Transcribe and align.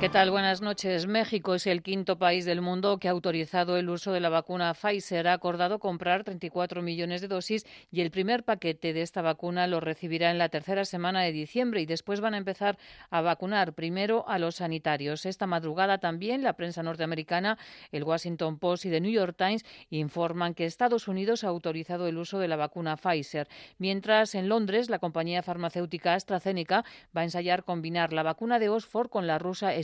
¿Qué 0.00 0.10
tal? 0.10 0.30
Buenas 0.30 0.60
noches. 0.60 1.06
México 1.06 1.54
es 1.54 1.66
el 1.66 1.82
quinto 1.82 2.18
país 2.18 2.44
del 2.44 2.60
mundo 2.60 2.98
que 2.98 3.08
ha 3.08 3.12
autorizado 3.12 3.78
el 3.78 3.88
uso 3.88 4.12
de 4.12 4.20
la 4.20 4.28
vacuna 4.28 4.74
Pfizer. 4.74 5.26
Ha 5.28 5.32
acordado 5.32 5.78
comprar 5.78 6.24
34 6.24 6.82
millones 6.82 7.22
de 7.22 7.28
dosis 7.28 7.64
y 7.90 8.02
el 8.02 8.10
primer 8.10 8.44
paquete 8.44 8.92
de 8.92 9.00
esta 9.00 9.22
vacuna 9.22 9.66
lo 9.66 9.80
recibirá 9.80 10.30
en 10.30 10.36
la 10.36 10.50
tercera 10.50 10.84
semana 10.84 11.22
de 11.22 11.32
diciembre 11.32 11.80
y 11.80 11.86
después 11.86 12.20
van 12.20 12.34
a 12.34 12.38
empezar 12.38 12.76
a 13.08 13.22
vacunar 13.22 13.72
primero 13.72 14.28
a 14.28 14.38
los 14.38 14.56
sanitarios. 14.56 15.24
Esta 15.24 15.46
madrugada 15.46 15.96
también 15.96 16.42
la 16.42 16.52
prensa 16.52 16.82
norteamericana, 16.82 17.56
el 17.90 18.04
Washington 18.04 18.58
Post 18.58 18.84
y 18.84 18.90
The 18.90 19.00
New 19.00 19.12
York 19.12 19.36
Times 19.38 19.64
informan 19.88 20.52
que 20.52 20.66
Estados 20.66 21.08
Unidos 21.08 21.44
ha 21.44 21.48
autorizado 21.48 22.08
el 22.08 22.18
uso 22.18 22.38
de 22.40 22.48
la 22.48 22.56
vacuna 22.56 22.98
Pfizer, 22.98 23.48
mientras 23.78 24.34
en 24.34 24.50
Londres 24.50 24.90
la 24.90 24.98
compañía 24.98 25.42
farmacéutica 25.42 26.12
AstraZeneca 26.12 26.84
va 27.16 27.22
a 27.22 27.24
ensayar 27.24 27.64
combinar 27.64 28.12
la 28.12 28.22
vacuna 28.22 28.58
de 28.58 28.68
Oxford 28.68 29.08
con 29.08 29.26
la 29.26 29.38
rusa. 29.38 29.74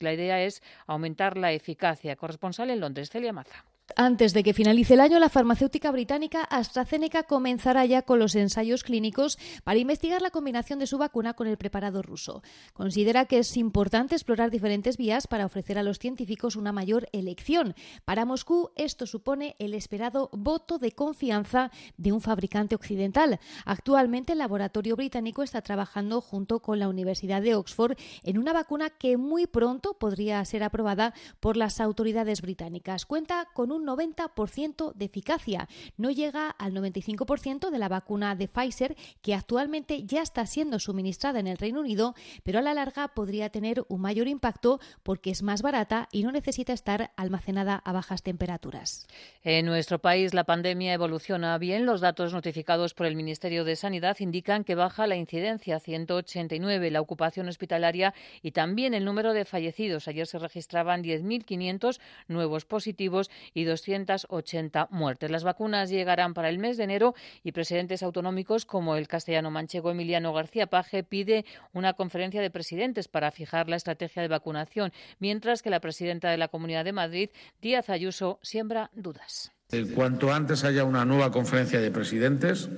La 0.00 0.12
idea 0.12 0.42
es 0.42 0.60
aumentar 0.86 1.36
la 1.36 1.52
eficacia. 1.52 2.16
Corresponsal 2.16 2.70
en 2.70 2.80
Londres, 2.80 3.10
Celia 3.10 3.32
Maza. 3.32 3.64
Antes 3.96 4.32
de 4.32 4.42
que 4.42 4.54
finalice 4.54 4.94
el 4.94 5.00
año, 5.00 5.18
la 5.18 5.28
farmacéutica 5.28 5.90
británica 5.90 6.42
AstraZeneca 6.44 7.24
comenzará 7.24 7.84
ya 7.84 8.02
con 8.02 8.18
los 8.18 8.34
ensayos 8.34 8.84
clínicos 8.84 9.38
para 9.64 9.78
investigar 9.78 10.22
la 10.22 10.30
combinación 10.30 10.78
de 10.78 10.86
su 10.86 10.98
vacuna 10.98 11.34
con 11.34 11.46
el 11.46 11.58
preparado 11.58 12.02
ruso. 12.02 12.42
Considera 12.72 13.26
que 13.26 13.38
es 13.38 13.56
importante 13.56 14.14
explorar 14.14 14.50
diferentes 14.50 14.96
vías 14.96 15.26
para 15.26 15.46
ofrecer 15.46 15.78
a 15.78 15.82
los 15.82 15.98
científicos 15.98 16.56
una 16.56 16.72
mayor 16.72 17.08
elección. 17.12 17.74
Para 18.04 18.24
Moscú, 18.24 18.70
esto 18.76 19.06
supone 19.06 19.56
el 19.58 19.74
esperado 19.74 20.30
voto 20.32 20.78
de 20.78 20.92
confianza 20.92 21.70
de 21.96 22.12
un 22.12 22.20
fabricante 22.20 22.74
occidental. 22.74 23.40
Actualmente, 23.64 24.32
el 24.32 24.38
laboratorio 24.38 24.96
británico 24.96 25.42
está 25.42 25.60
trabajando 25.60 26.20
junto 26.20 26.60
con 26.60 26.78
la 26.78 26.88
Universidad 26.88 27.42
de 27.42 27.54
Oxford 27.54 27.96
en 28.22 28.38
una 28.38 28.52
vacuna 28.52 28.90
que 28.90 29.16
muy 29.16 29.46
pronto 29.46 29.94
podría 29.98 30.44
ser 30.44 30.62
aprobada 30.62 31.14
por 31.40 31.56
las 31.56 31.80
autoridades 31.80 32.40
británicas. 32.40 33.06
Cuenta 33.06 33.48
con 33.52 33.70
un 33.70 33.81
90% 33.86 34.94
de 34.94 35.04
eficacia. 35.04 35.68
No 35.96 36.10
llega 36.10 36.50
al 36.50 36.72
95% 36.72 37.70
de 37.70 37.78
la 37.78 37.88
vacuna 37.88 38.34
de 38.34 38.48
Pfizer, 38.48 38.96
que 39.20 39.34
actualmente 39.34 40.04
ya 40.04 40.22
está 40.22 40.46
siendo 40.46 40.78
suministrada 40.78 41.40
en 41.40 41.46
el 41.46 41.58
Reino 41.58 41.80
Unido, 41.80 42.14
pero 42.42 42.58
a 42.58 42.62
la 42.62 42.74
larga 42.74 43.08
podría 43.08 43.50
tener 43.50 43.84
un 43.88 44.00
mayor 44.00 44.28
impacto 44.28 44.80
porque 45.02 45.30
es 45.30 45.42
más 45.42 45.62
barata 45.62 46.08
y 46.12 46.22
no 46.22 46.32
necesita 46.32 46.72
estar 46.72 47.12
almacenada 47.16 47.76
a 47.76 47.92
bajas 47.92 48.22
temperaturas. 48.22 49.06
En 49.42 49.66
nuestro 49.66 49.98
país 49.98 50.34
la 50.34 50.44
pandemia 50.44 50.92
evoluciona 50.92 51.56
bien. 51.58 51.86
Los 51.86 52.00
datos 52.00 52.32
notificados 52.32 52.94
por 52.94 53.06
el 53.06 53.16
Ministerio 53.16 53.64
de 53.64 53.76
Sanidad 53.76 54.16
indican 54.20 54.64
que 54.64 54.74
baja 54.74 55.06
la 55.06 55.16
incidencia 55.16 55.80
189, 55.80 56.90
la 56.90 57.00
ocupación 57.00 57.48
hospitalaria 57.48 58.14
y 58.42 58.52
también 58.52 58.94
el 58.94 59.04
número 59.04 59.32
de 59.32 59.44
fallecidos. 59.44 60.08
Ayer 60.08 60.26
se 60.26 60.38
registraban 60.38 61.02
10.500 61.02 62.00
nuevos 62.28 62.64
positivos 62.64 63.30
y 63.54 63.61
280 63.64 64.88
muertes. 64.90 65.30
Las 65.30 65.44
vacunas 65.44 65.90
llegarán 65.90 66.34
para 66.34 66.48
el 66.48 66.58
mes 66.58 66.76
de 66.76 66.84
enero 66.84 67.14
y 67.42 67.52
presidentes 67.52 68.02
autonómicos 68.02 68.64
como 68.66 68.96
el 68.96 69.08
castellano 69.08 69.50
manchego 69.50 69.90
Emiliano 69.90 70.32
García 70.32 70.66
Paje 70.66 71.02
pide 71.02 71.44
una 71.72 71.94
conferencia 71.94 72.40
de 72.40 72.50
presidentes 72.50 73.08
para 73.08 73.30
fijar 73.30 73.68
la 73.68 73.76
estrategia 73.76 74.22
de 74.22 74.28
vacunación, 74.28 74.92
mientras 75.18 75.62
que 75.62 75.70
la 75.70 75.80
presidenta 75.80 76.30
de 76.30 76.38
la 76.38 76.48
Comunidad 76.48 76.84
de 76.84 76.92
Madrid, 76.92 77.30
Díaz 77.60 77.90
Ayuso, 77.90 78.38
siembra 78.42 78.90
dudas. 78.94 79.52
Cuanto 79.94 80.32
antes 80.32 80.64
haya 80.64 80.84
una 80.84 81.04
nueva 81.04 81.30
conferencia 81.30 81.80
de 81.80 81.90
presidentes 81.90 82.68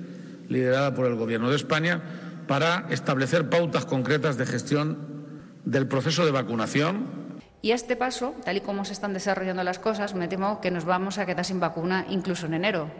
liderada 0.47 0.93
por 0.93 1.07
el 1.07 1.15
Gobierno 1.15 1.49
de 1.49 1.57
España 1.57 2.01
para 2.47 2.87
establecer 2.89 3.49
pautas 3.49 3.85
concretas 3.85 4.37
de 4.37 4.45
gestión 4.45 5.15
del 5.65 5.87
proceso 5.87 6.25
de 6.25 6.31
vacunación 6.31 7.24
y 7.65 7.71
a 7.71 7.75
este 7.75 7.95
paso, 7.95 8.35
tal 8.43 8.57
y 8.57 8.61
como 8.61 8.85
se 8.85 8.93
están 8.93 9.15
desarrollando 9.15 9.63
las 9.63 9.79
cosas, 9.79 10.13
me 10.13 10.27
temo 10.27 10.61
que 10.61 10.69
nos 10.69 10.85
vamos 10.85 11.17
a 11.17 11.25
quedar 11.25 11.43
sin 11.43 11.59
vacuna 11.59 12.05
incluso 12.11 12.45
en 12.45 12.53
enero, 12.53 12.91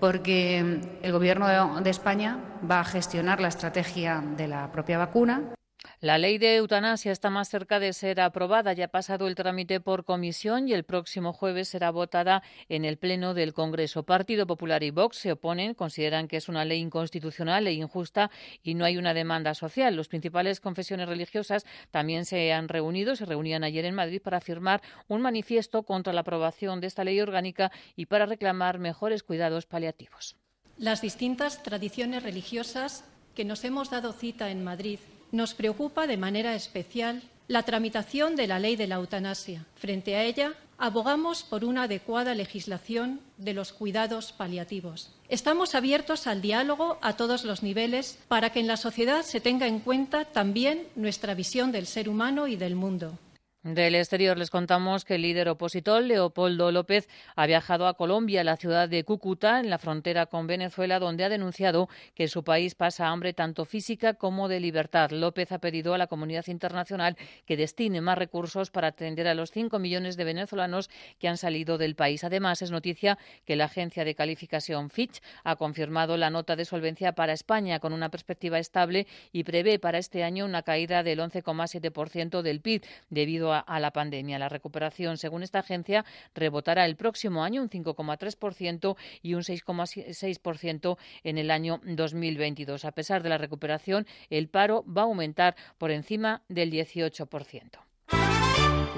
porque 0.00 0.58
el 1.00 1.12
Gobierno 1.12 1.80
de 1.80 1.88
España 1.88 2.36
va 2.70 2.80
a 2.80 2.84
gestionar 2.84 3.40
la 3.40 3.48
estrategia 3.48 4.22
de 4.36 4.48
la 4.48 4.70
propia 4.70 4.98
vacuna. 4.98 5.54
La 6.02 6.18
ley 6.18 6.38
de 6.38 6.56
eutanasia 6.56 7.12
está 7.12 7.30
más 7.30 7.48
cerca 7.48 7.78
de 7.78 7.92
ser 7.92 8.20
aprobada. 8.20 8.72
Ya 8.72 8.86
ha 8.86 8.88
pasado 8.88 9.28
el 9.28 9.36
trámite 9.36 9.78
por 9.78 10.04
comisión 10.04 10.66
y 10.66 10.72
el 10.72 10.82
próximo 10.82 11.32
jueves 11.32 11.68
será 11.68 11.92
votada 11.92 12.42
en 12.68 12.84
el 12.84 12.98
Pleno 12.98 13.34
del 13.34 13.54
Congreso. 13.54 14.02
Partido 14.02 14.44
Popular 14.44 14.82
y 14.82 14.90
Vox 14.90 15.18
se 15.18 15.30
oponen, 15.30 15.74
consideran 15.74 16.26
que 16.26 16.38
es 16.38 16.48
una 16.48 16.64
ley 16.64 16.80
inconstitucional 16.80 17.68
e 17.68 17.74
injusta 17.74 18.32
y 18.64 18.74
no 18.74 18.84
hay 18.84 18.96
una 18.96 19.14
demanda 19.14 19.54
social. 19.54 19.94
Los 19.94 20.08
principales 20.08 20.58
confesiones 20.58 21.08
religiosas 21.08 21.64
también 21.92 22.24
se 22.24 22.52
han 22.52 22.66
reunido, 22.66 23.14
se 23.14 23.24
reunían 23.24 23.62
ayer 23.62 23.84
en 23.84 23.94
Madrid 23.94 24.20
para 24.20 24.40
firmar 24.40 24.82
un 25.06 25.20
manifiesto 25.20 25.84
contra 25.84 26.12
la 26.12 26.22
aprobación 26.22 26.80
de 26.80 26.88
esta 26.88 27.04
ley 27.04 27.20
orgánica 27.20 27.70
y 27.94 28.06
para 28.06 28.26
reclamar 28.26 28.80
mejores 28.80 29.22
cuidados 29.22 29.66
paliativos. 29.66 30.34
Las 30.78 31.00
distintas 31.00 31.62
tradiciones 31.62 32.24
religiosas 32.24 33.04
que 33.36 33.44
nos 33.44 33.64
hemos 33.64 33.90
dado 33.90 34.12
cita 34.12 34.50
en 34.50 34.64
Madrid 34.64 34.98
nos 35.32 35.54
preocupa 35.54 36.06
de 36.06 36.16
manera 36.16 36.54
especial 36.54 37.22
la 37.48 37.64
tramitación 37.64 38.36
de 38.36 38.46
la 38.46 38.58
ley 38.58 38.76
de 38.76 38.86
la 38.86 38.96
eutanasia. 38.96 39.66
Frente 39.74 40.14
a 40.14 40.22
ella, 40.22 40.54
abogamos 40.78 41.42
por 41.42 41.64
una 41.64 41.84
adecuada 41.84 42.34
legislación 42.34 43.20
de 43.36 43.54
los 43.54 43.72
cuidados 43.72 44.32
paliativos. 44.32 45.10
Estamos 45.28 45.74
abiertos 45.74 46.26
al 46.26 46.40
diálogo 46.40 46.98
a 47.02 47.16
todos 47.16 47.44
los 47.44 47.62
niveles 47.62 48.18
para 48.28 48.50
que 48.50 48.60
en 48.60 48.66
la 48.66 48.76
sociedad 48.76 49.22
se 49.22 49.40
tenga 49.40 49.66
en 49.66 49.80
cuenta 49.80 50.24
también 50.26 50.86
nuestra 50.94 51.34
visión 51.34 51.72
del 51.72 51.86
ser 51.86 52.08
humano 52.08 52.46
y 52.46 52.56
del 52.56 52.76
mundo. 52.76 53.18
Del 53.64 53.94
exterior 53.94 54.36
les 54.36 54.50
contamos 54.50 55.04
que 55.04 55.14
el 55.14 55.22
líder 55.22 55.48
opositor, 55.48 56.02
Leopoldo 56.02 56.72
López, 56.72 57.08
ha 57.36 57.46
viajado 57.46 57.86
a 57.86 57.94
Colombia, 57.94 58.42
la 58.42 58.56
ciudad 58.56 58.88
de 58.88 59.04
Cúcuta, 59.04 59.60
en 59.60 59.70
la 59.70 59.78
frontera 59.78 60.26
con 60.26 60.48
Venezuela, 60.48 60.98
donde 60.98 61.22
ha 61.22 61.28
denunciado 61.28 61.88
que 62.16 62.26
su 62.26 62.42
país 62.42 62.74
pasa 62.74 63.06
hambre 63.06 63.34
tanto 63.34 63.64
física 63.64 64.14
como 64.14 64.48
de 64.48 64.58
libertad. 64.58 65.12
López 65.12 65.52
ha 65.52 65.60
pedido 65.60 65.94
a 65.94 65.98
la 65.98 66.08
comunidad 66.08 66.48
internacional 66.48 67.16
que 67.46 67.56
destine 67.56 68.00
más 68.00 68.18
recursos 68.18 68.72
para 68.72 68.88
atender 68.88 69.28
a 69.28 69.34
los 69.34 69.52
cinco 69.52 69.78
millones 69.78 70.16
de 70.16 70.24
venezolanos 70.24 70.90
que 71.20 71.28
han 71.28 71.36
salido 71.36 71.78
del 71.78 71.94
país. 71.94 72.24
Además, 72.24 72.62
es 72.62 72.72
noticia 72.72 73.16
que 73.46 73.54
la 73.54 73.66
agencia 73.66 74.04
de 74.04 74.16
calificación 74.16 74.90
Fitch 74.90 75.22
ha 75.44 75.54
confirmado 75.54 76.16
la 76.16 76.30
nota 76.30 76.56
de 76.56 76.64
solvencia 76.64 77.12
para 77.12 77.32
España 77.32 77.78
con 77.78 77.92
una 77.92 78.10
perspectiva 78.10 78.58
estable 78.58 79.06
y 79.30 79.44
prevé 79.44 79.78
para 79.78 79.98
este 79.98 80.24
año 80.24 80.46
una 80.46 80.62
caída 80.62 81.04
del 81.04 81.20
11,7% 81.20 82.42
del 82.42 82.60
PIB 82.60 82.82
debido 83.08 83.51
a 83.51 83.51
a, 83.54 83.80
la 83.80 83.90
pandemia. 83.92 84.38
La 84.38 84.48
recuperación, 84.48 85.18
según 85.18 85.42
esta 85.42 85.60
agencia, 85.60 86.04
rebotará 86.34 86.84
el 86.86 86.96
próximo 86.96 87.44
año 87.44 87.62
un 87.62 87.70
5,3% 87.70 88.96
y 89.22 89.34
un 89.34 89.42
6,6% 89.42 90.96
en 91.24 91.38
el 91.38 91.50
año 91.50 91.80
2022. 91.84 92.84
A 92.84 92.92
pesar 92.92 93.22
de 93.22 93.28
la 93.28 93.38
recuperación, 93.38 94.06
el 94.30 94.48
paro 94.48 94.84
va 94.84 95.02
a 95.02 95.04
aumentar 95.04 95.56
por 95.78 95.90
encima 95.90 96.42
del 96.48 96.70
18%. 96.70 97.91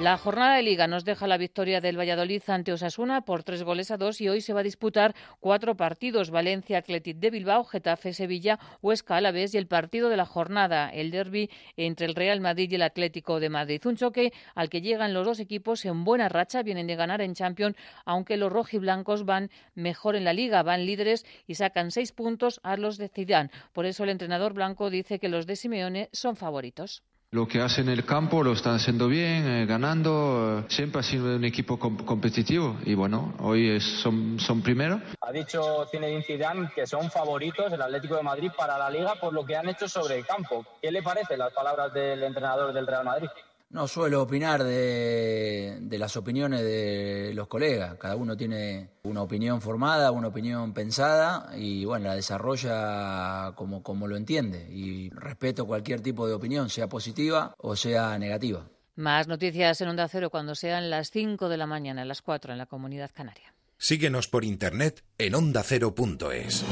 La 0.00 0.19
jornada 0.19 0.56
de 0.56 0.65
Liga 0.65 0.88
nos 0.88 1.05
deja 1.05 1.28
la 1.28 1.38
victoria 1.38 1.81
del 1.81 1.97
Valladolid 1.97 2.43
ante 2.49 2.72
Osasuna 2.72 3.21
por 3.21 3.44
tres 3.44 3.62
goles 3.62 3.93
a 3.93 3.97
dos 3.97 4.21
y 4.21 4.28
hoy 4.28 4.41
se 4.41 4.53
va 4.53 4.60
a 4.60 4.65
disputar 4.65 5.15
cuatro 5.38 5.77
partidos: 5.77 6.31
Valencia, 6.31 6.78
Athletic 6.78 7.19
de 7.19 7.31
Bilbao, 7.31 7.65
Getafe, 7.65 8.12
Sevilla, 8.12 8.59
Huesca, 8.82 9.16
Alavés 9.16 9.55
y 9.55 9.59
el 9.59 9.69
partido 9.69 10.09
de 10.09 10.16
la 10.16 10.27
jornada, 10.27 10.91
el 10.91 11.12
derby 11.12 11.49
entre 11.77 12.06
el 12.06 12.16
Real 12.16 12.41
Madrid 12.41 12.72
y 12.72 12.75
el 12.75 12.82
Atlético 12.82 13.38
de 13.38 13.50
Madrid. 13.50 13.81
Un 13.87 13.97
choque 13.97 14.32
al 14.56 14.69
que 14.69 14.82
llegan 14.82 15.15
los 15.15 15.25
dos 15.25 15.38
equipos 15.38 15.84
en 15.84 16.03
buena 16.03 16.28
racha, 16.28 16.65
vienen 16.65 16.88
de 16.88 16.97
ganar 16.97 17.21
en 17.21 17.34
Champions, 17.34 17.76
aunque 18.05 18.37
los 18.37 18.52
rojiblancos 18.52 19.25
van 19.25 19.49
mejor 19.76 20.17
en 20.17 20.25
la 20.25 20.32
Liga, 20.32 20.64
van 20.64 20.87
líderes 20.87 21.25
y 21.46 21.55
sacan 21.55 21.93
seis 21.93 22.11
puntos 22.11 22.58
a 22.64 22.76
los 22.76 22.99
de 22.99 23.08
Zidane. 23.08 23.50
Por 23.73 23.87
eso 23.87 24.02
el 24.02 24.11
entrenador 24.11 24.55
blanco 24.55 24.91
dice 24.91 25.20
que 25.20 25.29
los 25.29 25.46
de 25.46 25.55
Simeone 25.55 26.08
son 26.12 26.35
favoritos. 26.35 27.05
Lo 27.34 27.48
que 27.48 27.60
hacen 27.60 27.88
en 27.88 27.94
el 27.94 28.04
campo 28.04 28.44
lo 28.44 28.52
están 28.52 28.76
haciendo 28.76 29.08
bien, 29.08 29.44
eh, 29.44 29.66
ganando. 29.66 30.64
siempre 30.69 31.00
ha 31.00 31.02
sido 31.02 31.34
un 31.34 31.44
equipo 31.44 31.81
competitivo 31.81 32.76
y 32.84 32.94
bueno, 32.94 33.34
hoy 33.40 33.81
son, 33.81 34.38
son 34.38 34.62
primero. 34.62 35.00
Ha 35.20 35.32
dicho 35.32 35.84
Zinedine 35.90 36.22
Zidane 36.22 36.70
que 36.72 36.86
son 36.86 37.10
favoritos 37.10 37.72
el 37.72 37.82
Atlético 37.82 38.14
de 38.14 38.22
Madrid 38.22 38.52
para 38.56 38.78
la 38.78 38.88
Liga 38.88 39.16
por 39.16 39.32
lo 39.32 39.44
que 39.44 39.56
han 39.56 39.69
hecho 39.69 39.88
sobre 39.88 40.19
el 40.19 40.25
campo. 40.25 40.64
¿Qué 40.81 40.92
le 40.92 41.02
parecen 41.02 41.40
las 41.40 41.52
palabras 41.52 41.92
del 41.92 42.22
entrenador 42.22 42.72
del 42.72 42.86
Real 42.86 43.04
Madrid? 43.04 43.28
No 43.75 43.88
suelo 43.88 44.23
opinar 44.23 44.62
de, 44.62 45.81
las 45.99 46.17
opiniones 46.17 46.62
de 46.62 47.32
los 47.35 47.49
colegas. 47.49 47.97
Cada 47.99 48.15
uno 48.15 48.37
tiene 48.37 48.91
una 49.03 49.23
opinión 49.23 49.61
formada, 49.61 50.12
una 50.12 50.29
opinión 50.29 50.73
pensada 50.73 51.50
y 51.56 51.85
bueno, 51.85 52.06
la 52.06 52.15
desarrolla 52.15 53.50
como, 53.56 53.82
como 53.82 54.06
lo 54.06 54.17
entiende. 54.17 54.69
Y 54.71 55.11
respeto 55.11 55.67
cualquier 55.67 56.03
tipo 56.03 56.29
de 56.29 56.35
opinión, 56.35 56.71
sea 56.71 56.88
positiva 56.88 57.53
o 57.59 57.75
sea 57.75 58.17
negativa. 58.17 58.69
Más 58.94 59.26
noticias 59.26 59.81
en 59.81 59.88
Onda 59.88 60.06
Cero 60.06 60.31
cuando 60.31 60.55
sean 60.55 60.88
las 60.88 61.11
5 61.11 61.49
de 61.49 61.56
la 61.56 61.67
mañana, 61.67 62.05
las 62.05 62.23
4 62.23 62.53
en 62.53 62.59
la 62.59 62.67
Comunidad 62.67 63.11
Canaria. 63.12 63.55
Síguenos 63.77 64.29
por 64.29 64.44
internet 64.44 65.03
en 65.19 65.35
ondacero.es. 65.35 66.65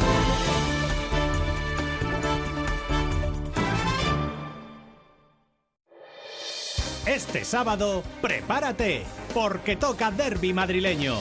Este 7.15 7.45
sábado, 7.45 8.03
prepárate, 8.23 9.05
porque 9.35 9.77
toca 9.77 10.11
Derby 10.11 10.55
madrileño. 10.55 11.17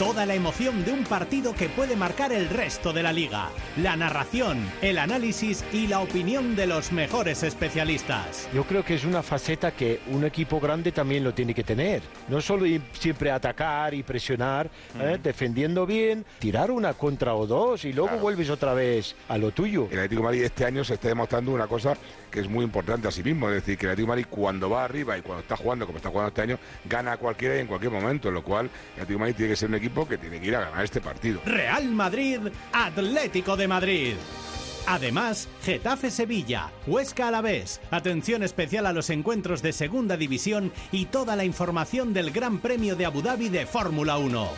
Toda 0.00 0.24
la 0.24 0.34
emoción 0.34 0.82
de 0.86 0.92
un 0.92 1.04
partido 1.04 1.52
que 1.52 1.68
puede 1.68 1.94
marcar 1.94 2.32
el 2.32 2.48
resto 2.48 2.94
de 2.94 3.02
la 3.02 3.12
liga. 3.12 3.50
La 3.76 3.96
narración, 3.96 4.66
el 4.80 4.96
análisis 4.96 5.62
y 5.74 5.88
la 5.88 6.00
opinión 6.00 6.56
de 6.56 6.66
los 6.66 6.90
mejores 6.90 7.42
especialistas. 7.42 8.48
Yo 8.54 8.64
creo 8.64 8.82
que 8.82 8.94
es 8.94 9.04
una 9.04 9.22
faceta 9.22 9.72
que 9.72 10.00
un 10.10 10.24
equipo 10.24 10.58
grande 10.58 10.90
también 10.90 11.22
lo 11.22 11.34
tiene 11.34 11.52
que 11.52 11.64
tener. 11.64 12.00
No 12.28 12.40
solo 12.40 12.64
ir 12.64 12.80
siempre 12.92 13.30
atacar 13.30 13.92
y 13.92 14.02
presionar, 14.02 14.70
¿eh? 14.98 15.18
defendiendo 15.22 15.84
bien, 15.84 16.24
tirar 16.38 16.70
una 16.70 16.94
contra 16.94 17.34
o 17.34 17.46
dos 17.46 17.84
y 17.84 17.92
luego 17.92 18.16
vuelves 18.16 18.48
otra 18.48 18.72
vez 18.72 19.14
a 19.28 19.36
lo 19.36 19.50
tuyo. 19.50 19.86
El 19.90 19.98
Atlético 19.98 20.22
de 20.22 20.24
Madrid 20.28 20.44
este 20.44 20.64
año 20.64 20.82
se 20.82 20.94
está 20.94 21.08
demostrando 21.08 21.52
una 21.52 21.66
cosa 21.66 21.92
que 22.30 22.40
es 22.40 22.48
muy 22.48 22.64
importante 22.64 23.06
a 23.06 23.10
sí 23.10 23.22
mismo, 23.22 23.50
es 23.50 23.56
decir, 23.56 23.76
que 23.76 23.84
el 23.84 23.92
Atlético 23.92 24.12
de 24.12 24.22
Madrid 24.22 24.26
cuando 24.30 24.70
va 24.70 24.82
arriba 24.82 25.18
y 25.18 25.20
cuando 25.20 25.42
está 25.42 25.58
jugando 25.58 25.84
como 25.84 25.98
está 25.98 26.08
jugando 26.08 26.28
este 26.28 26.40
año, 26.40 26.58
gana 26.86 27.12
a 27.12 27.16
cualquiera 27.18 27.56
y 27.58 27.58
en 27.58 27.66
cualquier 27.66 27.92
momento, 27.92 28.30
lo 28.30 28.42
cual 28.42 28.70
el 28.96 29.02
Atlético 29.02 29.12
de 29.12 29.18
Madrid 29.18 29.34
tiene 29.36 29.50
que 29.50 29.56
ser 29.56 29.68
un 29.68 29.74
equipo 29.74 29.89
que 30.08 30.18
tiene 30.18 30.40
que 30.40 30.46
ir 30.46 30.56
a 30.56 30.60
ganar 30.60 30.84
este 30.84 31.00
partido. 31.00 31.40
Real 31.44 31.84
Madrid, 31.88 32.40
Atlético 32.72 33.56
de 33.56 33.68
Madrid. 33.68 34.14
Además, 34.86 35.48
Getafe 35.62 36.10
Sevilla, 36.10 36.72
Huesca 36.86 37.28
Alavés, 37.28 37.80
atención 37.90 38.42
especial 38.42 38.86
a 38.86 38.92
los 38.92 39.10
encuentros 39.10 39.62
de 39.62 39.72
Segunda 39.72 40.16
División 40.16 40.72
y 40.90 41.06
toda 41.06 41.36
la 41.36 41.44
información 41.44 42.12
del 42.12 42.30
Gran 42.30 42.58
Premio 42.58 42.96
de 42.96 43.06
Abu 43.06 43.22
Dhabi 43.22 43.50
de 43.50 43.66
Fórmula 43.66 44.16
1. 44.16 44.48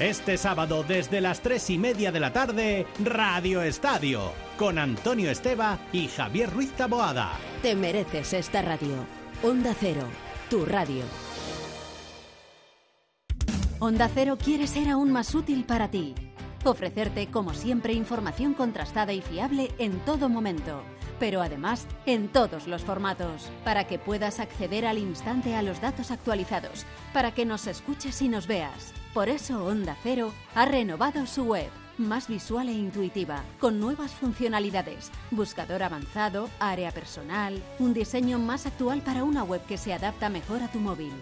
Este 0.00 0.38
sábado 0.38 0.84
desde 0.86 1.20
las 1.20 1.40
tres 1.40 1.68
y 1.70 1.78
media 1.78 2.12
de 2.12 2.20
la 2.20 2.32
tarde, 2.32 2.86
Radio 3.04 3.62
Estadio, 3.62 4.32
con 4.56 4.78
Antonio 4.78 5.30
Esteba 5.30 5.78
y 5.92 6.08
Javier 6.08 6.50
Ruiz 6.50 6.72
Taboada. 6.72 7.32
Te 7.62 7.74
mereces 7.74 8.32
esta 8.32 8.62
radio. 8.62 9.06
Onda 9.42 9.74
Cero, 9.78 10.08
tu 10.48 10.64
radio. 10.64 11.04
Onda 13.84 14.08
Cero 14.08 14.38
quiere 14.40 14.68
ser 14.68 14.88
aún 14.88 15.10
más 15.10 15.34
útil 15.34 15.64
para 15.64 15.90
ti. 15.90 16.14
Ofrecerte, 16.62 17.26
como 17.32 17.52
siempre, 17.52 17.94
información 17.94 18.54
contrastada 18.54 19.12
y 19.12 19.20
fiable 19.20 19.72
en 19.78 19.98
todo 20.04 20.28
momento, 20.28 20.84
pero 21.18 21.42
además 21.42 21.88
en 22.06 22.28
todos 22.28 22.68
los 22.68 22.82
formatos, 22.82 23.50
para 23.64 23.88
que 23.88 23.98
puedas 23.98 24.38
acceder 24.38 24.86
al 24.86 24.98
instante 24.98 25.56
a 25.56 25.62
los 25.62 25.80
datos 25.80 26.12
actualizados, 26.12 26.86
para 27.12 27.34
que 27.34 27.44
nos 27.44 27.66
escuches 27.66 28.22
y 28.22 28.28
nos 28.28 28.46
veas. 28.46 28.94
Por 29.12 29.28
eso 29.28 29.64
Onda 29.64 29.96
Cero 30.00 30.32
ha 30.54 30.64
renovado 30.64 31.26
su 31.26 31.42
web, 31.42 31.68
más 31.98 32.28
visual 32.28 32.68
e 32.68 32.74
intuitiva, 32.74 33.42
con 33.58 33.80
nuevas 33.80 34.12
funcionalidades, 34.12 35.10
buscador 35.32 35.82
avanzado, 35.82 36.48
área 36.60 36.92
personal, 36.92 37.60
un 37.80 37.94
diseño 37.94 38.38
más 38.38 38.64
actual 38.64 39.00
para 39.00 39.24
una 39.24 39.42
web 39.42 39.66
que 39.66 39.76
se 39.76 39.92
adapta 39.92 40.28
mejor 40.28 40.62
a 40.62 40.70
tu 40.70 40.78
móvil 40.78 41.12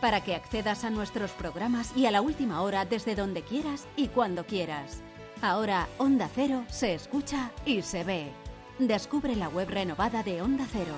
para 0.00 0.22
que 0.22 0.34
accedas 0.34 0.84
a 0.84 0.90
nuestros 0.90 1.32
programas 1.32 1.96
y 1.96 2.06
a 2.06 2.10
la 2.10 2.20
última 2.20 2.62
hora 2.62 2.84
desde 2.84 3.14
donde 3.14 3.42
quieras 3.42 3.86
y 3.96 4.08
cuando 4.08 4.46
quieras. 4.46 5.02
Ahora 5.42 5.88
Onda 5.98 6.28
Cero 6.34 6.64
se 6.68 6.94
escucha 6.94 7.50
y 7.66 7.82
se 7.82 8.04
ve. 8.04 8.32
Descubre 8.78 9.36
la 9.36 9.48
web 9.48 9.68
renovada 9.68 10.22
de 10.22 10.42
Onda 10.42 10.66
Cero. 10.70 10.94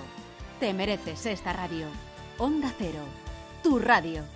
Te 0.61 0.73
mereces 0.73 1.27
esta 1.27 1.53
radio. 1.53 1.87
Onda 2.39 2.73
Cero, 2.79 3.03
tu 3.63 3.79
radio. 3.79 4.36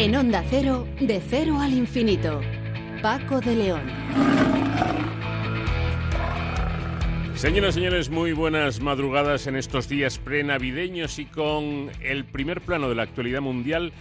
En 0.00 0.14
Onda 0.14 0.44
Cero, 0.48 0.86
de 1.00 1.20
cero 1.20 1.58
al 1.58 1.72
infinito. 1.72 2.40
Paco 3.02 3.40
de 3.40 3.56
León. 3.56 3.82
Señoras 7.34 7.74
y 7.74 7.80
señores, 7.80 8.08
muy 8.08 8.32
buenas 8.32 8.80
madrugadas 8.80 9.48
en 9.48 9.56
estos 9.56 9.88
días 9.88 10.20
prenavideños 10.20 11.18
y 11.18 11.24
con 11.24 11.90
el 12.00 12.24
primer 12.24 12.60
plano 12.60 12.88
de 12.88 12.94
la 12.94 13.02
actualidad 13.02 13.40
mundial 13.40 13.92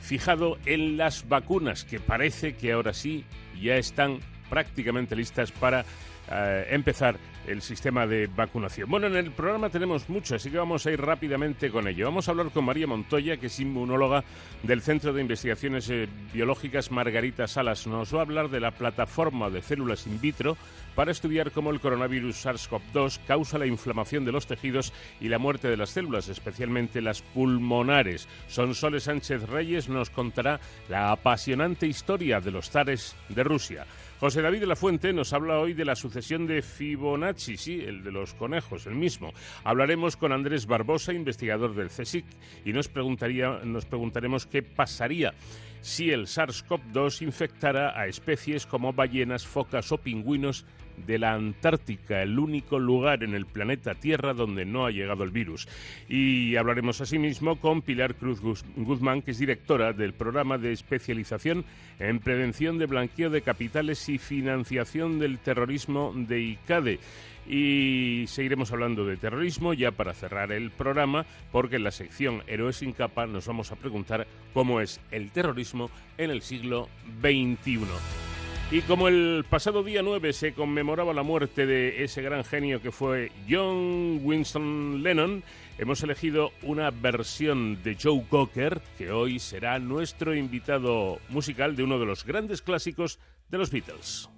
fijado 0.00 0.58
en 0.66 0.96
las 0.96 1.28
vacunas, 1.28 1.84
que 1.84 2.00
parece 2.00 2.56
que 2.56 2.72
ahora 2.72 2.92
sí 2.92 3.24
ya 3.62 3.76
están 3.76 4.18
prácticamente 4.48 5.16
listas 5.16 5.52
para 5.52 5.84
eh, 6.30 6.66
empezar 6.70 7.18
el 7.46 7.60
sistema 7.60 8.06
de 8.06 8.26
vacunación. 8.26 8.88
Bueno, 8.88 9.08
en 9.08 9.16
el 9.16 9.30
programa 9.30 9.68
tenemos 9.68 10.08
mucho, 10.08 10.36
así 10.36 10.50
que 10.50 10.56
vamos 10.56 10.86
a 10.86 10.90
ir 10.90 10.98
rápidamente 10.98 11.70
con 11.70 11.86
ello. 11.86 12.06
Vamos 12.06 12.26
a 12.26 12.30
hablar 12.30 12.48
con 12.48 12.64
María 12.64 12.86
Montoya, 12.86 13.36
que 13.36 13.48
es 13.48 13.60
inmunóloga 13.60 14.24
del 14.62 14.80
Centro 14.80 15.12
de 15.12 15.20
Investigaciones 15.20 15.90
eh, 15.90 16.08
Biológicas 16.32 16.90
Margarita 16.90 17.46
Salas. 17.46 17.86
Nos 17.86 18.14
va 18.14 18.20
a 18.20 18.22
hablar 18.22 18.48
de 18.48 18.60
la 18.60 18.70
plataforma 18.70 19.50
de 19.50 19.60
células 19.60 20.06
in 20.06 20.18
vitro 20.18 20.56
para 20.94 21.10
estudiar 21.10 21.50
cómo 21.50 21.70
el 21.70 21.80
coronavirus 21.80 22.46
SARS-CoV-2 22.46 23.20
causa 23.26 23.58
la 23.58 23.66
inflamación 23.66 24.24
de 24.24 24.32
los 24.32 24.46
tejidos 24.46 24.94
y 25.20 25.28
la 25.28 25.38
muerte 25.38 25.68
de 25.68 25.76
las 25.76 25.90
células, 25.90 26.28
especialmente 26.28 27.02
las 27.02 27.20
pulmonares. 27.20 28.28
Sonsoles 28.48 29.04
Sánchez 29.04 29.42
Reyes 29.42 29.90
nos 29.90 30.08
contará 30.08 30.58
la 30.88 31.12
apasionante 31.12 31.86
historia 31.86 32.40
de 32.40 32.50
los 32.50 32.70
zares 32.70 33.14
de 33.28 33.44
Rusia. 33.44 33.86
José 34.20 34.42
David 34.42 34.60
de 34.60 34.66
la 34.66 34.76
Fuente 34.76 35.12
nos 35.12 35.32
habla 35.32 35.58
hoy 35.58 35.74
de 35.74 35.84
la 35.84 35.96
sucesión 35.96 36.46
de 36.46 36.62
Fibonacci, 36.62 37.56
sí, 37.56 37.80
el 37.80 38.04
de 38.04 38.12
los 38.12 38.32
conejos, 38.34 38.86
el 38.86 38.94
mismo. 38.94 39.32
Hablaremos 39.64 40.16
con 40.16 40.32
Andrés 40.32 40.66
Barbosa, 40.66 41.12
investigador 41.12 41.74
del 41.74 41.88
CSIC, 41.88 42.24
y 42.64 42.72
nos, 42.72 42.88
preguntaría, 42.88 43.60
nos 43.64 43.84
preguntaremos 43.86 44.46
qué 44.46 44.62
pasaría 44.62 45.34
si 45.80 46.10
el 46.10 46.26
SARS-CoV-2 46.26 47.22
infectara 47.22 47.98
a 48.00 48.06
especies 48.06 48.66
como 48.66 48.92
ballenas, 48.92 49.46
focas 49.46 49.92
o 49.92 49.98
pingüinos 49.98 50.64
de 51.06 51.18
la 51.18 51.34
Antártica, 51.34 52.22
el 52.22 52.38
único 52.38 52.78
lugar 52.78 53.22
en 53.22 53.34
el 53.34 53.46
planeta 53.46 53.94
Tierra 53.94 54.34
donde 54.34 54.64
no 54.64 54.86
ha 54.86 54.90
llegado 54.90 55.24
el 55.24 55.30
virus. 55.30 55.68
Y 56.08 56.56
hablaremos 56.56 57.00
asimismo 57.00 57.56
con 57.56 57.82
Pilar 57.82 58.14
Cruz 58.14 58.40
Guzmán, 58.76 59.22
que 59.22 59.32
es 59.32 59.38
directora 59.38 59.92
del 59.92 60.12
programa 60.12 60.58
de 60.58 60.72
especialización 60.72 61.64
en 61.98 62.20
prevención 62.20 62.78
de 62.78 62.86
blanqueo 62.86 63.30
de 63.30 63.42
capitales 63.42 64.08
y 64.08 64.18
financiación 64.18 65.18
del 65.18 65.38
terrorismo 65.38 66.12
de 66.14 66.40
ICADE. 66.40 66.98
Y 67.46 68.24
seguiremos 68.26 68.72
hablando 68.72 69.04
de 69.04 69.18
terrorismo 69.18 69.74
ya 69.74 69.90
para 69.90 70.14
cerrar 70.14 70.50
el 70.50 70.70
programa, 70.70 71.26
porque 71.52 71.76
en 71.76 71.84
la 71.84 71.90
sección 71.90 72.42
Héroes 72.46 72.76
sin 72.76 72.92
capa 72.92 73.26
nos 73.26 73.46
vamos 73.46 73.70
a 73.70 73.76
preguntar 73.76 74.26
cómo 74.54 74.80
es 74.80 75.00
el 75.10 75.30
terrorismo 75.30 75.90
en 76.16 76.30
el 76.30 76.40
siglo 76.40 76.88
XXI. 77.20 78.33
Y 78.74 78.82
como 78.82 79.06
el 79.06 79.44
pasado 79.48 79.84
día 79.84 80.02
9 80.02 80.32
se 80.32 80.52
conmemoraba 80.52 81.14
la 81.14 81.22
muerte 81.22 81.64
de 81.64 82.02
ese 82.02 82.22
gran 82.22 82.42
genio 82.42 82.82
que 82.82 82.90
fue 82.90 83.30
John 83.48 84.18
Winston 84.24 85.00
Lennon, 85.00 85.44
hemos 85.78 86.02
elegido 86.02 86.50
una 86.60 86.90
versión 86.90 87.80
de 87.84 87.96
Joe 87.96 88.26
Cocker, 88.28 88.82
que 88.98 89.12
hoy 89.12 89.38
será 89.38 89.78
nuestro 89.78 90.34
invitado 90.34 91.20
musical 91.28 91.76
de 91.76 91.84
uno 91.84 92.00
de 92.00 92.06
los 92.06 92.24
grandes 92.24 92.62
clásicos 92.62 93.20
de 93.48 93.58
los 93.58 93.70
Beatles. 93.70 94.28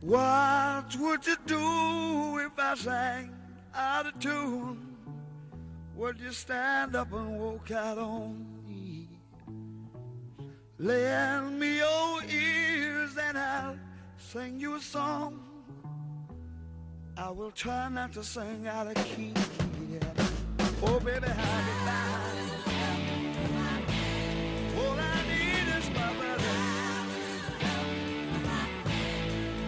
What 0.00 0.96
would 0.98 1.20
you 1.26 1.36
do 1.44 2.38
if 2.38 2.52
I 2.58 2.76
sang 2.78 3.30
out 3.74 4.06
of 4.06 4.18
tune? 4.20 4.96
Would 5.96 6.18
you 6.18 6.32
stand 6.32 6.96
up 6.96 7.12
and 7.12 7.38
walk 7.38 7.70
out 7.70 7.98
on? 7.98 8.61
Lend 10.82 11.60
me 11.60 11.76
your 11.76 12.24
ears 12.24 13.16
and 13.16 13.38
I'll 13.38 13.76
sing 14.18 14.58
you 14.58 14.74
a 14.74 14.80
song. 14.80 15.38
I 17.16 17.30
will 17.30 17.52
try 17.52 17.88
not 17.88 18.12
to 18.14 18.24
sing 18.24 18.66
out 18.66 18.88
of 18.88 18.94
key. 19.04 19.32
Yeah. 19.92 20.00
Oh, 20.82 20.98
baby, 20.98 21.28
how 21.28 21.60
did 21.68 21.86
I? 21.86 22.02
All 24.76 24.98
I 24.98 25.22
need 25.30 25.68
is 25.78 25.88
my 25.90 26.12
brother. 26.18 26.58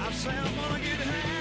I 0.01 0.13
say 0.13 0.31
I'm 0.31 0.57
gonna 0.57 0.81
get 0.81 0.99
high. 0.99 1.34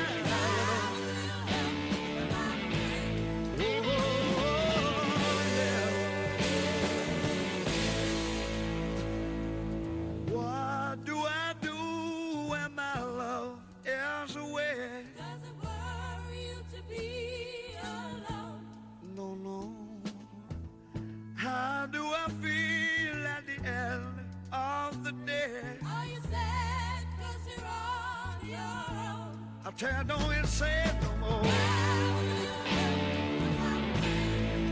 Tell, 29.77 30.03
don't 30.03 30.22
even 30.32 30.46
say 30.46 30.84
it 30.86 30.96
no 31.01 31.18
more. 31.18 31.42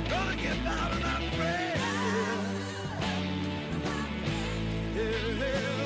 Gonna 0.09 0.35
get 0.35 0.57
out 0.65 0.91
and 0.91 1.01
not 1.01 1.21
afraid. 1.21 1.77
Yeah, 4.95 5.01
yeah, 5.01 5.39
yeah, 5.39 5.80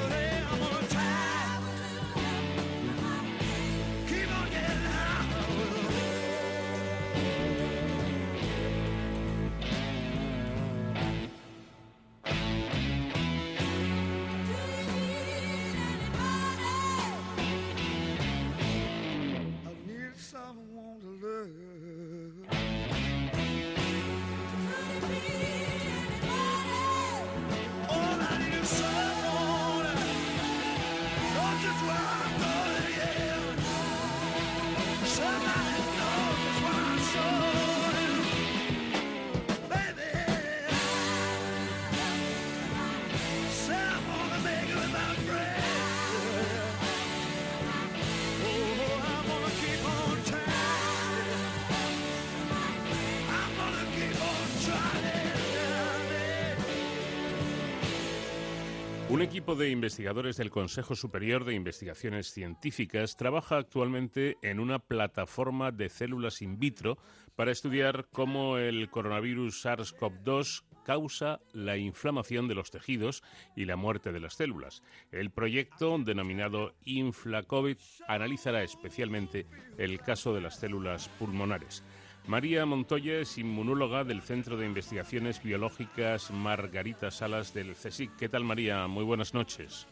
Un 59.15 59.21
equipo 59.21 59.55
de 59.55 59.69
investigadores 59.69 60.35
del 60.35 60.51
Consejo 60.51 60.93
Superior 60.93 61.45
de 61.45 61.53
Investigaciones 61.53 62.33
Científicas 62.33 63.15
trabaja 63.15 63.55
actualmente 63.55 64.37
en 64.41 64.59
una 64.59 64.77
plataforma 64.77 65.71
de 65.71 65.87
células 65.87 66.41
in 66.41 66.59
vitro 66.59 66.97
para 67.33 67.53
estudiar 67.53 68.09
cómo 68.11 68.57
el 68.57 68.89
coronavirus 68.89 69.65
SARS-CoV-2 69.65 70.63
causa 70.83 71.39
la 71.53 71.77
inflamación 71.77 72.49
de 72.49 72.55
los 72.55 72.71
tejidos 72.71 73.23
y 73.55 73.63
la 73.63 73.77
muerte 73.77 74.11
de 74.11 74.19
las 74.19 74.33
células. 74.33 74.83
El 75.13 75.31
proyecto, 75.31 75.97
denominado 75.97 76.75
InflaCovid, 76.83 77.77
analizará 78.09 78.63
especialmente 78.63 79.47
el 79.77 80.01
caso 80.01 80.33
de 80.33 80.41
las 80.41 80.59
células 80.59 81.07
pulmonares. 81.07 81.85
María 82.27 82.65
Montoya 82.65 83.19
es 83.19 83.37
inmunóloga 83.37 84.03
del 84.03 84.23
Centro 84.23 84.57
de 84.57 84.65
Investigaciones 84.65 85.43
Biológicas 85.43 86.31
Margarita 86.31 87.11
Salas 87.11 87.53
del 87.53 87.75
CSIC. 87.75 88.15
¿Qué 88.15 88.29
tal, 88.29 88.43
María? 88.43 88.87
Muy 88.87 89.03
buenas 89.03 89.35
noches. 89.35 89.85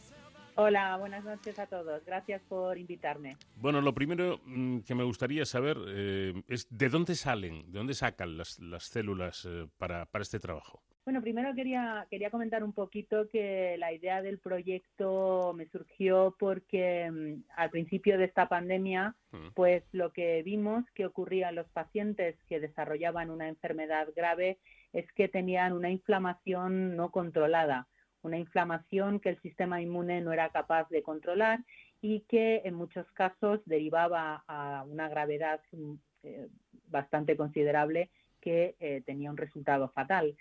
Hola, 0.56 0.96
buenas 0.96 1.24
noches 1.24 1.58
a 1.60 1.66
todos. 1.66 2.04
Gracias 2.04 2.42
por 2.48 2.76
invitarme. 2.76 3.36
Bueno, 3.54 3.80
lo 3.80 3.94
primero 3.94 4.40
mm, 4.44 4.80
que 4.80 4.96
me 4.96 5.04
gustaría 5.04 5.46
saber 5.46 5.76
eh, 5.86 6.42
es 6.48 6.66
de 6.70 6.88
dónde 6.88 7.14
salen, 7.14 7.70
de 7.70 7.78
dónde 7.78 7.94
sacan 7.94 8.36
las, 8.36 8.58
las 8.58 8.84
células 8.84 9.46
eh, 9.48 9.68
para, 9.78 10.06
para 10.06 10.22
este 10.22 10.40
trabajo. 10.40 10.82
Bueno, 11.04 11.20
primero 11.20 11.54
quería, 11.54 12.06
quería 12.08 12.30
comentar 12.30 12.64
un 12.64 12.72
poquito 12.72 13.28
que 13.28 13.76
la 13.78 13.92
idea 13.92 14.22
del 14.22 14.38
proyecto 14.38 15.52
me 15.54 15.66
surgió 15.66 16.34
porque 16.38 17.10
mm, 17.10 17.42
al 17.56 17.68
principio 17.68 18.16
de 18.16 18.24
esta 18.24 18.48
pandemia, 18.48 19.14
pues 19.54 19.82
lo 19.92 20.12
que 20.12 20.42
vimos 20.42 20.82
que 20.94 21.04
ocurría 21.04 21.50
en 21.50 21.56
los 21.56 21.68
pacientes 21.68 22.36
que 22.48 22.58
desarrollaban 22.58 23.30
una 23.30 23.48
enfermedad 23.48 24.08
grave 24.16 24.58
es 24.94 25.10
que 25.12 25.28
tenían 25.28 25.74
una 25.74 25.90
inflamación 25.90 26.96
no 26.96 27.10
controlada, 27.10 27.86
una 28.22 28.38
inflamación 28.38 29.20
que 29.20 29.28
el 29.28 29.42
sistema 29.42 29.82
inmune 29.82 30.22
no 30.22 30.32
era 30.32 30.48
capaz 30.48 30.88
de 30.88 31.02
controlar 31.02 31.60
y 32.00 32.20
que 32.20 32.62
en 32.64 32.74
muchos 32.74 33.10
casos 33.12 33.60
derivaba 33.66 34.42
a 34.48 34.84
una 34.88 35.10
gravedad 35.10 35.60
mm, 35.72 35.94
eh, 36.22 36.48
bastante 36.88 37.36
considerable 37.36 38.08
que 38.44 38.76
eh, 38.78 39.02
tenía 39.06 39.30
un 39.30 39.36
resultado 39.36 39.88
fatal. 39.88 40.36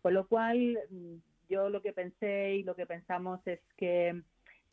Con 0.00 0.14
lo 0.14 0.26
cual, 0.28 0.78
mm, 0.90 1.14
yo 1.50 1.68
lo 1.68 1.82
que 1.82 1.92
pensé 1.92 2.54
y 2.56 2.62
lo 2.62 2.76
que 2.76 2.86
pensamos 2.86 3.40
es 3.46 3.60
que 3.76 4.22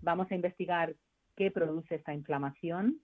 vamos 0.02 0.32
a 0.32 0.36
investigar 0.36 0.96
qué 1.36 1.50
produce 1.52 1.96
esta 1.96 2.14
inflamación 2.14 3.00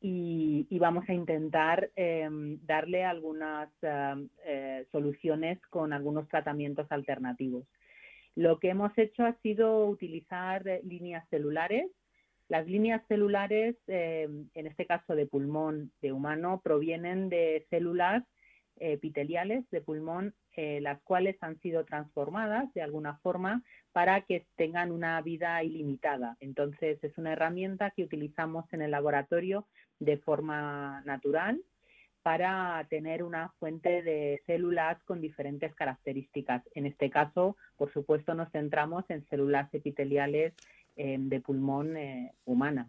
y, 0.00 0.66
y 0.68 0.78
vamos 0.78 1.08
a 1.08 1.14
intentar 1.14 1.90
eh, 1.96 2.28
darle 2.62 3.04
algunas 3.04 3.70
eh, 3.82 4.28
eh, 4.44 4.86
soluciones 4.92 5.58
con 5.70 5.92
algunos 5.92 6.28
tratamientos 6.28 6.86
alternativos. 6.90 7.64
Lo 8.36 8.58
que 8.58 8.70
hemos 8.70 8.96
hecho 8.98 9.24
ha 9.24 9.34
sido 9.42 9.86
utilizar 9.86 10.66
eh, 10.66 10.80
líneas 10.84 11.26
celulares. 11.30 11.86
Las 12.48 12.66
líneas 12.66 13.02
celulares, 13.08 13.76
eh, 13.86 14.28
en 14.54 14.66
este 14.66 14.86
caso 14.86 15.14
de 15.14 15.26
pulmón 15.26 15.92
de 16.02 16.12
humano, 16.12 16.60
provienen 16.62 17.28
de 17.28 17.66
células 17.70 18.24
epiteliales 18.76 19.68
de 19.70 19.80
pulmón, 19.80 20.34
eh, 20.56 20.80
las 20.80 21.00
cuales 21.02 21.36
han 21.40 21.58
sido 21.60 21.84
transformadas 21.84 22.72
de 22.74 22.82
alguna 22.82 23.18
forma 23.18 23.62
para 23.92 24.22
que 24.22 24.46
tengan 24.56 24.92
una 24.92 25.20
vida 25.22 25.62
ilimitada. 25.62 26.36
Entonces, 26.40 27.02
es 27.02 27.16
una 27.18 27.32
herramienta 27.32 27.90
que 27.90 28.04
utilizamos 28.04 28.64
en 28.72 28.82
el 28.82 28.90
laboratorio 28.90 29.66
de 29.98 30.18
forma 30.18 31.02
natural 31.04 31.60
para 32.24 32.86
tener 32.88 33.22
una 33.22 33.50
fuente 33.58 34.02
de 34.02 34.42
células 34.46 35.02
con 35.04 35.20
diferentes 35.20 35.74
características. 35.74 36.62
En 36.74 36.86
este 36.86 37.10
caso, 37.10 37.58
por 37.76 37.92
supuesto, 37.92 38.34
nos 38.34 38.50
centramos 38.50 39.04
en 39.10 39.28
células 39.28 39.72
epiteliales 39.74 40.54
eh, 40.96 41.16
de 41.18 41.40
pulmón 41.40 41.98
eh, 41.98 42.32
humana. 42.46 42.88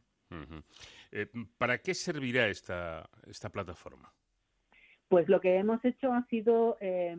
Eh, 1.12 1.28
¿Para 1.58 1.80
qué 1.80 1.94
servirá 1.94 2.48
esta, 2.48 3.10
esta 3.28 3.50
plataforma? 3.50 4.14
Pues 5.08 5.30
lo 5.30 5.40
que 5.40 5.58
hemos 5.58 5.84
hecho 5.86 6.12
ha 6.14 6.26
sido 6.28 6.78
eh, 6.82 7.16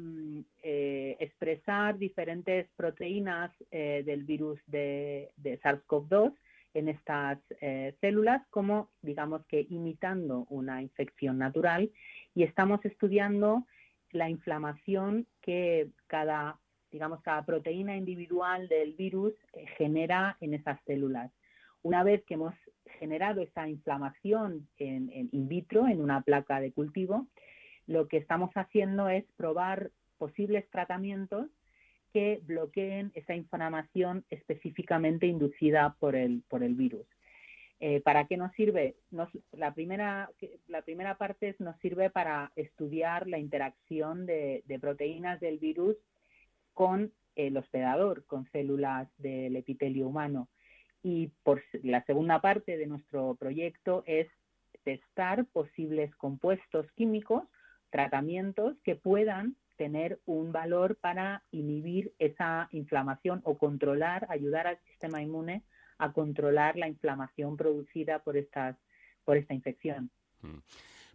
eh, 0.62 1.16
expresar 1.20 1.98
diferentes 1.98 2.66
proteínas 2.76 3.52
eh, 3.70 4.02
del 4.04 4.24
virus 4.24 4.58
de, 4.66 5.30
de 5.36 5.60
SARS-CoV-2 5.60 6.34
en 6.74 6.88
estas 6.88 7.38
eh, 7.60 7.94
células, 8.00 8.42
como 8.50 8.90
digamos 9.02 9.46
que 9.46 9.66
imitando 9.70 10.46
una 10.50 10.82
infección 10.82 11.38
natural, 11.38 11.90
y 12.34 12.42
estamos 12.42 12.84
estudiando 12.84 13.64
la 14.10 14.28
inflamación 14.28 15.26
que 15.40 15.88
cada, 16.06 16.58
digamos, 16.90 17.22
cada 17.22 17.46
proteína 17.46 17.96
individual 17.96 18.68
del 18.68 18.94
virus 18.94 19.32
genera 19.78 20.36
en 20.40 20.54
esas 20.54 20.78
células. 20.86 21.30
Una 21.82 22.02
vez 22.02 22.24
que 22.24 22.34
hemos 22.34 22.54
generado 22.98 23.40
esa 23.40 23.68
inflamación 23.68 24.68
en, 24.76 25.10
en 25.12 25.28
in 25.32 25.48
vitro, 25.48 25.86
en 25.86 26.00
una 26.00 26.20
placa 26.22 26.60
de 26.60 26.72
cultivo, 26.72 27.26
lo 27.86 28.08
que 28.08 28.16
estamos 28.16 28.50
haciendo 28.54 29.08
es 29.08 29.24
probar 29.36 29.90
posibles 30.18 30.68
tratamientos 30.70 31.48
que 32.12 32.40
bloqueen 32.44 33.12
esa 33.14 33.34
inflamación 33.34 34.24
específicamente 34.30 35.26
inducida 35.26 35.96
por 36.00 36.16
el, 36.16 36.42
por 36.48 36.62
el 36.62 36.74
virus. 36.74 37.06
Eh, 37.78 38.00
¿Para 38.00 38.26
qué 38.26 38.38
nos 38.38 38.52
sirve? 38.52 38.96
La, 39.52 39.74
primera, 39.74 40.30
la 40.66 40.82
primera 40.82 41.18
parte 41.18 41.54
nos 41.58 41.76
sirve 41.80 42.08
para 42.08 42.52
estudiar 42.56 43.26
la 43.28 43.38
interacción 43.38 44.24
de, 44.24 44.62
de 44.66 44.78
proteínas 44.78 45.40
del 45.40 45.58
virus 45.58 45.96
con 46.72 47.12
el 47.34 47.56
hospedador, 47.58 48.24
con 48.24 48.50
células 48.50 49.08
del 49.18 49.56
epitelio 49.56 50.08
humano. 50.08 50.48
Y 51.02 51.28
por 51.42 51.62
la 51.82 52.02
segunda 52.04 52.40
parte 52.40 52.78
de 52.78 52.86
nuestro 52.86 53.34
proyecto 53.34 54.02
es 54.06 54.26
testar 54.82 55.44
posibles 55.46 56.14
compuestos 56.16 56.90
químicos, 56.92 57.44
tratamientos 57.96 58.76
que 58.84 58.94
puedan 58.94 59.56
tener 59.76 60.20
un 60.26 60.52
valor 60.52 60.96
para 60.96 61.44
inhibir 61.50 62.12
esa 62.18 62.68
inflamación 62.72 63.40
o 63.44 63.56
controlar, 63.56 64.26
ayudar 64.28 64.66
al 64.66 64.78
sistema 64.84 65.22
inmune 65.22 65.62
a 65.96 66.12
controlar 66.12 66.76
la 66.76 66.88
inflamación 66.88 67.56
producida 67.56 68.18
por 68.18 68.36
estas 68.36 68.76
por 69.24 69.38
esta 69.38 69.54
infección. 69.54 70.10
Mm. 70.42 70.58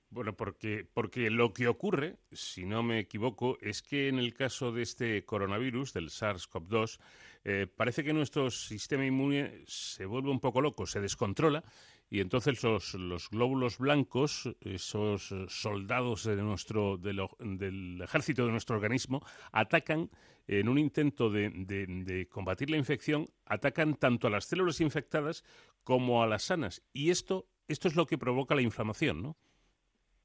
Bueno, 0.09 0.35
porque, 0.35 0.85
porque 0.93 1.29
lo 1.29 1.53
que 1.53 1.69
ocurre, 1.69 2.17
si 2.33 2.65
no 2.65 2.83
me 2.83 2.99
equivoco, 2.99 3.57
es 3.61 3.81
que 3.81 4.09
en 4.09 4.17
el 4.19 4.33
caso 4.33 4.73
de 4.73 4.81
este 4.81 5.23
coronavirus, 5.23 5.93
del 5.93 6.09
SARS-CoV-2, 6.09 6.99
eh, 7.45 7.67
parece 7.73 8.03
que 8.03 8.11
nuestro 8.11 8.51
sistema 8.51 9.05
inmune 9.05 9.63
se 9.67 10.05
vuelve 10.05 10.29
un 10.29 10.41
poco 10.41 10.59
loco, 10.59 10.85
se 10.85 10.99
descontrola, 10.99 11.63
y 12.11 12.19
entonces 12.19 12.61
los, 12.63 12.93
los 12.93 13.29
glóbulos 13.31 13.79
blancos, 13.79 14.55
esos 14.61 15.33
soldados 15.47 16.25
de 16.25 16.35
nuestro, 16.35 16.97
de 16.97 17.13
lo- 17.13 17.35
del 17.39 17.99
ejército 18.03 18.45
de 18.45 18.51
nuestro 18.51 18.75
organismo, 18.75 19.25
atacan 19.51 20.11
en 20.45 20.69
un 20.69 20.77
intento 20.77 21.31
de, 21.31 21.49
de- 21.49 21.87
de 21.87 22.27
combatir 22.27 22.69
la 22.69 22.77
infección, 22.77 23.25
atacan 23.45 23.95
tanto 23.95 24.27
a 24.27 24.29
las 24.29 24.45
células 24.45 24.81
infectadas 24.81 25.43
como 25.83 26.21
a 26.21 26.27
las 26.27 26.43
sanas. 26.43 26.83
Y 26.93 27.09
esto 27.09 27.47
esto 27.67 27.87
es 27.87 27.95
lo 27.95 28.05
que 28.05 28.17
provoca 28.17 28.53
la 28.53 28.61
inflamación, 28.61 29.21
¿no? 29.23 29.37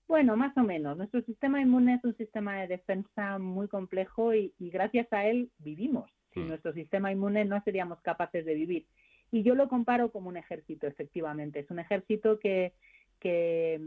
Bueno, 0.08 0.36
más 0.36 0.56
o 0.56 0.62
menos. 0.62 0.96
Nuestro 0.96 1.22
sistema 1.22 1.60
inmune 1.60 1.94
es 1.94 2.04
un 2.04 2.16
sistema 2.16 2.56
de 2.60 2.66
defensa 2.66 3.38
muy 3.38 3.68
complejo 3.68 4.34
y, 4.34 4.52
gracias 4.58 5.12
a 5.12 5.26
él 5.26 5.50
vivimos. 5.58 6.10
Sin 6.34 6.44
mm. 6.44 6.48
nuestro 6.48 6.72
sistema 6.72 7.12
inmune 7.12 7.44
no 7.44 7.62
seríamos 7.62 8.00
capaces 8.00 8.44
de 8.44 8.54
vivir. 8.54 8.86
Y 9.30 9.42
yo 9.42 9.54
lo 9.54 9.68
comparo 9.68 10.10
como 10.10 10.28
un 10.28 10.36
ejército, 10.36 10.86
efectivamente. 10.86 11.60
Es 11.60 11.70
un 11.70 11.78
ejército 11.78 12.38
que, 12.38 12.72
que, 13.20 13.80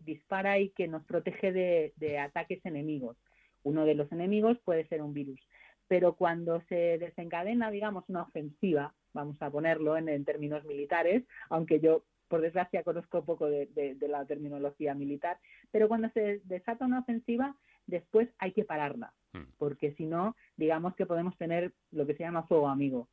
dispara 0.00 0.58
y 0.58 0.70
que 0.70 0.88
nos 0.88 1.04
protege 1.04 1.52
de, 1.52 2.18
ataques 2.18 2.64
enemigos. 2.64 3.16
Uno 3.62 3.84
de 3.84 3.94
los 3.94 4.10
enemigos 4.10 4.58
puede 4.64 4.86
ser 4.88 5.02
un 5.02 5.14
virus. 5.14 5.40
Pero 5.86 6.16
cuando 6.16 6.60
se 6.68 6.98
desencadena, 6.98 7.70
digamos, 7.70 8.04
una 8.08 8.22
ofensiva, 8.22 8.94
vamos 9.12 9.40
a 9.40 9.50
ponerlo 9.50 9.96
en 9.96 10.24
términos 10.24 10.64
militares, 10.64 11.24
aunque 11.50 11.78
yo 11.78 12.04
por 12.28 12.40
desgracia 12.40 12.82
conozco 12.82 13.24
poco 13.24 13.46
de, 13.48 13.96
la 14.08 14.24
terminología 14.24 14.94
militar, 14.94 15.38
pero 15.70 15.88
cuando 15.88 16.08
se 16.10 16.40
desata 16.44 16.84
una 16.84 17.00
ofensiva, 17.00 17.54
después 17.86 18.28
hay 18.38 18.52
que 18.52 18.64
pararla, 18.64 19.12
hmm. 19.32 19.42
porque 19.58 19.92
si 19.94 20.06
no, 20.06 20.36
digamos 20.56 20.94
que 20.94 21.06
podemos 21.06 21.36
tener 21.36 21.72
lo 21.90 22.06
que 22.06 22.14
se 22.14 22.22
llama 22.22 22.46
fuego 22.46 22.68
amigo. 22.68 23.08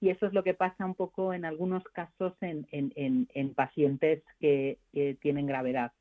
Y 0.00 0.08
eso 0.08 0.26
es 0.26 0.32
lo 0.32 0.42
que 0.42 0.54
pasa 0.54 0.86
un 0.86 0.94
poco 0.94 1.34
en 1.34 1.44
algunos 1.44 1.84
casos 1.84 2.32
en, 2.40 3.54
pacientes 3.54 4.22
que, 4.40 4.78
tienen 5.20 5.46
gravedad. 5.46 5.92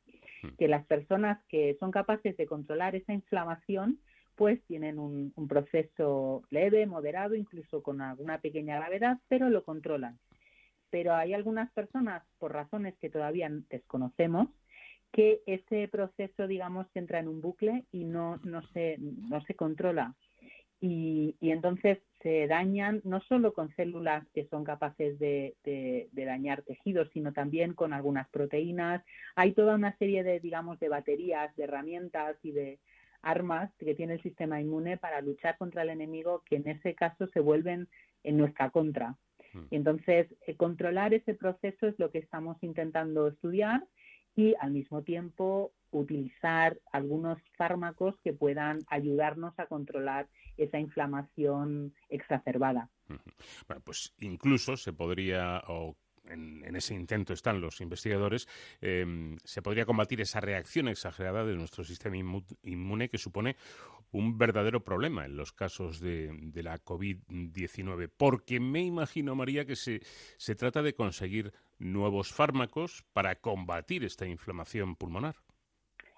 Hmm. 0.44 0.50
Que 0.58 0.68
las 0.68 0.86
personas 0.86 1.44
que 1.50 1.76
son 1.80 1.92
capaces 1.92 2.38
de 2.38 2.46
controlar 2.46 2.96
esa 2.96 3.14
inflamación, 3.14 4.00
pues 4.36 4.62
tienen 4.68 5.00
un, 5.00 5.34
proceso 5.48 6.44
leve, 6.50 6.86
moderado, 6.86 7.36
incluso 7.36 7.84
con 7.84 8.02
alguna 8.02 8.40
pequeña 8.40 8.78
gravedad, 8.78 9.20
pero 9.28 9.50
lo 9.50 9.64
controlan 9.64 10.20
pero 10.96 11.14
hay 11.14 11.34
algunas 11.34 11.70
personas, 11.74 12.24
por 12.40 12.54
razones 12.54 12.96
que 13.02 13.10
todavía 13.10 13.50
desconocemos, 13.70 14.48
que 15.16 15.42
ese 15.46 15.88
proceso, 15.88 16.46
digamos, 16.46 16.88
entra 16.94 17.20
en 17.20 17.30
un 17.30 17.40
bucle 17.40 17.86
y 17.94 18.04
no, 18.04 18.36
no, 18.44 18.62
se, 18.74 18.98
no 19.00 19.40
se 19.46 19.56
controla. 19.56 20.14
Y, 20.82 21.38
entonces 21.40 22.00
se 22.22 22.48
dañan 22.48 23.00
no 23.06 23.22
solo 23.22 23.54
con 23.54 23.74
células 23.78 24.28
que 24.34 24.46
son 24.48 24.66
capaces 24.66 25.18
de, 25.18 25.56
dañar 26.12 26.64
tejidos, 26.64 27.10
sino 27.14 27.32
también 27.32 27.74
con 27.74 27.94
algunas 27.94 28.28
proteínas. 28.28 29.06
Hay 29.38 29.54
toda 29.54 29.76
una 29.76 29.98
serie 30.00 30.22
de, 30.24 30.42
digamos, 30.42 30.82
de 30.82 30.90
baterías, 30.90 31.56
de 31.56 31.64
herramientas 31.64 32.36
y 32.44 32.52
de 32.52 32.80
armas 33.22 33.72
que 33.80 33.96
tiene 33.96 34.16
el 34.16 34.22
sistema 34.22 34.60
inmune 34.60 34.98
para 34.98 35.22
luchar 35.22 35.58
contra 35.58 35.84
el 35.84 35.92
enemigo 35.92 36.44
que 36.46 36.58
en 36.58 36.68
ese 36.68 36.94
caso 36.94 37.28
se 37.28 37.40
vuelven 37.40 37.88
en 38.24 38.38
nuestra 38.38 38.70
contra. 38.70 39.16
Entonces, 39.72 40.28
eh, 40.46 40.58
controlar 40.58 41.14
ese 41.14 41.36
proceso 41.36 41.88
es 41.88 41.98
lo 42.00 42.12
que 42.12 42.18
estamos 42.18 42.62
intentando 42.62 43.30
estudiar 43.30 43.82
y 44.36 44.56
al 44.60 44.72
mismo 44.72 45.02
tiempo 45.02 45.72
utilizar 45.92 46.78
algunos 46.92 47.40
fármacos 47.58 48.16
que 48.24 48.34
puedan 48.34 48.80
ayudarnos 48.88 49.58
a 49.58 49.68
controlar 49.68 50.28
esa 50.58 50.80
inflamación 50.80 51.94
exacerbada. 52.10 52.90
Bueno, 53.68 53.82
pues 53.84 54.14
incluso 54.20 54.76
se 54.78 54.94
podría, 54.94 55.62
en, 56.30 56.76
ese 56.76 56.94
intento 56.94 57.34
están 57.34 57.62
los 57.62 57.82
investigadores, 57.82 58.48
em, 58.82 59.38
se 59.44 59.62
podría 59.62 59.86
combatir 59.86 60.22
esa 60.22 60.40
reacción 60.40 60.88
exagerada 60.88 61.46
de 61.46 61.56
nuestro 61.56 61.84
sistema 61.84 62.18
inmune 62.18 63.10
que 63.10 63.18
supone 63.18 63.56
un 64.12 64.38
verdadero 64.38 64.84
problema 64.84 65.26
en 65.26 65.36
los 65.36 65.52
casos 65.52 66.00
de, 66.00 66.32
la 66.56 66.78
COVID-19. 66.80 68.10
Porque 68.16 68.60
me 68.60 68.82
imagino, 68.82 69.36
María, 69.36 69.66
que 69.66 69.76
se, 69.76 70.02
se 70.38 70.56
trata 70.56 70.82
de 70.82 70.94
conseguir 70.94 71.54
nuevos 71.80 72.32
fármacos 72.32 73.04
para 73.14 73.36
combatir 73.36 74.04
esta 74.04 74.26
inflamación 74.26 74.96
pulmonar. 74.96 75.36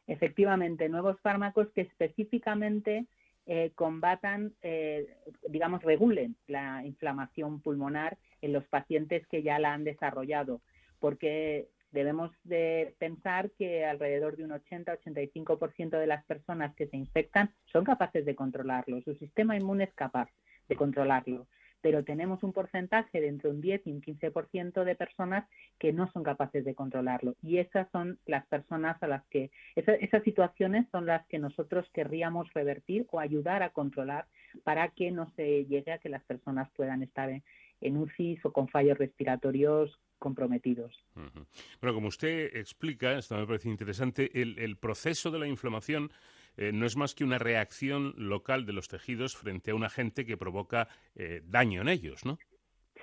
Efectivamente, 0.06 0.88
nuevos 0.90 1.20
fármacos 1.22 1.68
que 1.74 1.82
específicamente 1.82 3.08
eh, 3.50 3.72
combatan, 3.76 4.54
eh, 4.62 5.08
digamos, 5.50 5.82
regulen 5.82 6.36
la 6.48 6.86
inflamación 6.86 7.62
pulmonar 7.62 8.18
en 8.42 8.54
los 8.54 8.66
pacientes 8.68 9.26
que 9.28 9.44
ya 9.44 9.60
la 9.60 9.74
han 9.74 9.84
desarrollado, 9.84 10.62
porque 11.00 11.68
debemos 11.92 12.32
de 12.44 12.96
pensar 13.00 13.52
que 13.52 13.86
alrededor 13.86 14.36
de 14.36 14.44
un 14.44 14.52
80-85% 14.52 15.98
de 15.98 16.08
las 16.08 16.26
personas 16.26 16.76
que 16.76 16.88
se 16.88 16.98
infectan 16.98 17.54
son 17.72 17.84
capaces 17.84 18.26
de 18.26 18.36
controlarlo, 18.36 19.02
su 19.02 19.16
sistema 19.16 19.56
inmune 19.56 19.86
es 19.86 19.94
capaz 19.94 20.30
de 20.68 20.76
controlarlo 20.76 21.48
pero 21.82 22.04
tenemos 22.04 22.44
un 22.44 22.54
porcentaje 22.54 23.22
de 23.22 23.28
entre 23.28 23.50
un 23.50 23.62
10 23.62 23.86
y 23.86 23.92
un 23.92 24.02
15% 24.02 24.84
de 24.84 24.96
personas 24.96 25.48
que 25.80 25.94
no 25.94 26.12
son 26.12 26.24
capaces 26.24 26.66
de 26.66 26.76
controlarlo. 26.76 27.36
Y 27.42 27.60
esas 27.60 27.90
son 27.92 28.20
las 28.26 28.46
personas 28.48 29.02
a 29.02 29.08
las 29.08 29.26
que, 29.28 29.52
esas 29.76 30.24
situaciones 30.24 30.88
son 30.92 31.06
las 31.06 31.26
que 31.28 31.40
nosotros 31.40 31.88
querríamos 31.94 32.52
revertir 32.54 33.06
o 33.12 33.20
ayudar 33.20 33.64
a 33.64 33.70
controlar 33.70 34.26
para 34.64 34.90
que 34.90 35.12
no 35.12 35.32
se 35.36 35.66
llegue 35.66 35.92
a 35.92 36.00
que 36.00 36.10
las 36.10 36.24
personas 36.24 36.70
puedan 36.72 37.04
estar 37.04 37.30
en, 37.30 37.44
en 37.82 37.98
UCI 37.98 38.40
o 38.44 38.52
con 38.52 38.68
fallos 38.68 38.98
respiratorios 38.98 40.00
comprometidos. 40.20 40.94
Bueno, 41.14 41.94
como 41.94 42.08
usted 42.08 42.56
explica, 42.56 43.18
esto 43.18 43.38
me 43.38 43.46
parece 43.46 43.70
interesante, 43.70 44.42
el, 44.42 44.58
el 44.58 44.78
proceso 44.78 45.30
de 45.32 45.40
la 45.40 45.48
inflamación 45.48 46.12
eh, 46.58 46.72
no 46.74 46.86
es 46.86 46.98
más 46.98 47.14
que 47.14 47.24
una 47.24 47.38
reacción 47.38 48.14
local 48.18 48.66
de 48.66 48.74
los 48.74 48.88
tejidos 48.88 49.36
frente 49.36 49.72
a 49.72 49.76
un 49.76 49.84
agente 49.84 50.26
que 50.26 50.38
provoca 50.38 50.88
eh, 51.16 51.42
daño 51.46 51.82
en 51.82 51.90
ellos, 51.90 52.26
¿no? 52.26 52.40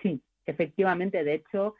Sí, 0.02 0.20
efectivamente. 0.44 1.22
De 1.22 1.34
hecho, 1.34 1.76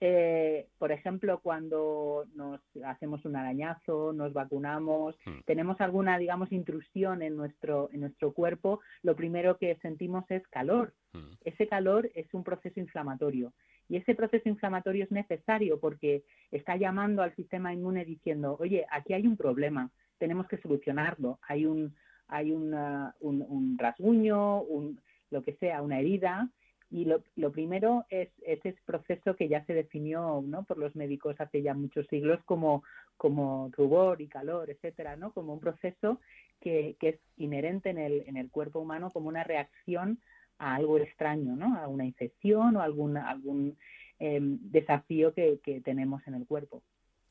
eh, 0.00 0.68
por 0.78 0.92
ejemplo, 0.92 1.40
cuando 1.40 2.26
nos 2.34 2.60
hacemos 2.84 3.24
un 3.24 3.36
arañazo, 3.36 4.12
nos 4.12 4.32
vacunamos, 4.32 5.16
hmm. 5.24 5.40
tenemos 5.46 5.80
alguna, 5.80 6.18
digamos, 6.18 6.52
intrusión 6.52 7.22
en 7.22 7.36
nuestro, 7.36 7.90
en 7.92 8.00
nuestro 8.00 8.32
cuerpo, 8.32 8.80
lo 9.02 9.16
primero 9.16 9.58
que 9.58 9.76
sentimos 9.82 10.24
es 10.30 10.46
calor. 10.48 10.94
Hmm. 11.12 11.34
Ese 11.44 11.66
calor 11.66 12.10
es 12.14 12.32
un 12.32 12.44
proceso 12.44 12.78
inflamatorio. 12.80 13.52
Y 13.88 13.96
ese 13.96 14.14
proceso 14.14 14.48
inflamatorio 14.48 15.02
es 15.04 15.10
necesario 15.10 15.80
porque 15.80 16.22
está 16.52 16.76
llamando 16.76 17.22
al 17.22 17.34
sistema 17.34 17.72
inmune 17.74 18.04
diciendo, 18.04 18.56
oye, 18.60 18.86
aquí 18.88 19.14
hay 19.14 19.26
un 19.26 19.36
problema, 19.36 19.90
tenemos 20.18 20.46
que 20.46 20.58
solucionarlo. 20.58 21.40
Hay 21.42 21.66
un, 21.66 21.96
hay 22.28 22.52
una, 22.52 23.16
un, 23.18 23.76
rasguño, 23.76 24.62
un, 24.62 25.00
lo 25.30 25.42
que 25.42 25.54
sea, 25.54 25.82
una 25.82 25.98
herida, 25.98 26.48
y 26.90 27.04
lo, 27.04 27.22
lo, 27.36 27.52
primero 27.52 28.04
es 28.10 28.28
ese 28.42 28.74
proceso 28.84 29.36
que 29.36 29.48
ya 29.48 29.64
se 29.64 29.74
definió 29.74 30.42
¿no? 30.44 30.64
por 30.64 30.76
los 30.76 30.96
médicos 30.96 31.36
hace 31.38 31.62
ya 31.62 31.72
muchos 31.72 32.06
siglos 32.08 32.40
como, 32.44 32.82
como 33.16 33.70
rubor 33.76 34.20
y 34.20 34.26
calor, 34.26 34.70
etcétera, 34.70 35.16
¿no? 35.16 35.32
como 35.32 35.54
un 35.54 35.60
proceso 35.60 36.20
que, 36.60 36.96
que, 36.98 37.10
es 37.10 37.18
inherente 37.36 37.90
en 37.90 37.98
el, 37.98 38.24
en 38.26 38.36
el 38.36 38.50
cuerpo 38.50 38.80
humano 38.80 39.10
como 39.10 39.28
una 39.28 39.44
reacción 39.44 40.18
a 40.58 40.74
algo 40.74 40.98
extraño, 40.98 41.54
¿no? 41.54 41.76
a 41.78 41.86
una 41.86 42.04
infección 42.04 42.76
o 42.76 42.82
algún, 42.82 43.16
algún 43.16 43.78
em, 44.18 44.58
desafío 44.60 45.32
que, 45.32 45.60
que 45.62 45.80
tenemos 45.80 46.26
en 46.26 46.34
el 46.34 46.46
cuerpo. 46.46 46.82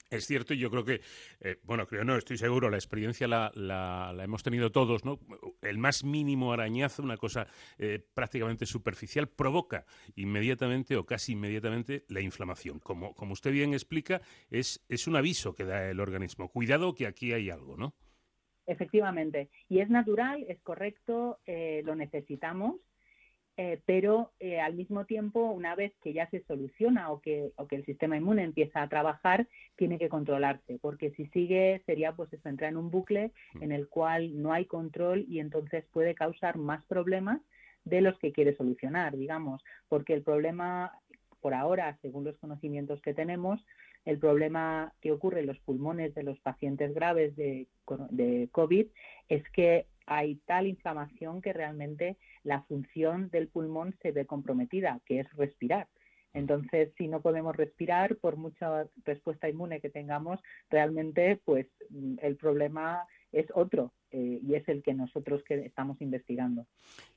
Es 0.10 0.26
cierto, 0.26 0.56
y 0.56 0.58
yo 0.58 0.72
creo 0.72 0.84
que, 0.84 1.02
eh, 1.39 1.60
bueno, 1.63 1.86
creo 1.86 2.04
no, 2.04 2.15
estoy 2.15 2.38
seguro, 2.38 2.69
la 2.72 2.78
experiencia 2.78 3.28
la, 3.28 3.52
la, 3.54 4.12
hemos 4.24 4.41
tenido 4.41 4.72
todos, 4.72 5.06
¿no? 5.06 5.19
El 5.62 5.78
más 5.78 6.04
mínimo 6.04 6.52
arañazo, 6.52 7.04
una 7.04 7.17
cosa 7.17 7.45
eh, 7.78 8.04
prácticamente 8.15 8.65
superficial, 8.65 9.28
provoca 9.28 9.86
inmediatamente 10.15 10.95
o 10.95 11.06
casi 11.06 11.34
inmediatamente 11.34 12.06
la 12.08 12.22
inflamación. 12.22 12.80
Como, 12.80 13.13
como 13.13 13.34
usted 13.34 13.52
bien 13.52 13.74
explica, 13.74 14.22
es, 14.50 14.84
es 14.89 15.06
un 15.06 15.15
aviso 15.15 15.54
que 15.54 15.65
da 15.65 15.89
el 15.89 16.00
organismo. 16.00 16.50
Cuidado 16.50 16.95
que 16.95 17.06
aquí 17.06 17.34
hay 17.34 17.52
algo, 17.52 17.78
¿no? 17.78 17.93
Efectivamente. 18.65 19.50
Y 19.67 19.80
es 19.80 19.89
natural, 19.89 20.43
es 20.48 20.60
correcto, 20.62 21.39
eh, 21.45 21.82
lo 21.86 21.95
necesitamos 21.95 22.78
eh, 23.62 23.82
pero 23.86 24.32
eh, 24.39 24.62
al 24.62 24.74
mismo 24.74 25.04
tiempo, 25.04 25.52
una 25.52 25.76
vez 25.76 25.91
que 26.02 26.13
ya 26.13 26.30
se 26.30 26.41
soluciona 26.45 27.12
o 27.12 27.19
que, 27.19 27.52
o 27.58 27.67
que 27.67 27.76
el 27.76 27.86
sistema 27.86 28.15
inmune 28.15 28.45
empieza 28.45 28.82
a 28.82 28.88
trabajar, 28.88 29.50
tiene 29.76 30.00
que 30.00 30.08
controlarse, 30.08 30.80
porque 30.82 31.12
si 31.12 31.26
sigue 31.26 31.84
sería 31.86 32.13
pues 32.13 32.32
eso, 32.32 32.48
entrar 32.48 32.72
en 32.72 32.78
un 32.78 32.89
bucle 32.89 33.34
mm. 33.56 33.63
en 33.63 33.74
el 33.74 33.89
cual 33.89 34.41
no 34.41 34.54
hay 34.54 34.63
control 34.63 35.26
y 35.28 35.41
entonces 35.41 35.84
puede 35.91 36.15
causar 36.15 36.58
más 36.58 36.86
problemas 36.86 37.41
de 37.84 38.00
los 38.00 38.17
que 38.19 38.32
quiere 38.32 38.56
solucionar, 38.56 39.17
digamos, 39.17 39.62
porque 39.89 40.13
el 40.13 40.24
problema 40.24 40.93
por 41.41 41.54
ahora, 41.54 41.98
según 42.02 42.24
los 42.24 42.38
conocimientos 42.38 43.02
que 43.02 43.13
tenemos, 43.13 43.60
el 44.06 44.19
problema 44.19 44.93
que 45.02 45.12
ocurre 45.12 45.41
en 45.41 45.48
los 45.48 45.60
pulmones 45.60 46.15
de 46.15 46.24
los 46.24 46.39
pacientes 46.39 46.93
graves 46.93 47.36
de, 47.36 47.67
de 48.10 48.48
COVID 48.54 48.88
es 49.28 49.43
que 49.50 49.86
hay 50.10 50.36
tal 50.48 50.67
inflamación 50.67 51.41
que 51.41 51.54
realmente 51.54 52.17
la 52.43 52.63
función 52.63 53.30
del 53.30 53.48
pulmón 53.48 53.95
se 54.02 54.12
ve 54.12 54.26
comprometida, 54.26 55.00
que 55.06 55.19
es 55.19 55.34
respirar. 55.36 55.88
Entonces, 56.34 56.91
si 56.98 57.08
no 57.08 57.22
podemos 57.22 57.56
respirar, 57.56 58.17
por 58.17 58.36
mucha 58.36 58.88
respuesta 59.06 59.48
inmune 59.50 59.82
que 59.82 59.89
tengamos, 59.89 60.39
realmente, 60.69 61.39
pues 61.45 61.67
mm, 61.89 62.15
el 62.22 62.36
problema 62.38 63.06
es 63.32 63.45
otro 63.54 63.93
eh, 64.12 64.39
y 64.41 64.56
es 64.56 64.67
el 64.67 64.82
que 64.82 64.93
nosotros 64.93 65.43
que 65.43 65.65
estamos 65.65 66.02
investigando. 66.02 66.65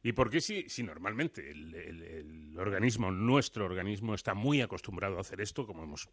¿Y 0.02 0.12
por 0.12 0.30
qué 0.30 0.40
si, 0.40 0.68
si 0.68 0.82
normalmente 0.82 1.50
el, 1.50 2.54
organismo, 2.58 3.10
nuestro 3.10 3.64
organismo, 3.64 4.14
está 4.14 4.34
muy 4.34 4.60
acostumbrado 4.60 5.16
a 5.16 5.22
hacer 5.22 5.40
esto, 5.40 5.66
como 5.66 5.84
hemos 5.84 6.08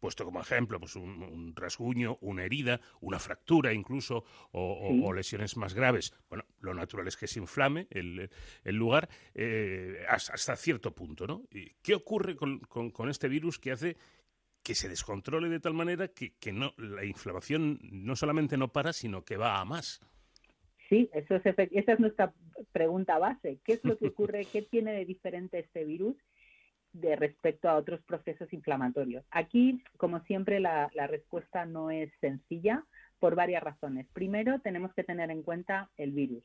puesto 0.00 0.24
como 0.24 0.40
ejemplo, 0.40 0.80
pues 0.80 0.96
un, 0.96 1.54
rasguño, 1.54 2.18
una 2.22 2.44
herida, 2.44 2.80
una 3.00 3.18
fractura 3.18 3.72
incluso, 3.72 4.24
o, 4.52 5.12
lesiones 5.12 5.56
más 5.56 5.74
graves? 5.74 6.14
Bueno, 6.28 6.44
lo 6.60 6.72
natural 6.72 7.06
es 7.08 7.16
que 7.16 7.26
se 7.26 7.38
inflame 7.38 7.86
el, 7.90 8.30
lugar 8.64 9.08
eh, 9.34 10.04
hasta, 10.08 10.56
cierto 10.56 10.94
punto, 10.94 11.26
¿no? 11.26 11.42
¿Qué 11.82 11.94
ocurre 11.94 12.36
con, 12.36 12.60
con 12.60 13.08
este 13.10 13.28
virus 13.28 13.58
que 13.58 13.72
hace 13.72 13.96
que 14.62 14.74
se 14.74 14.88
descontrole 14.88 15.48
de 15.48 15.60
tal 15.60 15.74
manera 15.74 16.08
que, 16.08 16.34
que, 16.36 16.52
no, 16.52 16.72
la 16.78 17.04
inflamación 17.04 17.80
no 17.82 18.16
solamente 18.16 18.56
no 18.56 18.72
para, 18.72 18.92
sino 18.92 19.24
que 19.24 19.36
va 19.36 19.60
a 19.60 19.64
más. 19.64 20.00
Sí, 20.92 21.08
eso 21.14 21.36
es 21.36 21.42
esa 21.46 21.92
es 21.94 22.00
nuestra 22.00 22.34
pregunta 22.70 23.18
base. 23.18 23.58
¿Qué 23.64 23.72
es 23.72 23.80
lo 23.82 23.96
que 23.96 24.08
ocurre? 24.08 24.44
¿Qué 24.44 24.60
tiene 24.60 24.92
de 24.92 25.06
diferente 25.06 25.58
este 25.58 25.86
virus 25.86 26.14
de 26.92 27.16
respecto 27.16 27.70
a 27.70 27.76
otros 27.76 28.02
procesos 28.02 28.52
inflamatorios? 28.52 29.24
Aquí, 29.30 29.82
como 29.96 30.20
siempre, 30.24 30.60
la, 30.60 30.90
respuesta 31.08 31.64
no 31.64 31.90
es 31.90 32.12
sencilla 32.20 32.84
por 33.20 33.36
varias 33.36 33.62
razones. 33.62 34.06
Primero, 34.12 34.60
tenemos 34.60 34.92
que 34.92 35.02
tener 35.02 35.30
en 35.30 35.42
cuenta 35.42 35.88
el 35.96 36.12
virus. 36.12 36.44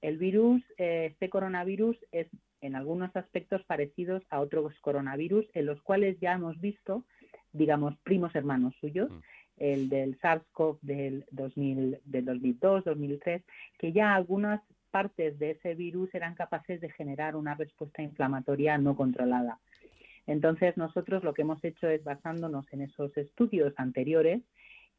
El 0.00 0.16
virus, 0.16 0.62
eh, 0.76 1.08
este 1.10 1.28
coronavirus, 1.28 1.96
es 2.12 2.28
en 2.60 2.76
algunos 2.76 3.16
aspectos 3.16 3.64
parecidos 3.64 4.22
a 4.30 4.38
otros 4.38 4.78
coronavirus 4.80 5.44
en 5.54 5.66
los 5.66 5.82
cuales 5.82 6.20
ya 6.20 6.34
hemos 6.34 6.60
visto, 6.60 7.04
digamos, 7.52 7.98
primos 8.04 8.32
hermanos 8.36 8.76
suyos. 8.80 9.10
El 9.58 9.88
del 9.88 10.18
SARS-CoV 10.20 10.78
del, 10.82 11.24
2000, 11.30 11.98
del 12.04 12.24
2002, 12.24 12.84
2003, 12.84 13.42
que 13.78 13.92
ya 13.92 14.14
algunas 14.14 14.60
partes 14.90 15.38
de 15.38 15.50
ese 15.52 15.74
virus 15.74 16.14
eran 16.14 16.34
capaces 16.34 16.80
de 16.80 16.90
generar 16.90 17.36
una 17.36 17.54
respuesta 17.54 18.02
inflamatoria 18.02 18.78
no 18.78 18.96
controlada. 18.96 19.58
Entonces, 20.26 20.76
nosotros 20.76 21.24
lo 21.24 21.32
que 21.34 21.42
hemos 21.42 21.62
hecho 21.64 21.88
es, 21.88 22.04
basándonos 22.04 22.70
en 22.72 22.82
esos 22.82 23.16
estudios 23.16 23.72
anteriores, 23.76 24.42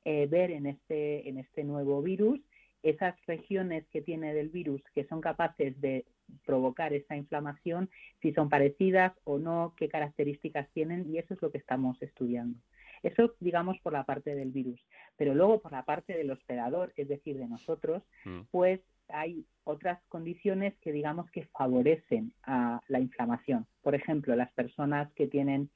eh, 0.06 0.28
ver 0.28 0.52
en 0.52 0.66
este, 0.66 1.28
en 1.28 1.38
este 1.38 1.64
nuevo 1.64 2.02
virus 2.02 2.40
esas 2.84 3.16
regiones 3.26 3.86
que 3.92 4.02
tiene 4.02 4.34
del 4.34 4.50
virus 4.50 4.82
que 4.96 5.06
son 5.06 5.20
capaces 5.20 5.80
de 5.82 6.06
provocar 6.46 6.94
esa 6.94 7.16
inflamación, 7.16 7.90
si 8.22 8.32
son 8.34 8.50
parecidas 8.50 9.14
o 9.24 9.38
no, 9.38 9.74
qué 9.78 9.90
características 9.90 10.70
tienen, 10.74 11.14
y 11.14 11.18
eso 11.18 11.34
es 11.34 11.42
lo 11.42 11.52
que 11.52 11.58
estamos 11.58 12.02
estudiando. 12.02 12.58
Eso, 13.04 13.36
digamos, 13.40 13.80
por 13.80 13.94
la 13.94 14.04
parte 14.04 14.36
del 14.36 14.52
virus. 14.52 14.80
Pero 15.18 15.34
luego, 15.34 15.60
por 15.60 15.72
la 15.72 15.84
parte 15.84 16.18
del 16.18 16.32
hospedador, 16.32 16.94
es 16.96 17.08
decir, 17.08 17.38
de 17.38 17.48
nosotros, 17.48 18.04
mm. 18.26 18.42
pues 18.52 18.80
hay 19.10 19.46
otras 19.64 20.00
condiciones 20.10 20.74
que, 20.82 20.92
digamos, 20.92 21.30
que 21.32 21.46
favorecen 21.58 22.34
a 22.44 22.82
la 22.88 23.00
inflamación. 23.00 23.66
Por 23.82 23.96
ejemplo, 23.96 24.36
las 24.36 24.52
personas 24.54 25.12
que 25.14 25.28
tienen 25.28 25.70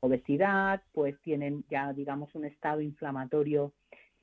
obesidad, 0.00 0.82
pues 0.92 1.18
tienen 1.22 1.64
ya, 1.70 1.92
digamos, 1.92 2.34
un 2.34 2.44
estado 2.44 2.80
inflamatorio 2.80 3.72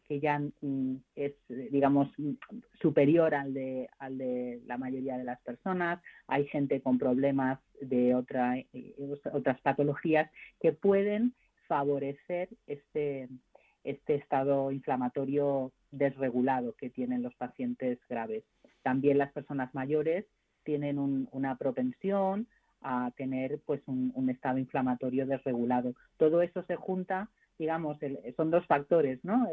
que 0.07 0.19
ya 0.19 0.39
mm, 0.39 0.95
es, 1.15 1.33
digamos, 1.49 2.09
superior 2.79 3.33
al 3.33 3.53
de, 3.53 3.89
al 3.97 4.17
de 4.17 4.61
la 4.65 4.77
mayoría 4.77 5.17
de 5.17 5.23
las 5.23 5.41
personas. 5.41 6.01
Hay 6.27 6.45
gente 6.47 6.81
con 6.81 6.97
problemas 6.97 7.59
de 7.81 8.13
otra, 8.15 8.57
eh, 8.57 8.95
otras 9.33 9.59
patologías 9.61 10.29
que 10.61 10.71
pueden 10.71 11.33
favorecer 11.67 12.49
este, 12.67 13.29
este 13.83 14.15
estado 14.15 14.71
inflamatorio 14.71 15.71
desregulado 15.91 16.73
que 16.73 16.89
tienen 16.89 17.23
los 17.23 17.33
pacientes 17.35 17.99
graves. 18.09 18.43
También 18.83 19.17
las 19.17 19.31
personas 19.31 19.73
mayores 19.73 20.25
tienen 20.63 20.97
una 21.31 21.57
propensión 21.57 22.47
a 22.81 23.11
tener 23.17 23.59
pues 23.65 23.81
un, 23.87 24.29
estado 24.29 24.57
inflamatorio 24.57 25.25
desregulado. 25.25 25.95
Todo 26.17 26.41
eso 26.41 26.63
se 26.67 26.75
junta, 26.75 27.29
digamos, 27.57 27.97
son 28.35 28.51
dos 28.51 28.65
factores, 28.67 29.23
¿no? 29.23 29.47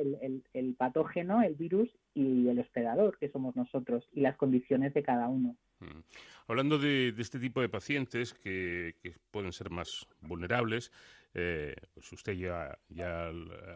El, 0.52 0.74
patógeno, 0.76 1.42
el 1.42 1.54
virus 1.54 1.88
y 2.14 2.48
el 2.48 2.58
hospedador, 2.58 3.16
que 3.18 3.30
somos 3.30 3.56
nosotros, 3.56 4.06
y 4.12 4.20
las 4.20 4.36
condiciones 4.36 4.92
de 4.92 5.02
cada 5.02 5.28
uno. 5.28 5.56
Mm. 5.80 6.00
Hablando 6.48 6.78
de, 6.78 7.14
este 7.18 7.38
tipo 7.38 7.60
de 7.60 7.68
pacientes 7.68 8.34
que, 8.34 8.96
que 9.02 9.14
pueden 9.30 9.52
ser 9.52 9.70
más 9.70 10.06
vulnerables, 10.20 10.92
eh, 11.34 11.74
pues 11.94 12.12
usted 12.12 12.34
ya, 12.34 12.78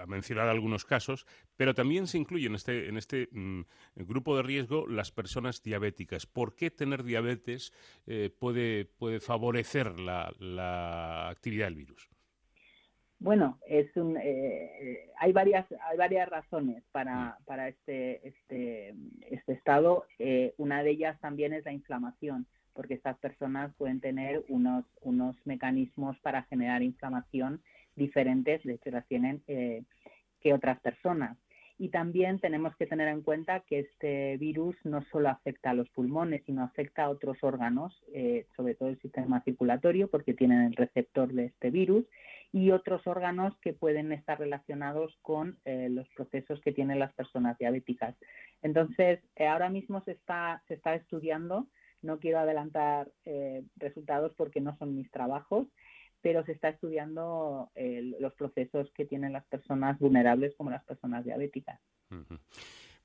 ha 0.01 0.07
mencionado 0.07 0.51
algunos 0.51 0.85
casos, 0.85 1.27
pero 1.57 1.75
también 1.75 2.07
se 2.07 2.19
incluye 2.19 2.47
en 2.47 2.55
este, 2.55 2.89
en 2.89 2.97
este 2.97 3.29
mm, 3.33 3.63
grupo 3.97 4.37
de 4.37 4.43
riesgo 4.43 4.87
las 4.87 5.11
personas 5.11 5.63
diabéticas. 5.63 6.27
¿Por 6.27 6.55
qué 6.55 6.71
tener 6.71 7.03
diabetes 7.03 7.73
eh, 8.07 8.31
puede, 8.39 8.85
puede 8.85 9.21
favorecer 9.21 9.99
la, 9.99 11.29
actividad 11.31 11.67
del 11.67 11.77
virus? 11.77 12.11
Bueno, 13.19 13.59
es 13.67 13.97
un, 13.97 14.19
eh, 14.23 15.11
hay 15.19 15.33
varias 15.33 15.67
hay 15.89 15.97
varias 15.97 16.29
razones 16.29 16.85
para, 16.93 17.39
mm. 17.41 17.45
para 17.47 17.69
este, 17.69 18.29
este, 18.29 18.95
este 19.31 19.53
estado. 19.55 20.05
una 20.59 20.83
de 20.83 20.91
ellas 20.91 21.19
también 21.21 21.55
es 21.55 21.65
la 21.65 21.73
inflamación 21.73 22.47
porque 22.77 22.95
estas 22.95 23.19
personas 23.19 23.75
pueden 23.77 24.01
tener 24.01 24.45
unos, 24.49 24.85
unos 25.01 25.35
mecanismos 25.45 26.19
para 26.21 26.43
generar 26.45 26.83
inflamación 26.83 27.63
diferentes, 27.97 28.63
de 28.63 28.75
hecho 28.75 28.91
las 28.91 29.07
tienen 29.09 29.43
eh, 29.49 29.83
que 30.41 30.53
otras 30.53 30.79
personas. 30.81 31.37
Y 31.79 31.91
también 31.91 32.39
tenemos 32.39 32.75
que 32.77 32.87
tener 32.87 33.09
en 33.09 33.21
cuenta 33.21 33.61
que 33.61 33.81
este 33.81 34.39
virus 34.39 34.77
no 34.85 35.03
solo 35.13 35.29
afecta 35.29 35.71
a 35.71 35.75
los 35.75 35.89
pulmones, 35.91 36.43
sino 36.47 36.63
afecta 36.63 37.05
a 37.05 37.11
otros 37.11 37.37
órganos, 37.43 38.03
eh, 38.15 38.47
sobre 38.57 38.75
todo 38.75 38.89
el 38.89 39.01
sistema 39.01 39.43
circulatorio, 39.43 40.09
porque 40.09 40.33
tienen 40.33 40.63
el 40.63 40.75
receptor 40.75 41.33
de 41.33 41.47
este 41.47 41.71
virus, 41.71 42.07
y 42.51 42.71
otros 42.71 43.07
órganos 43.07 43.55
que 43.59 43.75
pueden 43.75 44.11
estar 44.13 44.39
relacionados 44.39 45.15
con 45.21 45.59
eh, 45.67 45.89
los 45.91 46.09
procesos 46.11 46.61
que 46.63 46.73
tienen 46.73 46.99
las 46.99 47.13
personas 47.13 47.59
diabéticas. 47.59 48.15
Entonces, 48.63 49.21
ahora 49.39 49.69
mismo 49.69 50.03
se 50.05 50.13
está, 50.13 50.63
se 50.69 50.75
está 50.75 50.95
estudiando 50.95 51.67
no 52.07 52.19
quiero 52.19 52.39
adelantar 52.39 53.11
eh, 53.25 53.65
resultados 53.77 54.33
porque 54.37 54.61
no 54.61 54.77
son 54.79 54.97
mis 54.97 55.11
trabajos, 55.11 55.67
pero 56.23 56.45
se 56.45 56.53
está 56.53 56.71
estudiando 56.71 57.71
eh, 57.75 58.15
los 58.19 58.33
procesos 58.35 58.91
que 58.95 59.05
tienen 59.05 59.33
las 59.33 59.45
personas 59.47 59.99
vulnerables 59.99 60.55
como 60.57 60.71
las 60.71 60.85
personas 60.85 61.25
diabéticas. 61.25 61.79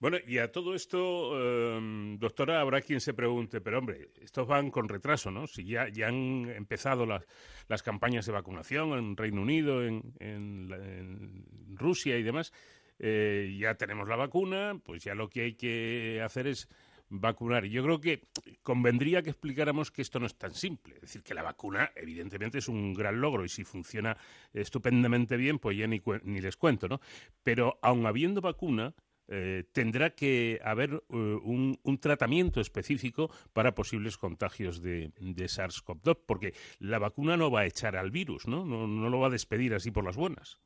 Bueno, 0.02 0.18
y 0.26 0.40
a 0.40 0.52
todo 0.52 0.74
esto, 0.74 1.78
em, 1.78 2.18
doctora, 2.18 2.60
habrá 2.60 2.82
quien 2.82 3.00
se 3.00 3.14
pregunte, 3.14 3.62
pero 3.62 3.78
hombre, 3.78 4.10
estos 4.20 4.48
van 4.48 4.72
con 4.72 4.90
retraso, 4.90 5.30
¿no? 5.30 5.46
Si 5.46 5.64
ya, 5.64 5.90
ya 5.90 6.08
han 6.08 6.50
empezado 6.50 7.06
las, 7.06 7.24
las 7.68 7.84
campañas 7.84 8.26
de 8.26 8.32
vacunación 8.32 8.94
en 8.94 9.16
Reino 9.16 9.44
Unido, 9.44 9.84
en, 9.86 11.46
Rusia 11.76 12.18
y 12.18 12.24
demás, 12.24 12.52
eh, 12.98 13.56
ya 13.60 13.76
tenemos 13.76 14.08
la 14.08 14.16
vacuna, 14.16 14.80
pues 14.84 15.04
ya 15.04 15.14
lo 15.14 15.30
que 15.30 15.42
hay 15.42 15.54
que 15.54 16.20
hacer 16.24 16.48
es 16.48 16.68
vacunar. 17.12 17.66
Yo 17.66 17.84
creo 17.84 18.00
que 18.00 18.24
convendría 18.64 19.22
que 19.22 19.30
explicáramos 19.30 19.92
que 19.92 20.02
esto 20.02 20.20
no 20.20 20.26
es 20.26 20.36
tan 20.36 20.54
simple. 20.54 20.96
Es 20.96 21.02
decir, 21.02 21.24
que 21.24 21.34
la 21.34 21.44
vacuna, 21.44 21.92
evidentemente, 21.96 22.58
es 22.58 22.68
un 22.68 22.94
gran 22.94 23.22
logro 23.22 23.46
y 23.46 23.50
si 23.50 23.64
funciona 23.64 24.18
estupendamente 24.54 25.38
bien, 25.38 25.60
pues 25.60 25.78
ya 25.78 25.88
ni, 25.88 26.02
ni 26.24 26.42
les 26.42 26.58
cuento, 26.58 26.88
¿no? 26.88 27.02
Pero 27.44 27.78
aun 27.82 28.06
habiendo 28.06 28.42
vacuna, 28.42 28.96
eh, 29.28 29.64
tendrá 29.72 30.10
que 30.10 30.60
haber 30.64 31.04
eh, 31.10 31.16
un, 31.16 31.78
tratamiento 32.00 32.60
específico 32.60 33.30
para 33.54 33.76
posibles 33.76 34.18
contagios 34.18 34.82
de, 34.82 35.14
SARS-CoV-2, 35.20 36.20
porque 36.26 36.54
la 36.80 37.00
vacuna 37.00 37.38
no 37.38 37.52
va 37.52 37.62
a 37.62 37.66
echar 37.66 37.96
al 37.96 38.12
virus. 38.12 38.48
¿no? 38.48 38.66
No 38.66 39.10
lo 39.10 39.20
va 39.20 39.28
a 39.28 39.32
despedir 39.32 39.74
así 39.74 39.92
por 39.92 40.06
las 40.06 40.16
buenas. 40.16 40.60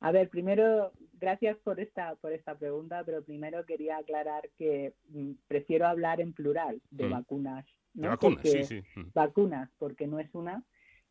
A 0.00 0.12
ver, 0.12 0.28
primero, 0.28 0.92
gracias 1.14 1.56
por 1.58 1.80
esta, 1.80 2.14
por 2.16 2.32
esta 2.32 2.54
pregunta, 2.56 3.02
pero 3.04 3.22
primero 3.24 3.64
quería 3.64 3.98
aclarar 3.98 4.48
que 4.58 4.94
mm, 5.08 5.32
prefiero 5.48 5.86
hablar 5.86 6.20
en 6.20 6.32
plural 6.32 6.80
de 6.90 7.06
mm. 7.06 7.10
vacunas. 7.10 7.66
¿no? 7.94 8.08
vacunas, 8.08 8.42
sí, 8.42 8.64
sí. 8.64 8.82
Mm. 8.94 9.12
Vacunas, 9.14 9.70
porque 9.78 10.06
no 10.06 10.18
es 10.18 10.34
una, 10.34 10.62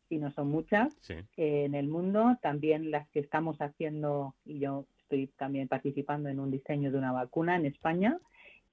sino 0.08 0.32
son 0.32 0.50
muchas 0.50 0.96
en 1.36 1.74
el 1.74 1.88
mundo. 1.88 2.38
También 2.42 2.92
las 2.92 3.08
que 3.10 3.20
estamos 3.20 3.58
haciendo, 3.60 4.36
y 4.46 4.60
yo 4.60 4.86
estoy 5.00 5.28
también 5.38 5.68
participando 5.68 6.30
en 6.30 6.40
un 6.40 6.52
diseño 6.52 6.92
de 6.92 6.98
una 6.98 7.12
vacuna 7.12 7.56
en 7.56 7.66
España. 7.66 8.20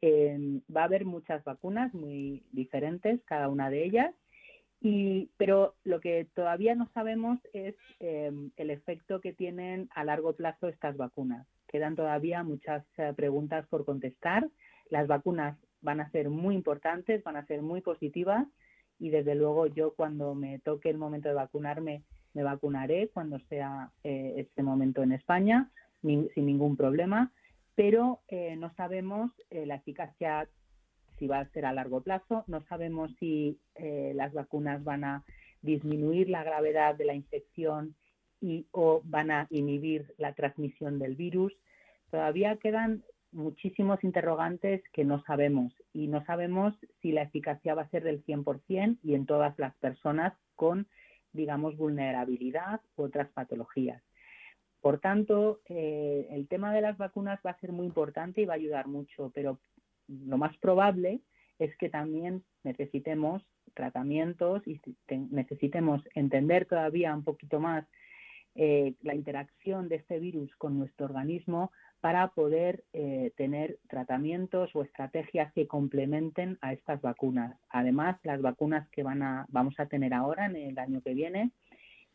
Eh, 0.03 0.61
va 0.75 0.83
a 0.83 0.87
haber 0.87 1.05
muchas 1.05 1.45
vacunas 1.45 1.95
muy 1.95 2.43
diferentes, 2.53 3.23
cada 3.25 3.49
una 3.49 3.71
de 3.71 3.85
ellas. 3.85 4.15
Y, 4.85 5.31
pero 5.37 5.75
lo 5.85 6.01
que 6.01 6.27
todavía 6.35 6.75
no 6.75 6.91
sabemos 6.93 7.39
es 7.53 7.77
em, 8.01 8.51
el 8.57 8.71
efecto 8.71 9.21
que 9.21 9.33
tienen 9.33 9.89
a 9.95 10.05
largo 10.05 10.33
plazo 10.33 10.67
estas 10.69 10.97
vacunas. 10.97 11.47
Quedan 11.69 11.95
todavía 11.95 12.43
muchas 12.43 12.85
eh, 12.97 13.13
preguntas 13.15 13.67
por 13.69 13.85
contestar. 13.85 14.49
Las 14.91 15.07
vacunas 15.07 15.57
van 15.83 16.01
a 16.01 16.11
ser 16.11 16.31
muy 16.31 16.57
importantes, 16.57 17.23
van 17.23 17.37
a 17.37 17.47
ser 17.47 17.63
muy 17.63 17.81
positivas 17.81 18.47
y 18.99 19.11
desde 19.11 19.35
luego 19.37 19.67
yo 19.67 19.95
cuando 19.95 20.35
me 20.35 20.59
toque 20.61 20.91
el 20.91 20.99
momento 20.99 21.29
de 21.29 21.35
vacunarme 21.35 22.03
me 22.35 22.43
vacunaré 22.43 23.09
cuando 23.09 23.39
sea 23.49 23.91
eh, 24.05 24.35
este 24.37 24.63
momento 24.63 25.03
en 25.03 25.13
España 25.13 25.71
sin 26.01 26.29
ningún 26.37 26.77
problema. 26.77 27.33
pero 27.75 28.21
eh, 28.29 28.57
no 28.57 28.73
sabemos 28.75 29.31
eh, 29.51 29.65
la 29.67 29.77
eficacia 29.77 30.49
si 31.19 31.27
va 31.27 31.41
a 31.41 31.49
ser 31.51 31.67
a 31.67 31.73
largo 31.73 32.01
plazo, 32.01 32.45
no 32.47 32.63
sabemos 32.67 33.11
si 33.19 33.59
eh, 33.75 34.13
las 34.15 34.33
vacunas 34.33 34.83
van 34.85 35.05
a 35.05 35.25
disminuir 35.63 36.29
la 36.29 36.45
gravedad 36.45 36.95
de 36.95 37.05
la 37.05 37.15
infección 37.15 37.95
y 38.41 38.67
o 38.73 39.03
van 39.05 39.31
a 39.31 39.47
inhibir 39.51 40.15
la 40.19 40.35
transmisión 40.35 40.99
del 40.99 41.15
virus. 41.15 41.53
Todavía 42.11 42.57
quedan 42.57 43.05
muchísimos 43.31 44.03
interrogantes 44.05 44.83
que 44.93 45.05
no 45.05 45.23
sabemos 45.25 45.73
y 45.93 46.09
no 46.09 46.25
sabemos 46.25 46.75
si 47.01 47.13
la 47.13 47.23
eficacia 47.23 47.75
va 47.75 47.83
a 47.83 47.91
ser 47.91 48.05
del 48.05 48.25
100% 48.25 48.99
y 49.03 49.15
en 49.15 49.27
todas 49.27 49.59
las 49.59 49.75
personas 49.77 50.35
con, 50.55 50.87
digamos, 51.33 51.77
vulnerabilidad 51.77 52.81
u 52.97 53.05
otras 53.05 53.29
patologías. 53.31 54.03
Por 54.81 54.99
tanto, 54.99 55.61
eh, 55.69 56.27
el 56.31 56.49
tema 56.49 56.75
de 56.75 56.81
las 56.81 56.99
vacunas 56.99 57.41
va 57.47 57.53
a 57.53 57.61
ser 57.61 57.71
muy 57.73 57.87
importante 57.87 58.43
y 58.43 58.45
va 58.45 58.55
a 58.55 58.57
ayudar 58.57 58.89
mucho, 58.89 59.31
pero 59.33 59.61
lo 60.09 60.39
más 60.39 60.57
probable 60.59 61.21
es 61.59 61.77
que 61.77 61.89
también 61.89 62.43
necesitemos 62.65 63.43
tratamientos 63.75 64.63
y 64.67 64.81
necesitemos 65.09 66.03
entender 66.15 66.67
todavía 66.67 67.15
un 67.15 67.25
poquito 67.25 67.61
más 67.61 67.87
eh, 68.55 68.95
la 69.03 69.15
interacción 69.15 69.89
de 69.89 69.97
este 69.97 70.19
virus 70.19 70.55
con 70.57 70.79
nuestro 70.79 71.07
organismo 71.07 71.73
para 72.01 72.29
poder 72.29 72.85
eh, 72.93 73.33
tener 73.37 73.79
tratamientos 73.89 74.71
o 74.75 74.83
estrategias 74.83 75.53
que 75.55 75.67
complementen 75.67 76.59
a 76.61 76.73
estas 76.75 77.01
vacunas. 77.01 77.57
Además, 77.71 78.19
las 78.25 78.43
vacunas 78.43 78.87
que 78.91 79.03
van 79.03 79.23
a, 79.23 79.47
vamos 79.49 79.79
a 79.79 79.87
tener 79.87 80.13
ahora 80.13 80.47
en 80.47 80.57
el 80.57 80.79
año 80.79 81.01
que 81.01 81.15
viene 81.15 81.53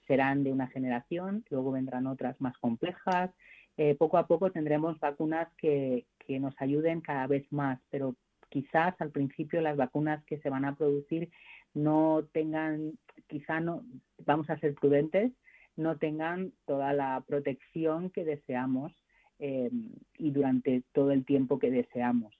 serán 0.05 0.43
de 0.43 0.51
una 0.51 0.67
generación, 0.67 1.43
luego 1.49 1.71
vendrán 1.71 2.05
otras 2.05 2.39
más 2.39 2.57
complejas. 2.59 3.31
Eh, 3.77 3.95
poco 3.95 4.17
a 4.17 4.27
poco 4.27 4.51
tendremos 4.51 4.99
vacunas 4.99 5.47
que, 5.57 6.05
que 6.27 6.39
nos 6.39 6.53
ayuden 6.59 7.01
cada 7.01 7.25
vez 7.25 7.51
más, 7.51 7.79
pero 7.89 8.15
quizás 8.49 8.99
al 8.99 9.11
principio 9.11 9.61
las 9.61 9.77
vacunas 9.77 10.23
que 10.25 10.39
se 10.39 10.49
van 10.49 10.65
a 10.65 10.75
producir 10.75 11.29
no 11.73 12.27
tengan, 12.33 12.93
quizá 13.27 13.59
no, 13.59 13.83
vamos 14.25 14.49
a 14.49 14.59
ser 14.59 14.75
prudentes, 14.75 15.31
no 15.75 15.97
tengan 15.97 16.53
toda 16.65 16.93
la 16.93 17.23
protección 17.27 18.09
que 18.09 18.25
deseamos 18.25 18.91
eh, 19.39 19.69
y 20.17 20.31
durante 20.31 20.83
todo 20.91 21.11
el 21.11 21.25
tiempo 21.25 21.59
que 21.59 21.71
deseamos. 21.71 22.33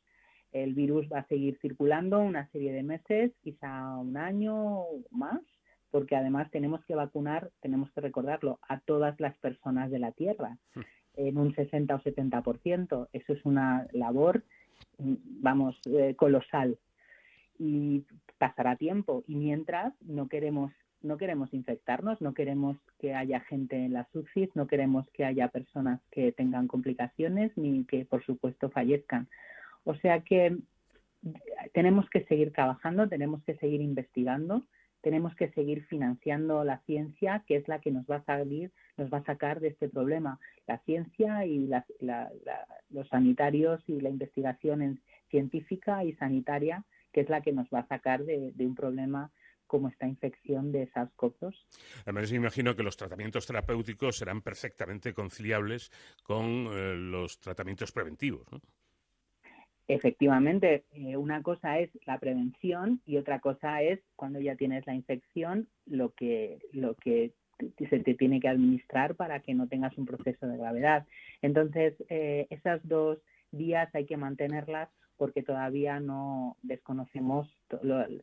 El 0.52 0.74
virus 0.74 1.08
va 1.12 1.20
a 1.20 1.28
seguir 1.28 1.58
circulando 1.62 2.20
una 2.20 2.50
serie 2.50 2.74
de 2.74 2.84
meses, 2.84 3.32
quizá 3.42 3.98
un 3.98 4.18
año 4.18 4.56
o 4.56 5.04
más, 5.12 5.42
porque 5.92 6.16
además 6.16 6.50
tenemos 6.52 6.84
que 6.86 6.96
vacunar, 6.96 7.52
tenemos 7.62 7.92
que 7.92 8.02
recordarlo, 8.02 8.60
a 8.68 8.80
todas 8.80 9.20
las 9.20 9.38
personas 9.38 9.92
de 9.92 10.00
la 10.00 10.12
Tierra, 10.12 10.58
hmm. 10.74 10.82
En 11.18 11.38
un 11.38 11.54
60 11.54 11.94
o 11.96 12.00
70%. 12.00 13.08
Eso 13.12 13.34
es 13.34 13.46
una 13.46 13.88
labor, 13.92 14.44
vamos, 14.98 15.76
eh, 15.86 16.16
colosal. 16.16 16.78
Y 17.60 18.04
pasará 18.38 18.76
tiempo. 18.76 19.24
Y 19.28 19.36
mientras 19.36 19.94
no 20.02 20.28
queremos 20.28 20.72
no 21.04 21.18
queremos 21.18 21.54
infectarnos, 21.54 22.20
no 22.22 22.34
queremos 22.34 22.76
que 23.00 23.14
haya 23.14 23.40
gente 23.42 23.76
en 23.76 23.94
las 23.94 24.08
UCIs, 24.16 24.50
no 24.56 24.68
queremos 24.68 25.08
que 25.12 25.26
haya 25.26 25.48
personas 25.48 26.02
que 26.12 26.32
tengan 26.32 26.68
complicaciones 26.68 27.52
ni 27.56 27.86
que, 27.86 28.04
por 28.04 28.26
supuesto, 28.26 28.70
fallezcan. 28.70 29.28
O 29.84 29.96
sea 29.96 30.22
que 30.22 30.58
tenemos 31.74 32.10
que 32.10 32.24
seguir 32.26 32.52
trabajando, 32.52 33.08
tenemos 33.08 33.44
que 33.44 33.56
seguir 33.58 33.82
investigando 33.82 34.64
tenemos 35.08 35.34
que 35.36 35.50
seguir 35.52 35.86
financiando 35.86 36.66
la 36.66 36.80
ciencia, 36.80 37.46
que 37.48 37.56
es 37.56 37.66
la 37.70 37.80
que 37.80 37.92
nos 37.92 38.06
va 38.08 38.18
a 38.18 38.26
salir, 38.26 38.74
nos 38.98 39.10
va 39.10 39.20
a 39.20 39.24
sacar 39.24 39.62
de 39.62 39.70
este 39.70 39.88
problema. 39.88 40.38
La 40.68 40.80
ciencia 40.80 41.46
y 41.46 41.70
los 42.90 43.08
sanitarios 43.08 43.82
y 43.88 44.02
la 44.02 44.10
investigación 44.10 45.00
científica 45.30 46.04
y 46.04 46.12
sanitaria, 46.16 46.84
que 47.14 47.22
es 47.22 47.30
la 47.30 47.40
que 47.40 47.54
nos 47.54 47.68
va 47.74 47.80
a 47.80 47.88
sacar 47.88 48.26
de, 48.26 48.54
un 48.60 48.76
problema 48.76 49.32
como 49.66 49.88
esta 49.88 50.08
infección 50.08 50.74
de 50.74 50.92
SARS-CoV-2. 50.92 51.56
Además, 52.04 52.30
me 52.30 52.38
imagino 52.38 52.76
que 52.76 52.84
los 52.84 52.98
tratamientos 52.98 53.48
terapéuticos 53.48 54.18
serán 54.18 54.42
perfectamente 54.42 55.14
conciliables 55.14 55.90
con 56.24 56.68
eh, 56.70 56.96
los 56.96 57.40
tratamientos 57.40 57.94
preventivos. 57.94 58.46
Efectivamente, 59.88 60.84
eh, 60.92 61.16
una 61.16 61.42
cosa 61.42 61.80
es 61.80 61.90
la 62.06 62.20
prevención 62.20 63.02
y 63.06 63.18
otra 63.18 63.40
cosa 63.40 63.82
es 63.82 64.00
cuando 64.18 64.40
ya 64.42 64.56
tienes 64.56 64.86
la 64.86 64.94
infección 64.94 65.70
lo 65.86 66.14
que 66.14 66.60
lo 66.74 66.96
que 66.96 67.32
se 67.90 68.00
te 68.00 68.14
tiene 68.14 68.40
que 68.40 68.50
administrar 68.50 69.16
para 69.16 69.40
que 69.40 69.54
no 69.54 69.68
tengas 69.68 69.98
un 69.98 70.06
proceso 70.06 70.46
de 70.46 70.58
gravedad. 70.58 71.08
Entonces, 71.42 71.96
eh, 72.10 72.48
esas 72.50 72.86
dos 72.88 73.18
vías 73.52 73.90
hay 73.96 74.06
que 74.06 74.18
mantenerlas 74.18 74.90
porque 75.16 75.42
todavía 75.42 76.00
no 76.00 76.58
desconocemos 76.62 77.50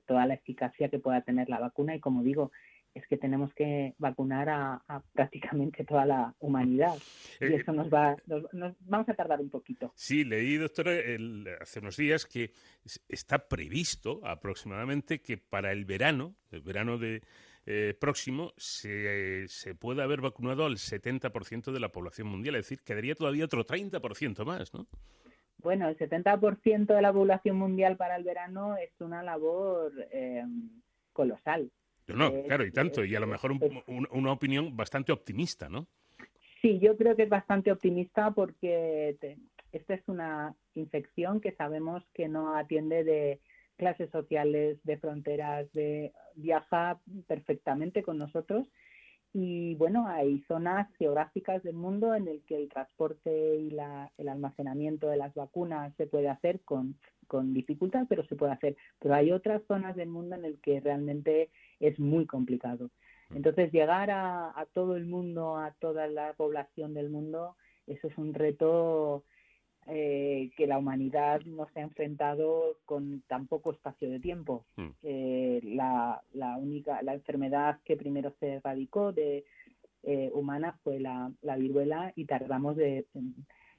toda 0.06 0.26
la 0.26 0.34
eficacia 0.34 0.88
que 0.88 1.00
pueda 1.00 1.22
tener 1.22 1.48
la 1.48 1.58
vacuna 1.58 1.96
y 1.96 2.00
como 2.00 2.22
digo, 2.22 2.52
es 2.94 3.06
que 3.08 3.16
tenemos 3.16 3.52
que 3.54 3.94
vacunar 3.98 4.48
a, 4.48 5.02
prácticamente 5.12 5.84
toda 5.84 6.06
la 6.06 6.34
humanidad. 6.38 6.94
Y 7.40 7.44
eh, 7.44 7.56
eso 7.56 7.72
nos 7.72 7.92
va, 7.92 8.16
nos, 8.52 8.74
vamos 8.80 9.08
a 9.08 9.14
tardar 9.14 9.40
un 9.40 9.50
poquito. 9.50 9.92
Sí, 9.96 10.24
leí, 10.24 10.56
doctora, 10.56 10.92
hace 11.60 11.80
unos 11.80 11.96
días 11.96 12.24
que 12.24 12.52
está 13.08 13.48
previsto 13.48 14.20
aproximadamente 14.24 15.20
que 15.20 15.38
para 15.38 15.72
el 15.72 15.84
verano, 15.84 16.36
el 16.50 16.62
verano 16.62 16.98
de 16.98 17.22
eh, 17.66 17.94
próximo, 17.98 18.52
se, 18.56 19.48
se 19.48 19.74
pueda 19.74 20.04
haber 20.04 20.20
vacunado 20.20 20.66
al 20.66 20.76
70% 20.76 21.72
de 21.72 21.80
la 21.80 21.90
población 21.90 22.28
mundial. 22.28 22.54
Es 22.56 22.66
decir, 22.66 22.82
quedaría 22.82 23.14
todavía 23.14 23.44
otro 23.44 23.66
30% 23.66 24.44
más, 24.44 24.72
¿no? 24.72 24.86
Bueno, 25.58 25.88
el 25.88 25.96
70% 25.96 26.94
de 26.94 27.00
la 27.00 27.12
población 27.12 27.56
mundial 27.56 27.96
para 27.96 28.16
el 28.16 28.24
verano 28.24 28.76
es 28.76 28.90
una 29.00 29.22
labor 29.22 29.92
eh, 30.12 30.44
colosal. 31.14 31.70
No, 32.08 32.28
eh, 32.28 32.44
claro, 32.46 32.66
y 32.66 32.72
tanto, 32.72 33.04
y 33.04 33.14
a 33.14 33.20
lo 33.20 33.26
mejor 33.26 33.52
una 33.86 34.32
opinión 34.32 34.76
bastante 34.76 35.12
optimista, 35.12 35.68
¿no? 35.68 35.86
Sí, 36.60 36.78
yo 36.78 36.96
creo 36.96 37.16
que 37.16 37.24
es 37.24 37.28
bastante 37.28 37.72
optimista 37.72 38.30
porque 38.30 39.16
esta 39.72 39.94
es 39.94 40.08
una 40.08 40.54
infección 40.74 41.40
que 41.40 41.52
sabemos 41.52 42.02
que 42.14 42.28
no 42.28 42.56
atiende 42.56 43.04
de 43.04 43.40
clases 43.76 44.10
sociales, 44.10 44.78
de 44.84 44.98
fronteras, 44.98 45.70
de 45.72 46.12
viaja 46.36 47.00
perfectamente 47.26 48.02
con 48.02 48.18
nosotros. 48.18 48.66
Y 49.32 49.74
bueno, 49.74 50.06
hay 50.06 50.40
zonas 50.46 50.88
geográficas 50.96 51.62
del 51.64 51.74
mundo 51.74 52.14
en 52.14 52.28
el 52.28 52.42
que 52.46 52.56
el 52.56 52.68
transporte 52.68 53.56
y 53.56 53.76
el 54.16 54.28
almacenamiento 54.28 55.08
de 55.08 55.16
las 55.16 55.34
vacunas 55.34 55.92
se 55.96 56.06
puede 56.06 56.28
hacer 56.28 56.60
con, 56.60 56.96
con 57.26 57.52
dificultad, 57.52 58.06
pero 58.08 58.24
se 58.26 58.36
puede 58.36 58.52
hacer. 58.52 58.76
Pero 58.98 59.14
hay 59.14 59.32
otras 59.32 59.62
zonas 59.66 59.96
del 59.96 60.08
mundo 60.08 60.36
en 60.36 60.44
el 60.44 60.58
que 60.60 60.80
realmente 60.80 61.50
es 61.80 61.98
muy 61.98 62.26
complicado. 62.26 62.90
Mm. 63.30 63.36
Entonces, 63.36 63.72
llegar 63.72 64.10
a, 64.10 64.66
todo 64.72 64.96
el 64.96 65.06
mundo, 65.06 65.56
a 65.56 65.72
toda 65.80 66.06
la 66.06 66.32
población 66.34 66.94
del 66.94 67.10
mundo, 67.10 67.56
eso 67.86 68.08
es 68.08 68.18
un 68.18 68.34
reto 68.34 69.24
eh, 69.86 70.50
que 70.56 70.66
la 70.66 70.78
humanidad 70.78 71.42
no 71.42 71.68
se 71.72 71.80
ha 71.80 71.82
enfrentado 71.82 72.78
con 72.84 73.22
tan 73.26 73.46
poco 73.46 73.72
espacio 73.72 74.10
de 74.10 74.20
tiempo. 74.20 74.64
Mm. 74.76 74.88
Eh, 75.02 75.60
la, 75.64 76.22
única, 76.58 77.02
la 77.02 77.14
enfermedad 77.14 77.80
que 77.84 77.96
primero 77.96 78.32
se 78.40 78.54
erradicó 78.54 79.12
de 79.12 79.44
eh, 80.02 80.30
humana 80.34 80.78
fue 80.82 81.00
la, 81.00 81.32
la, 81.42 81.56
viruela 81.56 82.12
y 82.14 82.26
tardamos 82.26 82.76
de, 82.76 83.06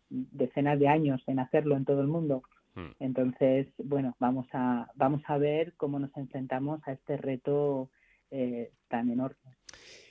decenas 0.09 0.79
de 0.79 0.87
años 0.87 1.23
en 1.27 1.39
hacerlo 1.39 1.75
en 1.75 1.85
todo 1.85 2.01
el 2.01 2.07
mundo. 2.07 2.43
Mm. 2.75 2.91
Entonces, 2.99 3.67
bueno, 3.77 4.15
vamos 4.19 4.47
a, 4.53 4.91
vamos 4.95 5.21
a 5.27 5.37
ver 5.37 5.73
cómo 5.75 5.99
nos 5.99 6.15
enfrentamos 6.17 6.81
a 6.87 6.91
este 6.91 7.17
reto 7.17 7.89
eh, 8.31 8.71
tan 8.87 9.09
enorme. 9.09 9.57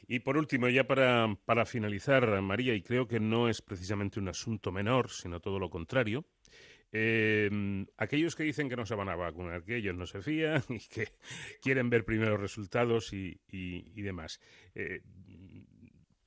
Y 0.07 0.21
por 0.21 0.37
último, 0.37 0.69
ya 0.69 0.87
para, 0.87 1.39
para 1.45 1.65
finalizar, 1.65 2.41
María, 2.43 2.75
y 2.75 2.83
creo 2.83 3.07
que 3.07 3.21
no 3.21 3.49
es 3.49 3.63
precisamente 3.63 4.21
un 4.21 4.29
asunto 4.29 4.73
menor, 4.73 5.11
sino 5.11 5.41
todo 5.41 5.59
lo 5.59 5.71
contrario, 5.71 6.27
em, 6.93 7.87
aquellos 7.97 8.37
que 8.37 8.43
dicen 8.43 8.69
que 8.69 8.77
no 8.77 8.87
se 8.87 8.95
van 8.95 9.09
a 9.09 9.17
vacunar, 9.17 9.65
que 9.65 9.77
ellos 9.77 9.95
no 9.95 10.07
se 10.07 10.21
fían 10.21 10.63
y 10.69 10.81
que 10.89 11.09
quieren 11.63 11.89
ver 11.91 12.05
primero 12.05 12.37
resultados 12.37 13.13
y, 13.13 13.41
y, 13.49 14.03
demás. 14.03 14.41
Eh, 14.75 15.03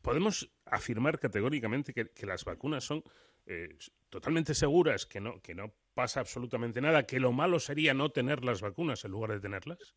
podemos 0.02 0.52
afirmar 0.66 1.20
categóricamente 1.20 1.94
que, 1.94 2.10
que 2.10 2.26
las 2.26 2.46
vacunas 2.46 2.84
son 2.84 3.04
eh, 3.46 3.78
totalmente 4.10 4.54
seguras, 4.56 5.06
que 5.06 5.22
no, 5.22 5.40
que 5.42 5.54
no 5.56 5.74
pasa 5.98 6.20
absolutamente 6.20 6.80
nada, 6.80 7.08
que 7.08 7.20
lo 7.20 7.32
malo 7.32 7.58
sería 7.60 7.96
no 7.96 8.10
tener 8.10 8.46
las 8.46 8.62
vacunas 8.62 9.04
en 9.04 9.10
lugar 9.10 9.32
de 9.32 9.40
tenerlas? 9.40 9.96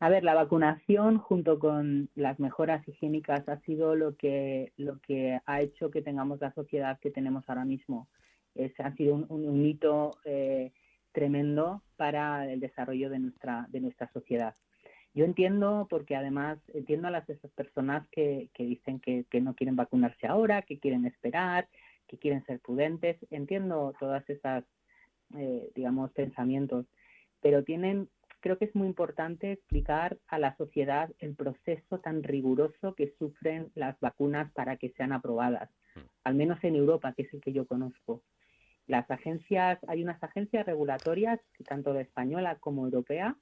A 0.00 0.08
ver, 0.08 0.24
la 0.24 0.34
vacunación 0.34 1.18
junto 1.18 1.58
con 1.58 2.08
las 2.14 2.40
mejoras 2.40 2.88
higiénicas 2.88 3.46
ha 3.50 3.60
sido 3.60 3.94
lo 3.94 4.16
que, 4.16 4.72
lo 4.78 4.98
que 5.00 5.38
ha 5.44 5.60
hecho 5.60 5.90
que 5.90 6.00
tengamos 6.00 6.40
la 6.40 6.54
sociedad 6.54 6.98
que 7.00 7.10
tenemos 7.10 7.44
ahora 7.48 7.66
mismo. 7.66 8.08
Es, 8.54 8.72
ha 8.80 8.94
sido 8.94 9.16
un, 9.28 9.66
hito 9.66 10.12
eh, 10.24 10.72
tremendo 11.12 11.82
para 11.96 12.50
el 12.50 12.58
desarrollo 12.58 13.10
de 13.10 13.18
nuestra, 13.18 13.66
de 13.68 13.80
nuestra 13.80 14.10
sociedad. 14.12 14.56
Yo 15.12 15.26
entiendo, 15.26 15.86
porque 15.90 16.16
además 16.16 16.58
entiendo 16.72 17.08
a 17.08 17.10
las 17.10 17.28
esas 17.28 17.50
personas 17.50 18.08
que, 18.08 18.48
que 18.54 18.64
dicen 18.64 19.00
que, 19.00 19.26
que 19.28 19.42
no 19.42 19.54
quieren 19.54 19.76
vacunarse 19.76 20.26
ahora, 20.26 20.62
que 20.62 20.78
quieren 20.78 21.04
esperar, 21.04 21.68
que 22.08 22.18
quieren 22.18 22.44
ser 22.46 22.58
prudentes. 22.60 23.16
Entiendo 23.30 23.94
todas 24.00 24.28
esas, 24.30 24.64
eh, 25.36 25.70
digamos, 25.74 26.10
pensamientos, 26.12 26.86
pero 27.40 27.64
tienen, 27.64 28.08
creo 28.40 28.58
que 28.58 28.64
es 28.66 28.74
muy 28.74 28.86
importante 28.86 29.52
explicar 29.52 30.18
a 30.26 30.38
la 30.38 30.56
sociedad 30.56 31.10
el 31.18 31.34
proceso 31.34 31.98
tan 31.98 32.22
riguroso 32.22 32.94
que 32.94 33.14
sufren 33.18 33.70
las 33.74 33.98
vacunas 34.00 34.50
para 34.52 34.76
que 34.76 34.90
sean 34.90 35.12
aprobadas, 35.12 35.70
al 36.24 36.34
menos 36.34 36.62
en 36.64 36.76
Europa, 36.76 37.12
que 37.12 37.22
es 37.22 37.34
el 37.34 37.40
que 37.40 37.52
yo 37.52 37.66
conozco. 37.66 38.22
Las 38.86 39.10
agencias, 39.10 39.78
hay 39.86 40.02
unas 40.02 40.22
agencias 40.22 40.64
regulatorias, 40.64 41.40
tanto 41.66 41.92
la 41.92 42.00
española 42.00 42.56
como 42.58 42.84
europea, 42.84 43.36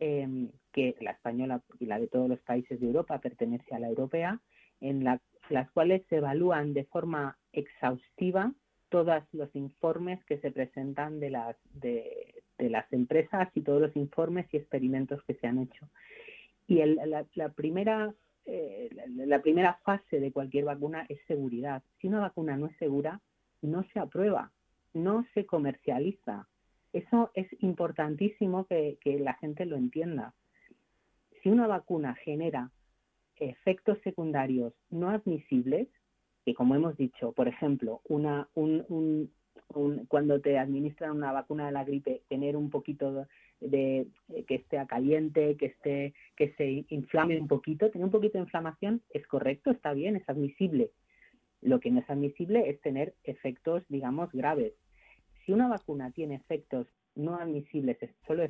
eh, 0.00 0.48
que 0.72 0.96
la 1.00 1.12
española 1.12 1.62
y 1.78 1.86
la 1.86 2.00
de 2.00 2.08
todos 2.08 2.28
los 2.28 2.40
países 2.40 2.80
de 2.80 2.86
Europa 2.86 3.20
pertenece 3.20 3.74
a 3.74 3.78
la 3.78 3.88
europea, 3.88 4.40
en 4.80 5.04
la, 5.04 5.20
las 5.50 5.70
cuales 5.70 6.02
se 6.08 6.16
evalúan 6.16 6.72
de 6.74 6.84
forma 6.84 7.38
exhaustiva 7.52 8.52
todos 8.88 9.22
los 9.32 9.54
informes 9.54 10.24
que 10.24 10.38
se 10.38 10.50
presentan 10.50 11.20
de 11.20 11.30
las, 11.30 11.56
de, 11.74 12.42
las 12.58 12.90
empresas 12.92 13.48
y 13.54 13.62
todos 13.62 13.80
los 13.80 13.96
informes 13.96 14.46
y 14.52 14.56
experimentos 14.56 15.22
que 15.24 15.34
se 15.34 15.46
han 15.46 15.58
hecho. 15.58 15.88
Y 16.66 16.80
el, 16.80 17.00
la, 17.34 17.48
primera, 17.50 18.14
eh, 18.44 18.90
la 19.16 19.40
primera 19.40 19.74
fase 19.84 20.20
de 20.20 20.32
cualquier 20.32 20.64
vacuna 20.64 21.06
es 21.08 21.18
seguridad. 21.26 21.82
Si 22.00 22.08
una 22.08 22.20
vacuna 22.20 22.56
no 22.56 22.66
es 22.66 22.76
segura, 22.76 23.20
no 23.62 23.84
se 23.92 24.00
aprueba, 24.00 24.52
no 24.92 25.26
se 25.34 25.46
comercializa. 25.46 26.48
Eso 26.92 27.30
es 27.34 27.46
importantísimo 27.60 28.66
que, 28.66 28.98
que 29.00 29.18
la 29.18 29.34
gente 29.34 29.66
lo 29.66 29.76
entienda. 29.76 30.34
Si 31.42 31.48
una 31.48 31.66
vacuna 31.66 32.14
genera 32.14 32.70
efectos 33.36 33.98
secundarios 34.02 34.72
no 34.90 35.10
admisibles, 35.10 35.88
que 36.48 36.54
como 36.54 36.74
hemos 36.74 36.96
dicho, 36.96 37.32
por 37.32 37.46
ejemplo, 37.46 38.00
una, 38.08 38.48
un, 38.54 38.82
un, 38.88 39.30
un, 39.74 40.06
cuando 40.06 40.40
te 40.40 40.56
administran 40.56 41.10
una 41.10 41.30
vacuna 41.30 41.66
de 41.66 41.72
la 41.72 41.84
gripe, 41.84 42.22
tener 42.26 42.56
un 42.56 42.70
poquito 42.70 43.12
de, 43.60 44.06
de, 44.28 44.44
que 44.44 44.54
esté 44.54 44.82
caliente, 44.86 45.58
que 45.58 45.66
esté, 45.66 46.14
que 46.36 46.54
se 46.54 46.86
inflame 46.88 47.38
un 47.38 47.48
poquito, 47.48 47.90
tener 47.90 48.06
un 48.06 48.10
poquito 48.10 48.38
de 48.38 48.44
inflamación 48.44 49.02
es 49.10 49.26
correcto, 49.26 49.70
está 49.70 49.92
bien, 49.92 50.16
es 50.16 50.26
admisible. 50.26 50.90
Lo 51.60 51.80
que 51.80 51.90
no 51.90 52.00
es 52.00 52.08
admisible 52.08 52.70
es 52.70 52.80
tener 52.80 53.12
efectos, 53.24 53.84
digamos, 53.90 54.32
graves. 54.32 54.72
Si 55.44 55.52
una 55.52 55.68
vacuna 55.68 56.12
tiene 56.12 56.36
efectos 56.36 56.86
no 57.14 57.34
admisibles, 57.34 57.98
solo, 58.26 58.42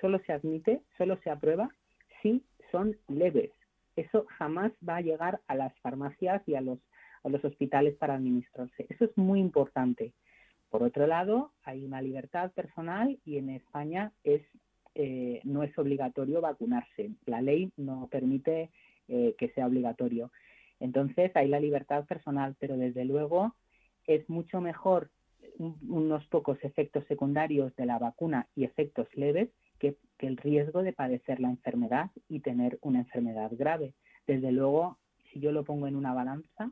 solo 0.00 0.18
se 0.26 0.32
admite, 0.32 0.80
solo 0.98 1.18
se 1.22 1.30
aprueba 1.30 1.70
si 2.20 2.42
son 2.72 2.96
leves. 3.06 3.52
Eso 3.94 4.26
jamás 4.38 4.72
va 4.86 4.96
a 4.96 5.02
llegar 5.02 5.40
a 5.46 5.54
las 5.54 5.72
farmacias 5.78 6.42
y 6.46 6.54
a 6.54 6.60
los, 6.60 6.78
a 7.26 7.28
los 7.28 7.44
hospitales 7.44 7.96
para 7.96 8.14
administrarse. 8.14 8.86
Eso 8.88 9.04
es 9.04 9.18
muy 9.18 9.40
importante. 9.40 10.12
Por 10.70 10.84
otro 10.84 11.06
lado, 11.06 11.52
hay 11.64 11.84
una 11.84 12.00
libertad 12.00 12.52
personal 12.52 13.18
y 13.24 13.38
en 13.38 13.50
España 13.50 14.12
es, 14.22 14.42
eh, 14.94 15.40
no 15.42 15.64
es 15.64 15.76
obligatorio 15.76 16.40
vacunarse. 16.40 17.10
La 17.26 17.42
ley 17.42 17.72
no 17.76 18.08
permite 18.10 18.70
eh, 19.08 19.34
que 19.38 19.48
sea 19.50 19.66
obligatorio. 19.66 20.30
Entonces, 20.78 21.32
hay 21.34 21.48
la 21.48 21.58
libertad 21.58 22.04
personal, 22.04 22.54
pero 22.60 22.76
desde 22.76 23.04
luego 23.04 23.54
es 24.06 24.28
mucho 24.28 24.60
mejor 24.60 25.10
unos 25.58 26.24
pocos 26.26 26.58
efectos 26.62 27.04
secundarios 27.06 27.74
de 27.76 27.86
la 27.86 27.98
vacuna 27.98 28.46
y 28.54 28.64
efectos 28.64 29.08
leves 29.14 29.48
que, 29.78 29.96
el 30.18 30.36
riesgo 30.36 30.82
de 30.82 30.92
padecer 30.92 31.40
la 31.40 31.50
enfermedad 31.50 32.10
y 32.28 32.40
tener 32.40 32.78
una 32.82 33.00
enfermedad 33.00 33.50
grave. 33.52 33.94
Desde 34.26 34.50
luego, 34.52 34.98
si 35.30 35.40
yo 35.40 35.52
lo 35.52 35.64
pongo 35.64 35.86
en 35.88 35.96
una 35.96 36.14
balanza, 36.14 36.70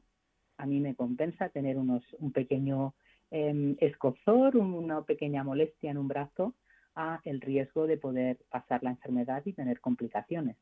a 0.64 0.66
mí 0.66 0.80
me 0.80 0.94
compensa 0.94 1.50
tener 1.50 1.76
unos, 1.76 2.02
un 2.18 2.32
pequeño 2.32 2.94
eh, 3.30 3.76
escozor, 3.80 4.56
una 4.56 5.02
pequeña 5.02 5.44
molestia 5.44 5.90
en 5.90 5.98
un 5.98 6.08
brazo, 6.08 6.54
a 6.94 7.20
el 7.24 7.42
riesgo 7.42 7.86
de 7.86 7.98
poder 7.98 8.38
pasar 8.48 8.82
la 8.82 8.90
enfermedad 8.90 9.42
y 9.44 9.52
tener 9.52 9.80
complicaciones. 9.80 10.56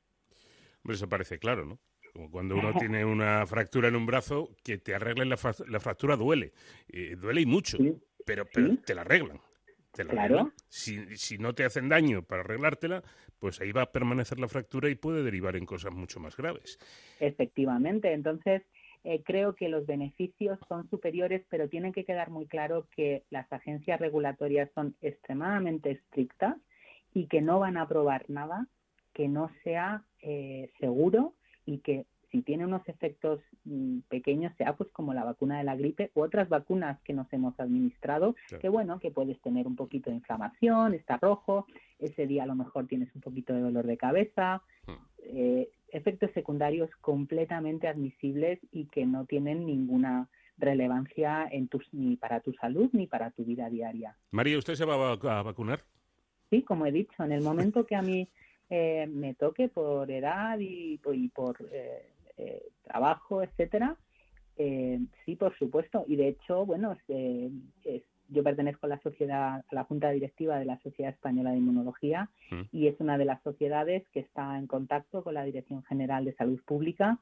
Hombre, 0.83 0.97
eso 0.97 1.09
parece 1.09 1.39
claro, 1.39 1.65
¿no? 1.65 1.79
Como 2.13 2.31
cuando 2.31 2.57
uno 2.57 2.73
tiene 2.79 3.05
una 3.05 3.47
fractura 3.47 3.89
en 3.89 3.97
un 3.97 4.07
brazo, 4.07 4.51
que 4.65 4.79
te 4.79 4.93
arreglen 4.93 5.29
la, 5.29 5.37
fra 5.37 5.55
la 5.69 5.79
fractura 5.79 6.17
duele. 6.17 6.53
Eh, 6.89 7.15
duele 7.17 7.43
y 7.43 7.47
mucho, 7.47 7.77
sí. 7.77 7.95
pero, 8.27 8.45
pero 8.53 8.71
¿Sí? 8.71 8.81
te 8.85 8.95
la 8.97 9.03
arreglan. 9.03 9.41
Te 9.93 10.03
la 10.03 10.11
claro. 10.11 10.35
arreglan. 10.35 10.55
Si, 10.69 11.17
si, 11.17 11.39
no 11.39 11.55
te 11.55 11.65
hacen 11.65 11.89
daño 11.89 12.23
para 12.23 12.41
arreglártela, 12.43 13.05
pues 13.39 13.61
ahí 13.61 13.71
va 13.71 13.83
a 13.83 13.93
permanecer 13.93 14.41
la 14.41 14.49
fractura 14.49 14.91
y 14.91 14.97
puede 14.97 15.23
derivar 15.23 15.55
en 15.55 15.65
cosas 15.65 15.93
mucho 15.93 16.19
más 16.19 16.37
graves. 16.37 16.79
Efectivamente. 17.21 18.13
Entonces, 18.13 18.63
eh, 19.05 19.23
creo 19.25 19.55
que 19.55 19.69
los 19.69 19.87
beneficios 19.87 20.59
son 20.69 20.89
superiores, 20.89 21.43
pero 21.49 21.69
tiene 21.69 21.93
que 21.93 22.05
quedar 22.05 22.31
muy 22.31 22.47
claro 22.47 22.87
que 22.95 23.25
las 23.31 23.53
agencias 23.53 24.01
regulatorias 24.01 24.71
son 24.75 24.95
extremadamente 25.03 25.91
estrictas 25.91 26.57
y 27.13 27.27
que 27.27 27.41
no 27.43 27.59
van 27.59 27.77
a 27.77 27.83
aprobar 27.83 28.25
nada 28.29 28.69
que 29.13 29.29
no 29.29 29.51
sea 29.65 30.05
eh, 30.21 30.71
seguro 30.81 31.35
y 31.67 31.79
que 31.79 32.07
si 32.31 32.41
tiene 32.41 32.65
unos 32.65 32.89
efectos 32.89 33.41
mmm, 33.65 33.99
pequeños, 34.09 34.55
sea 34.57 34.75
pues 34.75 34.91
como 34.91 35.13
la 35.13 35.23
vacuna 35.23 35.59
de 35.59 35.65
la 35.65 35.77
gripe 35.77 36.11
u 36.15 36.23
otras 36.23 36.49
vacunas 36.49 36.99
que 37.03 37.13
nos 37.13 37.31
hemos 37.33 37.59
administrado, 37.61 38.35
sí. 38.49 38.57
que 38.59 38.71
bueno, 38.71 38.99
que 39.01 39.11
puedes 39.11 39.39
tener 39.43 39.67
un 39.67 39.77
poquito 39.77 40.09
de 40.09 40.17
inflamación, 40.17 40.95
está 40.95 41.19
rojo, 41.19 41.67
ese 41.99 42.27
día 42.27 42.45
a 42.45 42.47
lo 42.47 42.55
mejor 42.55 42.87
tienes 42.87 43.15
un 43.15 43.21
poquito 43.21 43.53
de 43.53 43.61
dolor 43.61 43.87
de 43.87 43.99
cabeza, 43.99 44.63
sí. 44.87 44.93
eh, 45.25 45.71
efectos 45.93 46.31
secundarios 46.33 46.91
completamente 47.01 47.87
admisibles 47.87 48.59
y 48.73 48.87
que 48.87 49.07
no 49.07 49.25
tienen 49.27 49.67
ninguna 49.67 50.29
relevancia 50.59 51.49
en 51.51 51.69
tus, 51.69 51.87
ni 51.93 52.17
para 52.17 52.41
tu 52.41 52.53
salud 52.55 52.91
ni 52.93 53.07
para 53.07 53.31
tu 53.31 53.45
vida 53.45 53.69
diaria. 53.69 54.17
María, 54.31 54.59
¿usted 54.59 54.75
se 54.75 54.85
va 54.85 55.13
a 55.13 55.43
vacunar? 55.43 55.81
Sí, 56.51 56.63
como 56.63 56.87
he 56.87 56.93
dicho, 56.93 57.23
en 57.23 57.33
el 57.33 57.43
momento 57.43 57.87
que 57.87 57.97
a 57.97 58.03
mí 58.03 58.29
eh, 58.69 59.07
me 59.07 59.35
toque 59.35 59.69
por 59.69 60.11
edad 60.11 60.59
y, 60.59 61.01
y 61.13 61.29
por 61.29 61.57
eh, 61.73 62.11
eh, 62.37 62.63
trabajo, 62.83 63.43
etcétera, 63.43 63.97
eh, 64.57 65.01
sí, 65.25 65.37
por 65.37 65.57
supuesto. 65.59 66.05
Y 66.07 66.17
de 66.17 66.29
hecho, 66.29 66.67
bueno, 66.67 66.97
es, 67.09 68.03
yo 68.33 68.43
pertenezco 68.43 68.87
a 68.87 68.89
la 68.89 69.01
sociedad, 69.01 69.65
a 69.69 69.75
la 69.75 69.85
junta 69.85 70.11
directiva 70.11 70.59
de 70.59 70.65
la 70.65 70.79
Sociedad 70.79 71.13
Española 71.13 71.51
de 71.51 71.59
Inmunología 71.59 72.31
mm. 72.51 72.63
y 72.73 72.89
es 72.89 72.99
una 73.01 73.19
de 73.19 73.25
las 73.25 73.43
sociedades 73.43 74.03
que 74.13 74.21
está 74.21 74.59
en 74.59 74.67
contacto 74.67 75.23
con 75.23 75.35
la 75.35 75.45
Dirección 75.45 75.85
General 75.85 76.25
de 76.25 76.35
Salud 76.35 76.61
Pública 76.65 77.19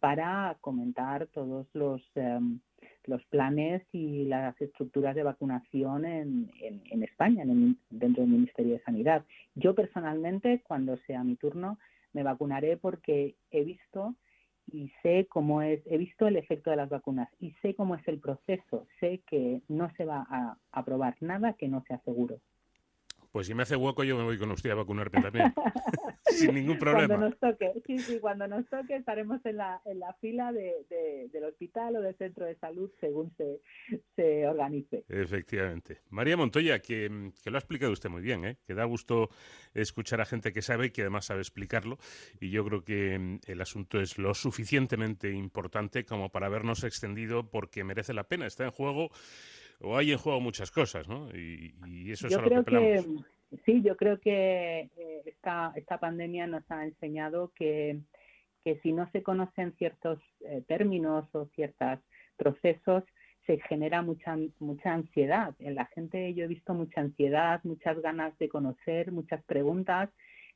para 0.00 0.56
comentar 0.60 1.26
todos 1.28 1.66
los 1.74 2.02
um, 2.16 2.58
los 3.04 3.24
planes 3.26 3.82
y 3.92 4.24
las 4.24 4.60
estructuras 4.60 5.14
de 5.14 5.22
vacunación 5.22 6.04
en, 6.04 6.50
en, 6.60 6.82
en 6.90 7.02
España, 7.02 7.42
en 7.42 7.50
el, 7.50 7.76
dentro 7.90 8.22
del 8.22 8.32
Ministerio 8.32 8.74
de 8.74 8.82
Sanidad. 8.82 9.24
Yo 9.54 9.74
personalmente, 9.74 10.62
cuando 10.66 10.96
sea 10.98 11.24
mi 11.24 11.36
turno, 11.36 11.78
me 12.12 12.22
vacunaré 12.22 12.76
porque 12.76 13.34
he 13.50 13.64
visto 13.64 14.14
y 14.66 14.90
sé 15.02 15.26
cómo 15.28 15.62
es, 15.62 15.80
he 15.86 15.98
visto 15.98 16.26
el 16.26 16.36
efecto 16.36 16.70
de 16.70 16.76
las 16.76 16.88
vacunas 16.88 17.28
y 17.40 17.52
sé 17.62 17.74
cómo 17.74 17.94
es 17.94 18.06
el 18.08 18.18
proceso, 18.20 18.86
sé 19.00 19.22
que 19.26 19.62
no 19.68 19.90
se 19.96 20.04
va 20.04 20.26
a 20.28 20.56
aprobar 20.72 21.16
nada 21.20 21.54
que 21.54 21.68
no 21.68 21.82
sea 21.86 22.00
seguro. 22.04 22.40
Pues 23.32 23.46
si 23.46 23.54
me 23.54 23.62
hace 23.62 23.76
hueco 23.76 24.04
yo 24.04 24.16
me 24.16 24.24
voy 24.24 24.38
con 24.38 24.50
usted 24.50 24.70
a 24.70 24.74
vacunarme 24.74 25.22
también, 25.22 25.54
sin 26.26 26.54
ningún 26.54 26.78
problema. 26.78 27.08
Cuando 27.08 27.30
nos 27.30 27.38
toque, 27.38 27.72
sí, 27.86 27.98
sí, 27.98 28.18
cuando 28.20 28.46
nos 28.46 28.68
toque 28.68 28.96
estaremos 28.96 29.40
en 29.46 29.56
la, 29.56 29.80
en 29.86 30.00
la 30.00 30.12
fila 30.20 30.52
de, 30.52 30.84
de, 30.90 31.30
del 31.32 31.44
hospital 31.44 31.96
o 31.96 32.02
del 32.02 32.14
centro 32.16 32.44
de 32.44 32.56
salud 32.56 32.90
según 33.00 33.34
se, 33.38 33.60
se 34.16 34.46
organice. 34.46 35.04
Efectivamente. 35.08 36.02
María 36.10 36.36
Montoya, 36.36 36.80
que, 36.80 37.32
que, 37.42 37.50
lo 37.50 37.56
ha 37.56 37.60
explicado 37.60 37.90
usted 37.90 38.10
muy 38.10 38.20
bien, 38.20 38.44
¿eh? 38.44 38.58
que 38.66 38.74
da 38.74 38.84
gusto 38.84 39.30
escuchar 39.72 40.20
a 40.20 40.26
gente 40.26 40.52
que 40.52 40.60
sabe 40.60 40.86
y 40.86 40.90
que 40.90 41.00
además 41.00 41.24
sabe 41.24 41.40
explicarlo 41.40 41.96
y 42.38 42.50
yo 42.50 42.66
creo 42.66 42.84
que 42.84 43.18
mm, 43.18 43.40
el 43.46 43.62
asunto 43.62 43.98
es 43.98 44.18
lo 44.18 44.34
suficientemente 44.34 45.30
importante 45.30 46.04
como 46.04 46.30
para 46.30 46.48
habernos 46.48 46.84
extendido 46.84 47.48
porque 47.48 47.82
merece 47.82 48.12
la 48.12 48.24
pena. 48.24 48.46
Está 48.46 48.64
en 48.64 48.72
juego 48.72 49.10
o 49.82 49.96
hay 49.96 50.12
en 50.12 50.18
juego 50.18 50.40
muchas 50.40 50.70
cosas, 50.70 51.08
¿no? 51.08 51.28
Y, 51.30 51.74
y 51.86 52.12
eso 52.12 52.28
yo 52.28 52.38
es 52.38 52.44
a 52.44 52.48
lo 52.48 52.64
que. 52.64 52.72
Que, 53.50 53.58
sí, 53.64 53.82
yo 53.82 53.96
creo 53.96 54.18
que 54.18 54.90
eh, 54.96 55.22
esta, 55.26 55.72
esta 55.76 55.98
pandemia 55.98 56.46
nos 56.46 56.68
ha 56.70 56.84
enseñado 56.84 57.52
que, 57.54 57.98
que 58.64 58.78
si 58.80 58.92
no 58.92 59.10
se 59.10 59.22
conocen 59.22 59.74
ciertos 59.76 60.18
eh, 60.40 60.62
términos 60.66 61.26
o 61.34 61.46
ciertos 61.54 61.98
procesos, 62.36 63.04
se 63.46 63.58
genera 63.68 64.02
mucha 64.02 64.36
mucha 64.58 64.92
ansiedad. 64.92 65.54
En 65.58 65.74
la 65.74 65.86
gente 65.86 66.32
yo 66.34 66.44
he 66.44 66.48
visto 66.48 66.74
mucha 66.74 67.00
ansiedad, 67.00 67.60
muchas 67.64 68.00
ganas 68.00 68.36
de 68.38 68.48
conocer, 68.48 69.10
muchas 69.12 69.42
preguntas 69.44 70.10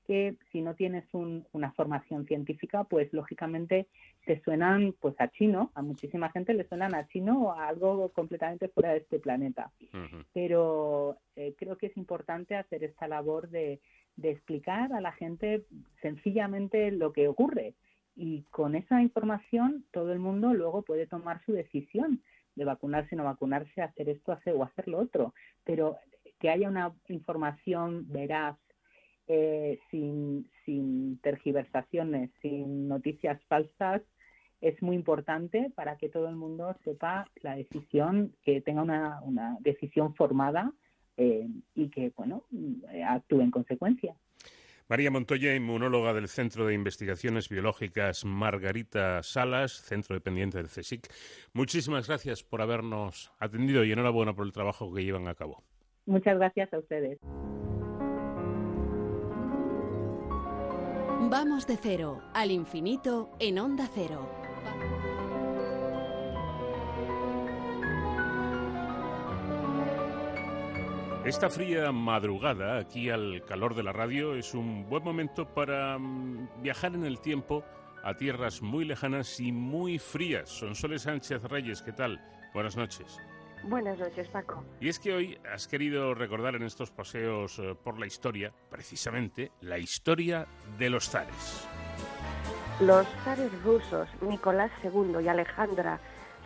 que 0.06 0.36
si 0.52 0.62
no 0.62 0.74
tienes 0.74 1.04
un, 1.12 1.46
una 1.52 1.72
formación 1.72 2.26
científica, 2.26 2.84
pues 2.84 3.12
lógicamente 3.12 3.86
te 4.24 4.40
suenan 4.42 4.94
pues 5.00 5.14
a 5.18 5.28
chino, 5.28 5.70
a 5.74 5.82
muchísima 5.82 6.30
gente 6.30 6.54
le 6.54 6.68
suenan 6.68 6.94
a 6.94 7.06
chino 7.08 7.42
o 7.42 7.52
a 7.52 7.68
algo 7.68 8.10
completamente 8.10 8.68
fuera 8.68 8.92
de 8.92 8.98
este 8.98 9.18
planeta. 9.18 9.72
Uh 9.92 9.96
-huh. 9.96 10.24
Pero 10.32 11.18
eh, 11.36 11.54
creo 11.58 11.76
que 11.76 11.86
es 11.86 11.96
importante 11.96 12.56
hacer 12.56 12.84
esta 12.84 13.08
labor 13.08 13.48
de, 13.50 13.80
de 14.16 14.30
explicar 14.30 14.92
a 14.92 15.00
la 15.00 15.12
gente 15.12 15.64
sencillamente 16.00 16.90
lo 16.90 17.12
que 17.12 17.28
ocurre 17.28 17.74
y 18.16 18.42
con 18.50 18.74
esa 18.74 19.02
información 19.02 19.84
todo 19.92 20.12
el 20.12 20.18
mundo 20.18 20.54
luego 20.54 20.82
puede 20.82 21.06
tomar 21.06 21.44
su 21.44 21.52
decisión 21.52 22.22
de 22.54 22.64
vacunarse, 22.64 23.14
no 23.14 23.24
vacunarse, 23.24 23.82
hacer 23.82 24.08
esto, 24.08 24.32
hacer 24.32 24.54
o 24.54 24.64
hacer 24.64 24.88
lo 24.88 24.98
otro, 24.98 25.34
pero 25.64 25.98
que 26.40 26.48
haya 26.48 26.68
una 26.68 26.94
información 27.08 28.10
veraz, 28.10 28.56
eh, 29.28 29.78
sin, 29.90 30.48
sin 30.64 31.18
tergiversaciones, 31.18 32.30
sin 32.42 32.88
noticias 32.88 33.42
falsas, 33.48 34.02
es 34.60 34.80
muy 34.82 34.96
importante 34.96 35.70
para 35.74 35.96
que 35.96 36.08
todo 36.08 36.28
el 36.28 36.36
mundo 36.36 36.74
sepa 36.84 37.26
la 37.42 37.56
decisión, 37.56 38.32
que 38.42 38.60
tenga 38.60 38.82
una, 38.82 39.20
una 39.22 39.56
decisión 39.60 40.14
formada 40.14 40.72
eh, 41.16 41.46
y 41.74 41.88
que, 41.90 42.12
bueno, 42.16 42.44
actúe 43.06 43.40
en 43.40 43.50
consecuencia. 43.50 44.14
María 44.88 45.10
Montoya, 45.10 45.54
inmunóloga 45.54 46.14
del 46.14 46.28
Centro 46.28 46.64
de 46.64 46.74
Investigaciones 46.74 47.48
Biológicas 47.48 48.24
Margarita 48.24 49.20
Salas, 49.24 49.72
centro 49.72 50.14
dependiente 50.14 50.58
del 50.58 50.68
CSIC. 50.68 51.08
Muchísimas 51.52 52.06
gracias 52.06 52.44
por 52.44 52.62
habernos 52.62 53.32
atendido 53.40 53.84
y 53.84 53.90
enhorabuena 53.90 54.32
por 54.32 54.46
el 54.46 54.52
trabajo 54.52 54.94
que 54.94 55.02
llevan 55.02 55.26
a 55.26 55.34
cabo. 55.34 55.64
Muchas 56.06 56.38
gracias 56.38 56.72
a 56.72 56.78
ustedes. 56.78 57.18
Vamos 61.28 61.66
de 61.66 61.76
cero 61.76 62.22
al 62.34 62.52
infinito 62.52 63.30
en 63.40 63.58
onda 63.58 63.88
cero. 63.92 64.30
Esta 71.24 71.50
fría 71.50 71.90
madrugada, 71.90 72.78
aquí 72.78 73.10
al 73.10 73.44
calor 73.44 73.74
de 73.74 73.82
la 73.82 73.92
radio, 73.92 74.36
es 74.36 74.54
un 74.54 74.88
buen 74.88 75.02
momento 75.02 75.52
para 75.52 75.98
mm, 75.98 76.62
viajar 76.62 76.94
en 76.94 77.04
el 77.04 77.18
tiempo 77.18 77.64
a 78.04 78.14
tierras 78.16 78.62
muy 78.62 78.84
lejanas 78.84 79.40
y 79.40 79.50
muy 79.50 79.98
frías. 79.98 80.48
Sonsoles 80.48 81.02
Sánchez 81.02 81.42
Reyes, 81.42 81.82
¿qué 81.82 81.92
tal? 81.92 82.20
Buenas 82.54 82.76
noches. 82.76 83.18
Buenas 83.64 83.98
noches, 83.98 84.28
Paco. 84.28 84.62
Y 84.80 84.88
es 84.88 84.98
que 84.98 85.12
hoy 85.12 85.38
has 85.52 85.66
querido 85.66 86.14
recordar 86.14 86.54
en 86.54 86.62
estos 86.62 86.90
paseos 86.90 87.58
eh, 87.58 87.74
por 87.82 87.98
la 87.98 88.06
historia, 88.06 88.52
precisamente, 88.70 89.50
la 89.60 89.78
historia 89.78 90.46
de 90.78 90.90
los 90.90 91.08
zares. 91.08 91.66
Los 92.80 93.06
zares 93.24 93.50
rusos, 93.62 94.08
Nicolás 94.20 94.70
II 94.84 95.24
y 95.24 95.28
Alejandra, 95.28 95.98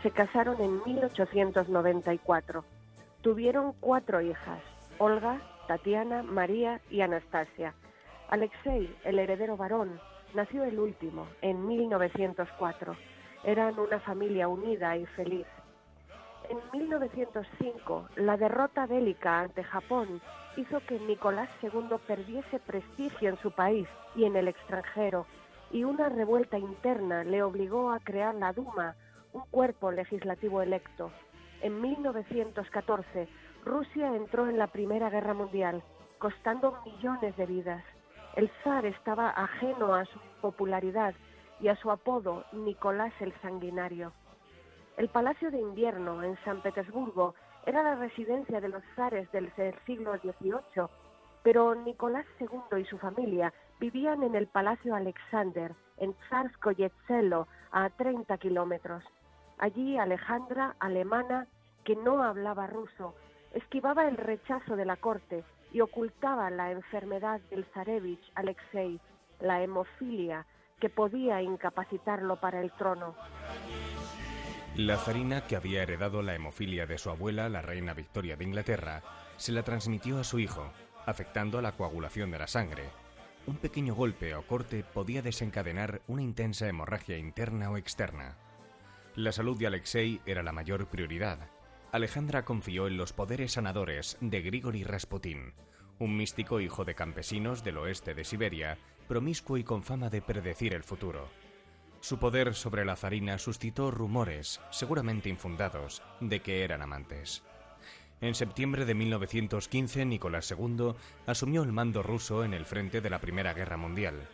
se 0.03 0.11
casaron 0.11 0.61
en 0.61 0.81
1894. 0.85 2.65
Tuvieron 3.21 3.73
cuatro 3.81 4.21
hijas, 4.21 4.63
Olga, 4.99 5.41
Tatiana, 5.67 6.23
María 6.23 6.81
y 6.89 7.03
Anastasia. 7.03 7.75
Alexei, 8.29 8.97
el 9.05 9.19
heredero 9.19 9.57
varón, 9.57 10.01
nació 10.35 10.65
el 10.65 10.79
último, 10.79 11.27
en 11.43 11.67
1904. 11.67 12.97
Eran 13.45 13.79
una 13.79 14.01
familia 14.01 14.49
unida 14.49 14.97
y 14.97 15.07
feliz. 15.07 15.47
En 16.51 16.59
1905, 16.73 18.09
la 18.17 18.37
derrota 18.37 18.85
bélica 18.85 19.39
ante 19.39 19.63
Japón 19.63 20.21
hizo 20.57 20.81
que 20.81 20.99
Nicolás 20.99 21.49
II 21.63 21.97
perdiese 22.09 22.59
prestigio 22.59 23.29
en 23.29 23.37
su 23.37 23.53
país 23.53 23.87
y 24.17 24.25
en 24.25 24.35
el 24.35 24.49
extranjero, 24.49 25.27
y 25.71 25.85
una 25.85 26.09
revuelta 26.09 26.59
interna 26.59 27.23
le 27.23 27.45
obligó 27.45 27.93
a 27.93 28.01
crear 28.01 28.35
la 28.35 28.53
Duma, 28.53 28.97
un 29.33 29.43
cuerpo 29.53 29.93
legislativo 29.93 30.61
electo. 30.61 31.13
En 31.63 31.81
1914, 31.81 33.29
Rusia 33.65 34.17
entró 34.17 34.49
en 34.49 34.59
la 34.59 34.67
Primera 34.67 35.09
Guerra 35.09 35.35
Mundial, 35.35 35.85
costando 36.19 36.77
millones 36.85 37.37
de 37.37 37.47
vidas. 37.47 37.85
El 38.35 38.51
zar 38.65 38.87
estaba 38.87 39.31
ajeno 39.31 39.95
a 39.95 40.05
su 40.05 40.19
popularidad 40.41 41.15
y 41.61 41.69
a 41.69 41.77
su 41.77 41.93
apodo 41.93 42.45
Nicolás 42.51 43.13
el 43.21 43.33
Sanguinario. 43.41 44.13
El 45.01 45.09
Palacio 45.09 45.51
de 45.51 45.59
Invierno 45.59 46.23
en 46.23 46.37
San 46.45 46.61
Petersburgo 46.61 47.35
era 47.65 47.83
la 47.83 47.95
residencia 47.95 48.61
de 48.61 48.69
los 48.69 48.83
zares 48.97 49.33
del 49.33 49.51
siglo 49.87 50.15
XVIII, 50.19 50.89
pero 51.43 51.75
Nicolás 51.75 52.27
II 52.39 52.79
y 52.79 52.85
su 52.85 52.99
familia 52.99 53.51
vivían 53.79 54.23
en 54.23 54.35
el 54.35 54.47
Palacio 54.47 54.95
Alexander, 54.95 55.75
en 55.97 56.13
Tsarskoye-Selo, 56.13 57.49
a 57.73 57.89
30 57.89 58.37
kilómetros. 58.37 59.03
Allí 59.57 59.97
Alejandra, 59.97 60.77
alemana, 60.81 61.47
que 61.83 61.97
no 61.97 62.23
hablaba 62.23 62.67
ruso, 62.67 63.15
esquivaba 63.55 64.07
el 64.07 64.19
rechazo 64.19 64.77
de 64.77 64.85
la 64.85 64.97
corte 64.97 65.45
y 65.73 65.81
ocultaba 65.81 66.51
la 66.51 66.73
enfermedad 66.73 67.41
del 67.49 67.65
zarevich 67.73 68.31
Alexei, 68.35 69.01
la 69.41 69.63
hemofilia, 69.63 70.45
que 70.79 70.91
podía 70.91 71.41
incapacitarlo 71.41 72.37
para 72.37 72.61
el 72.61 72.71
trono. 72.73 73.15
La 74.81 74.97
zarina, 74.97 75.47
que 75.47 75.57
había 75.57 75.83
heredado 75.83 76.23
la 76.23 76.35
hemofilia 76.35 76.87
de 76.87 76.97
su 76.97 77.11
abuela, 77.11 77.51
la 77.51 77.61
reina 77.61 77.93
Victoria 77.93 78.37
de 78.37 78.45
Inglaterra, 78.45 79.03
se 79.37 79.53
la 79.53 79.63
transmitió 79.63 80.19
a 80.19 80.25
su 80.25 80.39
hijo, 80.39 80.73
afectando 81.05 81.59
a 81.59 81.63
la 81.63 81.73
coagulación 81.73 82.31
de 82.31 82.39
la 82.39 82.47
sangre. 82.47 82.85
Un 83.47 83.59
pequeño 83.59 83.95
golpe 83.95 84.35
o 84.35 84.47
corte 84.47 84.83
podía 84.83 85.21
desencadenar 85.21 86.01
una 86.07 86.23
intensa 86.23 86.67
hemorragia 86.67 87.19
interna 87.19 87.71
o 87.71 87.77
externa. 87.77 88.39
La 89.17 89.33
salud 89.33 89.59
de 89.59 89.67
Alexei 89.67 90.23
era 90.25 90.43
la 90.43 90.53
mayor 90.53 90.87
prioridad. 90.87 91.51
Alejandra 91.93 92.47
confió 92.47 92.87
en 92.87 92.97
los 92.97 93.13
poderes 93.13 93.53
sanadores 93.53 94.17
de 94.23 94.41
Grigori 94.41 94.83
Rasputin, 94.83 95.53
un 95.99 96.17
místico 96.17 96.59
hijo 96.59 96.87
de 96.87 96.95
campesinos 96.95 97.63
del 97.63 97.77
oeste 97.77 98.15
de 98.15 98.25
Siberia, 98.25 98.79
promiscuo 99.09 99.59
y 99.59 99.63
con 99.63 99.83
fama 99.83 100.09
de 100.09 100.23
predecir 100.23 100.73
el 100.73 100.85
futuro. 100.85 101.29
Su 102.01 102.19
poder 102.19 102.55
sobre 102.55 102.85
la 102.85 102.97
zarina 102.97 103.39
suscitó 103.39 103.91
rumores, 103.91 104.61
seguramente 104.71 105.29
infundados, 105.29 106.03
de 106.21 106.41
que 106.41 106.65
eran 106.65 106.83
amantes. 106.83 107.43
En 108.23 108.35
septiembre 108.35 108.85
de 108.85 108.95
1915, 108.95 110.05
Nicolás 110.07 110.51
II 110.51 110.95
asumió 111.27 111.63
el 111.63 111.73
mando 111.73 112.03
ruso 112.03 112.45
en 112.45 112.55
el 112.55 112.67
frente 112.67 113.01
de 113.01 113.11
la 113.11 113.19
Primera 113.19 113.55
Guerra 113.55 113.77
Mundial. 113.77 114.29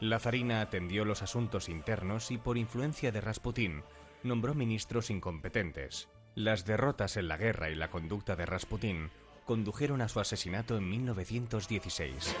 La 0.00 0.18
zarina 0.18 0.60
atendió 0.60 1.04
los 1.04 1.22
asuntos 1.22 1.68
internos 1.68 2.30
y, 2.30 2.38
por 2.38 2.58
influencia 2.58 3.12
de 3.12 3.20
Rasputín, 3.20 3.82
nombró 4.22 4.54
ministros 4.54 5.10
incompetentes. 5.10 6.08
Las 6.34 6.64
derrotas 6.64 7.16
en 7.16 7.28
la 7.28 7.36
guerra 7.36 7.70
y 7.70 7.74
la 7.74 7.88
conducta 7.88 8.36
de 8.36 8.46
Rasputín 8.46 9.10
condujeron 9.44 10.00
a 10.00 10.08
su 10.08 10.20
asesinato 10.20 10.76
en 10.76 10.88
1916. 10.88 12.36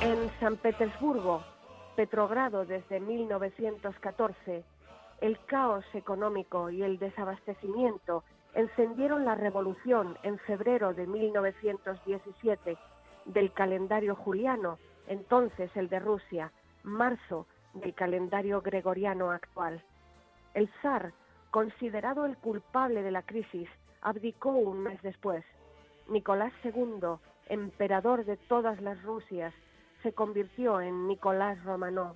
En 0.00 0.30
San 0.40 0.56
Petersburgo, 0.56 1.44
Petrogrado 1.96 2.64
desde 2.64 3.00
1914, 3.00 4.64
el 5.20 5.38
caos 5.44 5.84
económico 5.92 6.70
y 6.70 6.82
el 6.82 6.98
desabastecimiento 6.98 8.24
encendieron 8.54 9.24
la 9.26 9.34
revolución 9.34 10.16
en 10.22 10.38
febrero 10.38 10.94
de 10.94 11.06
1917 11.06 12.78
del 13.26 13.52
calendario 13.52 14.14
juliano, 14.16 14.78
entonces 15.06 15.70
el 15.76 15.88
de 15.88 16.00
Rusia, 16.00 16.50
marzo 16.82 17.46
del 17.74 17.94
calendario 17.94 18.62
gregoriano 18.62 19.30
actual. 19.30 19.82
El 20.54 20.70
zar, 20.80 21.12
considerado 21.50 22.24
el 22.24 22.36
culpable 22.38 23.02
de 23.02 23.10
la 23.10 23.22
crisis, 23.22 23.68
abdicó 24.00 24.50
un 24.50 24.80
mes 24.80 25.00
después. 25.02 25.44
Nicolás 26.08 26.52
II, 26.64 27.18
emperador 27.48 28.24
de 28.24 28.36
todas 28.36 28.80
las 28.80 29.00
Rusias, 29.02 29.54
se 30.02 30.12
convirtió 30.12 30.80
en 30.80 31.06
Nicolás 31.06 31.62
Romanov. 31.64 32.14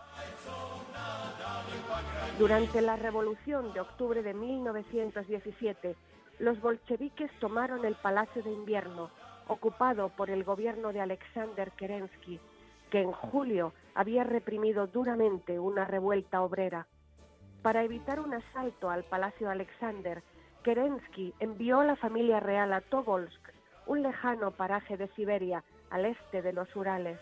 Durante 2.38 2.80
la 2.80 2.96
Revolución 2.96 3.72
de 3.72 3.80
octubre 3.80 4.22
de 4.22 4.34
1917, 4.34 5.96
los 6.38 6.60
bolcheviques 6.60 7.30
tomaron 7.38 7.84
el 7.84 7.94
Palacio 7.94 8.42
de 8.42 8.52
Invierno, 8.52 9.10
ocupado 9.48 10.10
por 10.10 10.30
el 10.30 10.44
gobierno 10.44 10.92
de 10.92 11.00
Alexander 11.00 11.70
Kerensky, 11.72 12.40
que 12.90 13.00
en 13.00 13.12
julio 13.12 13.72
había 13.94 14.24
reprimido 14.24 14.86
duramente 14.86 15.58
una 15.58 15.84
revuelta 15.84 16.42
obrera. 16.42 16.86
Para 17.62 17.82
evitar 17.82 18.20
un 18.20 18.34
asalto 18.34 18.90
al 18.90 19.04
Palacio 19.04 19.48
Alexander, 19.48 20.22
Kerensky 20.62 21.32
envió 21.40 21.80
a 21.80 21.84
la 21.84 21.96
familia 21.96 22.40
real 22.40 22.72
a 22.72 22.80
Tobolsk, 22.80 23.52
un 23.86 24.02
lejano 24.02 24.50
paraje 24.50 24.96
de 24.96 25.08
Siberia, 25.08 25.64
al 25.90 26.04
este 26.04 26.42
de 26.42 26.52
los 26.52 26.74
Urales. 26.76 27.18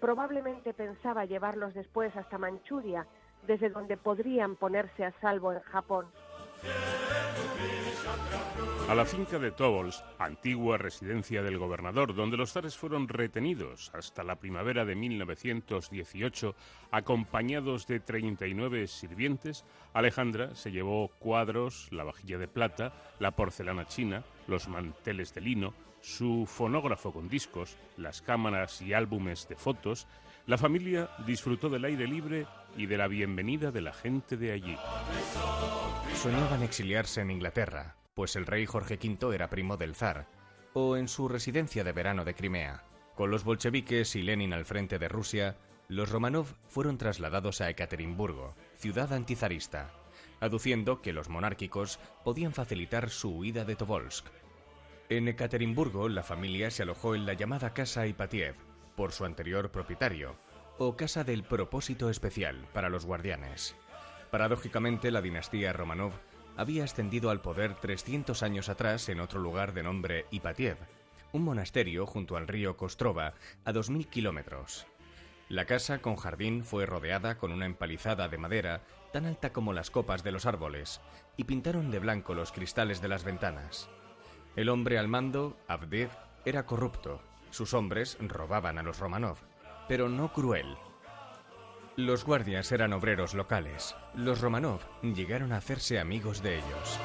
Probablemente 0.00 0.72
pensaba 0.72 1.26
llevarlos 1.26 1.74
después 1.74 2.16
hasta 2.16 2.38
Manchuria, 2.38 3.06
desde 3.46 3.68
donde 3.68 3.96
podrían 3.96 4.56
ponerse 4.56 5.04
a 5.04 5.12
salvo 5.20 5.52
en 5.52 5.60
Japón. 5.60 6.06
a 8.88 8.94
la 8.94 9.04
finca 9.04 9.38
de 9.38 9.52
Tobolsk, 9.52 10.02
antigua 10.18 10.76
residencia 10.76 11.42
del 11.42 11.58
gobernador, 11.58 12.12
donde 12.12 12.36
los 12.36 12.52
zares 12.52 12.76
fueron 12.76 13.06
retenidos 13.06 13.90
hasta 13.94 14.24
la 14.24 14.34
primavera 14.34 14.84
de 14.84 14.96
1918, 14.96 16.56
acompañados 16.90 17.86
de 17.86 18.00
39 18.00 18.88
sirvientes, 18.88 19.64
Alejandra 19.92 20.56
se 20.56 20.72
llevó 20.72 21.08
cuadros, 21.20 21.86
la 21.92 22.02
vajilla 22.02 22.38
de 22.38 22.48
plata, 22.48 22.92
la 23.20 23.30
porcelana 23.30 23.86
china, 23.86 24.24
los 24.48 24.66
manteles 24.66 25.32
de 25.34 25.40
lino, 25.40 25.72
su 26.00 26.46
fonógrafo 26.46 27.12
con 27.12 27.28
discos, 27.28 27.76
las 27.96 28.22
cámaras 28.22 28.80
y 28.82 28.92
álbumes 28.92 29.48
de 29.48 29.56
fotos, 29.56 30.06
la 30.46 30.58
familia 30.58 31.10
disfrutó 31.26 31.68
del 31.68 31.84
aire 31.84 32.06
libre 32.06 32.46
y 32.76 32.86
de 32.86 32.96
la 32.96 33.08
bienvenida 33.08 33.70
de 33.70 33.82
la 33.82 33.92
gente 33.92 34.36
de 34.36 34.52
allí. 34.52 34.76
Soñaban 36.14 36.62
exiliarse 36.62 37.20
en 37.20 37.30
Inglaterra, 37.30 37.96
pues 38.14 38.36
el 38.36 38.46
rey 38.46 38.66
Jorge 38.66 38.98
V 39.02 39.34
era 39.34 39.50
primo 39.50 39.76
del 39.76 39.94
zar, 39.94 40.26
o 40.72 40.96
en 40.96 41.08
su 41.08 41.28
residencia 41.28 41.84
de 41.84 41.92
verano 41.92 42.24
de 42.24 42.34
Crimea. 42.34 42.84
Con 43.14 43.30
los 43.30 43.44
bolcheviques 43.44 44.16
y 44.16 44.22
Lenin 44.22 44.52
al 44.52 44.64
frente 44.64 44.98
de 44.98 45.08
Rusia, 45.08 45.56
los 45.88 46.10
Romanov 46.10 46.46
fueron 46.68 46.98
trasladados 46.98 47.60
a 47.60 47.68
Ekaterimburgo, 47.68 48.54
ciudad 48.76 49.12
antizarista, 49.12 49.90
aduciendo 50.40 51.02
que 51.02 51.12
los 51.12 51.28
monárquicos 51.28 51.98
podían 52.24 52.52
facilitar 52.52 53.10
su 53.10 53.36
huida 53.36 53.64
de 53.64 53.76
Tobolsk. 53.76 54.26
En 55.10 55.26
Ekaterimburgo, 55.26 56.08
la 56.08 56.22
familia 56.22 56.70
se 56.70 56.84
alojó 56.84 57.16
en 57.16 57.26
la 57.26 57.32
llamada 57.32 57.74
Casa 57.74 58.06
Ipatiev, 58.06 58.54
por 58.94 59.10
su 59.10 59.24
anterior 59.24 59.72
propietario, 59.72 60.36
o 60.78 60.96
Casa 60.96 61.24
del 61.24 61.42
Propósito 61.42 62.10
Especial 62.10 62.68
para 62.72 62.88
los 62.88 63.06
guardianes. 63.06 63.74
Paradójicamente, 64.30 65.10
la 65.10 65.20
dinastía 65.20 65.72
Romanov 65.72 66.12
había 66.56 66.84
ascendido 66.84 67.30
al 67.30 67.40
poder 67.40 67.74
300 67.74 68.40
años 68.44 68.68
atrás 68.68 69.08
en 69.08 69.18
otro 69.18 69.40
lugar 69.40 69.74
de 69.74 69.82
nombre 69.82 70.26
Ipatiev, 70.30 70.76
un 71.32 71.42
monasterio 71.42 72.06
junto 72.06 72.36
al 72.36 72.46
río 72.46 72.76
Kostrova, 72.76 73.34
a 73.64 73.72
2.000 73.72 74.06
kilómetros. 74.06 74.86
La 75.48 75.64
casa 75.64 75.98
con 75.98 76.14
jardín 76.14 76.64
fue 76.64 76.86
rodeada 76.86 77.36
con 77.36 77.50
una 77.50 77.66
empalizada 77.66 78.28
de 78.28 78.38
madera 78.38 78.82
tan 79.12 79.26
alta 79.26 79.52
como 79.52 79.72
las 79.72 79.90
copas 79.90 80.22
de 80.22 80.30
los 80.30 80.46
árboles, 80.46 81.00
y 81.36 81.42
pintaron 81.42 81.90
de 81.90 81.98
blanco 81.98 82.32
los 82.34 82.52
cristales 82.52 83.02
de 83.02 83.08
las 83.08 83.24
ventanas. 83.24 83.90
El 84.56 84.68
hombre 84.68 84.98
al 84.98 85.06
mando, 85.06 85.56
Avdiv, 85.68 86.10
era 86.44 86.66
corrupto. 86.66 87.20
Sus 87.50 87.72
hombres 87.72 88.18
robaban 88.20 88.78
a 88.78 88.82
los 88.82 88.98
Romanov, 88.98 89.38
pero 89.86 90.08
no 90.08 90.32
cruel. 90.32 90.76
Los 91.96 92.24
guardias 92.24 92.72
eran 92.72 92.92
obreros 92.92 93.34
locales. 93.34 93.94
Los 94.14 94.40
Romanov 94.40 94.80
llegaron 95.02 95.52
a 95.52 95.58
hacerse 95.58 96.00
amigos 96.00 96.42
de 96.42 96.56
ellos. 96.56 97.00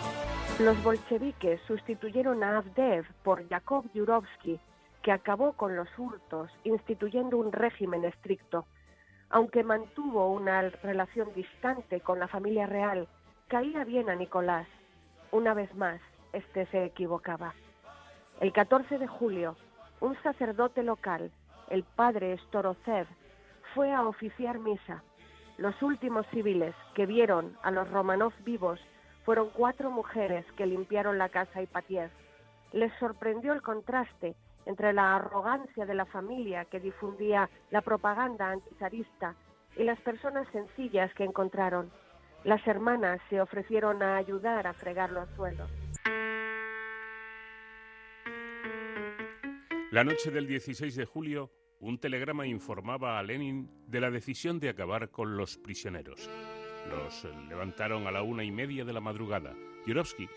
Los 0.60 0.82
bolcheviques 0.84 1.60
sustituyeron 1.68 2.44
a 2.44 2.58
Avdev 2.58 3.06
por 3.24 3.48
Yakov 3.48 3.86
Yurovsky, 3.94 4.60
que 5.04 5.12
acabó 5.12 5.54
con 5.54 5.76
los 5.76 5.90
hurtos, 5.98 6.50
instituyendo 6.64 7.38
un 7.38 7.52
régimen 7.52 8.06
estricto. 8.06 8.66
Aunque 9.30 9.64
mantuvo 9.64 10.32
una 10.32 10.62
relación 10.62 11.30
distante 11.36 12.02
con 12.02 12.20
la 12.20 12.28
familia 12.28 12.66
real, 12.66 13.08
caía 13.48 13.84
bien 13.84 14.10
a 14.10 14.16
Nicolás. 14.16 14.68
Una 15.32 15.54
vez 15.54 15.76
más, 15.76 16.00
este 16.36 16.66
se 16.68 16.86
equivocaba. 16.86 17.54
El 18.42 18.52
14 18.52 18.98
de 18.98 19.08
julio, 19.08 19.56
un 20.02 20.22
sacerdote 20.22 20.84
local, 20.84 21.32
el 21.70 21.84
padre 21.84 22.38
Storocev, 22.48 23.08
fue 23.74 23.94
a 23.94 24.04
oficiar 24.04 24.60
misa. 24.60 25.04
Los 25.58 25.82
últimos 25.82 26.28
civiles 26.28 26.76
que 26.94 27.06
vieron 27.06 27.58
a 27.64 27.72
los 27.72 27.90
Romanov 27.90 28.34
vivos 28.44 28.80
fueron 29.24 29.50
cuatro 29.52 29.90
mujeres 29.90 30.46
que 30.58 30.66
limpiaron 30.66 31.18
la 31.18 31.30
casa 31.30 31.62
Ipatiev. 31.62 32.12
Les 32.74 32.92
sorprendió 33.00 33.54
el 33.54 33.62
contraste 33.62 34.36
entre 34.66 34.94
la 34.94 35.16
arrogancia 35.16 35.86
de 35.86 35.96
la 35.96 36.06
familia 36.06 36.66
que 36.66 36.80
difundía 36.80 37.50
la 37.72 37.82
propaganda 37.82 38.52
antizarista 38.52 39.36
y 39.78 39.84
las 39.84 40.00
personas 40.02 40.48
sencillas 40.50 41.14
que 41.14 41.24
encontraron. 41.24 41.90
Las 42.44 42.66
hermanas 42.68 43.22
se 43.30 43.42
ofrecieron 43.42 44.04
a 44.04 44.18
ayudar 44.18 44.68
a 44.68 44.74
fregar 44.74 45.12
los 45.12 45.30
suelos. 45.32 45.70
La 49.92 50.04
noche 50.04 50.32
del 50.32 50.48
16 50.48 50.96
de 50.96 51.06
julio, 51.06 51.52
un 51.80 52.00
telegrama 52.00 52.48
informaba 52.48 53.20
a 53.20 53.24
Lenin 53.24 53.70
de 53.88 54.02
la 54.02 54.10
decisión 54.10 54.60
de 54.60 54.70
acabar 54.70 55.12
con 55.12 55.38
los 55.38 55.58
prisioneros. 55.58 56.28
Los 56.90 57.28
levantaron 57.48 58.08
a 58.08 58.12
la 58.12 58.24
una 58.24 58.44
y 58.44 58.52
media 58.52 58.84
de 58.84 58.94
la 58.94 59.00
madrugada. 59.00 59.56
Yurovsky 59.86 60.28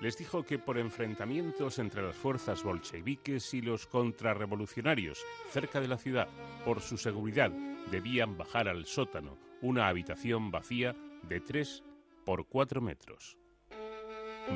les 0.00 0.16
dijo 0.16 0.44
que 0.44 0.58
por 0.58 0.78
enfrentamientos 0.78 1.80
entre 1.80 2.02
las 2.02 2.16
fuerzas 2.16 2.62
bolcheviques 2.62 3.52
y 3.54 3.60
los 3.60 3.86
contrarrevolucionarios 3.88 5.24
cerca 5.50 5.80
de 5.80 5.88
la 5.88 5.98
ciudad, 5.98 6.28
por 6.64 6.80
su 6.80 6.96
seguridad, 6.96 7.50
debían 7.90 8.38
bajar 8.38 8.68
al 8.68 8.86
sótano, 8.86 9.36
una 9.60 9.88
habitación 9.88 10.52
vacía 10.52 10.94
de 11.28 11.40
tres 11.40 11.82
por 12.24 12.46
cuatro 12.46 12.80
metros. 12.80 13.36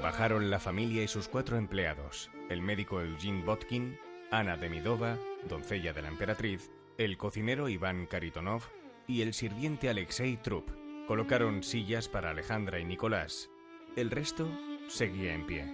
Bajaron 0.01 0.51
la 0.51 0.61
familia 0.61 1.03
y 1.03 1.09
sus 1.09 1.29
cuatro 1.29 1.57
empleados, 1.57 2.31
el 2.49 2.63
médico 2.63 3.01
Eugene 3.01 3.45
Botkin, 3.45 3.99
Ana 4.31 4.57
Demidova, 4.57 5.19
doncella 5.49 5.93
de 5.93 6.03
la 6.03 6.09
emperatriz, 6.09 6.71
el 6.99 7.17
cocinero 7.17 7.69
Iván 7.69 8.07
Karitonov 8.07 8.63
y 9.07 9.23
el 9.23 9.35
sirviente 9.35 9.89
Alexei 9.89 10.37
Trup. 10.37 10.69
Colocaron 11.07 11.63
sillas 11.63 12.09
para 12.09 12.31
Alejandra 12.31 12.81
y 12.81 12.85
Nicolás. 12.85 13.51
El 13.95 14.11
resto 14.11 14.49
seguía 14.89 15.33
en 15.33 15.47
pie. 15.47 15.65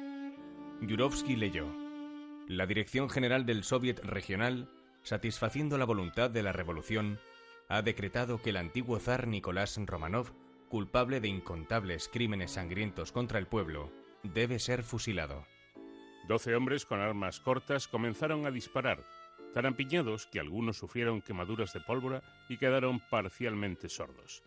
Yurovsky 0.82 1.36
leyó. 1.36 1.66
La 2.46 2.66
Dirección 2.66 3.09
General 3.09 3.46
del 3.46 3.64
Soviet 3.64 4.00
Regional, 4.00 4.68
satisfaciendo 5.03 5.78
la 5.78 5.86
voluntad 5.86 6.28
de 6.28 6.42
la 6.42 6.53
revolución, 6.53 7.18
ha 7.68 7.80
decretado 7.80 8.42
que 8.42 8.50
el 8.50 8.59
antiguo 8.59 8.98
zar 8.98 9.28
Nicolás 9.28 9.80
Romanov, 9.82 10.32
culpable 10.68 11.20
de 11.20 11.28
incontables 11.28 12.11
crímenes 12.12 12.53
sangrientos 12.53 13.12
contra 13.12 13.38
el 13.38 13.46
pueblo, 13.46 13.90
debe 14.22 14.59
ser 14.59 14.82
fusilado. 14.82 15.46
Doce 16.29 16.55
hombres 16.55 16.87
con 16.87 17.01
armas 17.01 17.41
cortas 17.41 17.89
comenzaron 17.89 18.47
a 18.47 18.51
disparar, 18.51 19.05
tan 19.53 19.66
ampiñados 19.66 20.27
que 20.27 20.41
algunos 20.41 20.77
sufrieron 20.77 21.20
quemaduras 21.20 21.73
de 21.73 21.81
pólvora 21.81 22.23
y 22.49 22.59
quedaron 22.59 23.01
parcialmente 23.11 23.89
sordos. 23.89 24.43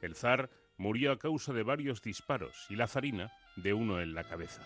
El 0.00 0.14
zar 0.14 0.50
murió 0.78 1.12
a 1.12 1.18
causa 1.18 1.52
de 1.52 1.62
varios 1.62 2.00
disparos 2.00 2.66
y 2.70 2.76
la 2.76 2.86
zarina 2.86 3.30
de 3.56 3.74
uno 3.74 4.00
en 4.00 4.14
la 4.14 4.24
cabeza. 4.24 4.62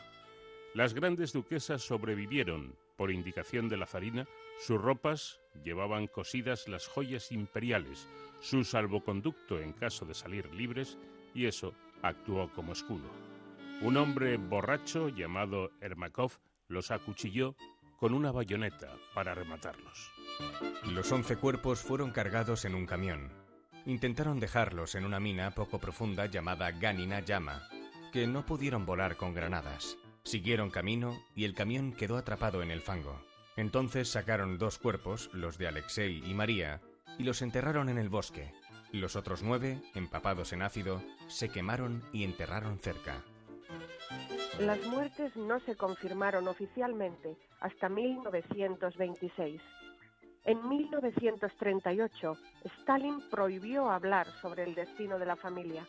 Las 0.75 0.95
grandes 0.95 1.33
duquesas 1.33 1.83
sobrevivieron. 1.83 2.77
Por 2.97 3.11
indicación 3.11 3.69
de 3.69 3.77
la 3.77 3.87
zarina, 3.87 4.29
sus 4.61 4.81
ropas 4.81 5.41
llevaban 5.65 6.07
cosidas 6.07 6.69
las 6.69 6.87
joyas 6.87 7.33
imperiales, 7.33 8.09
su 8.41 8.63
salvoconducto 8.63 9.59
en 9.59 9.73
caso 9.73 10.05
de 10.05 10.15
salir 10.15 10.53
libres, 10.55 10.97
y 11.35 11.47
eso 11.47 11.75
actuó 12.03 12.49
como 12.53 12.73
escudo. 12.73 13.34
Un 13.85 13.99
hombre 13.99 14.39
borracho 14.39 15.11
llamado 15.11 15.70
Ermakov 15.82 16.32
los 16.68 16.91
acuchilló 16.91 17.55
con 17.99 18.14
una 18.14 18.32
bayoneta 18.32 18.97
para 19.14 19.35
rematarlos. 19.35 20.11
Los 20.85 21.12
once 21.12 21.37
cuerpos 21.37 21.82
fueron 21.82 22.11
cargados 22.11 22.64
en 22.64 22.74
un 22.74 22.87
camión. 22.87 23.30
Intentaron 23.85 24.41
dejarlos 24.41 24.95
en 24.95 25.05
una 25.05 25.20
mina 25.20 25.51
poco 25.51 25.80
profunda 25.80 26.24
llamada 26.24 26.70
Ganina 26.70 27.20
Yama, 27.20 27.68
que 28.11 28.26
no 28.26 28.47
pudieron 28.47 28.87
volar 28.87 29.18
con 29.18 29.35
granadas. 29.35 29.99
Siguieron 30.22 30.70
camino 30.70 31.22
y 31.37 31.45
el 31.45 31.53
camión 31.53 31.93
quedó 31.93 32.16
atrapado 32.16 32.62
en 32.62 32.70
el 32.70 32.80
fango. 32.80 33.20
Entonces 33.55 34.09
sacaron 34.09 34.57
dos 34.57 34.78
cuerpos, 34.78 35.28
los 35.35 35.59
de 35.59 35.68
Alexei 35.68 36.22
y 36.24 36.32
María, 36.32 36.80
y 37.18 37.24
los 37.24 37.43
enterraron 37.43 37.91
en 37.91 37.99
el 37.99 38.09
bosque. 38.09 38.51
Los 38.93 39.14
otros 39.14 39.43
nueve, 39.43 39.82
empapados 39.95 40.55
en 40.55 40.62
ácido, 40.62 41.03
se 41.28 41.51
quemaron 41.51 42.03
y 42.14 42.24
enterraron 42.24 42.78
cerca. 42.78 43.22
Las 44.61 44.85
muertes 44.87 45.37
no 45.37 45.61
se 45.61 45.77
confirmaron 45.77 46.47
oficialmente 46.49 47.37
hasta 47.61 47.89
1926. 47.89 49.61
En 50.45 50.69
1938, 50.69 52.37
Stalin 52.81 53.21
prohibió 53.31 53.91
hablar 53.91 54.27
sobre 54.43 54.65
el 54.65 54.75
destino 54.75 55.19
de 55.19 55.27
la 55.27 55.37
familia. 55.37 55.87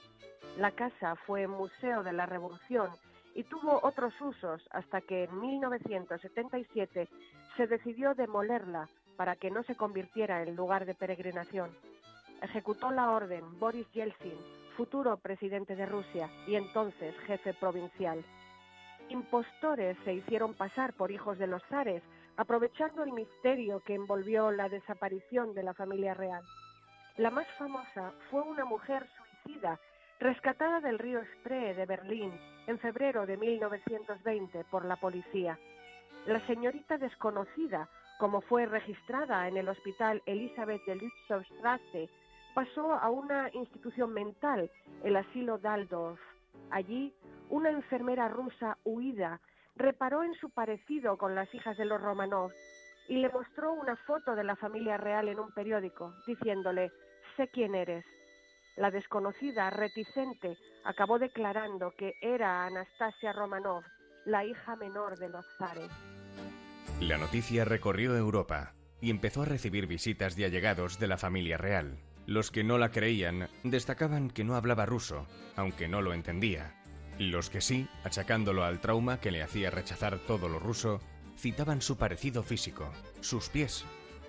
La 0.57 0.71
casa 0.71 1.15
fue 1.28 1.47
museo 1.47 2.03
de 2.03 2.13
la 2.13 2.26
revolución 2.26 2.89
y 3.36 3.43
tuvo 3.43 3.82
otros 3.84 4.13
usos 4.21 4.61
hasta 4.71 5.01
que 5.01 5.26
en 5.26 5.39
1977 5.39 7.09
se 7.57 7.67
decidió 7.67 8.13
demolerla 8.13 8.88
para 9.17 9.36
que 9.36 9.51
no 9.51 9.63
se 9.63 9.76
convirtiera 9.76 10.41
en 10.41 10.55
lugar 10.55 10.86
de 10.86 10.95
peregrinación. 10.95 11.69
Ejecutó 12.41 12.91
la 12.91 13.11
orden 13.11 13.59
Boris 13.59 13.89
Yeltsin, 13.91 14.38
futuro 14.76 15.17
presidente 15.17 15.76
de 15.76 15.86
Rusia 15.86 16.30
y 16.47 16.55
entonces 16.55 17.15
jefe 17.26 17.53
provincial. 17.53 18.23
Impostores 19.09 19.97
se 20.03 20.13
hicieron 20.13 20.53
pasar 20.53 20.93
por 20.93 21.11
hijos 21.11 21.38
de 21.38 21.47
los 21.47 21.63
zares, 21.69 22.01
aprovechando 22.38 23.03
el 23.03 23.11
misterio 23.11 23.82
que 23.82 23.95
envolvió 23.95 24.51
la 24.51 24.69
desaparición 24.69 25.53
de 25.53 25.63
la 25.63 25.73
familia 25.73 26.13
real. 26.13 26.43
La 27.17 27.30
más 27.30 27.47
famosa 27.57 28.13
fue 28.30 28.41
una 28.41 28.65
mujer 28.65 29.07
suicida 29.43 29.80
rescatada 30.19 30.80
del 30.80 30.99
río 30.99 31.21
Spree 31.39 31.73
de 31.73 31.86
Berlín 31.86 32.34
en 32.67 32.80
febrero 32.80 33.26
de 33.26 33.38
1920 33.38 34.65
por 34.65 34.86
la 34.86 34.95
policía. 34.95 35.57
La 36.26 36.45
señorita 36.47 36.97
desconocida, 36.97 37.88
como 38.17 38.41
fue 38.41 38.65
registrada 38.65 39.47
en 39.47 39.57
el 39.57 39.69
hospital 39.69 40.23
Elizabeth 40.26 40.84
de 40.86 40.95
Lützowstrasse, 40.95 42.09
pasó 42.56 42.93
a 42.93 43.10
una 43.10 43.49
institución 43.53 44.14
mental, 44.14 44.72
el 45.03 45.18
asilo 45.18 45.60
Daldorf. 45.60 46.20
Allí, 46.72 47.14
una 47.49 47.70
enfermera 47.70 48.30
rusa 48.30 48.78
huida 48.86 49.41
reparó 49.76 50.24
en 50.24 50.34
su 50.36 50.49
parecido 50.49 51.18
con 51.18 51.36
las 51.36 51.53
hijas 51.53 51.78
de 51.78 51.86
los 51.86 52.01
Romanov 52.01 52.51
y 53.10 53.18
le 53.18 53.30
mostró 53.30 53.74
una 53.74 53.97
foto 53.97 54.36
de 54.36 54.45
la 54.45 54.56
familia 54.56 54.97
real 54.97 55.28
en 55.28 55.39
un 55.39 55.51
periódico, 55.51 56.14
diciéndole, 56.26 56.91
sé 57.36 57.49
quién 57.49 57.76
eres. 57.76 58.06
La 58.78 58.89
desconocida, 58.89 59.70
reticente, 59.70 60.58
acabó 60.86 61.20
declarando 61.20 61.91
que 61.97 62.14
era 62.22 62.66
Anastasia 62.66 63.34
Romanov, 63.34 63.84
la 64.26 64.45
hija 64.45 64.78
menor 64.78 65.20
de 65.20 65.30
los 65.30 65.45
zares. 65.58 65.91
La 67.01 67.18
noticia 67.18 67.66
recorrió 67.66 68.16
Europa 68.16 68.74
y 69.01 69.10
empezó 69.10 69.41
a 69.41 69.45
recibir 69.45 69.88
visitas 69.88 70.38
de 70.38 70.45
allegados 70.45 70.99
de 70.99 71.08
la 71.08 71.18
familia 71.18 71.58
real. 71.58 71.97
Los 72.28 72.49
que 72.49 72.63
no 72.63 72.78
la 72.78 72.89
creían 72.89 73.49
destacaban 73.63 74.32
que 74.32 74.43
no 74.43 74.55
hablaba 74.55 74.86
ruso, 74.86 75.28
aunque 75.55 75.88
no 75.88 76.01
lo 76.01 76.13
entendía. 76.13 76.76
Los 77.19 77.49
que 77.49 77.61
sí, 77.61 77.88
achacándolo 78.03 78.63
al 78.65 78.82
trauma 78.82 79.19
que 79.19 79.32
le 79.32 79.43
hacía 79.43 79.69
rechazar 79.69 80.17
todo 80.19 80.49
lo 80.49 80.59
ruso, 80.59 81.01
citaban 81.38 81.82
su 81.82 81.97
parecido 81.97 82.43
físico, 82.43 82.91
sus 83.21 83.49
pies. 83.49 83.86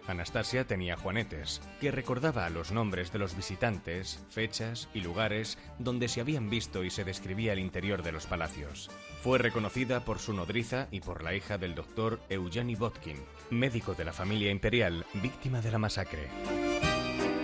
Anastasia 0.07 0.67
tenía 0.67 0.97
juanetes, 0.97 1.61
que 1.81 1.91
recordaba 1.91 2.49
los 2.51 2.71
nombres 2.71 3.13
de 3.13 3.19
los 3.19 3.35
visitantes, 3.35 4.25
fechas 4.29 4.89
y 4.95 5.01
lugares 5.01 5.59
donde 5.81 6.07
se 6.07 6.21
habían 6.21 6.49
visto 6.49 6.85
y 6.85 6.91
se 6.91 7.03
describía 7.03 7.55
el 7.55 7.59
interior 7.59 8.03
de 8.03 8.13
los 8.13 8.27
palacios. 8.27 8.89
Fue 9.23 9.39
reconocida 9.39 10.05
por 10.05 10.21
su 10.21 10.33
nodriza 10.33 10.87
y 10.93 11.01
por 11.01 11.25
la 11.25 11.35
hija 11.35 11.59
del 11.59 11.75
doctor 11.75 12.21
Eugeni 12.29 12.77
Botkin, 12.77 13.17
médico 13.51 13.95
de 13.95 14.05
la 14.05 14.13
familia 14.13 14.53
imperial 14.53 15.05
víctima 15.15 15.61
de 15.61 15.71
la 15.73 15.79
masacre. 15.79 16.29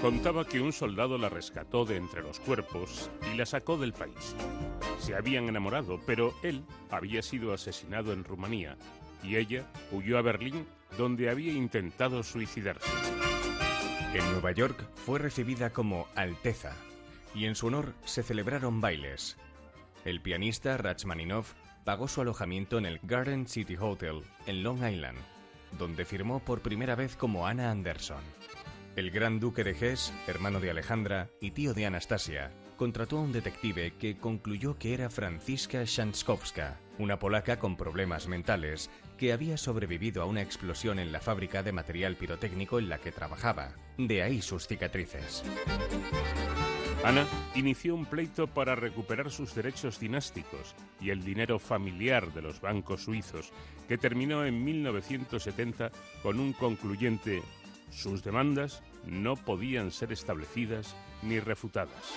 Contaba 0.03 0.45
que 0.45 0.61
un 0.61 0.73
soldado 0.73 1.17
la 1.17 1.29
rescató 1.29 1.85
de 1.85 1.97
entre 1.97 2.23
los 2.23 2.41
cuerpos 2.41 3.09
y 3.33 3.37
la 3.37 3.47
sacó 3.47 3.79
del 3.79 3.93
país. 3.93 4.35
Se 4.99 5.15
habían 5.15 5.49
enamorado, 5.49 6.01
pero 6.05 6.35
él 6.43 6.65
había 6.91 7.23
sido 7.23 7.55
asesinado 7.55 8.13
en 8.13 8.25
Rumanía 8.25 8.77
y 9.23 9.37
ella 9.37 9.65
huyó 9.93 10.19
a 10.19 10.23
Berlín 10.23 10.67
donde 10.99 11.31
había 11.31 11.53
intentado 11.53 12.25
suicidarse. 12.25 12.91
En 14.13 14.29
Nueva 14.33 14.51
York 14.51 14.85
fue 14.97 15.21
recibida 15.21 15.71
como 15.71 16.09
Alteza 16.17 16.75
y 17.33 17.45
en 17.45 17.55
su 17.55 17.69
honor 17.69 17.95
se 18.05 18.25
celebraron 18.25 18.81
bailes. 18.81 19.37
El 20.05 20.21
pianista 20.21 20.77
Rachmaninoff 20.79 21.53
pagó 21.85 22.09
su 22.09 22.21
alojamiento 22.23 22.77
en 22.77 22.87
el 22.87 22.99
Garden 23.05 23.47
City 23.47 23.77
Hotel 23.79 24.23
en 24.47 24.65
Long 24.65 24.85
Island, 24.85 25.19
donde 25.79 26.05
firmó 26.05 26.41
por 26.41 26.61
primera 26.61 26.97
vez 26.97 27.15
como 27.15 27.47
Anna 27.47 27.71
Anderson. 27.71 28.25
El 28.95 29.11
gran 29.11 29.41
duque 29.41 29.65
de 29.65 29.71
Hesse, 29.71 30.13
hermano 30.27 30.61
de 30.61 30.71
Alejandra 30.71 31.31
y 31.41 31.53
tío 31.53 31.73
de 31.73 31.87
Anastasia, 31.87 32.53
contrató 32.77 33.17
a 33.17 33.23
un 33.23 33.33
detective 33.33 33.95
que 33.99 34.19
concluyó 34.19 34.77
que 34.77 34.93
era 34.93 35.09
Franziska 35.09 35.87
Szankowska, 35.87 36.79
una 36.99 37.19
polaca 37.19 37.59
con 37.59 37.79
problemas 37.79 38.29
mentales 38.29 38.91
que 39.17 39.33
había 39.33 39.57
sobrevivido 39.57 40.23
a 40.23 40.27
una 40.27 40.43
explosión 40.43 40.99
en 40.99 41.11
la 41.11 41.21
fábrica 41.21 41.63
de 41.63 41.73
material 41.73 42.17
pirotécnico 42.17 42.79
en 42.79 42.91
la 42.91 42.99
que 42.99 43.13
trabajaba. 43.13 43.73
De 43.97 44.23
ahí 44.23 44.43
sus 44.43 44.67
cicatrices. 44.67 45.43
Ana 47.03 47.27
inició 47.55 47.95
un 47.95 48.05
pleito 48.05 48.47
para 48.47 48.75
recuperar 48.75 49.31
sus 49.31 49.55
derechos 49.55 49.99
dinásticos 49.99 50.77
y 51.01 51.11
el 51.11 51.25
dinero 51.25 51.59
familiar 51.59 52.33
de 52.35 52.43
los 52.43 52.61
bancos 52.61 53.05
suizos, 53.05 53.53
que 53.89 53.97
terminó 53.97 54.45
en 54.45 54.63
1970 54.63 55.91
con 56.23 56.39
un 56.39 56.53
concluyente 56.53 57.43
sus 57.93 58.25
demandas 58.25 58.83
no 59.05 59.37
podían 59.37 59.91
ser 59.91 60.13
establecidas 60.13 60.97
ni 61.23 61.39
refutadas. 61.39 62.17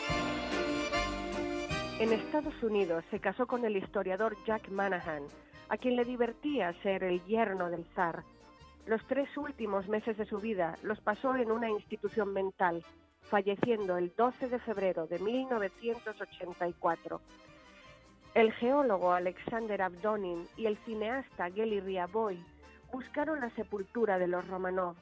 En 2.00 2.12
Estados 2.12 2.62
Unidos 2.64 3.04
se 3.12 3.20
casó 3.20 3.46
con 3.46 3.66
el 3.66 3.78
historiador 3.78 4.36
Jack 4.46 4.70
Manahan, 4.70 5.24
a 5.70 5.78
quien 5.78 5.96
le 5.96 6.06
divertía 6.06 6.74
ser 6.82 7.04
el 7.04 7.24
yerno 7.26 7.70
del 7.70 7.86
zar. 7.96 8.24
Los 8.86 9.06
tres 9.08 9.30
últimos 9.38 9.88
meses 9.88 10.18
de 10.18 10.26
su 10.26 10.40
vida 10.40 10.78
los 10.84 11.00
pasó 11.02 11.36
en 11.36 11.52
una 11.52 11.70
institución 11.70 12.34
mental, 12.34 12.84
falleciendo 13.22 13.98
el 13.98 14.14
12 14.16 14.50
de 14.50 14.60
febrero 14.60 15.08
de 15.08 15.20
1984. 15.20 17.22
El 18.34 18.52
geólogo 18.54 19.14
Alexander 19.14 19.82
Abdonin 19.82 20.46
y 20.58 20.66
el 20.66 20.78
cineasta 20.80 21.50
Geli 21.50 21.80
Riaboy 21.80 22.44
buscaron 22.92 23.40
la 23.40 23.50
sepultura 23.52 24.20
de 24.20 24.28
los 24.28 24.46
Romanov. 24.48 24.96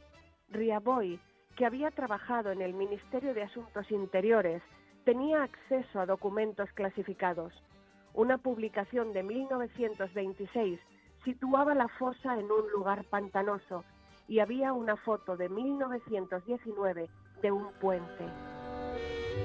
Riaboy, 0.54 1.20
que 1.56 1.66
había 1.66 1.92
trabajado 1.92 2.52
en 2.52 2.62
el 2.62 2.74
Ministerio 2.74 3.34
de 3.34 3.44
Asuntos 3.44 3.90
Interiores 3.92 4.62
tenía 5.06 5.44
acceso 5.44 6.00
a 6.00 6.06
documentos 6.06 6.70
clasificados. 6.74 7.54
Una 8.14 8.38
publicación 8.38 9.12
de 9.14 9.24
1926 9.24 10.80
situaba 11.26 11.74
la 11.74 11.88
fosa 11.88 12.40
en 12.40 12.46
un 12.46 12.72
lugar 12.72 13.04
pantanoso 13.06 13.84
y 14.28 14.40
había 14.40 14.74
una 14.74 14.96
foto 14.98 15.36
de 15.36 15.50
1919 15.50 17.10
de 17.42 17.52
un 17.52 17.72
puente. 17.80 18.26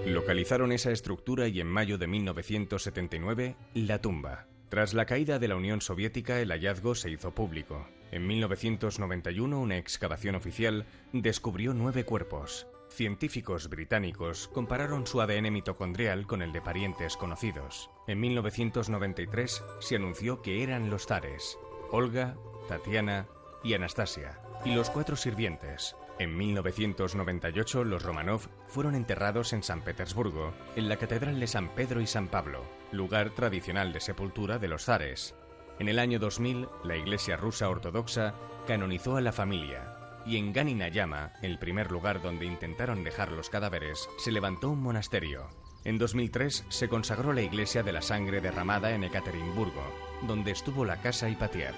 Localizaron 0.06 0.72
esa 0.72 0.90
estructura 0.90 1.48
y 1.48 1.61
en 1.61 1.66
mayo 1.66 1.98
de 1.98 2.06
1979 2.06 3.56
la 3.74 4.00
tumba. 4.00 4.46
Tras 4.69 4.93
la 4.93 5.07
caída 5.07 5.39
de 5.39 5.49
la 5.49 5.57
Unión 5.57 5.81
Soviética 5.81 6.41
el 6.41 6.51
hallazgo 6.51 6.95
se 6.95 7.11
hizo 7.11 7.35
público. 7.35 7.89
En 8.11 8.27
1991 8.27 9.59
una 9.59 9.79
excavación 9.79 10.35
oficial 10.35 10.85
descubrió 11.12 11.73
nueve 11.73 12.05
cuerpos. 12.05 12.66
Científicos 12.91 13.69
británicos 13.71 14.49
compararon 14.49 15.07
su 15.07 15.23
ADN 15.23 15.53
mitocondrial 15.53 16.27
con 16.27 16.43
el 16.43 16.53
de 16.53 16.61
parientes 16.61 17.16
conocidos. 17.16 17.91
En 18.07 18.21
1993 18.21 19.64
se 19.81 19.97
anunció 19.97 20.43
que 20.43 20.62
eran 20.62 20.91
los 20.91 21.07
zares, 21.07 21.59
Olga, 21.91 22.37
Tatiana 22.69 23.27
y 23.64 23.73
Anastasia, 23.73 24.39
y 24.66 24.75
los 24.75 24.91
cuatro 24.91 25.16
sirvientes. 25.16 25.97
En 26.19 26.37
1998 26.37 27.85
los 27.85 28.03
Romanov 28.03 28.49
fueron 28.66 28.95
enterrados 28.95 29.53
en 29.53 29.62
San 29.62 29.83
Petersburgo, 29.83 30.53
en 30.75 30.89
la 30.89 30.97
Catedral 30.97 31.39
de 31.39 31.47
San 31.47 31.69
Pedro 31.75 32.01
y 32.01 32.07
San 32.07 32.29
Pablo, 32.29 32.64
lugar 32.91 33.31
tradicional 33.31 33.93
de 33.93 34.01
sepultura 34.01 34.59
de 34.59 34.69
los 34.69 34.85
zares. 34.85 35.35
En 35.79 35.89
el 35.89 35.99
año 35.99 36.19
2000, 36.19 36.69
la 36.83 36.97
Iglesia 36.97 37.37
rusa 37.37 37.69
ortodoxa 37.69 38.35
canonizó 38.66 39.16
a 39.16 39.21
la 39.21 39.33
familia 39.33 39.95
y 40.29 40.37
en 40.37 40.53
Ganinayama, 40.53 41.33
el 41.41 41.59
primer 41.59 41.91
lugar 41.91 42.21
donde 42.21 42.45
intentaron 42.45 43.03
dejar 43.03 43.33
los 43.33 43.49
cadáveres, 43.49 44.09
se 44.19 44.31
levantó 44.31 44.69
un 44.71 44.83
monasterio. 44.83 45.49
En 45.85 45.97
2003 45.97 46.66
se 46.69 46.89
consagró 46.89 47.33
la 47.33 47.41
iglesia 47.41 47.83
de 47.83 47.93
la 47.93 48.03
sangre 48.03 48.43
derramada 48.43 48.91
en 48.91 49.05
Ekaterimburgo, 49.05 49.83
donde 50.27 50.51
estuvo 50.51 50.85
la 50.85 51.01
casa 51.01 51.31
Ipatier. 51.31 51.75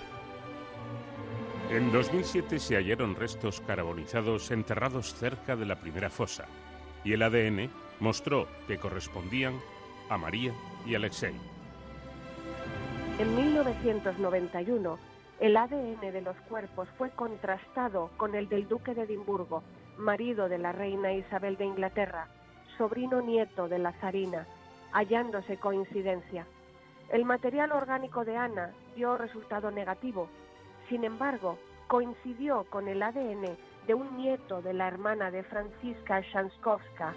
En 1.71 1.93
2007 1.93 2.59
se 2.59 2.75
hallaron 2.75 3.15
restos 3.15 3.61
carbonizados 3.61 4.51
enterrados 4.51 5.15
cerca 5.15 5.55
de 5.55 5.65
la 5.65 5.77
primera 5.77 6.11
fosa 6.11 6.47
y 7.05 7.13
el 7.13 7.23
ADN 7.23 7.71
mostró 8.01 8.49
que 8.67 8.77
correspondían 8.77 9.55
a 10.09 10.19
María 10.19 10.53
y 10.85 10.97
Alexei. 10.97 11.37
En 13.21 13.37
1991, 13.37 14.99
el 15.39 15.57
ADN 15.57 16.01
de 16.01 16.21
los 16.23 16.35
cuerpos 16.49 16.89
fue 16.99 17.11
contrastado 17.11 18.11
con 18.17 18.35
el 18.35 18.49
del 18.49 18.67
duque 18.67 18.93
de 18.93 19.03
Edimburgo, 19.03 19.63
marido 19.97 20.49
de 20.49 20.59
la 20.59 20.73
reina 20.73 21.13
Isabel 21.13 21.57
de 21.57 21.67
Inglaterra, 21.67 22.27
sobrino 22.79 23.21
nieto 23.21 23.69
de 23.69 23.79
la 23.79 23.93
zarina, 24.01 24.45
hallándose 24.91 25.57
coincidencia. 25.57 26.47
El 27.11 27.25
material 27.25 27.71
orgánico 27.71 28.25
de 28.25 28.37
Ana 28.37 28.73
dio 28.97 29.17
resultado 29.17 29.71
negativo. 29.71 30.29
Sin 30.91 31.05
embargo, 31.05 31.57
coincidió 31.87 32.65
con 32.65 32.89
el 32.89 33.01
ADN 33.01 33.57
de 33.87 33.95
un 33.95 34.17
nieto 34.17 34.61
de 34.61 34.75
la 34.75 34.89
hermana 34.89 35.31
de 35.31 35.45
Franziska 35.45 36.21
Szankowska, 36.33 37.15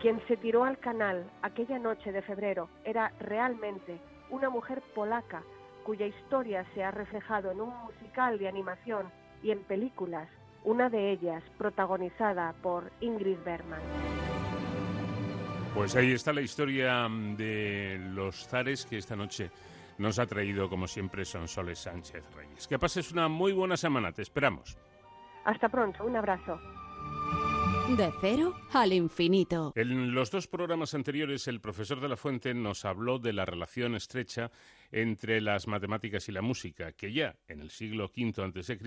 quien 0.00 0.20
se 0.26 0.38
tiró 0.38 0.64
al 0.64 0.78
canal 0.78 1.30
aquella 1.42 1.78
noche 1.78 2.10
de 2.10 2.22
febrero. 2.22 2.70
Era 2.84 3.12
realmente 3.20 3.98
una 4.30 4.48
mujer 4.48 4.82
polaca 4.94 5.42
cuya 5.84 6.06
historia 6.06 6.64
se 6.74 6.82
ha 6.82 6.90
reflejado 6.90 7.50
en 7.52 7.60
un 7.60 7.72
musical 7.84 8.38
de 8.38 8.48
animación 8.48 9.12
y 9.42 9.50
en 9.50 9.60
películas, 9.60 10.28
una 10.64 10.88
de 10.88 11.12
ellas 11.12 11.42
protagonizada 11.58 12.54
por 12.62 12.90
Ingrid 13.00 13.38
Bergman. 13.44 13.82
Pues 15.74 15.94
ahí 15.94 16.12
está 16.12 16.32
la 16.32 16.40
historia 16.40 17.06
de 17.36 18.00
los 18.14 18.48
zares 18.48 18.86
que 18.86 18.96
esta 18.96 19.14
noche 19.14 19.50
nos 19.98 20.18
ha 20.18 20.26
traído, 20.26 20.68
como 20.68 20.86
siempre, 20.86 21.24
Sonsoles 21.24 21.78
Sánchez 21.78 22.24
Reyes. 22.34 22.66
Que 22.66 22.78
pases 22.78 23.12
una 23.12 23.28
muy 23.28 23.52
buena 23.52 23.76
semana, 23.76 24.12
te 24.12 24.22
esperamos. 24.22 24.76
Hasta 25.44 25.68
pronto, 25.68 26.04
un 26.04 26.16
abrazo. 26.16 26.60
De 27.96 28.12
cero 28.20 28.52
al 28.72 28.92
infinito. 28.92 29.72
En 29.76 30.12
los 30.12 30.32
dos 30.32 30.48
programas 30.48 30.92
anteriores, 30.94 31.46
el 31.46 31.60
profesor 31.60 32.00
de 32.00 32.08
la 32.08 32.16
Fuente 32.16 32.52
nos 32.52 32.84
habló 32.84 33.20
de 33.20 33.32
la 33.32 33.44
relación 33.44 33.94
estrecha 33.94 34.50
entre 34.90 35.40
las 35.40 35.68
matemáticas 35.68 36.28
y 36.28 36.32
la 36.32 36.42
música, 36.42 36.90
que 36.92 37.12
ya 37.12 37.36
en 37.46 37.60
el 37.60 37.70
siglo 37.70 38.06
V 38.06 38.42
a.C. 38.42 38.78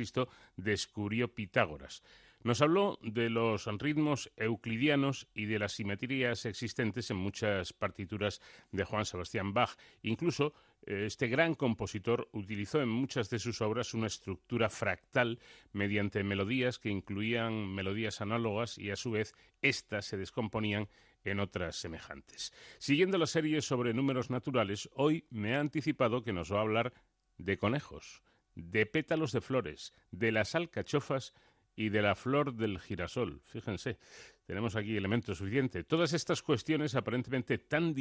descubrió 0.57 1.33
Pitágoras. 1.33 2.03
Nos 2.41 2.61
habló 2.61 2.97
de 3.01 3.29
los 3.29 3.65
ritmos 3.79 4.31
euclidianos 4.37 5.27
y 5.33 5.45
de 5.45 5.59
las 5.59 5.73
simetrías 5.73 6.45
existentes 6.45 7.11
en 7.11 7.17
muchas 7.17 7.73
partituras 7.73 8.41
de 8.71 8.85
Juan 8.85 9.05
Sebastián 9.05 9.53
Bach. 9.53 9.75
Incluso 10.03 10.53
eh, 10.85 11.03
este 11.05 11.27
gran 11.27 11.53
compositor 11.53 12.29
utilizó 12.31 12.81
en 12.81 12.87
muchas 12.87 13.29
de 13.29 13.39
sus 13.39 13.61
obras 13.61 13.93
una 13.93 14.07
estructura 14.07 14.69
fractal 14.69 15.39
mediante 15.73 16.23
melodías 16.23 16.79
que 16.79 16.89
incluían 16.89 17.73
melodías 17.73 18.21
análogas 18.21 18.77
y 18.77 18.89
a 18.89 18.95
su 18.95 19.11
vez 19.11 19.35
éstas 19.61 20.05
se 20.05 20.17
descomponían 20.17 20.87
en 21.25 21.41
otras 21.41 21.75
semejantes. 21.75 22.53
Siguiendo 22.77 23.17
la 23.17 23.27
serie 23.27 23.61
sobre 23.61 23.93
números 23.93 24.29
naturales, 24.29 24.89
hoy 24.93 25.25
me 25.29 25.55
ha 25.55 25.59
anticipado 25.59 26.23
que 26.23 26.31
nos 26.31 26.53
va 26.53 26.59
a 26.59 26.61
hablar 26.61 26.93
de 27.37 27.57
conejos, 27.57 28.23
de 28.55 28.85
pétalos 28.85 29.33
de 29.33 29.41
flores, 29.41 29.93
de 30.11 30.31
las 30.31 30.55
alcachofas 30.55 31.33
y 31.79 31.87
de 31.87 32.01
la 32.01 32.13
flor 32.13 32.55
del 32.55 32.77
girasol. 32.77 33.41
Fíjense, 33.45 33.97
tenemos 34.45 34.75
aquí 34.75 34.97
elementos 34.97 35.37
suficientes. 35.37 35.87
Todas 35.87 36.11
estas 36.11 36.43
cuestiones 36.43 36.93
aparentemente 36.93 37.57
tan, 37.57 37.95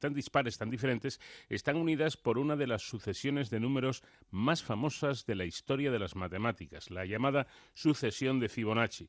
tan 0.00 0.12
dispares, 0.12 0.58
tan 0.58 0.68
diferentes, 0.68 1.20
están 1.48 1.76
unidas 1.76 2.16
por 2.16 2.38
una 2.38 2.56
de 2.56 2.66
las 2.66 2.82
sucesiones 2.82 3.50
de 3.50 3.60
números 3.60 4.02
más 4.30 4.64
famosas 4.64 5.26
de 5.26 5.36
la 5.36 5.44
historia 5.44 5.92
de 5.92 6.00
las 6.00 6.16
matemáticas, 6.16 6.90
la 6.90 7.06
llamada 7.06 7.46
sucesión 7.72 8.40
de 8.40 8.48
Fibonacci 8.48 9.08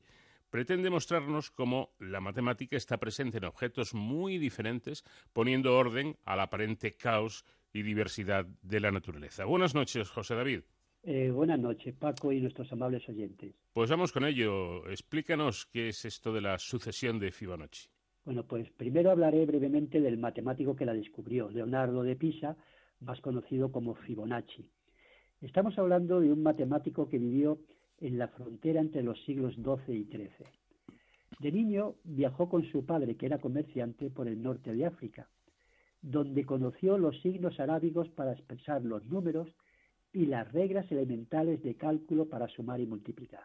pretende 0.51 0.89
mostrarnos 0.91 1.49
cómo 1.49 1.95
la 1.99 2.21
matemática 2.21 2.77
está 2.77 2.97
presente 2.97 3.39
en 3.39 3.45
objetos 3.45 3.93
muy 3.93 4.37
diferentes, 4.37 5.03
poniendo 5.33 5.75
orden 5.75 6.17
al 6.23 6.39
aparente 6.39 6.95
caos 6.95 7.43
y 7.73 7.81
diversidad 7.81 8.45
de 8.61 8.79
la 8.79 8.91
naturaleza. 8.91 9.43
Buenas 9.43 9.75
noches, 9.75 10.09
José 10.09 10.35
David. 10.35 10.61
Eh, 11.07 11.29
buenas 11.29 11.59
noches, 11.59 11.93
Paco 11.93 12.31
y 12.31 12.41
nuestros 12.41 12.71
amables 12.71 13.07
oyentes. 13.07 13.53
Pues 13.73 13.91
vamos 13.91 14.11
con 14.11 14.25
ello. 14.25 14.89
Explícanos 14.89 15.67
qué 15.67 15.89
es 15.89 16.03
esto 16.03 16.33
de 16.33 16.41
la 16.41 16.57
sucesión 16.57 17.19
de 17.19 17.31
Fibonacci. 17.31 17.87
Bueno, 18.25 18.47
pues 18.47 18.71
primero 18.71 19.11
hablaré 19.11 19.45
brevemente 19.45 20.01
del 20.01 20.17
matemático 20.17 20.75
que 20.75 20.83
la 20.83 20.95
descubrió, 20.95 21.51
Leonardo 21.51 22.01
de 22.01 22.15
Pisa, 22.15 22.57
más 23.01 23.21
conocido 23.21 23.71
como 23.71 23.93
Fibonacci. 23.93 24.67
Estamos 25.41 25.77
hablando 25.77 26.19
de 26.19 26.33
un 26.33 26.41
matemático 26.41 27.07
que 27.07 27.19
vivió 27.19 27.59
en 27.99 28.17
la 28.17 28.29
frontera 28.29 28.81
entre 28.81 29.03
los 29.03 29.23
siglos 29.25 29.53
XII 29.53 29.95
y 29.95 30.05
XIII. 30.05 30.29
De 31.37 31.51
niño 31.51 31.97
viajó 32.03 32.49
con 32.49 32.65
su 32.71 32.83
padre, 32.83 33.15
que 33.15 33.27
era 33.27 33.37
comerciante, 33.37 34.09
por 34.09 34.27
el 34.27 34.41
norte 34.41 34.73
de 34.73 34.87
África, 34.87 35.29
donde 36.01 36.47
conoció 36.47 36.97
los 36.97 37.21
signos 37.21 37.59
arábigos 37.59 38.09
para 38.09 38.33
expresar 38.33 38.83
los 38.83 39.05
números 39.05 39.49
y 40.15 40.25
las 40.27 40.49
reglas 40.53 40.89
elementales 40.93 41.61
de 41.61 41.75
cálculo 41.75 42.29
para 42.29 42.47
sumar 42.47 42.79
y 42.79 42.85
multiplicar. 42.85 43.43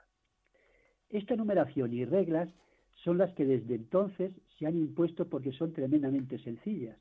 Esta 1.08 1.34
numeración 1.34 1.92
y 1.92 2.04
reglas 2.04 2.48
son 3.02 3.18
las 3.18 3.34
que 3.34 3.44
desde 3.44 3.74
entonces 3.74 4.32
se 4.56 4.66
han 4.66 4.76
impuesto 4.76 5.28
porque 5.28 5.50
son 5.50 5.72
tremendamente 5.72 6.38
sencillas. 6.38 6.96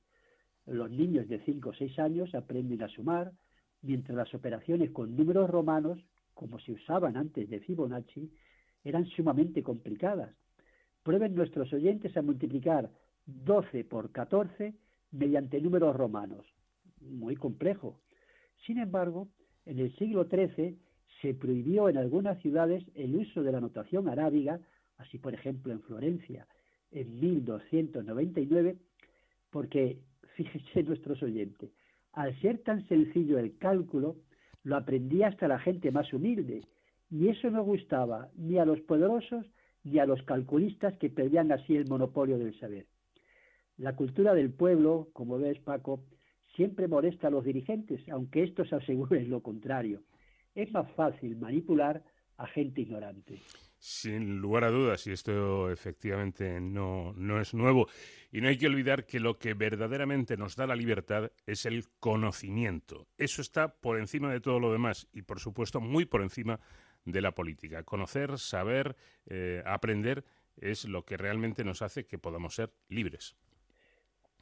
Los 0.66 0.90
niños 0.90 1.28
de 1.28 1.40
5 1.42 1.70
o 1.70 1.74
6 1.74 2.00
años 2.00 2.34
aprenden 2.34 2.82
a 2.82 2.88
sumar, 2.88 3.32
mientras 3.84 4.18
las 4.18 4.34
operaciones 4.34 4.90
con 4.90 5.16
números 5.16 5.48
romanos, 5.48 6.00
como 6.34 6.60
se 6.60 6.72
usaban 6.72 7.16
antes 7.16 7.48
de 7.48 7.60
Fibonacci, 7.60 8.32
eran 8.84 9.06
sumamente 9.06 9.62
complicadas. 9.62 10.36
Prueben 11.04 11.36
nuestros 11.36 11.72
oyentes 11.74 12.18
a 12.18 12.24
multiplicar 12.24 12.90
12 13.28 13.84
por 13.84 14.12
14 14.12 14.74
mediante 15.12 15.62
números 15.62 15.96
romanos. 15.96 16.44
Muy 17.02 17.36
complejo. 17.36 18.00
Sin 18.66 18.80
embargo, 18.80 19.30
en 19.66 19.80
el 19.80 19.96
siglo 19.98 20.26
XIII 20.26 20.78
se 21.22 21.34
prohibió 21.34 21.90
en 21.90 21.98
algunas 21.98 22.40
ciudades 22.42 22.84
el 22.96 23.16
uso 23.16 23.44
de 23.44 23.52
la 23.52 23.60
notación 23.60 24.08
arábiga, 24.08 24.60
así 24.98 25.18
por 25.18 25.34
ejemplo 25.34 25.74
en 25.74 25.82
Florencia 25.82 26.48
en 26.92 27.20
1299, 27.20 28.78
porque, 29.52 30.00
fíjense 30.36 30.84
nuestros 30.84 31.22
oyentes, 31.22 31.72
al 32.14 32.40
ser 32.42 32.60
tan 32.60 32.88
sencillo 32.88 33.38
el 33.38 33.58
cálculo, 33.58 34.16
lo 34.64 34.76
aprendía 34.76 35.28
hasta 35.28 35.48
la 35.48 35.60
gente 35.60 35.92
más 35.92 36.12
humilde, 36.14 36.64
y 37.10 37.28
eso 37.28 37.50
no 37.50 37.64
gustaba 37.64 38.30
ni 38.36 38.58
a 38.58 38.66
los 38.66 38.80
poderosos 38.82 39.46
ni 39.84 40.00
a 40.00 40.06
los 40.06 40.22
calculistas 40.24 40.98
que 40.98 41.10
perdían 41.10 41.52
así 41.52 41.76
el 41.76 41.88
monopolio 41.88 42.38
del 42.38 42.58
saber. 42.60 42.86
La 43.78 43.96
cultura 43.96 44.34
del 44.34 44.52
pueblo, 44.52 45.08
como 45.14 45.40
ves 45.40 45.58
Paco, 45.60 46.02
siempre 46.60 46.90
molesta 46.90 47.28
a 47.28 47.32
los 47.32 47.46
dirigentes, 47.46 48.02
aunque 48.10 48.44
estos 48.44 48.74
aseguren 48.74 49.30
lo 49.30 49.42
contrario. 49.42 50.02
Es 50.54 50.70
más 50.74 50.92
fácil 50.92 51.38
manipular 51.38 52.04
a 52.36 52.48
gente 52.48 52.82
ignorante. 52.82 53.40
Sin 53.78 54.42
lugar 54.42 54.66
a 54.66 54.70
dudas, 54.70 55.08
y 55.08 55.14
esto 55.14 55.72
efectivamente 55.72 56.60
no, 56.60 57.14
no 57.16 57.40
es 57.40 57.54
nuevo. 57.54 57.88
Y 58.30 58.42
no 58.42 58.50
hay 58.50 58.58
que 58.58 58.68
olvidar 58.68 59.06
que 59.06 59.22
lo 59.22 59.40
que 59.40 59.54
verdaderamente 59.54 60.36
nos 60.36 60.58
da 60.58 60.68
la 60.68 60.76
libertad 60.76 61.32
es 61.46 61.66
el 61.66 61.86
conocimiento. 62.02 63.08
Eso 63.18 63.42
está 63.42 63.74
por 63.74 63.98
encima 63.98 64.30
de 64.30 64.42
todo 64.42 64.60
lo 64.60 64.74
demás 64.74 65.08
y, 65.14 65.22
por 65.22 65.40
supuesto, 65.40 65.80
muy 65.80 66.04
por 66.04 66.22
encima 66.22 66.60
de 67.06 67.22
la 67.22 67.32
política. 67.32 67.84
Conocer, 67.84 68.38
saber, 68.38 68.98
eh, 69.28 69.64
aprender 69.66 70.26
es 70.58 70.84
lo 70.84 71.06
que 71.06 71.16
realmente 71.16 71.64
nos 71.64 71.82
hace 71.82 72.06
que 72.06 72.18
podamos 72.20 72.56
ser 72.56 72.74
libres. 72.90 73.38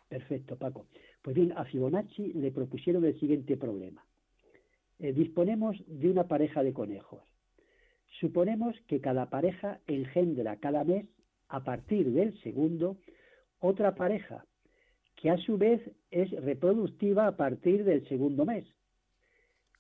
Perfecto, 0.10 0.58
Paco. 0.58 0.88
Pues 1.22 1.36
bien, 1.36 1.54
a 1.56 1.66
Fibonacci 1.66 2.34
le 2.34 2.52
propusieron 2.52 3.04
el 3.06 3.20
siguiente 3.20 3.58
problema. 3.58 4.06
Eh, 5.00 5.14
disponemos 5.14 5.78
de 5.88 6.10
una 6.10 6.28
pareja 6.28 6.64
de 6.64 6.74
conejos. 6.74 7.22
Suponemos 8.20 8.76
que 8.88 9.02
cada 9.02 9.30
pareja 9.30 9.80
engendra 9.88 10.58
cada 10.58 10.84
mes, 10.84 11.06
a 11.50 11.64
partir 11.64 12.12
del 12.12 12.38
segundo, 12.42 12.98
otra 13.60 13.96
pareja, 13.96 14.46
que 15.16 15.30
a 15.30 15.38
su 15.38 15.58
vez 15.58 15.82
es 16.12 16.32
reproductiva 16.32 17.28
a 17.28 17.38
partir 17.38 17.84
del 17.84 18.08
segundo 18.08 18.46
mes. 18.46 18.66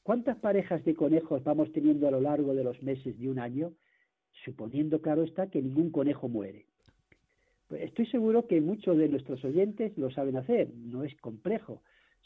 ¿Cuántas 0.03 0.37
parejas 0.37 0.83
de 0.85 0.95
conejos 0.95 1.43
vamos 1.43 1.71
teniendo 1.71 2.07
a 2.07 2.11
lo 2.11 2.21
largo 2.21 2.53
de 2.53 2.63
los 2.63 2.81
meses 2.81 3.17
de 3.19 3.29
un 3.29 3.39
año? 3.39 3.73
Suponiendo, 4.45 5.01
claro 5.01 5.23
está, 5.23 5.49
que 5.49 5.61
ningún 5.61 5.91
conejo 5.91 6.29
muere. 6.29 6.65
Estoy 7.69 8.05
seguro 8.07 8.47
que 8.47 8.61
muchos 8.61 8.97
de 8.97 9.09
nuestros 9.09 9.43
oyentes 9.43 9.97
lo 9.97 10.09
saben 10.09 10.37
hacer, 10.37 10.69
no 10.73 11.03
es 11.03 11.15
complejo. 11.17 11.81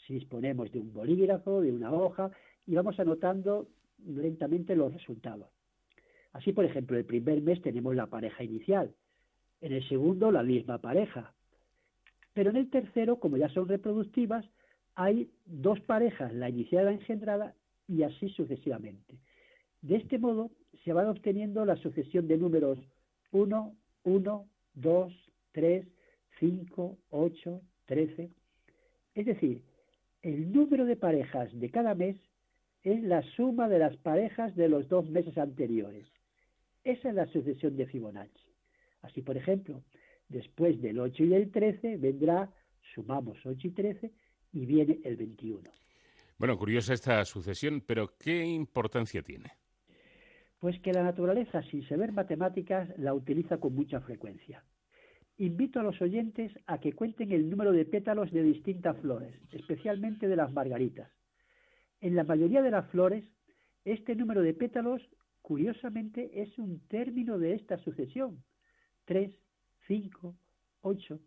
Si 0.06 0.14
disponemos 0.14 0.70
de 0.70 0.80
un 0.80 0.92
bolígrafo, 0.92 1.60
de 1.60 1.72
una 1.72 1.92
hoja, 1.92 2.30
y 2.66 2.74
vamos 2.74 2.98
anotando 3.00 3.68
lentamente 4.04 4.76
los 4.76 4.92
resultados. 4.92 5.48
Así, 6.32 6.52
por 6.52 6.64
ejemplo, 6.64 6.96
el 6.96 7.04
primer 7.04 7.42
mes 7.42 7.60
tenemos 7.60 7.94
la 7.94 8.06
pareja 8.06 8.42
inicial, 8.44 8.94
en 9.60 9.72
el 9.72 9.86
segundo 9.88 10.30
la 10.30 10.42
misma 10.42 10.78
pareja, 10.78 11.34
pero 12.34 12.50
en 12.50 12.56
el 12.56 12.70
tercero, 12.70 13.18
como 13.18 13.36
ya 13.36 13.48
son 13.50 13.68
reproductivas, 13.68 14.44
hay 14.94 15.30
dos 15.44 15.80
parejas, 15.80 16.32
la 16.32 16.48
inicial 16.48 16.82
y 16.82 16.86
la 16.86 16.92
engendrada, 16.92 17.54
y 17.88 18.02
así 18.04 18.28
sucesivamente. 18.30 19.18
De 19.82 19.96
este 19.96 20.18
modo 20.18 20.50
se 20.84 20.92
van 20.92 21.08
obteniendo 21.08 21.64
la 21.64 21.76
sucesión 21.76 22.28
de 22.28 22.38
números 22.38 22.78
1, 23.32 23.74
1, 24.04 24.48
2, 24.74 25.21
3, 25.52 25.86
5, 26.40 26.98
8, 27.10 27.60
13. 27.86 28.30
Es 29.14 29.26
decir, 29.26 29.62
el 30.22 30.52
número 30.52 30.84
de 30.84 30.96
parejas 30.96 31.50
de 31.52 31.70
cada 31.70 31.94
mes 31.94 32.16
es 32.82 33.02
la 33.02 33.22
suma 33.36 33.68
de 33.68 33.78
las 33.78 33.96
parejas 33.98 34.54
de 34.56 34.68
los 34.68 34.88
dos 34.88 35.08
meses 35.08 35.38
anteriores. 35.38 36.06
Esa 36.84 37.10
es 37.10 37.14
la 37.14 37.26
sucesión 37.26 37.76
de 37.76 37.86
Fibonacci. 37.86 38.52
Así, 39.02 39.22
por 39.22 39.36
ejemplo, 39.36 39.82
después 40.28 40.80
del 40.80 40.98
8 40.98 41.24
y 41.24 41.28
del 41.28 41.50
13 41.50 41.96
vendrá, 41.98 42.52
sumamos 42.94 43.38
8 43.44 43.68
y 43.68 43.70
13, 43.70 44.10
y 44.52 44.66
viene 44.66 45.00
el 45.04 45.16
21. 45.16 45.70
Bueno, 46.38 46.58
curiosa 46.58 46.92
esta 46.92 47.24
sucesión, 47.24 47.82
pero 47.86 48.16
¿qué 48.18 48.44
importancia 48.44 49.22
tiene? 49.22 49.52
Pues 50.58 50.78
que 50.80 50.92
la 50.92 51.02
naturaleza, 51.02 51.62
sin 51.70 51.86
saber 51.88 52.12
matemáticas, 52.12 52.88
la 52.98 53.14
utiliza 53.14 53.58
con 53.58 53.74
mucha 53.74 54.00
frecuencia. 54.00 54.62
Invito 55.42 55.80
a 55.80 55.82
los 55.82 56.00
oyentes 56.00 56.52
a 56.68 56.78
que 56.78 56.92
cuenten 56.92 57.32
el 57.32 57.50
número 57.50 57.72
de 57.72 57.84
pétalos 57.84 58.30
de 58.30 58.44
distintas 58.44 58.96
flores, 58.98 59.34
especialmente 59.50 60.28
de 60.28 60.36
las 60.36 60.52
margaritas. 60.52 61.10
En 62.00 62.14
la 62.14 62.22
mayoría 62.22 62.62
de 62.62 62.70
las 62.70 62.88
flores, 62.92 63.24
este 63.84 64.14
número 64.14 64.40
de 64.42 64.54
pétalos, 64.54 65.02
curiosamente, 65.40 66.42
es 66.42 66.56
un 66.60 66.78
término 66.86 67.40
de 67.40 67.54
esta 67.54 67.76
sucesión. 67.78 68.44
Tres, 69.04 69.32
cinco, 69.88 70.36
ocho. 70.80 71.18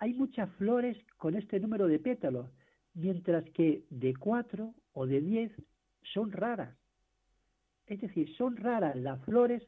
Hay 0.00 0.12
muchas 0.12 0.50
flores 0.54 0.96
con 1.16 1.36
este 1.36 1.60
número 1.60 1.86
de 1.86 2.00
pétalos, 2.00 2.50
mientras 2.94 3.48
que 3.50 3.84
de 3.90 4.12
cuatro 4.16 4.74
o 4.92 5.06
de 5.06 5.20
diez 5.20 5.52
son 6.02 6.32
raras. 6.32 6.76
Es 7.86 8.00
decir, 8.00 8.34
son 8.34 8.56
raras 8.56 8.96
las 8.96 9.24
flores 9.24 9.62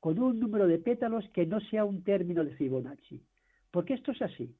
con 0.00 0.18
un 0.18 0.38
número 0.38 0.66
de 0.66 0.78
pétalos 0.78 1.24
que 1.34 1.46
no 1.46 1.60
sea 1.60 1.84
un 1.84 2.04
término 2.04 2.44
de 2.44 2.54
Fibonacci. 2.54 3.22
¿Por 3.70 3.84
qué 3.84 3.94
esto 3.94 4.12
es 4.12 4.22
así? 4.22 4.54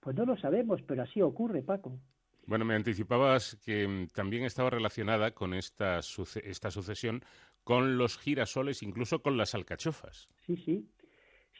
Pues 0.00 0.16
no 0.16 0.24
lo 0.24 0.36
sabemos, 0.36 0.80
pero 0.82 1.02
así 1.02 1.20
ocurre, 1.20 1.62
Paco. 1.62 1.98
Bueno, 2.46 2.64
me 2.64 2.74
anticipabas 2.74 3.60
que 3.64 3.86
mm, 3.86 4.08
también 4.08 4.44
estaba 4.44 4.70
relacionada 4.70 5.32
con 5.32 5.54
esta, 5.54 5.98
esta 5.98 6.70
sucesión 6.70 7.22
con 7.64 7.98
los 7.98 8.18
girasoles, 8.18 8.82
incluso 8.82 9.22
con 9.22 9.36
las 9.36 9.54
alcachofas. 9.54 10.28
Sí, 10.46 10.56
sí. 10.64 10.88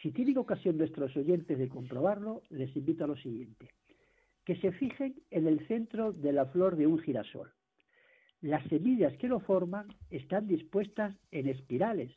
Si 0.02 0.10
tienen 0.12 0.38
ocasión 0.38 0.78
nuestros 0.78 1.14
oyentes 1.16 1.58
de 1.58 1.68
comprobarlo, 1.68 2.42
les 2.48 2.74
invito 2.74 3.04
a 3.04 3.08
lo 3.08 3.16
siguiente. 3.16 3.68
Que 4.44 4.56
se 4.56 4.72
fijen 4.72 5.14
en 5.30 5.46
el 5.46 5.66
centro 5.68 6.12
de 6.12 6.32
la 6.32 6.46
flor 6.46 6.76
de 6.76 6.86
un 6.86 6.98
girasol. 6.98 7.52
Las 8.40 8.66
semillas 8.68 9.14
que 9.18 9.28
lo 9.28 9.40
forman 9.40 9.88
están 10.08 10.46
dispuestas 10.46 11.14
en 11.30 11.48
espirales. 11.48 12.10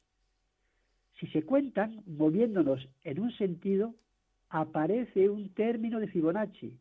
Si 1.20 1.28
se 1.28 1.44
cuentan 1.44 2.04
moviéndonos 2.06 2.88
en 3.04 3.20
un 3.20 3.32
sentido, 3.38 3.96
aparece 4.50 5.30
un 5.30 5.54
término 5.54 6.00
de 6.00 6.08
Fibonacci. 6.08 6.78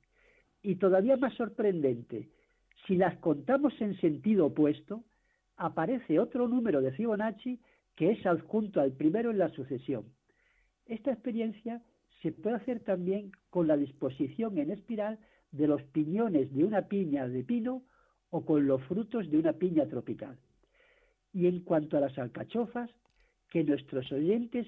Y 0.63 0.77
todavía 0.77 1.17
más 1.17 1.35
sorprendente, 1.35 2.29
si 2.87 2.97
las 2.97 3.17
contamos 3.19 3.73
en 3.81 3.99
sentido 4.01 4.47
opuesto, 4.47 5.05
aparece 5.57 6.19
otro 6.19 6.49
número 6.49 6.81
de 6.81 6.93
Fibonacci 6.93 7.61
que 7.97 8.13
es 8.13 8.27
adjunto 8.27 8.81
al 8.81 8.93
primero 8.93 9.31
en 9.31 9.39
la 9.39 9.51
sucesión. 9.51 10.05
Esta 10.87 11.13
experiencia 11.13 11.83
se 12.23 12.33
puede 12.33 12.57
hacer 12.57 12.81
también 12.81 13.33
con 13.51 13.67
la 13.67 13.77
disposición 13.77 14.59
en 14.59 14.71
espiral 14.71 15.19
de 15.51 15.67
los 15.67 15.83
piñones 15.83 16.53
de 16.55 16.65
una 16.65 16.89
piña 16.89 17.29
de 17.29 17.45
pino 17.45 17.83
o 18.31 18.45
con 18.45 18.67
los 18.67 18.83
frutos 18.85 19.31
de 19.31 19.39
una 19.39 19.53
piña 19.53 19.87
tropical. 19.87 20.39
Y 21.33 21.47
en 21.47 21.61
cuanto 21.61 21.97
a 21.97 22.01
las 22.01 22.19
alcachofas, 22.19 22.91
que 23.53 23.63
nuestros 23.65 24.11
oyentes 24.11 24.67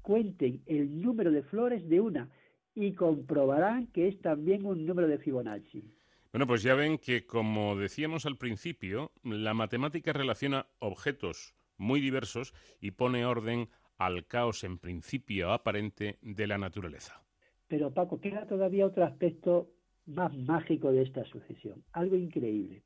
cuenten 0.00 0.62
el 0.64 1.02
número 1.02 1.30
de 1.30 1.42
flores 1.42 1.86
de 1.90 2.00
una 2.00 2.30
y 2.74 2.94
comprobarán 2.94 3.88
que 3.88 4.08
es 4.08 4.18
también 4.22 4.64
un 4.64 4.86
número 4.86 5.06
de 5.08 5.18
Fibonacci. 5.18 5.84
Bueno, 6.32 6.46
pues 6.46 6.62
ya 6.62 6.74
ven 6.74 6.96
que, 6.96 7.26
como 7.26 7.76
decíamos 7.76 8.24
al 8.24 8.38
principio, 8.38 9.12
la 9.22 9.52
matemática 9.52 10.14
relaciona 10.14 10.66
objetos 10.78 11.54
muy 11.76 12.00
diversos 12.00 12.54
y 12.80 12.92
pone 12.92 13.26
orden 13.26 13.68
al 13.98 14.26
caos 14.26 14.64
en 14.64 14.78
principio 14.78 15.52
aparente 15.52 16.18
de 16.22 16.46
la 16.46 16.56
naturaleza. 16.56 17.22
Pero 17.68 17.92
Paco, 17.92 18.22
queda 18.22 18.46
todavía 18.46 18.86
otro 18.86 19.04
aspecto 19.04 19.70
más 20.06 20.34
mágico 20.34 20.92
de 20.92 21.02
esta 21.02 21.24
sucesión, 21.26 21.84
algo 21.92 22.16
increíble. 22.16 22.84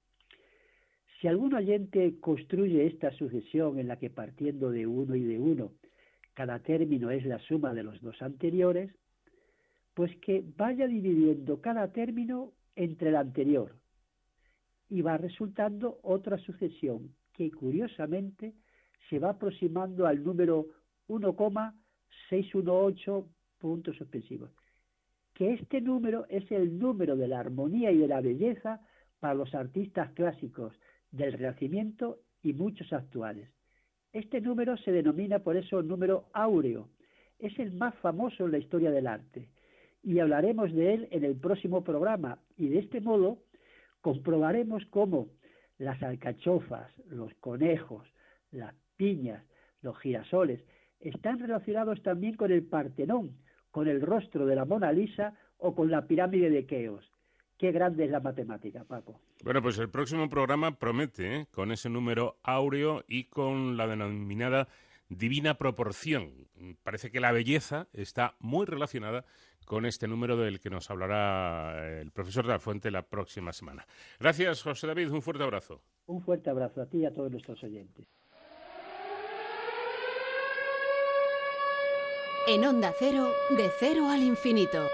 Si 1.21 1.27
algún 1.27 1.53
oyente 1.55 2.21
construye 2.21 2.87
esta 2.87 3.11
sucesión 3.13 3.81
en 3.81 3.89
la 3.89 3.99
que 3.99 4.09
partiendo 4.09 4.71
de 4.71 4.87
uno 4.87 5.17
y 5.17 5.25
de 5.25 5.41
uno, 5.41 5.73
cada 6.35 6.61
término 6.61 7.11
es 7.11 7.27
la 7.27 7.41
suma 7.41 7.75
de 7.75 7.83
los 7.83 8.01
dos 8.01 8.23
anteriores, 8.23 8.95
pues 9.95 10.17
que 10.19 10.45
vaya 10.57 10.87
dividiendo 10.87 11.61
cada 11.61 11.91
término 11.91 12.53
entre 12.77 13.09
el 13.09 13.17
anterior 13.17 13.75
y 14.89 15.03
va 15.03 15.19
resultando 15.19 15.99
otra 16.03 16.39
sucesión 16.39 17.13
que 17.33 17.51
curiosamente 17.51 18.55
se 19.11 19.19
va 19.19 19.31
aproximando 19.31 20.07
al 20.07 20.23
número 20.23 20.69
1,618 21.09 23.29
puntos 23.59 23.97
suspensivos. 23.97 24.53
Que 25.35 25.55
este 25.55 25.81
número 25.81 26.27
es 26.29 26.49
el 26.53 26.79
número 26.79 27.17
de 27.17 27.27
la 27.27 27.41
armonía 27.41 27.91
y 27.91 27.99
de 27.99 28.07
la 28.07 28.21
belleza 28.21 28.81
para 29.19 29.35
los 29.35 29.53
artistas 29.55 30.13
clásicos 30.13 30.73
del 31.11 31.33
Renacimiento 31.33 32.21
y 32.43 32.53
muchos 32.53 32.93
actuales. 32.93 33.49
Este 34.13 34.41
número 34.41 34.77
se 34.79 34.93
denomina 34.93 35.41
por 35.41 35.57
eso 35.57 35.83
número 35.83 36.29
áureo. 36.33 36.89
Es 37.39 37.59
el 37.59 37.73
más 37.73 37.95
famoso 37.97 38.47
en 38.47 38.53
la 38.53 38.59
historia 38.59 38.91
del 38.91 39.07
arte 39.07 39.49
y 40.03 40.19
hablaremos 40.21 40.73
de 40.73 40.95
él 40.95 41.09
en 41.11 41.25
el 41.25 41.37
próximo 41.37 41.85
programa 41.85 42.39
y 42.57 42.69
de 42.69 42.79
este 42.79 43.01
modo 43.01 43.39
comprobaremos 44.01 44.85
cómo 44.87 45.29
las 45.79 46.03
alcachofas, 46.03 46.91
los 47.09 47.33
conejos, 47.35 48.09
las 48.51 48.75
piñas, 48.97 49.45
los 49.83 49.99
girasoles 49.99 50.65
están 51.01 51.39
relacionados 51.39 52.03
también 52.03 52.35
con 52.35 52.51
el 52.51 52.65
Partenón, 52.65 53.37
con 53.71 53.87
el 53.87 54.01
rostro 54.01 54.47
de 54.47 54.57
la 54.57 54.65
Mona 54.65 54.93
Lisa 54.93 55.35
o 55.59 55.75
con 55.75 55.91
la 55.91 56.07
pirámide 56.07 56.51
de 56.51 56.67
Keos. 56.67 57.09
Qué 57.59 57.73
grande 57.73 58.05
es 58.05 58.11
la 58.11 58.21
matemática, 58.21 58.85
Paco. 58.85 59.21
Bueno, 59.43 59.61
pues 59.61 59.79
el 59.79 59.91
próximo 59.91 60.29
programa 60.29 60.79
promete, 60.79 61.37
¿eh? 61.37 61.47
con 61.51 61.73
ese 61.73 61.91
número 61.91 62.39
áureo 62.45 63.05
y 63.09 63.25
con 63.25 63.77
la 63.77 63.89
denominada 63.89 64.69
divina 65.09 65.55
proporción. 65.55 66.47
Parece 66.85 67.11
que 67.11 67.19
la 67.19 67.33
belleza 67.33 67.89
está 67.93 68.37
muy 68.39 68.65
relacionada 68.65 69.25
con 69.65 69.87
este 69.87 70.07
número 70.07 70.37
del 70.37 70.61
que 70.61 70.71
nos 70.71 70.89
hablará 70.91 72.01
el 72.01 72.13
profesor 72.13 72.47
de 72.47 72.53
la 72.53 72.61
Fuente 72.61 72.93
la 72.93 73.03
próxima 73.03 73.53
semana. 73.53 73.87
Gracias, 74.21 74.63
José 74.63 74.87
David. 74.87 75.11
Un 75.11 75.21
fuerte 75.21 75.43
abrazo. 75.43 75.83
Un 76.07 76.23
fuerte 76.23 76.51
abrazo 76.51 76.81
a 76.81 76.87
ti 76.87 76.99
y 76.99 77.07
a 77.07 77.13
todos 77.13 77.31
nuestros 77.31 77.63
oyentes. 77.65 78.07
En 82.47 82.65
Onda 82.65 82.95
Cero, 82.99 83.29
de 83.51 83.69
cero 83.79 84.09
al 84.09 84.23
infinito. 84.23 84.87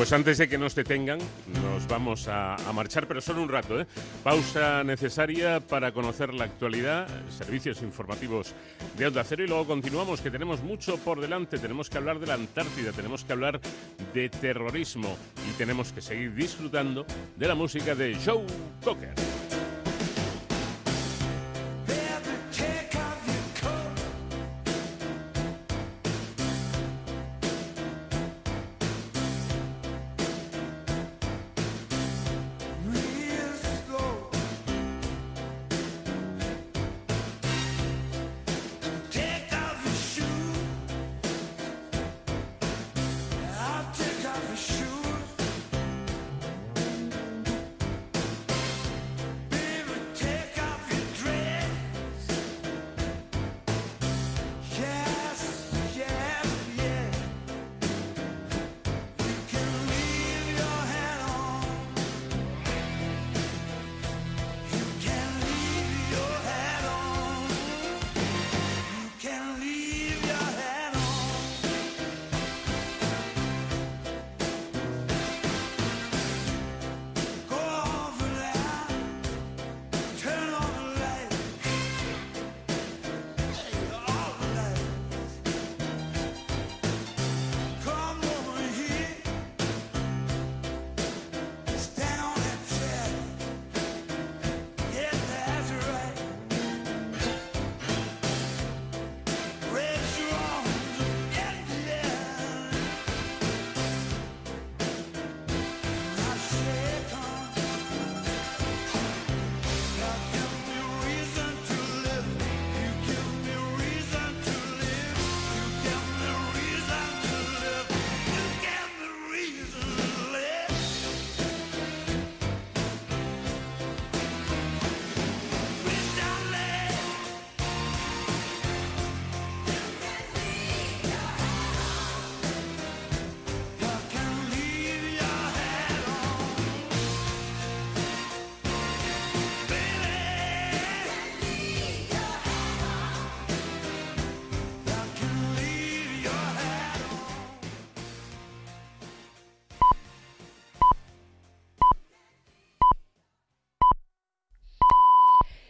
Pues 0.00 0.14
antes 0.14 0.38
de 0.38 0.48
que 0.48 0.56
nos 0.56 0.74
detengan, 0.74 1.18
nos 1.62 1.86
vamos 1.86 2.26
a, 2.26 2.56
marchar, 2.72 3.06
pero 3.06 3.20
solo 3.20 3.42
un 3.42 3.50
rato. 3.50 3.78
¿eh? 3.78 3.86
Pausa 4.24 4.82
necesaria 4.82 5.60
para 5.60 5.92
conocer 5.92 6.32
la 6.32 6.44
actualidad, 6.44 7.06
servicios 7.28 7.82
informativos 7.82 8.54
de 8.96 9.08
Onda 9.08 9.22
Cero 9.24 9.44
y 9.44 9.46
luego 9.46 9.66
continuamos, 9.66 10.22
que 10.22 10.30
tenemos 10.30 10.62
mucho 10.62 10.96
por 10.96 11.20
delante. 11.20 11.58
Tenemos 11.58 11.90
que 11.90 11.98
hablar 11.98 12.18
de 12.18 12.28
la 12.28 12.32
Antártida, 12.32 12.92
tenemos 12.92 13.26
que 13.26 13.34
hablar 13.34 13.60
de 14.14 14.30
terrorismo 14.30 15.18
y 15.46 15.52
tenemos 15.58 15.92
que 15.92 16.00
seguir 16.00 16.34
disfrutando 16.34 17.04
de 17.36 17.46
la 17.46 17.54
música 17.54 17.94
de 17.94 18.16
Joe 18.24 18.46
Cocker. 18.82 19.12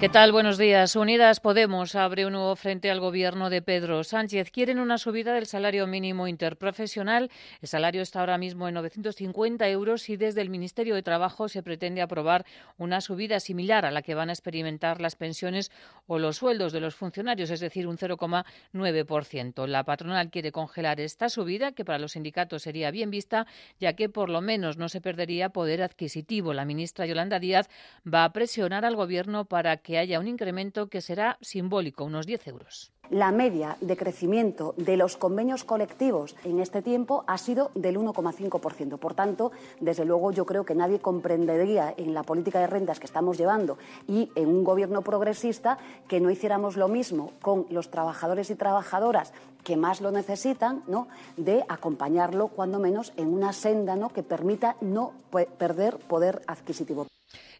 ¿Qué 0.00 0.08
tal? 0.08 0.30
Buenos 0.30 0.58
días. 0.58 0.94
Unidas 0.94 1.40
Podemos 1.40 1.96
abre 1.96 2.24
un 2.24 2.34
nuevo 2.34 2.54
frente 2.54 2.88
al 2.88 3.00
gobierno 3.00 3.50
de 3.50 3.62
Pedro 3.62 4.04
Sánchez. 4.04 4.52
Quieren 4.52 4.78
una 4.78 4.96
subida 4.96 5.34
del 5.34 5.46
salario 5.46 5.88
mínimo 5.88 6.28
interprofesional. 6.28 7.32
El 7.60 7.68
salario 7.68 8.00
está 8.02 8.20
ahora 8.20 8.38
mismo 8.38 8.68
en 8.68 8.74
950 8.74 9.68
euros 9.68 10.08
y 10.08 10.16
desde 10.16 10.40
el 10.40 10.50
Ministerio 10.50 10.94
de 10.94 11.02
Trabajo 11.02 11.48
se 11.48 11.64
pretende 11.64 12.00
aprobar 12.00 12.46
una 12.76 13.00
subida 13.00 13.40
similar 13.40 13.84
a 13.84 13.90
la 13.90 14.02
que 14.02 14.14
van 14.14 14.28
a 14.28 14.34
experimentar 14.34 15.00
las 15.00 15.16
pensiones 15.16 15.72
o 16.06 16.20
los 16.20 16.36
sueldos 16.36 16.72
de 16.72 16.78
los 16.78 16.94
funcionarios, 16.94 17.50
es 17.50 17.58
decir, 17.58 17.88
un 17.88 17.98
0,9%. 17.98 19.66
La 19.66 19.82
patronal 19.82 20.30
quiere 20.30 20.52
congelar 20.52 21.00
esta 21.00 21.28
subida, 21.28 21.72
que 21.72 21.84
para 21.84 21.98
los 21.98 22.12
sindicatos 22.12 22.62
sería 22.62 22.92
bien 22.92 23.10
vista, 23.10 23.48
ya 23.80 23.94
que 23.94 24.08
por 24.08 24.30
lo 24.30 24.42
menos 24.42 24.76
no 24.76 24.88
se 24.88 25.00
perdería 25.00 25.48
poder 25.48 25.82
adquisitivo. 25.82 26.54
La 26.54 26.64
ministra 26.64 27.04
Yolanda 27.04 27.40
Díaz 27.40 27.68
va 28.06 28.22
a 28.22 28.32
presionar 28.32 28.84
al 28.84 28.94
gobierno 28.94 29.46
para 29.46 29.76
que 29.78 29.87
que 29.88 29.96
haya 29.96 30.20
un 30.20 30.28
incremento 30.28 30.90
que 30.90 31.00
será 31.00 31.38
simbólico, 31.40 32.04
unos 32.04 32.26
10 32.26 32.46
euros. 32.48 32.92
La 33.10 33.32
media 33.32 33.78
de 33.80 33.96
crecimiento 33.96 34.74
de 34.76 34.98
los 34.98 35.16
convenios 35.16 35.64
colectivos 35.64 36.36
en 36.44 36.60
este 36.60 36.82
tiempo 36.82 37.24
ha 37.26 37.38
sido 37.38 37.70
del 37.74 37.96
1,5%. 37.96 38.98
Por 38.98 39.14
tanto, 39.14 39.50
desde 39.80 40.04
luego 40.04 40.30
yo 40.30 40.44
creo 40.44 40.66
que 40.66 40.74
nadie 40.74 40.98
comprendería 40.98 41.94
en 41.96 42.12
la 42.12 42.22
política 42.22 42.60
de 42.60 42.66
rentas 42.66 43.00
que 43.00 43.06
estamos 43.06 43.38
llevando 43.38 43.78
y 44.06 44.30
en 44.34 44.48
un 44.48 44.62
gobierno 44.62 45.00
progresista 45.00 45.78
que 46.06 46.20
no 46.20 46.30
hiciéramos 46.30 46.76
lo 46.76 46.88
mismo 46.88 47.32
con 47.40 47.66
los 47.70 47.90
trabajadores 47.90 48.50
y 48.50 48.56
trabajadoras 48.56 49.32
que 49.64 49.78
más 49.78 50.02
lo 50.02 50.10
necesitan, 50.10 50.82
¿no? 50.86 51.08
de 51.38 51.64
acompañarlo 51.66 52.48
cuando 52.48 52.78
menos 52.78 53.14
en 53.16 53.28
una 53.28 53.54
senda 53.54 53.96
¿no? 53.96 54.10
que 54.10 54.22
permita 54.22 54.76
no 54.82 55.12
perder 55.58 55.96
poder 55.96 56.42
adquisitivo. 56.46 57.06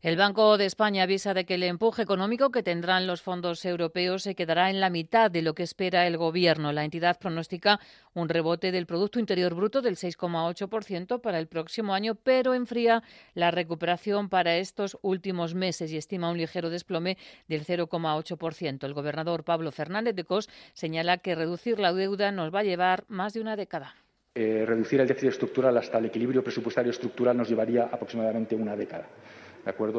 El 0.01 0.17
Banco 0.17 0.57
de 0.59 0.67
España 0.67 1.03
avisa 1.03 1.35
de 1.35 1.45
que 1.45 1.55
el 1.55 1.65
empuje 1.65 2.03
económico 2.03 2.51
que 2.51 2.63
tendrán 2.63 3.09
los 3.09 3.21
fondos 3.21 3.65
europeos 3.65 4.23
se 4.23 4.37
quedará 4.37 4.71
en 4.71 4.81
la 4.81 4.91
mitad 4.91 5.29
de 5.29 5.38
lo 5.43 5.55
que 5.55 5.63
espera 5.63 6.07
el 6.07 6.17
Gobierno. 6.17 6.73
La 6.73 6.85
entidad 6.85 7.19
pronostica 7.19 7.81
un 8.15 8.29
rebote 8.29 8.73
del 8.73 8.87
Producto 8.87 9.19
Interior 9.19 9.55
Bruto 9.55 9.83
del 9.83 9.97
6,8% 9.97 11.21
para 11.21 11.39
el 11.39 11.47
próximo 11.47 11.95
año, 11.95 12.15
pero 12.15 12.55
enfría 12.55 13.03
la 13.35 13.51
recuperación 13.51 14.29
para 14.29 14.57
estos 14.57 14.99
últimos 15.03 15.55
meses 15.55 15.93
y 15.93 15.97
estima 15.97 16.31
un 16.31 16.39
ligero 16.39 16.71
desplome 16.71 17.17
del 17.49 17.65
0,8%. 17.65 18.85
El 18.85 18.95
gobernador 18.95 19.45
Pablo 19.45 19.73
Fernández 19.73 20.15
de 20.15 20.25
Cos 20.25 20.49
señala 20.73 21.19
que 21.19 21.35
reducir 21.35 21.79
la 21.79 21.93
deuda 21.93 22.33
nos 22.33 22.55
va 22.55 22.61
a 22.61 22.65
llevar 22.65 23.05
más 23.09 23.35
de 23.35 23.41
una 23.41 23.57
década. 23.57 23.95
Eh, 24.35 24.65
reducir 24.65 25.01
el 25.01 25.09
déficit 25.09 25.31
estructural 25.31 25.77
hasta 25.77 25.99
el 25.99 26.05
equilibrio 26.05 26.45
presupuestario 26.45 26.93
estructural 26.93 27.37
nos 27.37 27.49
llevaría 27.49 27.85
aproximadamente 27.85 28.55
una 28.55 28.77
década. 28.77 29.09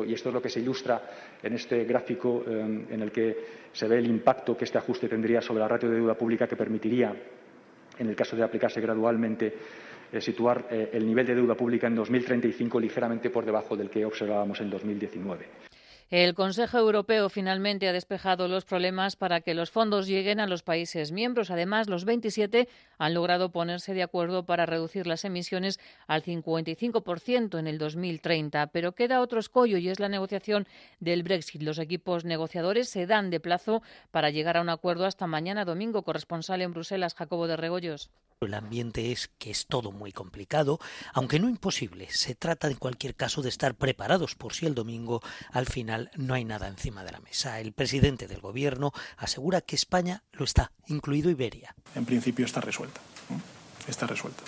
Y 0.05 0.13
esto 0.13 0.29
es 0.29 0.33
lo 0.33 0.41
que 0.41 0.49
se 0.49 0.59
ilustra 0.59 1.01
en 1.41 1.53
este 1.53 1.83
gráfico 1.85 2.43
em, 2.47 2.85
en 2.89 3.01
el 3.01 3.11
que 3.11 3.37
se 3.71 3.87
ve 3.87 3.99
el 3.99 4.07
impacto 4.07 4.57
que 4.57 4.65
este 4.65 4.77
ajuste 4.77 5.07
tendría 5.07 5.41
sobre 5.41 5.61
la 5.61 5.67
ratio 5.67 5.89
de 5.89 5.95
deuda 5.95 6.15
pública 6.15 6.47
que 6.47 6.55
permitiría, 6.55 7.13
en 7.97 8.09
el 8.09 8.15
caso 8.15 8.35
de 8.35 8.43
aplicarse 8.43 8.81
gradualmente, 8.81 9.53
eh, 10.11 10.21
situar 10.21 10.67
eh, 10.71 10.89
el 10.93 11.05
nivel 11.05 11.25
de 11.25 11.35
deuda 11.35 11.55
pública 11.55 11.87
en 11.87 11.95
2035 11.95 12.79
ligeramente 12.79 13.29
por 13.29 13.45
debajo 13.45 13.75
del 13.75 13.89
que 13.89 14.05
observábamos 14.05 14.59
en 14.61 14.69
2019. 14.69 15.68
El 16.11 16.33
Consejo 16.33 16.79
Europeo 16.79 17.29
finalmente 17.29 17.87
ha 17.87 17.93
despejado 17.93 18.47
los 18.47 18.65
problemas 18.65 19.15
para 19.15 19.41
que 19.41 19.53
los 19.53 19.69
fondos 19.69 20.07
lleguen 20.07 20.39
a 20.39 20.47
los 20.47 20.63
países 20.63 21.11
miembros. 21.11 21.51
Además, 21.51 21.87
los 21.87 22.03
27 22.03 22.67
han 22.97 23.13
logrado 23.13 23.51
ponerse 23.51 23.93
de 23.93 24.01
acuerdo 24.01 24.43
para 24.43 24.65
reducir 24.65 25.05
las 25.05 25.23
emisiones 25.23 25.79
al 26.07 26.23
55% 26.23 27.59
en 27.59 27.67
el 27.67 27.77
2030. 27.77 28.71
Pero 28.71 28.95
queda 28.95 29.21
otro 29.21 29.39
escollo 29.39 29.77
y 29.77 29.89
es 29.89 29.99
la 29.99 30.09
negociación 30.09 30.65
del 30.99 31.21
Brexit. 31.21 31.61
Los 31.61 31.77
equipos 31.77 32.25
negociadores 32.25 32.89
se 32.89 33.05
dan 33.05 33.29
de 33.29 33.39
plazo 33.39 33.83
para 34.09 34.31
llegar 34.31 34.57
a 34.57 34.61
un 34.61 34.69
acuerdo 34.69 35.05
hasta 35.05 35.27
mañana 35.27 35.63
domingo. 35.63 36.01
Corresponsal 36.01 36.63
en 36.63 36.73
Bruselas, 36.73 37.13
Jacobo 37.13 37.45
de 37.45 37.55
Regoyos. 37.55 38.09
El 38.41 38.53
ambiente 38.53 39.11
es 39.11 39.29
que 39.37 39.51
es 39.51 39.65
todo 39.65 39.91
muy 39.91 40.13
complicado, 40.13 40.79
aunque 41.13 41.39
no 41.39 41.49
imposible. 41.49 42.07
Se 42.09 42.35
trata 42.35 42.69
en 42.69 42.77
cualquier 42.77 43.13
caso 43.13 43.41
de 43.41 43.49
estar 43.49 43.75
preparados 43.75 44.35
por 44.35 44.53
si 44.53 44.65
el 44.65 44.75
domingo 44.75 45.21
al 45.51 45.65
final 45.65 45.98
no 46.15 46.33
hay 46.33 46.45
nada 46.45 46.67
encima 46.67 47.03
de 47.03 47.11
la 47.11 47.19
mesa. 47.19 47.59
El 47.59 47.73
presidente 47.73 48.27
del 48.27 48.41
gobierno 48.41 48.91
asegura 49.17 49.61
que 49.61 49.75
España 49.75 50.23
lo 50.33 50.45
está, 50.45 50.71
incluido 50.87 51.29
Iberia. 51.29 51.75
En 51.95 52.05
principio 52.05 52.45
está 52.45 52.61
resuelta. 52.61 53.01
Está 53.87 54.07
resuelta. 54.07 54.43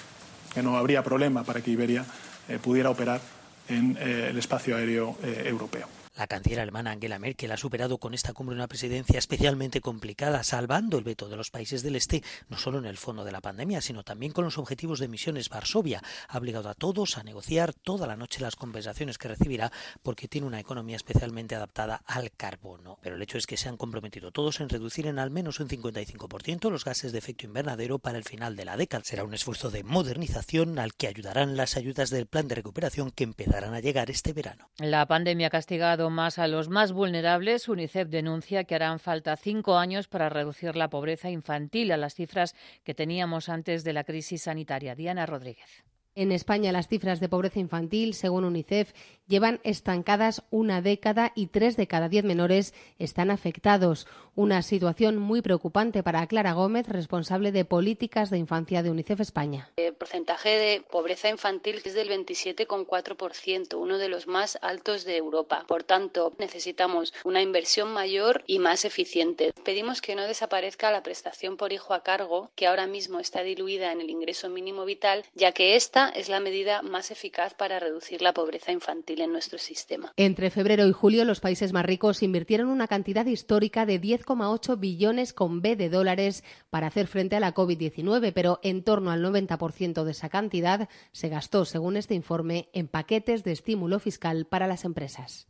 Que 0.54 0.62
no 0.62 0.78
habría 0.78 1.04
problema 1.04 1.44
para 1.44 1.62
que 1.62 1.72
Iberia 1.72 2.06
eh, 2.48 2.60
pudiera 2.60 2.90
operar 2.90 3.22
en 3.68 3.98
eh, 4.00 4.28
el 4.30 4.38
espacio 4.38 4.76
aéreo 4.76 5.18
eh, 5.24 5.44
europeo. 5.46 5.88
La 6.22 6.28
canciller 6.28 6.60
alemana 6.60 6.92
Angela 6.92 7.18
Merkel 7.18 7.52
ha 7.52 7.58
superado 7.58 7.98
con 7.98 8.14
esta 8.14 8.32
cumbre 8.32 8.56
una 8.56 8.68
presidencia 8.68 9.18
especialmente 9.18 9.82
complicada, 9.82 10.44
salvando 10.44 11.00
el 11.00 11.04
veto 11.04 11.28
de 11.28 11.36
los 11.36 11.50
países 11.50 11.82
del 11.82 11.96
Este, 11.96 12.22
no 12.48 12.60
solo 12.60 12.78
en 12.78 12.86
el 12.86 12.98
fondo 12.98 13.24
de 13.24 13.32
la 13.32 13.42
pandemia, 13.42 13.82
sino 13.82 14.04
también 14.04 14.32
con 14.32 14.46
los 14.46 14.60
objetivos 14.60 15.00
de 15.00 15.06
emisiones. 15.06 15.50
Varsovia 15.50 16.00
ha 16.28 16.38
obligado 16.38 16.70
a 16.70 16.76
todos 16.76 17.18
a 17.18 17.24
negociar 17.24 17.74
toda 17.74 18.06
la 18.06 18.18
noche 18.18 18.40
las 18.40 18.56
compensaciones 18.56 19.18
que 19.18 19.30
recibirá 19.30 19.72
porque 20.04 20.28
tiene 20.28 20.46
una 20.46 20.60
economía 20.60 20.96
especialmente 20.96 21.56
adaptada 21.56 22.04
al 22.06 22.30
carbono. 22.30 23.00
Pero 23.02 23.16
el 23.16 23.22
hecho 23.24 23.40
es 23.40 23.48
que 23.48 23.58
se 23.58 23.68
han 23.68 23.78
comprometido 23.78 24.30
todos 24.30 24.60
en 24.60 24.70
reducir 24.70 25.08
en 25.08 25.18
al 25.18 25.32
menos 25.32 25.60
un 25.60 25.70
55% 25.70 26.70
los 26.70 26.86
gases 26.86 27.14
de 27.14 27.18
efecto 27.18 27.48
invernadero 27.48 27.98
para 27.98 28.20
el 28.20 28.26
final 28.26 28.56
de 28.56 28.66
la 28.66 28.78
década. 28.78 29.04
Será 29.04 29.24
un 29.24 29.34
esfuerzo 29.34 29.72
de 29.72 29.84
modernización 29.84 30.78
al 30.78 30.94
que 30.94 31.08
ayudarán 31.08 31.58
las 31.58 31.78
ayudas 31.78 32.12
del 32.12 32.28
plan 32.28 32.48
de 32.48 32.54
recuperación 32.54 33.10
que 33.10 33.24
empezarán 33.24 33.74
a 33.74 33.80
llegar 33.80 34.12
este 34.12 34.34
verano. 34.34 34.70
La 34.78 35.08
pandemia 35.08 35.48
ha 35.48 35.50
castigado 35.50 36.11
más 36.12 36.40
a 36.40 36.48
los 36.48 36.70
más 36.70 36.92
vulnerables, 36.92 37.68
UNICEF 37.68 38.10
denuncia 38.10 38.64
que 38.64 38.76
harán 38.76 39.00
falta 39.00 39.36
cinco 39.38 39.78
años 39.78 40.08
para 40.08 40.30
reducir 40.30 40.76
la 40.76 40.90
pobreza 40.90 41.30
infantil 41.30 41.92
a 41.92 41.98
las 41.98 42.16
cifras 42.16 42.56
que 42.84 42.94
teníamos 42.94 43.50
antes 43.50 43.84
de 43.84 43.94
la 43.94 44.04
crisis 44.04 44.44
sanitaria. 44.44 44.96
Diana 44.96 45.26
Rodríguez. 45.26 45.84
En 46.14 46.34
España 46.34 46.74
las 46.74 46.90
cifras 46.90 47.22
de 47.22 47.30
pobreza 47.30 47.60
infantil, 47.60 48.14
según 48.14 48.44
UNICEF, 48.44 48.92
llevan 49.32 49.62
estancadas 49.64 50.44
una 50.52 50.82
década 50.82 51.32
y 51.36 51.48
tres 51.48 51.78
de 51.78 51.88
cada 51.88 52.10
diez 52.10 52.26
menores 52.26 52.74
están 53.00 53.32
afectados. 53.32 54.06
Una 54.36 54.62
situación 54.62 55.18
muy 55.18 55.42
preocupante 55.42 56.04
para 56.04 56.28
Clara 56.28 56.52
Gómez, 56.52 56.88
responsable 56.88 57.52
de 57.52 57.66
políticas 57.66 58.30
de 58.30 58.38
infancia 58.38 58.84
de 58.84 58.92
UNICEF 58.92 59.22
España. 59.22 59.72
El 59.78 59.94
porcentaje 59.94 60.50
de 60.50 60.82
pobreza 60.82 61.30
infantil 61.30 61.82
es 61.84 61.94
del 61.94 62.10
27,4%, 62.10 63.78
uno 63.78 63.98
de 63.98 64.10
los 64.10 64.28
más 64.28 64.58
altos 64.62 65.06
de 65.06 65.16
Europa. 65.18 65.64
Por 65.68 65.84
tanto, 65.84 66.34
necesitamos 66.38 67.14
una 67.24 67.42
inversión 67.42 67.94
mayor 67.94 68.44
y 68.48 68.60
más 68.60 68.84
eficiente. 68.84 69.54
Pedimos 69.64 70.02
que 70.02 70.16
no 70.16 70.24
desaparezca 70.24 70.92
la 70.92 71.04
prestación 71.04 71.56
por 71.56 71.72
hijo 71.72 71.94
a 71.94 72.04
cargo, 72.04 72.52
que 72.56 72.68
ahora 72.68 72.88
mismo 72.88 73.20
está 73.20 73.44
diluida 73.44 73.94
en 73.94 74.02
el 74.02 74.10
ingreso 74.10 74.50
mínimo 74.50 74.84
vital, 74.84 75.24
ya 75.36 75.54
que 75.54 75.78
esta 75.78 76.10
es 76.10 76.28
la 76.28 76.42
medida 76.42 76.82
más 76.82 77.12
eficaz 77.12 77.54
para 77.54 77.80
reducir 77.80 78.22
la 78.22 78.34
pobreza 78.34 78.74
infantil 78.74 79.21
en 79.24 79.32
nuestro 79.32 79.58
sistema. 79.58 80.14
Entre 80.18 80.50
febrero 80.50 80.88
y 80.88 80.92
julio, 80.92 81.26
los 81.26 81.40
países 81.40 81.74
más 81.74 81.86
ricos 81.86 82.24
invirtieron 82.24 82.68
una 82.70 82.88
cantidad 82.88 83.26
histórica 83.26 83.86
de 83.86 84.02
10,8 84.02 84.80
billones 84.80 85.34
con 85.34 85.62
B 85.62 85.76
de 85.76 85.90
dólares 85.90 86.44
para 86.70 86.88
hacer 86.88 87.08
frente 87.08 87.36
a 87.36 87.40
la 87.40 87.54
COVID-19, 87.54 88.34
pero 88.34 88.60
en 88.64 88.84
torno 88.84 89.12
al 89.12 89.24
90% 89.24 90.04
de 90.04 90.12
esa 90.12 90.30
cantidad 90.30 90.90
se 91.12 91.30
gastó, 91.30 91.66
según 91.66 91.98
este 91.98 92.16
informe, 92.16 92.70
en 92.74 92.88
paquetes 92.88 93.44
de 93.44 93.52
estímulo 93.52 94.00
fiscal 94.00 94.46
para 94.46 94.68
las 94.68 94.86
empresas. 94.86 95.48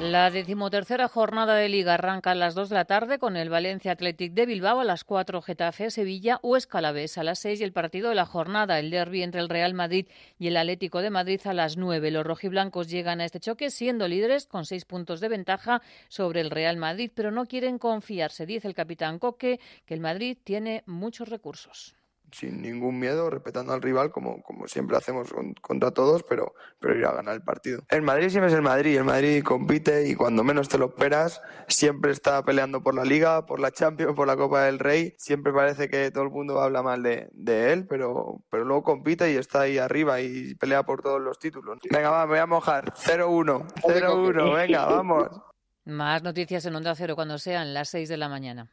La 0.00 0.30
decimotercera 0.30 1.08
jornada 1.08 1.54
de 1.54 1.70
Liga 1.70 1.94
arranca 1.94 2.32
a 2.32 2.34
las 2.34 2.54
2 2.54 2.68
de 2.68 2.74
la 2.74 2.84
tarde 2.84 3.18
con 3.18 3.34
el 3.34 3.48
Valencia 3.48 3.92
Athletic 3.92 4.34
de 4.34 4.44
Bilbao 4.44 4.80
a 4.80 4.84
las 4.84 5.04
4, 5.04 5.40
Getafe, 5.40 5.90
Sevilla 5.90 6.38
o 6.42 6.58
Escalavés 6.58 7.16
a 7.16 7.24
las 7.24 7.38
6 7.38 7.62
y 7.62 7.64
el 7.64 7.72
partido 7.72 8.10
de 8.10 8.14
la 8.14 8.26
jornada, 8.26 8.78
el 8.78 8.90
derby 8.90 9.22
entre 9.22 9.40
el 9.40 9.48
Real 9.48 9.72
Madrid 9.72 10.06
y 10.38 10.48
el 10.48 10.58
Atlético 10.58 11.00
de 11.00 11.08
Madrid 11.08 11.40
a 11.46 11.54
las 11.54 11.78
9. 11.78 12.10
Los 12.10 12.26
rojiblancos 12.26 12.90
llegan 12.90 13.22
a 13.22 13.24
este 13.24 13.40
choque 13.40 13.70
siendo 13.70 14.06
líderes 14.06 14.46
con 14.46 14.66
6 14.66 14.84
puntos 14.84 15.20
de 15.20 15.30
ventaja 15.30 15.80
sobre 16.08 16.42
el 16.42 16.50
Real 16.50 16.76
Madrid, 16.76 17.10
pero 17.14 17.30
no 17.30 17.46
quieren 17.46 17.78
confiarse, 17.78 18.44
dice 18.44 18.68
el 18.68 18.74
capitán 18.74 19.18
Coque, 19.18 19.60
que 19.86 19.94
el 19.94 20.00
Madrid 20.00 20.36
tiene 20.44 20.82
muchos 20.84 21.30
recursos 21.30 21.96
sin 22.32 22.62
ningún 22.62 22.98
miedo, 22.98 23.30
respetando 23.30 23.72
al 23.72 23.82
rival 23.82 24.10
como, 24.10 24.42
como 24.42 24.66
siempre 24.68 24.96
hacemos 24.96 25.28
contra 25.60 25.90
todos, 25.90 26.22
pero, 26.22 26.54
pero 26.78 26.96
ir 26.96 27.04
a 27.06 27.12
ganar 27.12 27.34
el 27.34 27.42
partido. 27.42 27.82
El 27.88 28.02
Madrid 28.02 28.28
siempre 28.28 28.48
es 28.48 28.54
el 28.54 28.62
Madrid, 28.62 28.96
el 28.96 29.04
Madrid 29.04 29.42
compite 29.42 30.08
y 30.08 30.14
cuando 30.14 30.44
menos 30.44 30.68
te 30.68 30.78
lo 30.78 30.86
esperas, 30.86 31.40
siempre 31.68 32.12
está 32.12 32.44
peleando 32.44 32.82
por 32.82 32.94
la 32.94 33.04
Liga, 33.04 33.46
por 33.46 33.60
la 33.60 33.70
Champions, 33.70 34.14
por 34.14 34.26
la 34.26 34.36
Copa 34.36 34.64
del 34.64 34.78
Rey. 34.78 35.14
Siempre 35.18 35.52
parece 35.52 35.88
que 35.88 36.10
todo 36.10 36.24
el 36.24 36.30
mundo 36.30 36.60
habla 36.60 36.82
mal 36.82 37.02
de, 37.02 37.28
de 37.32 37.72
él, 37.72 37.86
pero, 37.86 38.42
pero 38.50 38.64
luego 38.64 38.82
compite 38.82 39.32
y 39.32 39.36
está 39.36 39.62
ahí 39.62 39.78
arriba 39.78 40.20
y 40.20 40.54
pelea 40.54 40.82
por 40.84 41.02
todos 41.02 41.20
los 41.20 41.38
títulos. 41.38 41.78
Venga, 41.90 42.10
va, 42.10 42.26
me 42.26 42.32
voy 42.32 42.38
a 42.38 42.46
mojar. 42.46 42.92
0-1, 42.92 43.66
0-1, 43.82 44.54
venga, 44.54 44.86
vamos. 44.86 45.28
Más 45.84 46.22
noticias 46.24 46.66
en 46.66 46.74
Onda 46.74 46.96
Cero 46.96 47.14
cuando 47.14 47.38
sean 47.38 47.72
las 47.72 47.90
6 47.90 48.08
de 48.08 48.16
la 48.16 48.28
mañana. 48.28 48.72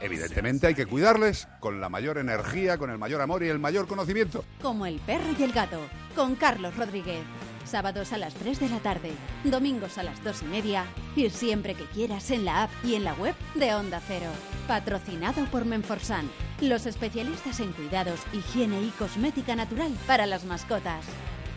Evidentemente 0.00 0.66
hay 0.66 0.74
que 0.74 0.86
cuidarles 0.86 1.48
con 1.60 1.80
la 1.80 1.88
mayor 1.88 2.18
energía, 2.18 2.78
con 2.78 2.90
el 2.90 2.98
mayor 2.98 3.20
amor 3.20 3.42
y 3.42 3.48
el 3.48 3.58
mayor 3.58 3.86
conocimiento. 3.86 4.44
Como 4.60 4.86
el 4.86 5.00
perro 5.00 5.34
y 5.38 5.42
el 5.42 5.52
gato, 5.52 5.80
con 6.14 6.34
Carlos 6.34 6.76
Rodríguez. 6.76 7.22
Sábados 7.64 8.12
a 8.12 8.18
las 8.18 8.34
3 8.34 8.60
de 8.60 8.68
la 8.68 8.78
tarde, 8.80 9.12
domingos 9.42 9.96
a 9.96 10.02
las 10.02 10.22
2 10.22 10.42
y 10.42 10.44
media 10.46 10.84
y 11.16 11.30
siempre 11.30 11.74
que 11.74 11.86
quieras 11.86 12.30
en 12.30 12.44
la 12.44 12.64
app 12.64 12.70
y 12.84 12.94
en 12.94 13.04
la 13.04 13.14
web 13.14 13.34
de 13.54 13.74
Onda 13.74 14.00
Cero. 14.06 14.30
Patrocinado 14.68 15.44
por 15.46 15.64
Menforsan, 15.64 16.30
los 16.60 16.86
especialistas 16.86 17.60
en 17.60 17.72
cuidados, 17.72 18.20
higiene 18.32 18.82
y 18.82 18.90
cosmética 18.90 19.56
natural 19.56 19.92
para 20.06 20.26
las 20.26 20.44
mascotas. 20.44 21.04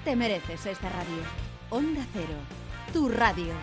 Te 0.06 0.16
mereces 0.16 0.66
esta 0.66 0.90
radio. 0.90 1.22
Onda 1.70 2.06
Cero, 2.14 2.38
tu 2.94 3.10
radio. 3.10 3.54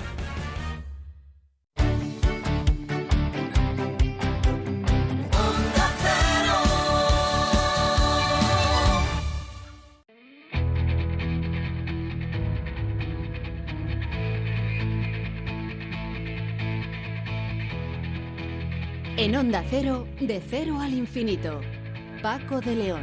En 19.24 19.34
Onda 19.36 19.64
Cero, 19.70 20.06
de 20.20 20.38
cero 20.50 20.82
al 20.82 20.92
infinito. 20.92 21.62
Paco 22.20 22.60
de 22.60 22.76
León. 22.76 23.00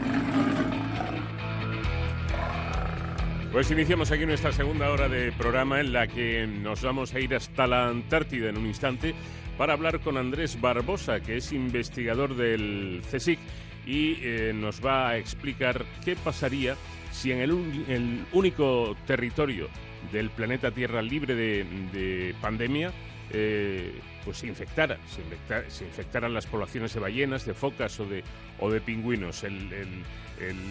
Pues 3.52 3.72
iniciamos 3.72 4.12
aquí 4.12 4.28
nuestra 4.28 4.52
segunda 4.52 4.92
hora 4.92 5.10
de 5.10 5.32
programa 5.32 5.80
en 5.80 5.94
la 5.94 6.06
que 6.06 6.46
nos 6.46 6.84
vamos 6.84 7.16
a 7.16 7.20
ir 7.20 7.34
hasta 7.34 7.66
la 7.66 7.88
Antártida 7.88 8.50
en 8.50 8.60
un 8.60 8.68
instante 8.68 9.16
para 9.58 9.74
hablar 9.74 10.00
con 10.00 10.16
Andrés 10.16 10.62
Barbosa, 10.62 11.22
que 11.22 11.38
es 11.38 11.52
investigador 11.54 12.36
del 12.36 13.02
CSIC 13.12 13.40
y 13.88 14.18
eh, 14.22 14.52
nos 14.54 14.86
va 14.86 15.10
a 15.10 15.18
explicar 15.18 15.84
qué 16.06 16.16
pasaría 16.16 16.76
si 17.12 17.32
en 17.32 17.40
el, 17.40 18.26
único 18.32 18.96
territorio 19.08 19.70
del 20.12 20.30
planeta 20.30 20.70
Tierra 20.70 21.02
libre 21.02 21.34
de, 21.34 21.66
de 21.92 22.36
pandemia 22.40 22.92
eh, 23.32 23.92
pues 24.24 24.38
se 24.38 24.48
infectara, 24.48 24.98
se, 25.10 25.22
infecta- 25.22 25.70
se 25.70 25.86
infectaran 25.86 26.34
las 26.34 26.46
poblaciones 26.48 26.94
de 26.94 27.00
ballenas, 27.00 27.46
de 27.46 27.54
focas 27.54 28.00
o 28.00 28.06
de, 28.06 28.24
o 28.60 28.70
de 28.72 28.82
pingüinos. 28.82 29.44
El, 29.44 29.72
el- 29.74 30.04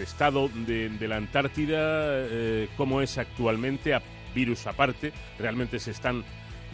estado 0.01 0.49
de, 0.67 0.89
la 1.07 1.17
Antártida, 1.17 1.79
eh, 1.79 2.69
cómo 2.77 3.03
es 3.03 3.19
actualmente, 3.19 3.95
a 3.95 4.03
virus 4.35 4.67
aparte, 4.67 5.13
realmente 5.39 5.79
se 5.79 5.93
están 5.93 6.25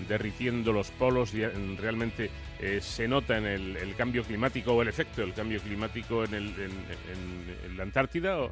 derritiendo 0.08 0.72
los 0.72 0.90
polos 0.92 1.34
y 1.34 1.42
eh, 1.42 1.50
realmente 1.78 2.30
eh, 2.60 2.80
se 2.80 3.06
nota 3.08 3.36
en 3.36 3.44
el, 3.44 3.94
cambio 3.96 4.22
climático 4.24 4.72
o 4.72 4.80
el 4.82 4.88
efecto 4.88 5.20
del 5.20 5.34
cambio 5.34 5.60
climático 5.60 6.24
en- 6.24 6.34
en- 6.34 7.66
en 7.66 7.76
la 7.76 7.82
Antártida 7.82 8.38
o, 8.38 8.50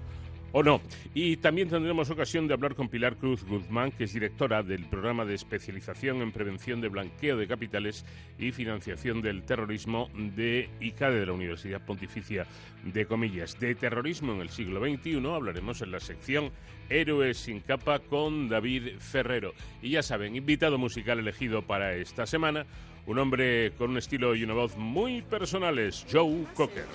o 0.55 0.63
no. 0.63 0.81
Y 1.15 1.37
también 1.39 1.69
tendremos 1.69 2.09
ocasión 2.11 2.47
de 2.47 2.55
hablar 2.55 2.77
con 2.77 2.89
Pilar 2.89 3.17
Cruz 3.17 3.45
Guzmán, 3.45 3.91
que 3.91 4.05
es 4.05 4.15
directora 4.15 4.63
del 4.63 4.85
programa 4.87 5.25
de 5.25 5.35
especialización 5.35 6.23
en 6.23 6.31
prevención 6.31 6.81
de 6.81 6.89
blanqueo 6.89 7.37
de 7.37 7.49
capitales 7.49 8.07
y 8.39 8.53
financiación 8.53 9.21
del 9.21 9.43
terrorismo 9.43 10.09
de 10.15 10.71
ICADE 10.81 11.19
de 11.19 11.27
la 11.27 11.33
Universidad 11.33 11.85
Pontificia 11.85 12.47
de 12.85 13.05
Comillas. 13.05 13.59
De 13.59 13.75
terrorismo 13.75 14.33
en 14.33 14.43
el 14.43 14.49
siglo 14.49 14.81
XXI 14.81 15.27
hablaremos 15.27 15.83
en 15.83 15.91
la 15.91 15.99
sección 15.99 16.53
Héroes 16.89 17.37
sin 17.39 17.59
capa 17.59 17.99
con 17.99 18.49
David 18.49 18.99
Ferrero. 19.01 19.55
Y 19.83 19.91
ya 19.91 20.05
saben, 20.05 20.37
invitado 20.37 20.79
musical 20.79 21.19
elegido 21.19 21.63
para 21.63 21.97
esta 21.97 22.27
semana, 22.27 22.65
un 23.07 23.19
hombre 23.19 23.73
con 23.77 23.91
un 23.91 23.99
estilo 23.99 24.37
y 24.37 24.45
una 24.45 24.55
voz 24.55 24.77
muy 24.77 25.21
personales, 25.23 26.07
Joe 26.09 26.45
Cocker. 26.55 26.87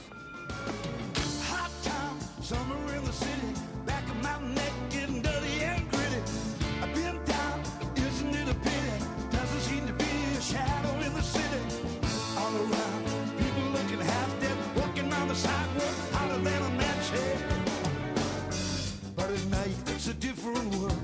everyone. 20.48 20.99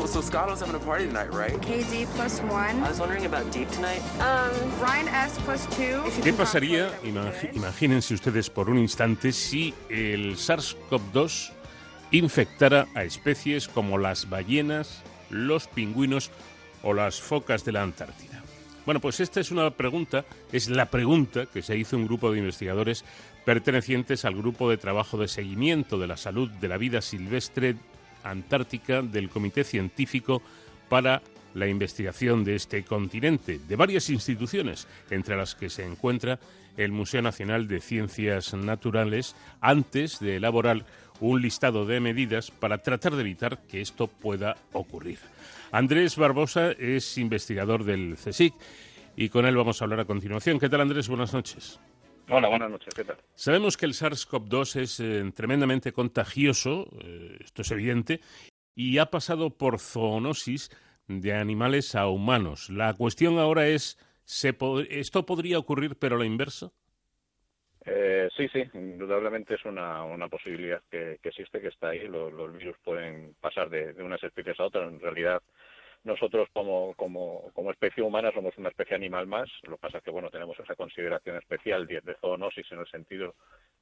Cool. 0.00 0.08
So 0.08 0.20
Scotto's 0.20 0.60
having 0.60 0.74
a 0.74 0.84
party 0.84 1.06
tonight, 1.06 1.32
right? 1.32 1.52
KD 1.60 2.06
plus 2.16 2.40
one. 2.42 2.82
I 2.82 2.88
was 2.88 3.00
wondering 3.00 3.26
about 3.26 3.50
Deep 3.52 3.70
tonight. 3.70 4.02
Um, 4.20 4.52
Ryan 4.80 5.08
S 5.08 5.38
plus 5.44 5.66
two. 5.76 6.02
¿Qué 6.22 6.32
pasaría, 6.32 6.90
imagínense 7.54 8.14
ustedes 8.14 8.50
por 8.50 8.70
un 8.70 8.78
instante, 8.78 9.32
si 9.32 9.74
el 9.88 10.36
SARS-CoV-2 10.36 11.52
infectara 12.12 12.86
a 12.94 13.04
especies 13.04 13.68
como 13.68 13.98
las 13.98 14.28
ballenas, 14.28 15.02
los 15.30 15.68
pingüinos 15.68 16.30
o 16.82 16.94
las 16.94 17.20
focas 17.20 17.64
de 17.64 17.72
la 17.72 17.82
Antártida? 17.82 18.42
Bueno, 18.86 19.00
pues 19.00 19.20
esta 19.20 19.40
es 19.40 19.50
una 19.50 19.70
pregunta, 19.70 20.24
es 20.50 20.68
la 20.68 20.86
pregunta 20.86 21.46
que 21.46 21.62
se 21.62 21.76
hizo 21.76 21.96
un 21.96 22.06
grupo 22.06 22.32
de 22.32 22.38
investigadores 22.38 23.04
pertenecientes 23.44 24.24
al 24.24 24.34
grupo 24.34 24.70
de 24.70 24.78
trabajo 24.78 25.18
de 25.18 25.28
seguimiento 25.28 25.98
de 25.98 26.06
la 26.06 26.16
salud 26.16 26.50
de 26.50 26.68
la 26.68 26.78
vida 26.78 27.02
silvestre 27.02 27.76
antártica 28.24 29.02
del 29.02 29.28
Comité 29.28 29.64
Científico 29.64 30.42
para 30.88 31.22
la 31.54 31.66
investigación 31.66 32.44
de 32.44 32.54
este 32.54 32.84
continente, 32.84 33.58
de 33.66 33.76
varias 33.76 34.10
instituciones, 34.10 34.86
entre 35.10 35.36
las 35.36 35.54
que 35.54 35.70
se 35.70 35.84
encuentra 35.84 36.38
el 36.76 36.92
Museo 36.92 37.22
Nacional 37.22 37.68
de 37.68 37.80
Ciencias 37.80 38.54
Naturales, 38.54 39.34
antes 39.60 40.20
de 40.20 40.36
elaborar 40.36 40.84
un 41.20 41.42
listado 41.42 41.84
de 41.84 42.00
medidas 42.00 42.50
para 42.50 42.78
tratar 42.78 43.14
de 43.14 43.20
evitar 43.20 43.58
que 43.62 43.80
esto 43.80 44.06
pueda 44.06 44.56
ocurrir. 44.72 45.18
Andrés 45.72 46.16
Barbosa 46.16 46.72
es 46.72 47.18
investigador 47.18 47.84
del 47.84 48.16
CSIC 48.16 48.54
y 49.16 49.28
con 49.28 49.44
él 49.46 49.56
vamos 49.56 49.80
a 49.80 49.84
hablar 49.84 50.00
a 50.00 50.04
continuación. 50.04 50.58
¿Qué 50.58 50.68
tal 50.68 50.80
Andrés? 50.80 51.08
Buenas 51.08 51.32
noches. 51.32 51.78
Hola, 52.32 52.48
buenas 52.48 52.70
noches, 52.70 52.94
¿qué 52.94 53.02
tal? 53.02 53.16
Sabemos 53.34 53.76
que 53.76 53.86
el 53.86 53.92
SARS-CoV-2 53.92 54.80
es 54.80 55.00
eh, 55.00 55.24
tremendamente 55.34 55.92
contagioso, 55.92 56.86
eh, 57.02 57.38
esto 57.40 57.62
es 57.62 57.70
evidente, 57.72 58.20
y 58.76 58.98
ha 58.98 59.06
pasado 59.06 59.50
por 59.50 59.80
zoonosis 59.80 60.70
de 61.08 61.32
animales 61.32 61.96
a 61.96 62.06
humanos. 62.06 62.70
La 62.70 62.94
cuestión 62.94 63.38
ahora 63.38 63.66
es, 63.66 63.98
¿se 64.22 64.56
¿esto 64.90 65.26
podría 65.26 65.58
ocurrir 65.58 65.96
pero 65.96 66.16
a 66.16 66.18
la 66.20 66.24
inversa? 66.24 66.70
Eh, 67.84 68.28
sí, 68.36 68.46
sí, 68.48 68.62
indudablemente 68.74 69.54
es 69.54 69.64
una, 69.64 70.04
una 70.04 70.28
posibilidad 70.28 70.80
que, 70.88 71.18
existe, 71.22 71.60
que 71.60 71.68
está 71.68 71.88
ahí. 71.88 72.06
Los, 72.06 72.52
virus 72.52 72.76
pueden 72.84 73.34
pasar 73.40 73.68
de, 73.70 73.92
de, 73.92 74.02
unas 74.04 74.22
especies 74.22 74.60
a 74.60 74.66
otras. 74.66 74.92
En 74.92 75.00
realidad, 75.00 75.42
nosotros 76.04 76.48
como, 76.52 76.94
como, 76.94 77.50
como 77.52 77.70
especie 77.70 78.02
humana 78.02 78.32
somos 78.32 78.56
una 78.56 78.70
especie 78.70 78.96
animal 78.96 79.26
más. 79.26 79.48
Lo 79.62 79.76
que 79.76 79.80
pasa 79.80 79.98
es 79.98 80.04
que 80.04 80.10
bueno, 80.10 80.30
tenemos 80.30 80.58
esa 80.58 80.74
consideración 80.74 81.36
especial 81.36 81.86
de, 81.86 82.00
zoonosis 82.20 82.70
en 82.72 82.80
el 82.80 82.86
sentido 82.88 83.34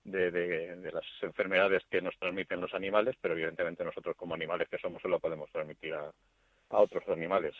de, 0.04 0.30
de, 0.30 0.92
las 0.92 1.04
enfermedades 1.22 1.82
que 1.90 2.00
nos 2.00 2.16
transmiten 2.18 2.60
los 2.60 2.74
animales, 2.74 3.16
pero 3.20 3.34
evidentemente 3.34 3.84
nosotros 3.84 4.16
como 4.16 4.34
animales 4.34 4.68
que 4.68 4.78
somos 4.78 5.02
lo 5.04 5.20
podemos 5.20 5.50
transmitir 5.50 5.94
a, 5.94 6.10
a 6.70 6.78
otros 6.78 7.06
animales. 7.08 7.54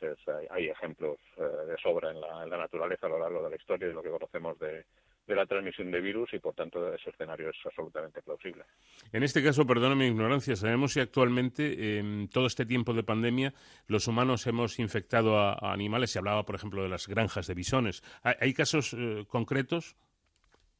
hay, 0.50 0.68
ejemplos 0.68 1.18
eh, 1.36 1.42
de 1.42 1.76
sobra 1.78 2.10
en 2.10 2.20
la, 2.20 2.42
en 2.42 2.50
la 2.50 2.58
naturaleza 2.58 3.06
a 3.06 3.10
lo 3.10 3.18
largo 3.18 3.42
de 3.42 3.50
la 3.50 3.56
historia 3.56 3.88
de 3.88 3.94
lo 3.94 4.02
que 4.02 4.10
conocemos 4.10 4.58
de 4.58 4.84
de 5.28 5.36
la 5.36 5.46
transmisión 5.46 5.90
de 5.90 6.00
virus 6.00 6.32
y 6.32 6.38
por 6.38 6.54
tanto 6.54 6.92
ese 6.92 7.10
escenario 7.10 7.50
es 7.50 7.56
absolutamente 7.64 8.22
plausible. 8.22 8.64
En 9.12 9.22
este 9.22 9.44
caso, 9.44 9.66
perdona 9.66 9.94
mi 9.94 10.06
ignorancia, 10.06 10.56
sabemos 10.56 10.94
si 10.94 11.00
actualmente 11.00 11.98
en 11.98 12.28
todo 12.28 12.46
este 12.46 12.64
tiempo 12.64 12.94
de 12.94 13.02
pandemia 13.02 13.52
los 13.86 14.08
humanos 14.08 14.46
hemos 14.46 14.78
infectado 14.78 15.38
a, 15.38 15.72
animales, 15.72 16.10
se 16.10 16.18
hablaba 16.18 16.44
por 16.44 16.54
ejemplo 16.54 16.82
de 16.82 16.88
las 16.88 17.06
granjas 17.06 17.46
de 17.46 17.54
bisones. 17.54 18.02
¿Hay, 18.22 18.54
casos 18.54 18.94
eh, 18.94 19.24
concretos? 19.28 19.96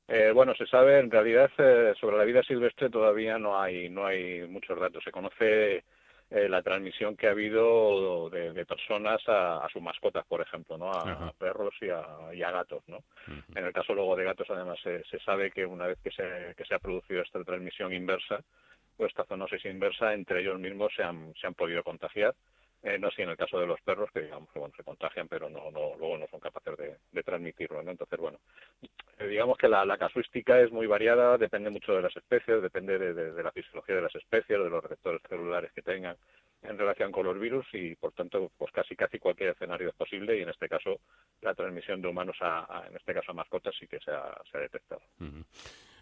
Eh, 0.09 0.33
bueno, 0.33 0.55
se 0.55 0.67
sabe 0.67 0.99
en 0.99 1.11
realidad 1.11 1.51
eh, 1.59 1.93
sobre 2.01 2.17
la 2.17 2.25
vida 2.25 2.43
silvestre 2.43 2.89
todavía 2.89 3.39
no 3.39 3.61
hay 3.61 3.91
no 3.91 4.07
hay 4.07 4.49
muchos 4.49 4.81
datos. 4.81 5.05
Se 5.05 5.11
conoce 5.11 5.85
eh, 6.31 6.49
la 6.49 6.63
transmisión 6.63 7.17
que 7.17 7.27
ha 7.27 7.31
habido 7.31 8.29
de, 8.31 8.67
personas 8.67 9.23
a, 9.27 9.67
sus 9.73 9.81
mascotas, 9.81 10.27
por 10.27 10.41
ejemplo, 10.41 10.77
¿no? 10.77 10.91
A, 10.91 11.33
perros 11.33 11.75
y 11.81 11.89
a, 11.91 12.51
gatos, 12.51 12.83
¿no? 12.87 12.99
En 13.55 13.65
el 13.65 13.73
caso 13.73 13.95
luego 13.95 14.15
de 14.17 14.25
gatos, 14.25 14.49
además, 14.51 14.79
se, 14.83 15.03
sabe 15.25 15.51
que 15.51 15.65
una 15.65 15.87
vez 15.87 15.99
que 16.03 16.11
se, 16.11 16.55
que 16.57 16.65
se 16.65 16.75
ha 16.75 16.79
producido 16.79 17.23
esta 17.23 17.43
transmisión 17.45 17.93
inversa, 17.93 18.43
o 18.99 19.07
esta 19.07 19.25
zoonosis 19.25 19.65
inversa, 19.65 20.13
entre 20.13 20.41
ellos 20.41 20.59
mismos 20.59 20.93
se 20.95 21.03
han, 21.03 21.33
se 21.41 21.47
han 21.47 21.55
podido 21.55 21.83
contagiar 21.83 22.35
eh, 22.83 22.99
no 22.99 23.09
así 23.09 23.23
en 23.23 23.31
el 23.31 23.37
caso 23.37 23.59
de 23.59 23.67
los 23.67 23.81
perros, 23.81 24.09
que 24.13 24.21
digamos 24.21 24.49
que 24.53 24.59
bueno, 24.61 24.75
se 24.77 24.85
contagian, 24.85 25.27
pero 25.27 25.51
no, 25.51 25.71
no, 25.71 25.97
luego 25.99 26.17
no 26.17 26.27
son 26.29 26.39
capaces 26.39 26.77
de, 26.77 27.23
transmitirlo. 27.23 27.83
¿no? 27.83 27.91
Entonces, 27.91 28.19
bueno, 28.19 28.39
eh, 29.19 29.27
digamos 29.27 29.59
que 29.59 29.69
la, 29.69 29.99
casuística 29.99 30.61
es 30.61 30.71
muy 30.71 30.87
variada, 30.87 31.37
depende 31.39 31.71
mucho 31.71 31.93
de 31.93 32.03
las 32.03 32.17
especies, 32.17 32.63
depende 32.63 32.99
de, 32.99 33.43
la 33.43 33.51
fisiología 33.51 33.97
de 33.97 34.03
las 34.03 34.15
especies, 34.15 34.59
de 34.59 34.71
los 34.71 34.83
receptores 34.83 35.21
celulares 35.29 35.73
que 35.73 35.83
tengan 35.83 36.17
en 36.63 36.79
relación 36.79 37.11
con 37.13 37.27
los 37.27 37.39
virus 37.39 37.67
y, 37.73 37.95
por 37.97 38.13
tanto, 38.13 38.51
pues 38.57 38.73
casi 38.73 38.95
casi 38.97 39.19
cualquier 39.19 39.51
escenario 39.51 39.89
es 39.89 39.95
posible 39.95 40.39
y, 40.39 40.43
en 40.43 40.49
este 40.49 40.69
caso, 40.69 41.01
la 41.43 41.55
transmisión 41.55 42.01
de 42.01 42.09
humanos 42.09 42.37
a, 42.41 42.85
en 42.89 42.97
este 42.97 43.13
caso, 43.13 43.33
a 43.33 43.35
mascotas 43.35 43.75
sí 43.79 43.87
que 43.89 43.99
se 43.99 44.13
ha 44.13 44.61
detectado. 44.61 45.03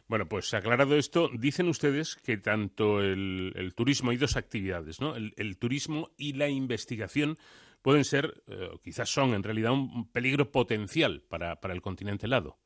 Bueno, 0.09 0.27
pues 0.29 0.55
aclarado 0.55 0.97
esto, 0.97 1.29
dicen 1.33 1.69
ustedes 1.69 2.15
que 2.17 2.37
tanto 2.37 3.01
el, 3.01 3.73
turismo, 3.75 4.11
hay 4.11 4.17
dos 4.17 4.37
actividades, 4.37 5.01
¿no? 5.01 5.17
El, 5.17 5.59
turismo 5.59 6.11
y 6.17 6.35
la 6.35 6.49
investigación 6.49 7.37
pueden 7.83 8.05
ser, 8.05 8.43
eh, 8.47 8.71
quizás 8.83 9.09
son 9.09 9.35
en 9.35 9.43
realidad 9.43 9.73
un 9.73 10.11
peligro 10.13 10.53
potencial 10.53 11.23
para, 11.29 11.57
para 11.57 11.75
el 11.75 11.83
continente 11.83 12.27
helado. 12.27 12.57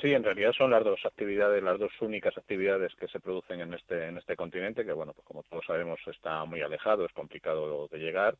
Sí, 0.00 0.14
en 0.14 0.24
realidad 0.24 0.52
son 0.56 0.70
las 0.70 0.82
dos 0.82 1.04
actividades, 1.04 1.62
las 1.62 1.78
dos 1.78 1.92
únicas 2.00 2.36
actividades 2.38 2.94
que 2.94 3.06
se 3.08 3.20
producen 3.20 3.60
en 3.60 3.74
este, 3.74 4.06
en 4.06 4.16
este 4.16 4.34
continente, 4.34 4.86
que 4.86 4.92
bueno, 4.92 5.12
pues 5.12 5.26
como 5.26 5.42
todos 5.42 5.66
sabemos 5.66 6.00
está 6.06 6.42
muy 6.46 6.62
alejado, 6.62 7.04
es 7.04 7.12
complicado 7.12 7.86
de 7.88 7.98
llegar 7.98 8.34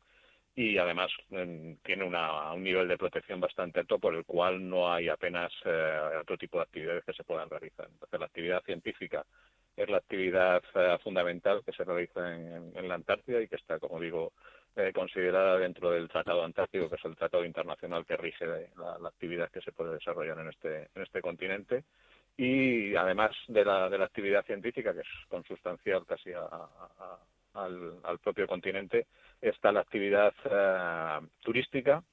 y 0.55 0.77
además 0.77 1.11
tiene 1.29 2.03
un 2.03 2.63
nivel 2.63 2.87
de 2.87 2.97
protección 2.97 3.39
bastante 3.39 3.79
alto 3.79 3.99
por 3.99 4.15
el 4.15 4.25
cual 4.25 4.67
no 4.67 4.91
hay 4.91 5.07
apenas 5.07 5.51
eh, 5.63 6.17
otro 6.19 6.37
tipo 6.37 6.57
de 6.57 6.63
actividades 6.63 7.05
que 7.05 7.13
se 7.13 7.23
puedan 7.23 7.49
realizar. 7.49 7.87
Entonces, 7.89 8.19
la 8.19 8.25
actividad 8.25 8.63
científica 8.63 9.25
es 9.77 9.89
la 9.89 9.97
actividad 9.97 10.61
eh, 10.75 10.97
fundamental 11.01 11.61
que 11.65 11.71
se 11.71 11.85
realiza 11.85 12.35
en, 12.35 12.87
la 12.87 12.95
Antártida 12.95 13.41
y 13.41 13.47
que 13.47 13.55
está, 13.55 13.79
como 13.79 13.99
digo, 13.99 14.33
eh, 14.75 14.91
considerada 14.93 15.57
dentro 15.57 15.91
del 15.91 16.09
Tratado 16.09 16.43
Antártico, 16.43 16.89
que 16.89 16.95
es 16.95 17.05
el 17.05 17.15
tratado 17.15 17.45
internacional 17.45 18.05
que 18.05 18.17
rige 18.17 18.45
la, 18.45 19.07
actividad 19.07 19.49
que 19.49 19.61
se 19.61 19.71
puede 19.71 19.93
desarrollar 19.93 20.39
en 20.39 20.49
este, 20.49 20.89
en 20.93 21.01
este 21.01 21.21
continente. 21.21 21.85
Y 22.35 22.95
además 22.95 23.31
de 23.47 23.63
la, 23.63 23.89
de 23.89 23.97
la 23.97 24.05
actividad 24.05 24.45
científica, 24.45 24.93
que 24.93 25.01
es 25.01 25.27
consustancial 25.29 26.05
casi 26.05 26.31
al 27.53 28.19
propio 28.23 28.47
continente, 28.47 29.07
está 29.41 29.71
la 29.71 29.81
actividad 29.81 30.33
eh, 30.45 31.27
turística, 31.41 32.03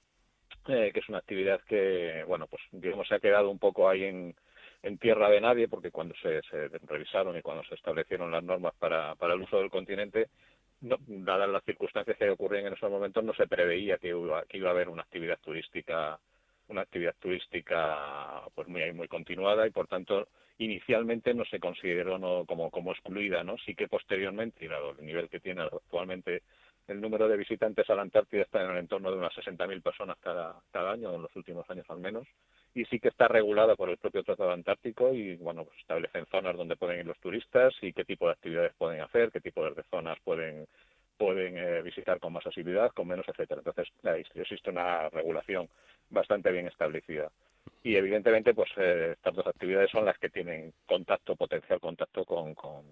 eh, 0.67 0.91
que 0.93 1.01
es 1.01 1.09
una 1.09 1.19
actividad 1.19 1.61
que, 1.63 2.25
bueno, 2.27 2.47
pues 2.47 2.63
digamos 2.73 3.09
se 3.09 3.15
ha 3.15 3.21
quedado 3.21 3.51
un 3.51 3.59
poco 3.59 3.89
ahí 3.89 4.05
en, 4.05 4.35
en 4.83 4.99
tierra 4.99 5.29
de 5.31 5.41
nadie, 5.41 5.69
porque 5.69 5.91
cuando 5.91 6.15
se, 6.17 6.41
revisaron 6.87 7.37
y 7.37 7.43
cuando 7.43 7.65
se 7.65 7.75
establecieron 7.75 8.31
las 8.31 8.43
normas 8.43 8.75
para, 8.79 9.15
para 9.17 9.35
el 9.35 9.43
uso 9.43 9.59
del 9.59 9.71
continente, 9.71 10.29
no, 10.81 10.97
dadas 11.07 11.49
las 11.49 11.65
circunstancias 11.65 12.17
que 12.17 12.31
ocurrían 12.31 12.67
en 12.67 12.75
esos 12.75 12.91
momentos, 12.91 13.25
no 13.25 13.35
se 13.35 13.47
preveía 13.47 13.99
que 13.99 14.09
iba, 14.09 14.45
que 14.45 14.59
iba 14.59 14.69
a 14.69 14.73
haber 14.73 14.89
una 14.89 15.03
actividad 15.03 15.39
turística 15.41 16.19
una 16.69 16.83
actividad 16.83 17.15
turística 17.19 18.43
pues 18.55 18.69
muy 18.69 18.93
muy 18.93 19.09
continuada 19.09 19.67
y 19.67 19.71
por 19.71 19.87
tanto 19.87 20.29
inicialmente 20.59 21.35
no 21.35 21.45
se 21.45 21.61
consideró 21.61 22.19
no, 22.19 22.45
como, 22.45 22.71
como 22.71 22.93
excluida, 22.93 23.45
¿no? 23.45 23.57
Sí 23.59 23.75
que 23.75 23.89
posteriormente, 23.89 24.69
dado 24.69 24.91
el 24.99 25.07
nivel 25.07 25.29
que 25.29 25.41
tiene 25.41 25.63
actualmente 25.63 26.43
el 26.89 27.01
número 27.01 27.29
de 27.29 27.37
visitantes 27.37 27.89
a 27.91 27.95
la 27.95 28.03
Antártida 28.03 28.43
está 28.43 28.65
en 28.65 28.71
el 28.71 28.79
entorno 28.79 29.11
de 29.11 29.19
unas 29.19 29.33
60.000 29.35 29.83
personas 29.83 30.17
cada, 30.21 30.61
cada 30.73 30.93
año, 30.93 31.15
en 31.15 31.23
los 31.23 31.37
últimos 31.37 31.69
años 31.71 31.87
al 31.91 32.01
menos, 32.01 32.27
y 32.75 32.85
sí 32.87 32.99
que 32.99 33.09
está 33.09 33.29
regulada 33.29 33.77
por 33.77 33.91
el 33.91 33.99
propio 33.99 34.23
Tratado 34.23 34.53
Antártico 34.53 35.13
y, 35.13 35.37
bueno, 35.37 35.65
pues 35.65 35.79
establecen 35.79 36.27
zonas 36.27 36.57
donde 36.57 36.77
pueden 36.77 37.01
ir 37.01 37.07
los 37.07 37.19
turistas 37.19 37.75
y 37.83 37.93
qué 37.93 38.05
tipo 38.05 38.27
de 38.27 38.33
actividades 38.33 38.73
pueden 38.79 39.01
hacer, 39.03 39.31
qué 39.31 39.41
tipo 39.41 39.65
de 39.65 39.83
zonas 39.91 40.19
pueden 40.25 40.67
pueden 41.19 41.59
eh, 41.59 41.83
visitar 41.83 42.21
con 42.21 42.33
más 42.33 42.47
asiduidad, 42.47 42.93
con 42.93 43.09
menos, 43.09 43.27
etcétera. 43.27 43.61
Entonces, 43.61 43.93
existe 44.37 44.71
una 44.71 45.09
regulación 45.09 45.69
bastante 46.11 46.51
bien 46.51 46.67
establecida. 46.67 47.31
Y 47.83 47.97
evidentemente, 47.97 48.55
pues 48.55 48.71
eh, 48.77 49.13
estas 49.13 49.35
dos 49.35 49.47
actividades 49.47 49.91
son 49.91 50.05
las 50.05 50.19
que 50.19 50.31
tienen 50.31 50.73
contacto, 50.87 51.37
potencial 51.37 51.81
contacto 51.81 52.25
con, 52.25 52.55
con, 52.55 52.85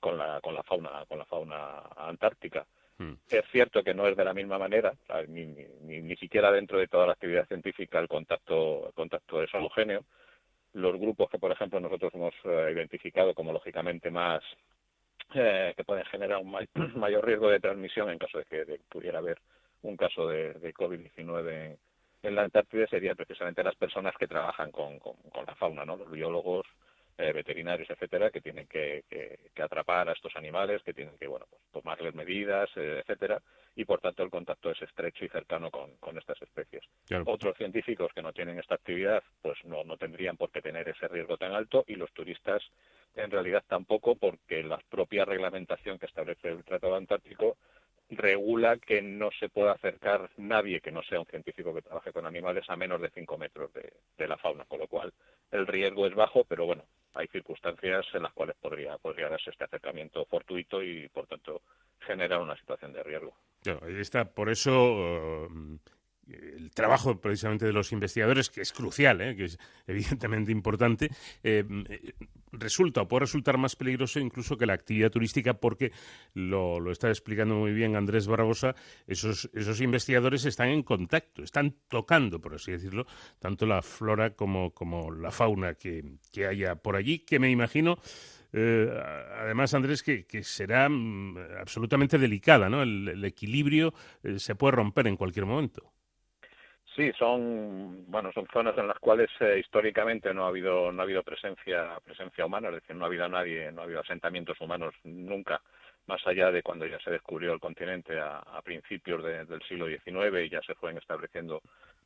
con, 0.00 0.18
la, 0.18 0.40
con 0.40 0.54
la 0.54 0.62
fauna, 0.62 1.04
con 1.06 1.18
la 1.18 1.24
fauna 1.24 1.80
antártica. 1.96 2.66
Mm. 2.98 3.12
Es 3.28 3.44
cierto 3.50 3.82
que 3.82 3.94
no 3.94 4.06
es 4.06 4.16
de 4.16 4.24
la 4.24 4.34
misma 4.34 4.58
manera, 4.58 4.94
ni, 5.28 5.46
ni, 5.46 6.00
ni, 6.00 6.16
siquiera 6.16 6.50
dentro 6.50 6.78
de 6.78 6.88
toda 6.88 7.06
la 7.06 7.12
actividad 7.12 7.46
científica 7.46 7.98
el 7.98 8.08
contacto, 8.08 8.88
el 8.88 8.94
contacto 8.94 9.42
es 9.42 9.52
homogéneo. 9.54 10.04
Los 10.74 10.98
grupos 10.98 11.28
que, 11.30 11.38
por 11.38 11.52
ejemplo, 11.52 11.80
nosotros 11.80 12.12
hemos 12.14 12.34
eh, 12.44 12.72
identificado 12.72 13.34
como 13.34 13.52
lógicamente 13.52 14.10
más 14.10 14.42
eh, 15.34 15.72
que 15.76 15.84
pueden 15.84 16.04
generar 16.06 16.38
un 16.38 16.50
mayor 16.96 17.24
riesgo 17.24 17.48
de 17.48 17.60
transmisión 17.60 18.10
en 18.10 18.18
caso 18.18 18.38
de 18.38 18.44
que 18.44 18.80
pudiera 18.88 19.18
haber 19.18 19.38
un 19.82 19.96
caso 19.96 20.28
de, 20.28 20.54
de 20.54 20.74
COVID-19 20.74 21.76
en, 22.22 22.34
la 22.34 22.42
Antártida 22.42 22.86
serían 22.86 23.16
precisamente 23.16 23.62
las 23.62 23.76
personas 23.76 24.14
que 24.18 24.26
trabajan 24.26 24.70
con, 24.70 24.98
con, 24.98 25.16
con 25.32 25.44
la 25.46 25.54
fauna, 25.54 25.84
¿no? 25.84 25.96
los 25.96 26.10
biólogos, 26.10 26.66
eh, 27.18 27.30
veterinarios, 27.32 27.90
etcétera, 27.90 28.30
que 28.30 28.40
tienen 28.40 28.66
que, 28.66 29.04
atrapar 29.62 30.08
a 30.08 30.12
estos 30.12 30.34
animales, 30.34 30.82
que 30.82 30.94
tienen 30.94 31.16
que 31.18 31.26
bueno 31.26 31.46
pues, 31.48 31.62
tomarles 31.70 32.14
medidas, 32.14 32.70
eh, 32.74 33.00
etcétera, 33.00 33.40
y 33.76 33.84
por 33.84 34.00
tanto 34.00 34.22
el 34.22 34.30
contacto 34.30 34.70
es 34.70 34.80
estrecho 34.80 35.26
y 35.26 35.28
cercano 35.28 35.70
con, 35.70 35.92
estas 36.16 36.40
especies. 36.40 36.82
Otros 37.26 37.56
científicos 37.58 38.10
que 38.14 38.22
no 38.22 38.32
tienen 38.32 38.58
esta 38.58 38.76
actividad, 38.76 39.22
pues 39.42 39.62
no, 39.64 39.84
no 39.84 39.98
tendrían 39.98 40.38
por 40.38 40.50
qué 40.50 40.62
tener 40.62 40.88
ese 40.88 41.06
riesgo 41.06 41.36
tan 41.36 41.52
alto, 41.52 41.84
y 41.86 41.96
los 41.96 42.10
turistas 42.12 42.62
en 43.14 43.30
realidad 43.30 43.62
tampoco, 43.68 44.16
porque 44.16 44.62
la 44.62 44.78
propia 44.88 45.26
reglamentación 45.26 45.98
que 45.98 46.06
establece 46.06 46.48
el 46.48 46.64
Tratado 46.64 46.96
Antártico 46.96 47.58
regula 48.16 48.76
que 48.76 49.02
no 49.02 49.30
se 49.38 49.48
pueda 49.48 49.72
acercar 49.72 50.30
nadie 50.36 50.80
que 50.80 50.92
no 50.92 51.02
sea 51.02 51.20
un 51.20 51.26
científico 51.26 51.74
que 51.74 51.82
trabaje 51.82 52.12
con 52.12 52.26
animales 52.26 52.64
a 52.68 52.76
menos 52.76 53.00
de 53.00 53.10
5 53.10 53.38
metros 53.38 53.70
de, 53.72 54.28
la 54.28 54.36
fauna, 54.38 54.64
con 54.66 54.78
lo 54.78 54.86
cual 54.86 55.12
el 55.50 55.66
riesgo 55.66 56.06
es 56.06 56.14
bajo, 56.14 56.44
pero 56.44 56.64
bueno, 56.66 56.84
hay 57.14 57.26
circunstancias 57.28 58.06
en 58.14 58.22
las 58.22 58.32
cuales 58.32 58.56
podría, 58.60 58.96
podría 58.98 59.28
darse 59.28 59.50
este 59.50 59.64
acercamiento 59.64 60.24
fortuito 60.26 60.82
y, 60.82 61.08
por 61.08 61.26
tanto, 61.26 61.62
generar 62.00 62.40
una 62.40 62.56
situación 62.56 62.92
de 62.92 63.02
riesgo. 63.02 63.34
Está. 63.98 64.24
Por 64.24 64.48
eso, 64.48 65.48
el 66.28 66.70
trabajo 66.70 67.20
precisamente 67.20 67.66
de 67.66 67.72
los 67.72 67.92
investigadores, 67.92 68.48
que 68.50 68.60
es 68.60 68.72
crucial, 68.72 69.20
¿eh? 69.20 69.36
que 69.36 69.46
es 69.46 69.58
evidentemente 69.86 70.52
importante, 70.52 71.10
eh, 71.42 71.64
resulta 72.52 73.02
o 73.02 73.08
puede 73.08 73.20
resultar 73.20 73.58
más 73.58 73.76
peligroso 73.76 74.20
incluso 74.20 74.56
que 74.56 74.66
la 74.66 74.74
actividad 74.74 75.10
turística 75.10 75.54
porque 75.54 75.92
lo, 76.34 76.90
está 76.90 77.08
explicando 77.08 77.54
muy 77.56 77.72
bien 77.72 77.96
Andrés 77.96 78.26
Barbosa, 78.26 78.74
esos, 79.06 79.50
esos 79.54 79.80
investigadores 79.80 80.44
están 80.44 80.68
en 80.68 80.82
contacto, 80.82 81.42
están 81.42 81.74
tocando, 81.88 82.40
por 82.40 82.54
así 82.54 82.72
decirlo, 82.72 83.06
tanto 83.38 83.66
la 83.66 83.82
flora 83.82 84.34
como, 84.34 84.72
la 85.10 85.30
fauna 85.30 85.74
que, 85.74 86.18
haya 86.48 86.76
por 86.76 86.96
allí, 86.96 87.20
que 87.20 87.38
me 87.38 87.50
imagino 87.50 87.98
eh, 88.54 88.86
además, 89.40 89.72
Andrés, 89.72 90.02
que, 90.02 90.26
será 90.42 90.86
mm, 90.86 91.38
absolutamente 91.58 92.18
delicada, 92.18 92.68
¿no? 92.68 92.82
El, 92.82 93.24
equilibrio 93.24 93.94
se 94.36 94.54
puede 94.54 94.72
romper 94.72 95.06
en 95.06 95.16
cualquier 95.16 95.46
momento. 95.46 95.91
Sí, 96.94 97.10
son 97.18 98.04
bueno, 98.10 98.30
son 98.32 98.46
zonas 98.52 98.76
en 98.76 98.86
las 98.86 98.98
cuales 98.98 99.30
eh, 99.40 99.58
históricamente 99.58 100.34
no 100.34 100.44
ha 100.44 100.48
habido 100.48 100.92
no 100.92 101.00
ha 101.00 101.04
habido 101.04 101.22
presencia 101.22 101.98
presencia 102.04 102.44
humana, 102.44 102.68
es 102.68 102.74
decir, 102.74 102.94
no 102.96 103.04
ha 103.04 103.08
habido 103.08 103.26
nadie, 103.30 103.72
no 103.72 103.80
ha 103.80 103.84
habido 103.84 104.00
asentamientos 104.00 104.60
humanos 104.60 104.94
nunca, 105.04 105.62
más 106.06 106.26
allá 106.26 106.50
de 106.50 106.62
cuando 106.62 106.84
ya 106.86 106.98
se 107.00 107.10
descubrió 107.10 107.54
el 107.54 107.60
continente 107.60 108.20
a, 108.20 108.42
principios 108.62 109.24
del 109.24 109.62
siglo 109.62 109.86
XIX 109.86 110.44
y 110.44 110.50
ya 110.50 110.60
se 110.62 110.74
fueron 110.74 110.98
estableciendo 110.98 111.62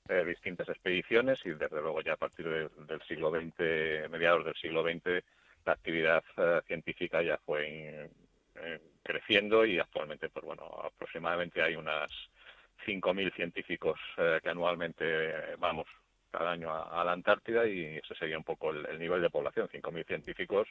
eh, 0.08 0.24
distintas 0.24 0.68
expediciones 0.68 1.40
y 1.44 1.50
desde 1.50 1.82
luego 1.82 2.00
ya 2.00 2.12
a 2.12 2.16
partir 2.16 2.46
del 2.48 3.02
siglo 3.08 3.30
XX, 3.30 4.08
mediados 4.08 4.44
del 4.44 4.54
siglo 4.54 4.84
XX, 4.84 5.22
la 5.64 5.72
actividad 5.72 6.22
eh, 6.36 6.60
científica 6.66 7.22
ya 7.22 7.38
fue 7.38 8.08
creciendo 9.02 9.66
y 9.66 9.78
actualmente, 9.78 10.28
pues 10.28 10.44
bueno, 10.44 10.64
aproximadamente 10.84 11.60
hay 11.60 11.76
unas 11.76 12.10
5.000 12.86 13.34
científicos 13.34 13.98
eh, 14.16 14.40
que 14.42 14.48
anualmente 14.48 15.04
eh, 15.04 15.56
vamos 15.58 15.86
cada 16.30 16.52
año 16.52 16.70
a, 16.70 17.02
la 17.04 17.12
Antártida 17.12 17.66
y 17.66 17.96
ese 17.96 18.14
sería 18.14 18.38
un 18.38 18.44
poco 18.44 18.70
el, 18.70 18.98
nivel 18.98 19.22
de 19.22 19.30
población, 19.30 19.68
5.000 19.68 20.06
científicos 20.06 20.68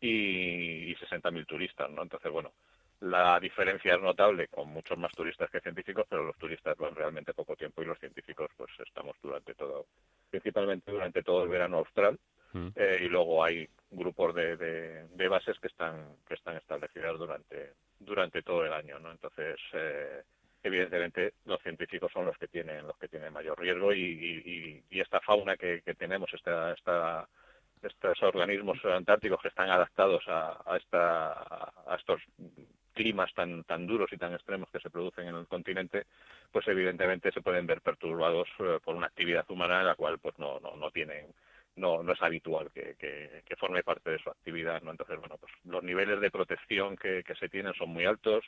y, 0.00 0.90
y 0.90 0.94
60.000 0.96 1.46
turistas, 1.46 1.90
¿no? 1.90 2.02
Entonces, 2.02 2.32
bueno, 2.32 2.52
la 3.00 3.38
diferencia 3.38 3.94
es 3.94 4.00
notable 4.00 4.48
con 4.48 4.68
muchos 4.68 4.98
más 4.98 5.12
turistas 5.12 5.48
que 5.50 5.60
científicos, 5.60 6.04
pero 6.08 6.24
los 6.24 6.36
turistas 6.36 6.76
van 6.76 6.96
realmente 6.96 7.32
poco 7.32 7.54
tiempo 7.54 7.80
y 7.80 7.86
los 7.86 7.98
científicos 7.98 8.50
pues 8.56 8.70
estamos 8.84 9.14
durante 9.22 9.54
todo, 9.54 9.86
principalmente 10.30 10.90
durante 10.90 11.22
todo 11.22 11.44
el 11.44 11.48
verano 11.48 11.78
austral 11.78 12.18
mm. 12.52 12.68
eh, 12.74 12.98
y 13.02 13.08
luego 13.08 13.44
hay 13.44 13.68
grupos 13.90 14.34
de, 14.34 14.56
de, 14.56 15.28
bases 15.28 15.58
que 15.60 15.68
están 15.68 16.16
que 16.26 16.34
están 16.34 16.56
establecidas 16.56 17.16
durante 17.16 17.74
durante 18.00 18.42
todo 18.42 18.64
el 18.64 18.72
año, 18.72 18.98
¿no? 18.98 19.12
Entonces 19.12 19.56
eh, 19.74 20.22
evidentemente 20.62 21.34
los 21.44 21.60
científicos 21.62 22.10
son 22.12 22.26
los 22.26 22.36
que 22.36 22.48
tienen 22.48 22.86
los 22.86 22.96
que 22.98 23.08
tienen 23.08 23.32
mayor 23.32 23.58
riesgo 23.58 23.92
y, 23.92 24.82
esta 24.90 25.20
fauna 25.20 25.56
que, 25.56 25.80
tenemos 25.96 26.32
esta, 26.34 26.72
esta, 26.72 27.28
estos 27.82 28.22
organismos 28.22 28.84
antárticos 28.84 29.40
que 29.40 29.48
están 29.48 29.70
adaptados 29.70 30.24
a, 30.26 30.76
esta, 30.76 31.32
a 31.32 31.96
estos 31.96 32.20
climas 32.94 33.32
tan 33.34 33.62
tan 33.64 33.86
duros 33.86 34.12
y 34.12 34.16
tan 34.16 34.34
extremos 34.34 34.68
que 34.70 34.80
se 34.80 34.90
producen 34.90 35.28
en 35.28 35.36
el 35.36 35.46
continente 35.46 36.06
pues 36.50 36.66
evidentemente 36.66 37.30
se 37.30 37.42
pueden 37.42 37.66
ver 37.66 37.80
perturbados 37.80 38.48
eh, 38.58 38.80
por 38.84 38.96
una 38.96 39.06
actividad 39.06 39.48
humana 39.50 39.84
la 39.84 39.94
cual 39.94 40.18
pues 40.18 40.36
no 40.38 40.58
no, 40.58 40.74
no 40.74 40.90
tienen 40.90 41.26
no, 41.76 42.02
no 42.02 42.12
es 42.12 42.20
habitual 42.20 42.72
que, 42.72 42.96
que, 42.98 43.56
forme 43.56 43.84
parte 43.84 44.10
de 44.10 44.18
su 44.18 44.28
actividad 44.30 44.82
no 44.82 44.90
entonces 44.90 45.16
bueno 45.20 45.36
pues 45.38 45.52
los 45.64 45.84
niveles 45.84 46.20
de 46.20 46.30
protección 46.32 46.96
que, 46.96 47.22
que 47.22 47.36
se 47.36 47.48
tienen 47.48 47.72
son 47.74 47.90
muy 47.90 48.04
altos 48.04 48.44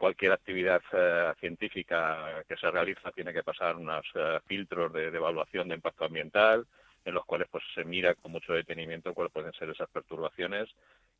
cualquier 0.00 0.32
actividad 0.32 0.80
eh, 0.94 1.34
científica 1.38 2.42
que 2.48 2.56
se 2.56 2.70
realiza 2.70 3.12
tiene 3.12 3.34
que 3.34 3.42
pasar 3.42 3.76
unos 3.76 4.06
eh, 4.14 4.40
filtros 4.46 4.90
de, 4.94 5.08
evaluación 5.08 5.68
de 5.68 5.74
impacto 5.74 6.06
ambiental 6.06 6.66
en 7.04 7.14
los 7.14 7.26
cuales 7.26 7.48
pues 7.50 7.62
se 7.74 7.84
mira 7.84 8.14
con 8.14 8.32
mucho 8.32 8.54
detenimiento 8.54 9.12
cuáles 9.12 9.30
pueden 9.30 9.52
ser 9.52 9.68
esas 9.68 9.90
perturbaciones 9.90 10.70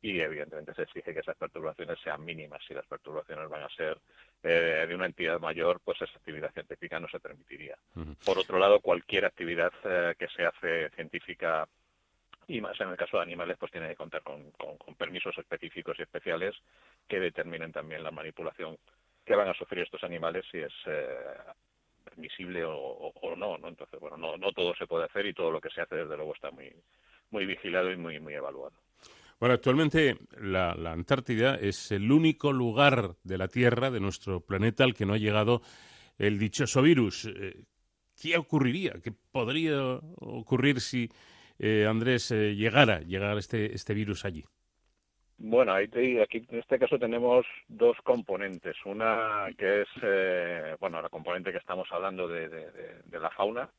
y 0.01 0.19
evidentemente 0.19 0.73
se 0.73 0.81
exige 0.81 1.13
que 1.13 1.19
esas 1.19 1.37
perturbaciones 1.37 1.99
sean 2.03 2.25
mínimas. 2.25 2.59
Si 2.67 2.73
las 2.73 2.87
perturbaciones 2.87 3.47
van 3.49 3.61
a 3.61 3.69
ser 3.69 3.99
eh, 4.41 4.85
de 4.87 4.95
una 4.95 5.05
entidad 5.05 5.39
mayor, 5.39 5.79
pues 5.83 6.01
esa 6.01 6.17
actividad 6.17 6.51
científica 6.51 6.99
no 6.99 7.07
se 7.07 7.19
permitiría. 7.19 7.77
Por 8.25 8.39
otro 8.39 8.57
lado, 8.57 8.79
cualquier 8.79 9.25
actividad 9.25 9.71
que 10.17 10.27
se 10.35 10.43
hace 10.43 10.89
científica 10.95 11.67
y 12.47 12.61
más 12.61 12.79
en 12.79 12.89
el 12.89 12.97
caso 12.97 13.17
de 13.17 13.23
animales 13.23 13.57
pues 13.59 13.71
tiene 13.71 13.89
que 13.89 13.95
contar 13.95 14.23
con, 14.23 14.51
permisos 14.97 15.37
específicos 15.37 15.97
y 15.99 16.03
especiales 16.03 16.55
que 17.07 17.19
determinen 17.19 17.71
también 17.71 18.03
la 18.03 18.11
manipulación 18.11 18.77
que 19.25 19.35
van 19.35 19.49
a 19.49 19.53
sufrir 19.53 19.83
estos 19.83 20.03
animales 20.03 20.45
si 20.51 20.59
es 20.59 20.73
eh, 20.85 21.07
permisible 22.03 22.63
o, 22.65 23.13
no, 23.37 23.57
no 23.57 23.67
entonces 23.67 23.99
bueno 23.99 24.17
no, 24.17 24.37
no 24.37 24.51
todo 24.51 24.75
se 24.75 24.87
puede 24.87 25.05
hacer 25.05 25.25
y 25.25 25.33
todo 25.33 25.51
lo 25.51 25.61
que 25.61 25.69
se 25.69 25.81
hace 25.81 25.95
desde 25.95 26.17
luego 26.17 26.33
está 26.33 26.51
muy 26.51 26.73
muy 27.29 27.45
vigilado 27.45 27.91
y 27.91 27.97
muy 27.97 28.19
muy 28.19 28.33
evaluado 28.33 28.73
bueno, 29.41 29.55
actualmente 29.55 30.17
la, 30.39 30.73
Antártida 30.73 31.55
es 31.55 31.91
el 31.91 32.11
único 32.11 32.53
lugar 32.53 33.15
de 33.23 33.39
la 33.39 33.47
Tierra, 33.47 33.89
de 33.89 33.99
nuestro 33.99 34.41
planeta, 34.41 34.83
al 34.83 34.93
que 34.93 35.07
no 35.07 35.13
ha 35.13 35.17
llegado 35.17 35.63
el 36.19 36.37
dichoso 36.37 36.83
virus. 36.83 37.25
Eh, 37.25 37.63
¿Qué 38.21 38.37
ocurriría? 38.37 38.93
¿Qué 39.03 39.11
podría 39.11 39.95
ocurrir 40.19 40.79
si 40.79 41.09
eh, 41.63 41.85
Andrés, 41.85 42.31
eh, 42.31 42.55
llegara, 42.55 43.01
llegara 43.01 43.37
este, 43.37 43.75
este 43.75 43.93
virus 43.93 44.25
allí? 44.25 44.43
Bueno, 45.37 45.73
aquí 45.73 45.93
en 45.97 46.59
este 46.59 46.79
caso 46.79 46.97
tenemos 46.97 47.45
dos 47.67 47.95
componentes. 48.03 48.75
Una 48.83 49.47
que 49.55 49.81
es, 49.83 49.87
eh, 50.01 50.75
bueno, 50.79 51.01
la 51.01 51.09
componente 51.09 51.51
que 51.51 51.59
estamos 51.59 51.87
hablando 51.91 52.27
de, 52.27 52.49
de, 52.49 53.19
la 53.19 53.29
fauna, 53.29 53.69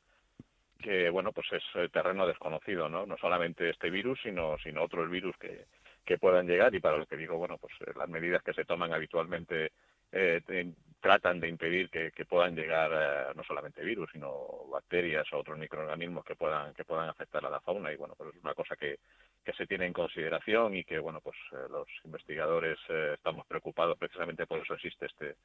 que, 0.79 1.09
bueno, 1.09 1.33
pues 1.33 1.47
es 1.51 1.91
terreno 1.91 2.25
desconocido, 2.25 2.87
¿no? 2.87 3.05
No 3.05 3.17
solamente 3.17 3.69
este 3.69 3.89
virus, 3.89 4.19
sino, 4.23 4.57
sino 4.63 4.83
otros 4.83 5.09
virus 5.09 5.35
que, 5.37 5.65
que 6.05 6.17
puedan 6.17 6.47
llegar 6.47 6.73
y 6.73 6.79
para 6.79 6.97
lo 6.97 7.05
que 7.05 7.17
digo, 7.17 7.37
bueno, 7.37 7.57
pues 7.57 7.73
las 7.95 8.09
medidas 8.09 8.43
que 8.43 8.53
se 8.53 8.65
toman 8.65 8.93
habitualmente 8.93 9.71
eh, 10.13 10.73
tratan 11.01 11.39
de 11.39 11.49
impedir 11.49 11.89
que, 11.89 12.25
puedan 12.25 12.55
llegar 12.55 12.91
eh, 12.93 13.33
no 13.35 13.43
solamente 13.43 13.83
virus, 13.83 14.09
sino 14.13 14.29
bacterias 14.71 15.25
o 15.33 15.39
otros 15.39 15.57
microorganismos 15.57 16.23
que 16.23 16.35
puedan 16.35 16.73
que 16.73 16.85
puedan 16.85 17.09
afectar 17.09 17.45
a 17.45 17.49
la 17.49 17.59
fauna. 17.59 17.91
Y 17.91 17.97
bueno, 17.97 18.13
pues 18.17 18.33
es 18.33 18.41
una 18.41 18.53
cosa 18.53 18.75
que, 18.75 18.99
que 19.43 19.53
se 19.53 19.67
tiene 19.67 19.85
en 19.87 19.93
consideración 19.93 20.75
y 20.75 20.85
que 20.85 20.99
bueno, 20.99 21.19
pues 21.19 21.35
eh, 21.51 21.67
los 21.69 21.87
investigadores 22.05 22.77
estamos 23.13 23.45
preocupados 23.47 23.97
precisamente 23.97 24.45
por 24.45 24.59
eso 24.59 24.75
existe 24.75 25.07
este 25.07 25.35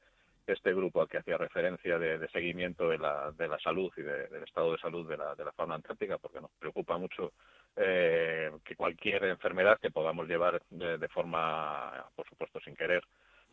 este 0.47 0.73
grupo 0.73 1.01
al 1.01 1.07
que 1.07 1.19
hacía 1.19 1.37
referencia 1.37 1.99
de, 1.99 2.27
seguimiento 2.29 2.89
de 2.89 2.97
la, 2.97 3.31
de 3.37 3.47
la 3.47 3.59
salud 3.59 3.91
y 3.95 4.01
del 4.01 4.43
estado 4.43 4.71
de 4.71 4.79
salud 4.79 5.07
de 5.07 5.15
la, 5.15 5.35
de 5.35 5.45
la 5.45 5.51
fauna 5.51 5.75
antártica, 5.75 6.17
porque 6.17 6.41
nos 6.41 6.49
preocupa 6.57 6.97
mucho 6.97 7.33
que 7.75 8.75
cualquier 8.75 9.25
enfermedad 9.25 9.77
que 9.79 9.91
podamos 9.91 10.27
llevar 10.27 10.59
de, 10.71 11.07
forma, 11.09 12.03
por 12.15 12.27
supuesto, 12.27 12.59
sin 12.61 12.75
querer, 12.75 13.03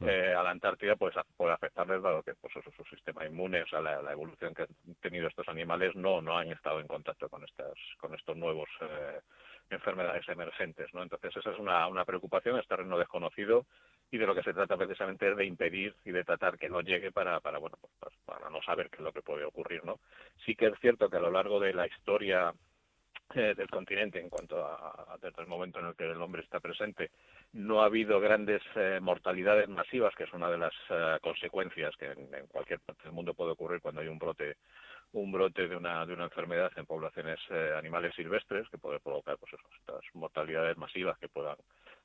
eh, 0.01 0.35
a 0.35 0.43
la 0.43 0.51
Antártida 0.51 0.95
pues 0.97 1.15
puede 1.37 1.55
afectarles 1.55 2.03
dado 2.03 2.23
que 2.23 2.35
pues 2.35 2.53
su 2.53 2.85
sistema 2.85 3.25
inmune 3.25 3.63
o 3.63 3.67
sea 3.67 3.81
la, 3.81 4.13
evolución 4.13 4.53
que 4.53 4.63
han 4.63 4.95
tenido 5.01 5.27
estos 5.27 5.49
animales 5.49 5.95
no 5.97 6.21
no 6.21 6.37
han 6.37 6.53
estado 6.53 6.81
en 6.81 6.87
contacto 6.87 7.31
con 7.31 7.43
estas 7.45 7.73
con 7.99 8.15
estos 8.15 8.37
nuevos 8.37 8.69
eh, 8.83 9.21
enfermedades 9.71 10.29
emergentes 10.29 10.93
no 10.93 11.03
entonces 11.03 11.35
esa 11.35 11.51
es 11.51 11.59
una, 11.59 11.89
una 11.89 12.05
preocupación 12.05 12.59
es 12.59 12.69
terreno 12.69 12.99
desconocido 12.99 13.65
y 14.11 14.19
de 14.19 14.27
lo 14.27 14.35
que 14.35 14.43
se 14.43 14.53
trata 14.53 14.77
precisamente 14.77 15.31
es 15.31 15.37
de 15.37 15.47
impedir 15.47 15.95
y 16.05 16.11
de 16.11 16.25
tratar 16.25 16.59
que 16.59 16.69
no 16.69 16.83
llegue 16.83 17.11
para 17.11 17.41
para 17.41 17.59
bueno 17.59 17.79
pues, 17.81 18.15
para 18.27 18.51
no 18.51 18.61
saber 18.63 18.91
qué 18.91 18.97
es 18.97 19.03
lo 19.03 19.13
que 19.13 19.23
puede 19.23 19.45
ocurrir 19.45 19.83
no 19.85 19.99
sí 20.45 20.55
que 20.55 20.67
es 20.67 20.79
cierto 20.81 21.09
que 21.09 21.17
a 21.17 21.21
lo 21.21 21.31
largo 21.31 21.59
de 21.59 21.73
la 21.73 21.87
historia 21.87 22.53
eh, 23.35 23.55
del 23.57 23.69
continente 23.69 24.21
en 24.21 24.29
cuanto 24.29 24.65
a, 24.65 25.19
desde 25.21 25.43
el 25.43 25.49
momento 25.49 25.81
en 25.81 25.87
el 25.87 25.97
que 25.97 26.11
el 26.11 26.21
hombre 26.23 26.43
está 26.43 26.61
presente. 26.61 27.11
No 27.53 27.83
ha 27.83 27.87
habido 27.87 28.21
grandes 28.21 28.63
eh, 28.77 28.99
mortalidades 29.03 29.69
masivas 29.69 30.15
que 30.15 30.25
es 30.25 30.33
una 30.33 30.49
de 30.49 30.59
las 30.59 30.73
eh, 30.91 31.19
consecuencias 31.21 31.95
que 31.97 32.13
en, 32.13 32.47
cualquier 32.47 32.81
parte 32.81 33.03
del 33.03 33.13
mundo 33.13 33.35
puede 33.35 33.53
ocurrir 33.53 33.81
cuando 33.81 34.01
hay 34.01 34.09
un 34.09 34.19
brote 34.19 34.57
un 35.13 35.33
brote 35.33 35.69
de 35.69 35.77
una 35.77 36.05
de 36.05 36.13
una 36.13 36.25
enfermedad 36.25 36.71
en 36.77 36.87
poblaciones 36.87 37.39
animales 37.77 38.15
silvestres 38.15 38.69
que 38.69 38.79
puede 38.79 39.01
provocar 39.01 39.39
pues 39.39 39.53
estas 39.79 40.03
mortalidades 40.15 40.77
masivas 40.77 41.19
que 41.19 41.29
puedan 41.29 41.57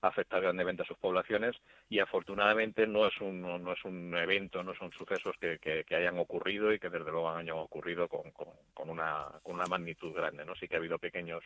afectar 0.01 0.41
grandemente 0.41 0.81
a 0.83 0.85
sus 0.85 0.97
poblaciones. 0.97 1.55
Y 1.89 1.99
afortunadamente 1.99 2.87
no 2.87 3.07
es 3.07 3.19
un 3.21 3.41
no 3.41 3.73
es 3.73 3.85
un 3.85 4.15
evento 4.15 4.63
no 4.63 4.73
son 4.75 4.91
sucesos 4.91 5.35
que, 5.39 5.59
que, 5.59 5.95
hayan 5.95 6.17
ocurrido 6.17 6.73
y 6.73 6.79
que 6.79 6.89
desde 6.89 7.11
luego 7.11 7.29
hayan 7.29 7.57
ocurrido 7.57 8.07
con, 8.07 8.31
con, 8.31 8.89
una 8.89 9.27
con 9.43 9.55
una 9.55 9.65
magnitud 9.65 10.13
grande 10.13 10.45
no 10.45 10.55
sí 10.55 10.67
que 10.67 10.75
ha 10.75 10.79
habido 10.79 10.97
pequeños 10.97 11.43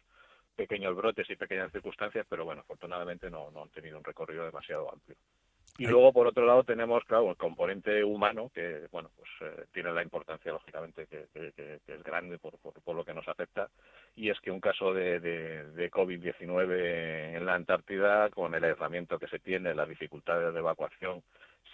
pequeños 0.56 0.96
brotes 0.96 1.30
y 1.30 1.36
pequeñas 1.36 1.72
circunstancias 1.72 2.26
pero 2.30 2.46
bueno 2.46 2.62
afortunadamente 2.62 3.30
no, 3.30 3.52
no 3.52 3.64
han 3.64 3.70
tenido 3.70 3.98
un 3.98 4.04
recorrido 4.04 4.46
demasiado 4.46 4.92
amplio 4.92 5.18
y 5.78 5.88
luego, 5.88 6.14
por 6.14 6.28
otro 6.28 6.46
lado, 6.46 6.64
tenemos, 6.64 7.04
claro, 7.04 7.32
el 7.32 7.36
componente 7.36 8.02
humano, 8.04 8.50
que, 8.54 8.88
bueno, 8.92 9.12
pues 9.18 9.30
eh, 9.42 9.66
tiene 9.74 9.92
la 9.92 10.04
importancia, 10.04 10.52
lógicamente, 10.52 11.06
que, 11.06 11.28
es 11.86 12.04
grande 12.04 12.38
por, 12.38 12.58
por, 12.60 12.96
lo 12.96 13.04
que 13.04 13.14
nos 13.14 13.28
afecta, 13.28 13.70
y 14.16 14.30
es 14.30 14.40
que 14.40 14.52
un 14.52 14.62
caso 14.62 14.94
de, 14.94 15.20
de, 15.20 15.92
COVID-19 15.92 17.36
en 17.36 17.46
la 17.46 17.56
Antártida, 17.56 18.30
con 18.30 18.56
el 18.56 18.64
aislamiento 18.64 19.20
que 19.20 19.28
se 19.28 19.40
tiene, 19.40 19.76
las 19.76 19.90
dificultades 19.90 20.54
de 20.54 20.60
evacuación, 20.60 21.22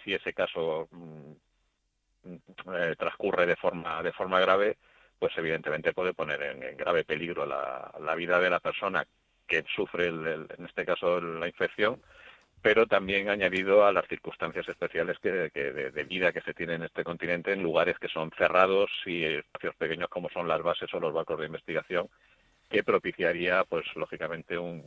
si 0.02 0.14
ese 0.14 0.32
caso 0.34 0.88
mm, 0.90 1.32
eh, 2.74 2.96
transcurre 2.98 3.46
de 3.46 3.56
forma 3.56 4.02
de 4.02 4.12
forma 4.12 4.40
grave, 4.40 4.78
pues 5.18 5.32
evidentemente 5.38 5.92
puede 5.92 6.12
poner 6.12 6.42
en, 6.42 6.76
grave 6.76 7.04
peligro 7.04 7.46
la, 7.46 7.92
la, 8.00 8.14
vida 8.16 8.40
de 8.40 8.50
la 8.50 8.58
persona 8.58 9.06
que 9.46 9.64
sufre, 9.74 10.08
el, 10.08 10.48
en 10.58 10.66
este 10.66 10.84
caso, 10.84 11.20
la 11.20 11.46
infección, 11.46 12.00
pero 12.62 12.86
también 12.86 13.28
añadido 13.28 13.84
a 13.84 13.92
las 13.92 14.06
circunstancias 14.06 14.68
especiales 14.68 15.18
que, 15.18 15.30
de, 15.30 16.04
vida 16.04 16.32
que 16.32 16.40
se 16.42 16.54
tiene 16.54 16.74
en 16.74 16.84
este 16.84 17.02
continente 17.02 17.52
en 17.52 17.62
lugares 17.62 17.98
que 17.98 18.08
son 18.08 18.30
cerrados 18.38 18.88
y 19.04 19.24
espacios 19.24 19.74
pequeños 19.74 20.08
como 20.08 20.30
son 20.30 20.46
las 20.46 20.62
bases 20.62 20.92
o 20.94 21.00
los 21.00 21.12
barcos 21.12 21.40
de 21.40 21.46
investigación, 21.46 22.08
que 22.70 22.84
propiciaría, 22.84 23.64
pues 23.64 23.84
lógicamente, 23.96 24.56
un, 24.56 24.84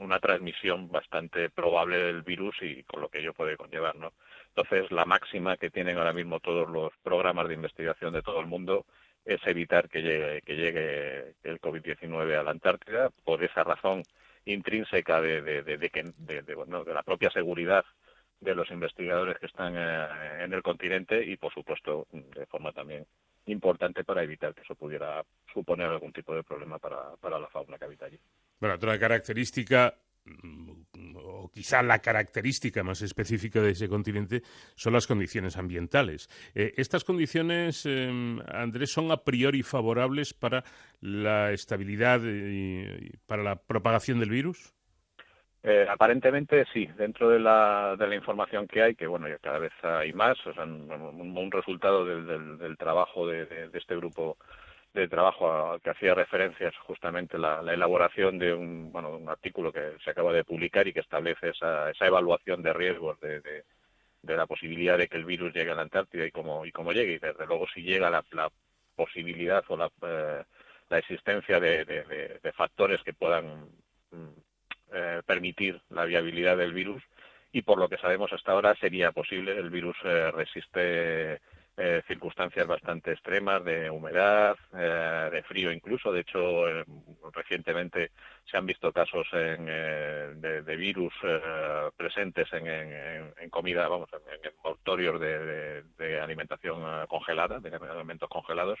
una 0.00 0.18
transmisión 0.18 0.90
bastante 0.90 1.50
probable 1.50 1.98
del 1.98 2.22
virus 2.22 2.56
y 2.62 2.82
con 2.82 3.00
lo 3.00 3.08
que 3.08 3.20
ello 3.20 3.32
puede 3.32 3.56
conllevar, 3.56 3.94
¿no? 3.94 4.12
Entonces, 4.48 4.90
la 4.90 5.04
máxima 5.04 5.56
que 5.56 5.70
tienen 5.70 5.98
ahora 5.98 6.12
mismo 6.12 6.40
todos 6.40 6.68
los 6.68 6.92
programas 7.02 7.46
de 7.48 7.54
investigación 7.54 8.12
de 8.12 8.22
todo 8.22 8.40
el 8.40 8.46
mundo 8.46 8.86
es 9.24 9.40
evitar 9.46 9.88
que 9.88 10.02
llegue, 10.02 10.42
que 10.42 10.54
llegue 10.54 11.34
el 11.44 11.60
COVID-19 11.60 12.38
a 12.38 12.42
la 12.42 12.50
Antártida. 12.50 13.10
Por 13.24 13.42
esa 13.42 13.64
razón 13.64 14.02
intrínseca 14.46 15.20
de, 15.20 15.42
la 16.86 17.02
propia 17.02 17.30
seguridad 17.30 17.84
de 18.40 18.54
los 18.54 18.70
investigadores 18.70 19.38
que 19.38 19.46
están 19.46 19.74
eh, 19.76 20.44
en 20.44 20.52
el 20.52 20.62
continente 20.62 21.24
y, 21.24 21.36
por 21.36 21.52
supuesto, 21.52 22.06
de 22.12 22.46
forma 22.46 22.72
también 22.72 23.06
importante 23.46 24.04
para 24.04 24.22
evitar 24.22 24.54
que 24.54 24.62
eso 24.62 24.74
pudiera 24.74 25.24
suponer 25.52 25.86
algún 25.86 26.12
tipo 26.12 26.34
de 26.34 26.42
problema 26.42 26.78
para, 26.78 27.16
para 27.20 27.38
la 27.38 27.48
fauna 27.48 27.78
que 27.78 27.84
habita 27.84 28.06
allí. 28.06 28.18
Bueno, 28.58 28.76
otra 28.76 28.98
característica 28.98 29.94
o 31.16 31.50
quizá 31.52 31.82
la 31.82 31.98
característica 31.98 32.82
más 32.82 33.02
específica 33.02 33.60
de 33.60 33.70
ese 33.70 33.88
continente 33.88 34.42
son 34.74 34.94
las 34.94 35.06
condiciones 35.06 35.56
ambientales. 35.56 36.28
Eh, 36.54 36.72
¿Estas 36.76 37.04
condiciones, 37.04 37.84
eh, 37.86 38.08
Andrés, 38.48 38.92
son 38.92 39.10
a 39.10 39.18
priori 39.18 39.62
favorables 39.62 40.34
para 40.34 40.64
la 41.00 41.52
estabilidad 41.52 42.20
y, 42.24 43.10
para 43.26 43.42
la 43.42 43.56
propagación 43.56 44.18
del 44.20 44.30
virus? 44.30 44.72
Eh, 45.62 45.86
aparentemente 45.88 46.66
sí, 46.74 46.86
dentro 46.98 47.30
de 47.30 47.40
la, 47.40 47.96
de 47.98 48.06
la 48.06 48.14
información 48.14 48.66
que 48.68 48.82
hay, 48.82 48.94
que 48.94 49.06
bueno, 49.06 49.26
cada 49.40 49.58
vez 49.58 49.72
hay 49.82 50.12
más, 50.12 50.36
o 50.46 50.52
sea, 50.52 50.64
un, 50.64 51.50
resultado 51.50 52.04
del, 52.04 52.76
trabajo 52.76 53.26
de, 53.26 53.70
este 53.72 53.96
grupo 53.96 54.36
de 54.94 55.08
trabajo 55.08 55.72
al 55.72 55.80
que 55.80 55.90
hacía 55.90 56.14
referencias 56.14 56.74
justamente 56.86 57.36
la, 57.36 57.60
elaboración 57.72 58.38
de 58.38 58.54
un, 58.54 58.92
bueno, 58.92 59.10
un 59.16 59.28
artículo 59.28 59.72
que 59.72 59.96
se 60.04 60.10
acaba 60.10 60.32
de 60.32 60.44
publicar 60.44 60.86
y 60.86 60.92
que 60.92 61.00
establece 61.00 61.50
esa, 61.50 61.90
esa 61.90 62.06
evaluación 62.06 62.62
de 62.62 62.72
riesgos 62.72 63.18
de, 63.20 63.40
de, 63.40 63.64
la 64.36 64.46
posibilidad 64.46 64.96
de 64.96 65.08
que 65.08 65.16
el 65.16 65.24
virus 65.24 65.52
llegue 65.52 65.72
a 65.72 65.74
la 65.74 65.82
Antártida 65.82 66.24
y 66.24 66.30
cómo, 66.30 66.64
y 66.64 66.72
cómo 66.72 66.92
llegue. 66.92 67.14
Y 67.14 67.18
desde 67.18 67.46
luego 67.46 67.66
si 67.74 67.82
llega 67.82 68.08
la, 68.08 68.24
la 68.30 68.50
posibilidad 68.94 69.64
o 69.68 69.76
la, 69.76 69.90
eh, 70.02 70.44
la 70.88 70.98
existencia 70.98 71.58
de, 71.58 71.84
de, 71.84 72.52
factores 72.52 73.02
que 73.02 73.12
puedan 73.12 73.68
mm, 74.12 74.28
eh, 74.92 75.22
permitir 75.26 75.80
la 75.90 76.04
viabilidad 76.04 76.56
del 76.56 76.72
virus 76.72 77.02
y 77.52 77.62
por 77.62 77.78
lo 77.78 77.88
que 77.88 77.98
sabemos 77.98 78.32
hasta 78.32 78.52
ahora 78.52 78.76
sería 78.76 79.10
posible. 79.10 79.58
El 79.58 79.70
virus 79.70 79.96
eh, 80.04 80.30
resiste 80.30 81.40
eh, 81.76 82.02
circunstancias 82.06 82.68
bastante 82.68 83.10
extremas 83.10 83.64
de 83.64 83.90
humedad, 83.90 84.56
eh, 84.76 85.28
de 85.32 85.42
frío 85.42 85.72
incluso. 85.72 86.12
De 86.12 86.20
hecho, 86.20 86.68
eh, 86.68 86.84
recientemente 87.32 88.12
se 88.44 88.56
han 88.56 88.64
visto 88.64 88.92
casos 88.92 89.26
en, 89.32 89.66
de, 90.40 90.76
virus 90.76 91.12
presentes 91.96 92.46
en, 92.52 93.50
comida, 93.50 93.88
vamos, 93.88 94.08
en, 94.12 94.52
envoltorios 94.52 95.20
de, 95.20 96.20
alimentación 96.20 97.06
congelada, 97.08 97.58
de 97.58 97.74
alimentos 97.74 98.28
congelados, 98.28 98.78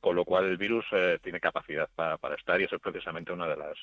con 0.00 0.16
lo 0.16 0.24
cual 0.24 0.46
el 0.46 0.56
virus 0.56 0.86
tiene 1.22 1.38
capacidad 1.38 1.88
para, 1.94 2.16
para 2.16 2.34
estar 2.34 2.60
y 2.60 2.64
eso 2.64 2.74
es 2.76 2.82
precisamente 2.82 3.32
una 3.32 3.46
de 3.46 3.56
las 3.56 3.78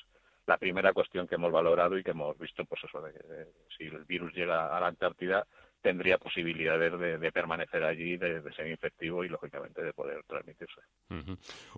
la 0.46 0.58
primera 0.58 0.92
cuestión 0.92 1.28
que 1.28 1.36
hemos 1.36 1.52
valorado 1.52 1.96
y 1.96 2.02
que 2.02 2.10
hemos 2.10 2.36
visto, 2.36 2.64
pues 2.64 2.82
eso, 2.82 3.00
de, 3.00 3.12
de 3.12 3.46
si 3.76 3.84
el 3.84 4.04
virus 4.04 4.34
llega 4.34 4.76
a 4.76 4.80
la 4.80 4.88
Antártida, 4.88 5.46
tendría 5.80 6.18
posibilidades 6.18 7.20
de, 7.20 7.32
permanecer 7.32 7.84
allí, 7.84 8.16
de, 8.16 8.42
ser 8.52 8.68
infectivo 8.68 9.24
y, 9.24 9.28
lógicamente, 9.28 9.82
de 9.82 9.92
poder 9.92 10.22
transmitirse. 10.24 10.80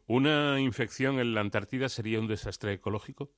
¿Una 0.07 0.61
infección 0.61 1.19
en 1.19 1.35
la 1.35 1.41
Antártida 1.41 1.89
sería 1.89 2.21
un 2.21 2.29
desastre 2.29 2.73
ecológico? 2.73 3.31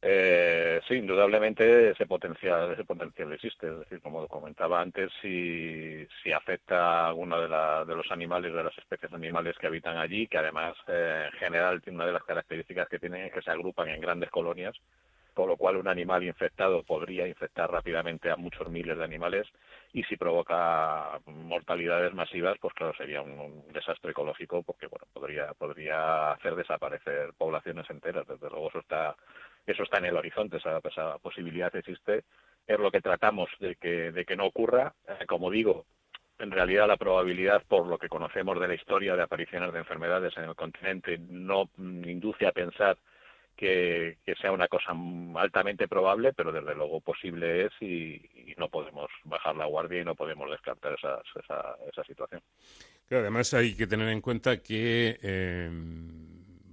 Eh, 0.00 0.80
sí, 0.86 0.94
indudablemente 0.94 1.90
ese 1.90 2.06
potencial, 2.06 2.72
ese 2.72 2.84
potencial 2.84 3.32
existe. 3.32 3.66
Es 3.66 3.78
decir, 3.80 4.00
como 4.00 4.28
comentaba 4.28 4.80
antes, 4.80 5.10
si, 5.20 6.06
si 6.22 6.30
afecta 6.30 7.04
a 7.04 7.08
alguno 7.08 7.40
de, 7.40 7.48
de 7.48 7.96
los 7.96 8.10
animales, 8.12 8.52
de 8.52 8.62
las 8.62 8.78
especies 8.78 9.12
animales 9.12 9.56
que 9.58 9.66
habitan 9.66 9.96
allí, 9.96 10.28
que 10.28 10.38
además 10.38 10.76
eh, 10.86 11.28
en 11.32 11.38
general 11.38 11.82
una 11.88 12.06
de 12.06 12.12
las 12.12 12.22
características 12.22 12.88
que 12.88 13.00
tienen 13.00 13.26
es 13.26 13.32
que 13.32 13.42
se 13.42 13.50
agrupan 13.50 13.88
en 13.88 14.00
grandes 14.00 14.30
colonias, 14.30 14.76
con 15.38 15.48
lo 15.48 15.56
cual 15.56 15.76
un 15.76 15.86
animal 15.86 16.24
infectado 16.24 16.82
podría 16.82 17.28
infectar 17.28 17.70
rápidamente 17.70 18.28
a 18.28 18.34
muchos 18.34 18.68
miles 18.68 18.98
de 18.98 19.04
animales 19.04 19.46
y 19.92 20.02
si 20.02 20.16
provoca 20.16 21.20
mortalidades 21.26 22.12
masivas, 22.12 22.58
pues 22.60 22.74
claro, 22.74 22.92
sería 22.96 23.22
un, 23.22 23.62
desastre 23.72 24.10
ecológico 24.10 24.64
porque 24.64 24.88
bueno, 24.88 25.06
podría 25.12 25.54
podría 25.54 26.32
hacer 26.32 26.56
desaparecer 26.56 27.34
poblaciones 27.38 27.88
enteras. 27.88 28.26
Desde 28.26 28.50
luego 28.50 28.70
eso 28.70 28.80
está 28.80 29.14
eso 29.64 29.84
está 29.84 29.98
en 29.98 30.06
el 30.06 30.16
horizonte, 30.16 30.56
esa, 30.56 30.80
esa 30.82 31.18
posibilidad 31.18 31.72
existe. 31.76 32.24
Es 32.66 32.80
lo 32.80 32.90
que 32.90 33.00
tratamos 33.00 33.48
de 33.60 33.76
que 33.76 34.10
de 34.10 34.24
que 34.24 34.34
no 34.34 34.44
ocurra. 34.44 34.92
Eh, 35.06 35.24
como 35.26 35.52
digo, 35.52 35.86
en 36.40 36.50
realidad 36.50 36.88
la 36.88 36.96
probabilidad, 36.96 37.62
por 37.68 37.86
lo 37.86 37.96
que 37.96 38.08
conocemos 38.08 38.58
de 38.58 38.66
la 38.66 38.74
historia 38.74 39.14
de 39.14 39.22
apariciones 39.22 39.72
de 39.72 39.78
enfermedades 39.78 40.36
en 40.36 40.46
el 40.46 40.56
continente, 40.56 41.16
no 41.16 41.70
induce 41.78 42.44
a 42.44 42.50
pensar 42.50 42.98
que, 43.58 44.16
sea 44.40 44.52
una 44.52 44.68
cosa 44.68 44.92
altamente 45.34 45.88
probable, 45.88 46.32
pero 46.32 46.52
desde 46.52 46.74
luego 46.74 47.00
posible 47.00 47.66
es 47.66 47.72
y, 47.80 48.20
no 48.56 48.68
podemos 48.68 49.08
bajar 49.24 49.54
la 49.54 49.66
guardia 49.66 50.00
y 50.00 50.04
no 50.04 50.16
podemos 50.16 50.50
descartar 50.50 50.94
esa, 50.94 51.20
esa, 51.88 52.04
situación. 52.04 52.40
además 53.10 53.54
hay 53.54 53.76
que 53.76 53.86
tener 53.86 54.08
en 54.08 54.20
cuenta 54.20 54.60
que 54.60 55.18
eh, 55.22 55.70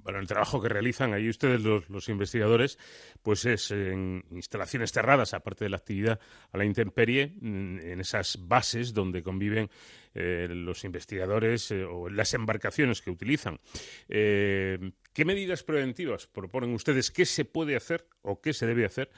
bueno, 0.06 0.20
el 0.20 0.28
trabajo 0.28 0.62
que 0.62 0.70
realizan 0.70 1.14
ahí 1.14 1.28
ustedes 1.28 1.62
los, 1.62 2.10
investigadores, 2.10 2.78
pues 3.24 3.44
es 3.46 3.72
en 3.72 4.24
instalaciones 4.30 4.92
cerradas, 4.92 5.34
aparte 5.34 5.66
de 5.66 5.72
la 5.72 5.78
actividad 5.78 6.20
a 6.52 6.58
la 6.60 6.64
intemperie, 6.64 7.34
mm, 7.42 7.80
en 7.80 8.00
esas 8.00 8.38
bases 8.48 8.94
donde 8.94 9.24
conviven 9.24 9.68
eh, 10.14 10.48
los 10.48 10.84
investigadores 10.84 11.72
eh, 11.72 11.84
o 11.84 12.08
las 12.08 12.36
embarcaciones 12.36 13.02
que 13.02 13.10
utilizan. 13.10 13.60
¿Qué 14.08 15.26
medidas 15.26 15.64
preventivas 15.64 16.28
proponen 16.28 16.76
ustedes? 16.76 17.10
¿Qué 17.10 17.26
se 17.26 17.44
puede 17.44 17.76
hacer 17.76 18.08
o 18.22 18.42
qué 18.42 18.54
se 18.54 18.68
debe 18.68 18.86
hacer 18.86 19.10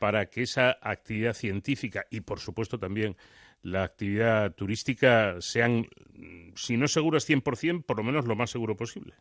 para 0.00 0.26
que 0.26 0.42
esa 0.42 0.78
actividad 0.82 1.34
científica 1.34 2.06
y, 2.10 2.22
por 2.22 2.40
supuesto, 2.40 2.80
también 2.80 3.16
la 3.62 3.84
actividad 3.84 4.52
turística 4.56 5.40
sean, 5.40 5.86
si 6.56 6.76
no 6.76 6.88
seguras 6.88 7.28
100%, 7.28 7.84
por 7.84 7.98
lo 7.98 8.02
menos 8.02 8.26
lo 8.26 8.34
más 8.34 8.50
seguro 8.50 8.76
posible? 8.76 9.14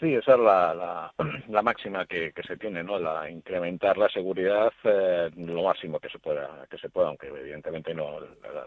Sí, 0.00 0.14
esa 0.14 0.32
es 0.32 0.40
la, 0.40 1.12
la, 1.48 1.62
máxima 1.62 2.06
que, 2.06 2.32
se 2.46 2.56
tiene, 2.56 2.82
¿no? 2.82 2.98
La 2.98 3.30
incrementar 3.30 3.98
la 3.98 4.08
seguridad 4.08 4.72
eh, 4.84 5.30
lo 5.36 5.62
máximo 5.62 6.00
que 6.00 6.08
se 6.08 6.18
pueda, 6.18 6.66
que 6.70 6.78
se 6.78 6.88
pueda, 6.88 7.08
aunque 7.08 7.28
evidentemente 7.28 7.94
no 7.94 8.18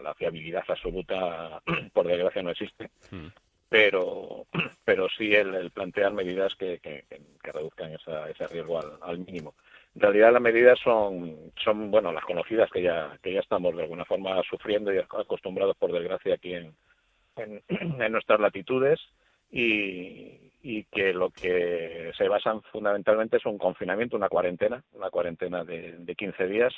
la, 0.02 0.14
fiabilidad 0.14 0.64
absoluta, 0.68 1.60
por 1.92 2.06
desgracia, 2.06 2.42
no 2.42 2.50
existe. 2.50 2.88
Mm 3.10 3.26
pero 3.74 4.46
pero 4.84 5.08
sí 5.08 5.34
el, 5.34 5.70
plantear 5.72 6.12
medidas 6.12 6.54
que, 6.54 6.78
que, 6.78 7.04
reduzcan 7.42 7.92
ese 7.92 8.46
riesgo 8.46 8.80
al, 9.02 9.18
mínimo. 9.18 9.54
En 9.96 10.00
realidad 10.00 10.32
las 10.32 10.42
medidas 10.42 10.78
son, 10.78 11.52
son 11.56 11.90
bueno 11.90 12.12
las 12.12 12.24
conocidas 12.24 12.70
que 12.70 12.82
ya 12.82 13.18
que 13.20 13.32
ya 13.32 13.40
estamos 13.40 13.74
de 13.74 13.82
alguna 13.82 14.04
forma 14.04 14.40
sufriendo 14.48 14.94
y 14.94 14.98
acostumbrados 14.98 15.76
por 15.76 15.90
desgracia 15.90 16.34
aquí 16.34 16.54
en, 16.54 16.72
en, 17.36 18.12
nuestras 18.12 18.38
latitudes 18.38 19.00
y, 19.50 20.43
y, 20.64 20.84
que 20.84 21.12
lo 21.12 21.30
que 21.30 22.12
se 22.16 22.28
basan 22.28 22.62
fundamentalmente 22.62 23.36
es 23.36 23.46
un 23.46 23.58
confinamiento, 23.58 24.16
una 24.16 24.28
cuarentena, 24.28 24.82
una 24.92 25.10
cuarentena 25.10 25.62
de, 25.64 25.92
de 25.98 26.14
15 26.14 26.46
días 26.46 26.74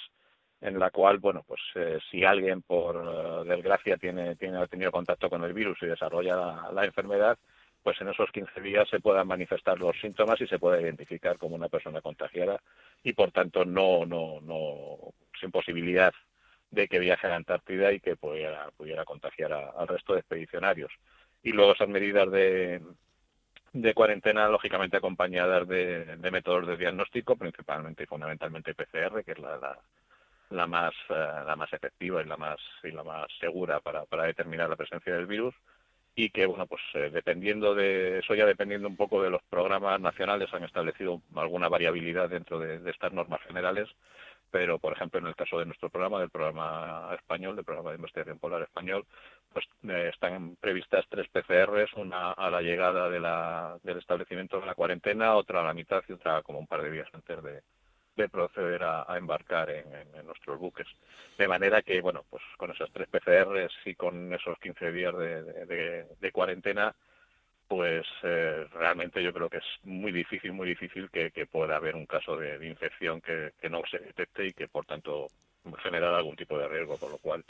en 0.61 0.79
la 0.79 0.91
cual, 0.91 1.19
bueno, 1.19 1.45
pues 1.47 1.61
eh, 1.75 1.99
si 2.11 2.25
alguien 2.25 2.63
por 2.63 2.97
eh, 2.97 3.49
desgracia 3.49 3.97
tiene, 3.97 4.37
tiene 4.37 4.59
ha 4.59 4.67
tenido 4.67 4.91
contacto 4.91 5.29
con 5.29 5.45
el 5.45 5.53
virus 5.53 5.79
y 5.83 5.87
desarrolla 5.87 6.71
la, 6.73 6.85
enfermedad, 6.85 7.39
pues 7.83 8.01
en 8.01 8.09
esos 8.09 8.31
15 8.33 8.61
días 8.61 8.89
se 8.89 9.01
puedan 9.01 9.29
manifestar 9.29 9.79
los 9.79 9.99
síntomas 10.01 10.41
y 10.41 10.47
se 10.47 10.59
pueda 10.59 10.81
identificar 10.81 11.39
como 11.39 11.55
una 11.55 11.69
persona 11.69 12.01
contagiada 12.01 12.61
y 13.03 13.13
por 13.13 13.31
tanto 13.33 13.65
no, 13.65 14.05
no, 14.07 14.41
no, 14.41 14.97
sin 15.39 15.51
posibilidad 15.51 16.13
de 16.71 16.89
que 16.89 16.99
viaje 16.99 17.27
a 17.27 17.31
la 17.31 17.37
Antártida 17.37 17.93
y 17.93 18.01
que 18.01 18.17
pudiera, 18.17 18.71
pudiera 18.77 19.05
contagiar 19.05 19.53
al 19.53 19.87
resto 19.87 20.15
de 20.15 20.21
expedicionarios. 20.21 20.93
Y 21.43 21.53
luego 21.53 21.75
esas 21.75 21.89
medidas 21.89 22.29
de, 22.33 22.81
de 23.83 23.95
cuarentena, 23.95 24.49
lógicamente 24.49 24.97
acompañadas 24.97 25.69
de, 25.69 26.17
métodos 26.31 26.67
de 26.67 26.77
diagnóstico, 26.77 27.37
principalmente 27.37 28.05
y 28.05 28.07
fundamentalmente 28.07 28.75
PCR, 28.75 29.23
que 29.25 29.33
es 29.33 29.39
la 29.39 29.79
la 30.51 30.67
más 30.67 30.93
eh, 31.09 31.15
la 31.15 31.57
más 31.57 31.73
efectiva 31.73 32.23
y 32.23 32.25
la 32.25 32.37
más 32.37 32.59
y 32.85 32.93
la 32.93 33.03
más 33.03 33.27
segura 33.41 33.81
para, 33.81 34.05
para 34.05 34.25
determinar 34.25 34.69
la 34.71 34.77
presencia 34.77 35.15
del 35.15 35.27
virus. 35.27 35.55
Y 36.15 36.31
que 36.31 36.47
bueno 36.47 36.67
pues 36.67 36.83
eh, 36.95 37.11
dependiendo 37.13 37.75
de 37.75 38.21
eso 38.21 38.35
ya 38.35 38.47
dependiendo 38.47 38.89
un 38.89 38.97
poco 38.97 39.23
de 39.23 39.31
los 39.31 39.43
programas 39.51 40.01
nacionales 40.01 40.53
han 40.55 40.65
establecido 40.65 41.21
alguna 41.35 41.69
variabilidad 41.69 42.31
dentro 42.31 42.59
de, 42.59 42.79
de 42.79 42.91
estas 42.91 43.13
normas 43.13 43.41
generales 43.43 43.89
pero 44.51 44.79
por 44.79 44.93
ejemplo 44.93 45.21
en 45.21 45.27
el 45.27 45.35
caso 45.35 45.59
de 45.59 45.67
nuestro 45.67 45.91
programa 45.91 46.21
del 46.21 46.31
programa 46.31 47.11
español 47.15 47.57
del 47.57 47.65
programa 47.65 47.91
de 47.91 47.97
investigación 47.97 48.39
polar 48.39 48.63
español 48.63 49.07
pues 49.53 49.67
eh, 49.89 50.11
están 50.13 50.57
previstas 50.57 51.05
tres 51.09 51.29
PCRs 51.29 51.93
una 51.95 52.33
a 52.33 52.51
la 52.51 52.63
llegada 52.63 53.09
de 53.09 53.21
la, 53.21 53.79
del 53.83 53.99
establecimiento 53.99 54.61
de 54.61 54.67
la 54.67 54.75
cuarentena 54.75 55.35
otra 55.35 55.61
a 55.61 55.65
la 55.65 55.75
mitad 55.75 56.03
y 56.09 56.13
otra 56.13 56.43
como 56.43 56.59
un 56.59 56.67
par 56.67 56.83
de 56.83 56.91
días 56.91 57.09
antes 57.13 57.43
de 57.43 57.63
de 58.17 58.31
proceder 58.31 58.83
a, 58.83 59.05
embarcar 59.19 59.69
en, 59.69 59.85
nuestros 60.25 60.59
buques. 60.59 60.87
De 61.37 61.47
manera 61.47 61.83
que, 61.83 62.01
bueno, 62.01 62.25
pues 62.31 62.43
con 62.57 62.71
esas 62.71 62.91
tres 62.91 63.09
PCRs 63.09 63.75
y 63.85 63.95
con 63.95 64.33
esos 64.33 64.59
15 64.59 64.91
días 64.91 65.15
de- 65.19 66.07
de 66.19 66.33
cuarentena, 66.33 66.97
pues 67.69 68.07
eh, 68.23 68.67
realmente 68.73 69.23
yo 69.23 69.33
creo 69.33 69.49
que 69.49 69.59
es 69.59 69.65
muy 69.85 70.13
difícil, 70.13 70.53
muy 70.53 70.69
difícil 70.69 71.11
que, 71.11 71.31
pueda 71.47 71.77
haber 71.77 71.97
un 71.97 72.07
caso 72.07 72.37
de, 72.37 72.65
infección 72.67 73.21
que, 73.21 73.53
no 73.69 73.83
se 73.91 73.99
detecte 73.99 74.47
y 74.47 74.53
que, 74.53 74.69
por 74.69 74.85
tanto, 74.87 75.29
generar 75.83 76.15
algún 76.15 76.37
tipo 76.37 76.59
de 76.59 76.69
riesgo, 76.69 76.97
por 76.97 77.11
lo 77.11 77.19
cual 77.19 77.45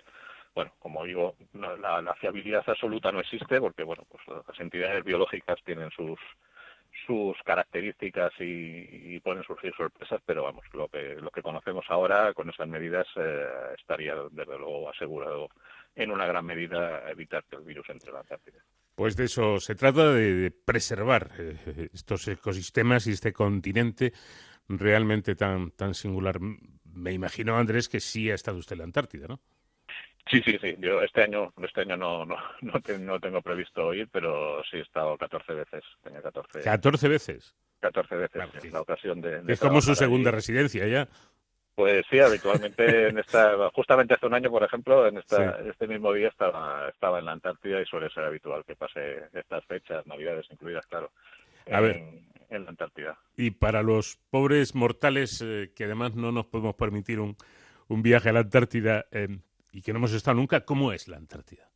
bueno, 0.55 0.73
como 0.79 1.05
digo, 1.05 1.37
la, 1.53 2.01
la 2.01 2.15
fiabilidad 2.15 2.65
absoluta 2.67 3.13
no 3.13 3.21
existe 3.21 3.61
porque, 3.61 3.83
bueno, 3.83 4.05
pues 4.09 4.23
las 4.27 4.59
entidades 4.59 5.05
biológicas 5.05 5.63
tienen 5.65 5.91
sus 5.91 6.19
sus 7.05 7.37
características 7.45 8.33
y, 8.41 9.15
y 9.15 9.21
pueden 9.21 9.43
surgir 9.45 9.75
sorpresas, 9.77 10.21
pero 10.25 10.45
vamos, 10.45 10.65
lo 10.73 10.89
que 10.89 11.17
lo 11.17 11.31
que 11.31 11.43
conocemos 11.43 11.85
ahora 11.89 12.33
con 12.33 12.49
esas 12.49 12.69
medidas 12.69 13.07
eh, 13.17 13.47
estaría 13.79 14.15
desde 14.31 14.59
luego 14.59 14.89
asegurado 14.89 15.49
en 15.95 16.11
una 16.11 16.27
gran 16.27 16.45
medida 16.45 17.11
evitar 17.11 17.45
que 17.45 17.57
el 17.57 17.63
virus 17.63 17.89
entre 17.91 18.09
en 18.09 18.15
la 18.15 18.21
Antártida. 18.21 18.59
Pues 18.97 19.15
de 19.17 19.25
eso 19.27 19.61
se 19.61 19.75
trata, 19.77 20.13
de, 20.13 20.35
de 20.35 20.51
preservar 20.51 21.31
eh, 21.39 21.91
estos 21.93 22.27
ecosistemas 22.29 23.07
y 23.07 23.13
este 23.13 23.33
continente 23.33 24.13
realmente 24.69 25.37
tan, 25.37 25.71
tan 25.73 25.95
singular. 25.95 26.41
Me 26.41 27.13
imagino, 27.13 27.57
Andrés, 27.57 27.89
que 27.89 28.01
sí 28.01 28.31
ha 28.31 28.35
estado 28.35 28.57
usted 28.59 28.73
en 28.73 28.79
la 28.79 28.85
Antártida, 28.85 29.27
¿no? 29.29 29.41
Sí, 30.31 30.41
sí, 30.45 30.59
sí. 30.61 30.75
Yo 30.79 31.03
este 31.03 31.23
año 31.23 31.53
este 31.63 31.83
año 31.83 31.97
no 31.97 32.25
no 32.27 32.37
no, 32.63 32.81
te- 32.81 32.99
no 32.99 33.21
tengo 33.21 33.43
previsto 33.43 33.95
ir, 33.95 34.09
pero 34.11 34.61
sí 34.69 34.79
he 34.79 34.81
estado 34.81 35.17
14 35.17 35.53
veces. 35.55 35.85
Tenía 36.03 36.21
14, 36.21 36.63
14 36.63 37.09
veces. 37.09 37.55
14 37.81 38.17
veces 38.17 38.43
sí, 38.61 38.71
la 38.71 38.81
ocasión 38.81 39.21
de, 39.21 39.43
de 39.43 39.53
Es 39.53 39.61
como 39.61 39.81
su 39.81 39.95
segunda 39.95 40.31
residencia 40.33 40.87
ya. 40.89 41.09
Pues 41.77 42.07
sí, 42.09 42.19
habitualmente 42.19 43.09
en 43.09 43.19
esta, 43.19 43.69
justamente 43.75 44.15
hace 44.15 44.25
un 44.25 44.33
año, 44.33 44.51
por 44.51 44.63
ejemplo, 44.63 45.07
en 45.07 45.19
esta, 45.19 45.61
este 45.61 45.87
mismo 45.87 46.11
día 46.15 46.29
estaba, 46.29 46.89
estaba 46.89 47.19
en 47.19 47.27
la 47.27 47.33
Antártida 47.33 47.83
y 47.83 47.85
suele 47.85 48.09
ser 48.09 48.25
habitual 48.25 48.65
que 48.65 48.75
pase 48.75 49.25
estas 49.35 49.63
fechas, 49.67 50.07
Navidades 50.07 50.47
incluidas, 50.51 50.87
claro, 50.87 51.11
A 51.71 51.77
en, 51.81 51.83
ver. 51.83 51.97
en 52.49 52.65
la 52.65 52.71
Antártida. 52.71 53.19
Y 53.37 53.51
para 53.51 53.83
los 53.83 54.17
pobres 54.31 54.75
mortales 54.75 55.43
eh, 55.45 55.71
que 55.77 55.85
además 55.85 56.15
no 56.15 56.33
nos 56.33 56.47
podemos 56.47 56.77
permitir 56.77 57.21
un, 57.21 57.37
un 57.89 58.03
viaje 58.03 58.31
a 58.31 58.33
la 58.33 58.41
Antártida 58.41 59.05
eh, 59.13 59.29
y 59.71 59.83
que 59.83 59.93
no 59.93 59.99
hemos 59.99 60.15
estado 60.15 60.39
nunca, 60.39 60.65
¿cómo 60.65 60.95
es 60.95 61.09
la 61.09 61.19
Antártida? 61.19 61.69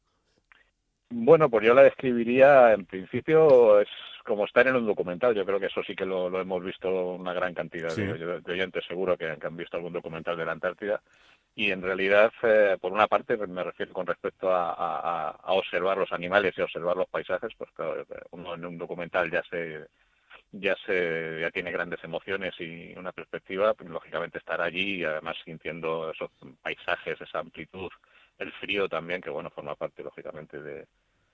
Bueno, 1.10 1.50
pues 1.50 1.66
yo 1.66 1.74
la 1.74 1.82
describiría, 1.82 2.72
en 2.72 2.86
principio, 2.86 3.78
es 3.82 3.88
como 4.30 4.44
estar 4.46 4.66
en 4.66 4.76
un 4.76 4.86
documental. 4.86 5.34
Yo 5.34 5.44
creo 5.44 5.60
que 5.60 5.66
eso 5.66 5.82
sí 5.82 5.94
que 5.94 6.06
lo, 6.06 6.30
lo 6.30 6.40
hemos 6.40 6.64
visto 6.64 6.88
una 7.14 7.32
gran 7.34 7.52
cantidad 7.54 7.90
Sí. 7.90 8.02
de, 8.02 8.40
de 8.40 8.52
oyentes, 8.52 8.84
seguro 8.86 9.16
que, 9.18 9.36
que 9.38 9.46
han 9.46 9.56
visto 9.56 9.76
algún 9.76 9.92
documental 9.92 10.36
de 10.36 10.44
la 10.46 10.52
Antártida. 10.52 11.02
Y 11.54 11.70
en 11.72 11.82
realidad, 11.82 12.32
eh, 12.42 12.78
por 12.80 12.92
una 12.92 13.08
parte, 13.08 13.36
me 13.36 13.64
refiero 13.64 13.92
con 13.92 14.06
respecto 14.06 14.50
a, 14.52 14.72
a- 14.72 15.30
a 15.30 15.52
observar 15.52 15.98
los 15.98 16.12
animales 16.12 16.54
y 16.56 16.60
a 16.60 16.64
observar 16.64 16.96
los 16.96 17.08
paisajes, 17.08 17.52
pues 17.58 17.70
claro, 17.72 18.06
uno 18.30 18.54
en 18.54 18.64
un 18.64 18.78
documental 18.78 19.30
ya 19.30 19.42
se 19.50 19.86
ya 20.52 20.74
se 20.86 21.38
ya 21.42 21.50
tiene 21.50 21.70
grandes 21.72 22.02
emociones 22.04 22.54
y 22.60 22.94
una 22.96 23.12
perspectiva, 23.12 23.74
pues, 23.74 23.88
lógicamente 23.90 24.38
estar 24.38 24.60
allí 24.60 24.96
y 25.00 25.04
además 25.04 25.36
sintiendo 25.44 26.10
esos 26.10 26.30
paisajes, 26.62 27.20
esa 27.20 27.38
amplitud, 27.40 27.90
el 28.38 28.52
frío 28.52 28.88
también, 28.88 29.20
que 29.20 29.30
bueno, 29.30 29.50
forma 29.50 29.74
parte 29.76 30.02
lógicamente 30.02 30.60
de, 30.60 30.86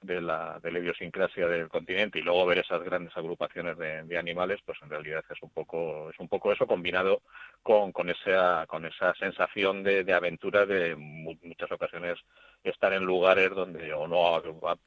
de 0.06 0.20
la, 0.20 0.58
de 0.62 0.70
la 0.72 0.78
idiosincrasia 0.78 1.46
del 1.48 1.68
continente 1.68 2.18
y 2.18 2.22
luego 2.22 2.46
ver 2.46 2.58
esas 2.58 2.82
grandes 2.82 3.16
agrupaciones 3.16 3.76
de, 3.78 4.02
de 4.04 4.18
animales, 4.18 4.60
pues 4.64 4.78
en 4.82 4.90
realidad 4.90 5.24
es 5.30 5.42
un 5.42 5.50
poco, 5.50 6.10
es 6.10 6.18
un 6.20 6.28
poco 6.28 6.52
eso 6.52 6.66
combinado 6.66 7.22
con, 7.62 7.92
con 7.92 8.08
esa, 8.10 8.66
con 8.68 8.86
esa 8.86 9.14
sensación 9.14 9.82
de, 9.82 10.04
de 10.04 10.14
aventura 10.14 10.66
de 10.66 10.96
mu- 10.96 11.36
muchas 11.42 11.70
ocasiones 11.72 12.18
estar 12.64 12.92
en 12.92 13.04
lugares 13.04 13.50
donde 13.50 13.92
o 13.92 14.06
no 14.08 14.36
ha- 14.36 14.80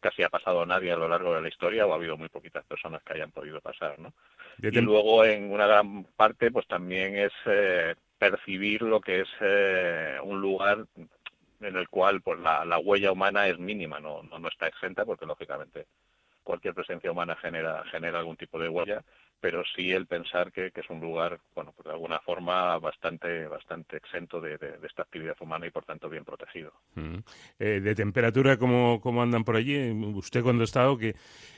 casi 0.00 0.22
ha 0.22 0.28
pasado 0.28 0.66
nadie 0.66 0.92
a 0.92 0.96
lo 0.96 1.08
largo 1.08 1.34
de 1.34 1.40
la 1.42 1.48
historia 1.48 1.86
o 1.86 1.92
ha 1.92 1.96
habido 1.96 2.16
muy 2.16 2.28
poquitas 2.28 2.64
personas 2.66 3.02
que 3.04 3.14
hayan 3.14 3.30
podido 3.30 3.60
pasar, 3.60 3.98
¿no? 3.98 4.12
Y 4.70 4.80
luego 4.80 5.24
en 5.24 5.52
una 5.52 5.66
gran 5.66 6.04
parte 6.16 6.50
pues 6.50 6.66
también 6.66 7.16
es 7.16 7.32
eh, 7.46 7.94
percibir 8.18 8.82
lo 8.82 9.00
que 9.00 9.20
es 9.20 9.28
eh, 9.40 10.18
un 10.22 10.40
lugar 10.40 10.84
en 11.64 11.76
el 11.76 11.88
cual 11.88 12.20
pues 12.22 12.38
la, 12.40 12.64
la 12.64 12.78
huella 12.78 13.12
humana 13.12 13.46
es 13.48 13.58
mínima 13.58 14.00
no, 14.00 14.22
no 14.22 14.38
no 14.38 14.48
está 14.48 14.66
exenta 14.68 15.04
porque 15.04 15.26
lógicamente 15.26 15.86
cualquier 16.42 16.74
presencia 16.74 17.10
humana 17.12 17.36
genera 17.36 17.84
genera 17.90 18.18
algún 18.18 18.36
tipo 18.36 18.58
de 18.58 18.68
huella 18.68 19.02
pero 19.40 19.64
sí 19.74 19.90
el 19.92 20.06
pensar 20.06 20.52
que, 20.52 20.70
que 20.70 20.80
es 20.80 20.90
un 20.90 21.00
lugar 21.00 21.38
bueno 21.54 21.72
pues 21.76 21.86
de 21.86 21.92
alguna 21.92 22.18
forma 22.20 22.78
bastante 22.78 23.46
bastante 23.48 23.96
exento 23.96 24.40
de, 24.40 24.58
de- 24.58 24.78
de 24.78 24.86
esta 24.86 25.02
actividad 25.02 25.36
humana 25.40 25.66
y 25.66 25.70
por 25.70 25.84
tanto 25.84 26.08
bien 26.08 26.24
protegido 26.24 26.72
Mm. 26.94 27.20
Eh, 27.58 27.80
de 27.80 27.94
temperatura, 27.94 28.58
¿cómo, 28.58 29.00
¿cómo 29.00 29.22
andan 29.22 29.44
por 29.44 29.56
allí? 29.56 29.90
¿Usted 30.14 30.42
cuando 30.42 30.60
ha 30.62 30.64
estado, 30.64 30.98
que, 30.98 31.14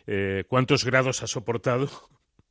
eh, 0.07 0.45
cuántos 0.47 0.85
grados 0.85 1.25
ha 1.25 1.27
soportado? 1.27 1.89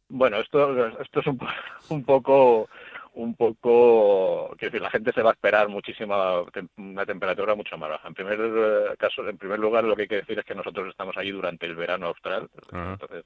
Bueno, 0.09 0.38
esto, 0.41 0.88
esto 0.99 1.19
es 1.21 1.27
un, 1.27 1.39
un 1.89 2.03
poco, 2.03 2.67
un 3.14 3.35
poco, 3.35 4.56
quiero 4.57 4.72
decir, 4.72 4.81
la 4.81 4.90
gente 4.90 5.11
se 5.11 5.22
va 5.22 5.31
a 5.31 5.34
esperar 5.34 5.69
muchísima, 5.69 6.41
una 6.77 7.06
temperatura 7.06 7.56
mucho 7.56 7.77
más 7.77 7.90
baja. 7.90 8.07
En 8.07 8.14
primer 8.14 8.40
eh, 8.40 8.95
caso, 8.98 9.27
en 9.27 9.38
primer 9.38 9.60
lugar, 9.60 9.84
lo 9.84 9.95
que 9.95 10.03
hay 10.03 10.07
que 10.07 10.15
decir 10.18 10.40
es 10.40 10.45
que 10.45 10.56
nosotros 10.56 10.90
estamos 10.90 11.15
allí 11.18 11.31
durante 11.31 11.65
el 11.65 11.76
verano 11.76 12.07
austral, 12.07 12.49
entonces 12.72 13.26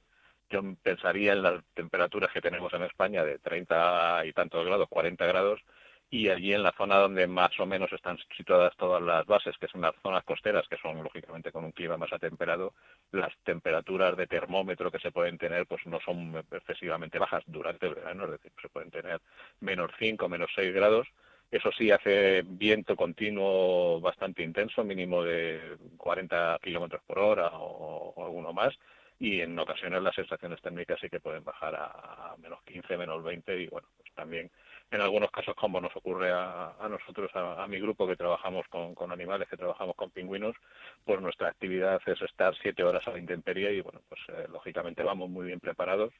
yo 0.50 0.62
pensaría 0.82 1.34
en 1.34 1.44
las 1.44 1.64
temperaturas 1.74 2.32
que 2.32 2.42
tenemos 2.42 2.74
en 2.74 2.84
España 2.84 3.24
de 3.24 3.40
30 3.40 4.26
y 4.26 4.34
tantos 4.34 4.66
grados, 4.66 4.88
40 4.90 5.26
grados, 5.26 5.62
y 6.10 6.30
allí 6.30 6.54
en 6.54 6.64
la 6.64 6.72
zona 6.72 6.98
donde 6.98 7.28
más 7.28 7.60
o 7.60 7.66
menos 7.66 7.92
están 7.92 8.18
situadas 8.36 8.76
todas 8.78 9.02
las 9.02 9.26
bases, 9.26 9.58
que 9.58 9.68
son 9.68 9.82
las 9.82 9.94
zonas 10.02 10.24
costeras, 10.24 10.68
que 10.70 10.78
son 10.78 11.04
lógicamente 11.04 11.52
con 11.52 11.66
un 11.66 11.74
clima 11.74 11.98
más 11.98 12.14
atemperado, 12.14 12.74
las 13.12 13.36
temperaturas 13.44 14.16
de 14.16 14.28
termómetro 14.28 14.90
que 14.90 15.00
se 15.00 15.12
pueden 15.12 15.38
tener 15.38 15.66
pues 15.68 15.86
no 15.86 16.00
son 16.00 16.36
excesivamente 16.52 17.20
bajas 17.20 17.44
durante 17.48 17.88
el 17.88 17.96
verano, 17.96 18.26
es 18.26 18.32
decir, 18.32 18.54
se 18.62 18.70
pueden 18.70 18.90
tener 18.90 19.22
menos 19.60 19.92
5, 20.00 20.30
menos 20.30 20.50
6 20.56 20.74
grados. 20.74 21.08
Eso 21.50 21.72
sí, 21.72 21.92
hace 21.92 22.44
viento 22.46 22.96
continuo 22.96 24.02
bastante 24.02 24.44
intenso, 24.44 24.84
mínimo 24.84 25.24
de 25.24 25.78
40 25.98 26.60
kilómetros 26.62 27.02
por 27.06 27.20
hora 27.20 27.50
o, 27.54 28.14
o 28.16 28.26
alguno 28.26 28.52
más, 28.52 28.78
y 29.20 29.42
en 29.42 29.58
ocasiones 29.58 30.02
las 30.04 30.16
sensaciones 30.16 30.62
térmicas 30.62 31.00
sí 31.00 31.10
que 31.10 31.20
pueden 31.20 31.44
bajar 31.44 31.76
a, 31.76 32.36
menos 32.38 32.62
15, 32.64 32.98
menos 32.98 33.24
20, 33.24 33.62
y 33.62 33.68
bueno, 33.68 33.88
pues 33.98 34.14
también 34.14 34.52
en 34.90 35.02
algunos 35.02 35.32
casos, 35.32 35.56
como 35.56 35.82
nos 35.82 35.96
ocurre 35.96 36.32
a, 36.32 36.74
a 36.80 36.88
nosotros, 36.88 37.30
a, 37.34 37.68
mi 37.68 37.80
grupo 37.80 38.08
que 38.08 38.16
trabajamos 38.16 38.66
con, 38.70 38.96
con 38.96 39.12
animales, 39.12 39.50
que 39.50 39.58
trabajamos 39.58 39.96
con 39.96 40.12
pingüinos, 40.12 40.56
pues 41.04 41.20
nuestra 41.20 41.50
actividad 41.50 42.02
es 42.06 42.22
estar 42.22 42.56
siete 42.62 42.84
horas 42.84 43.06
a 43.08 43.12
la 43.12 43.20
intemperie 43.20 43.74
y 43.74 43.82
bueno, 43.82 44.02
pues 44.08 44.22
eh, 44.30 44.48
lógicamente 44.50 45.04
vamos 45.04 45.30
muy 45.30 45.48
bien 45.48 45.60
preparados 45.60 46.14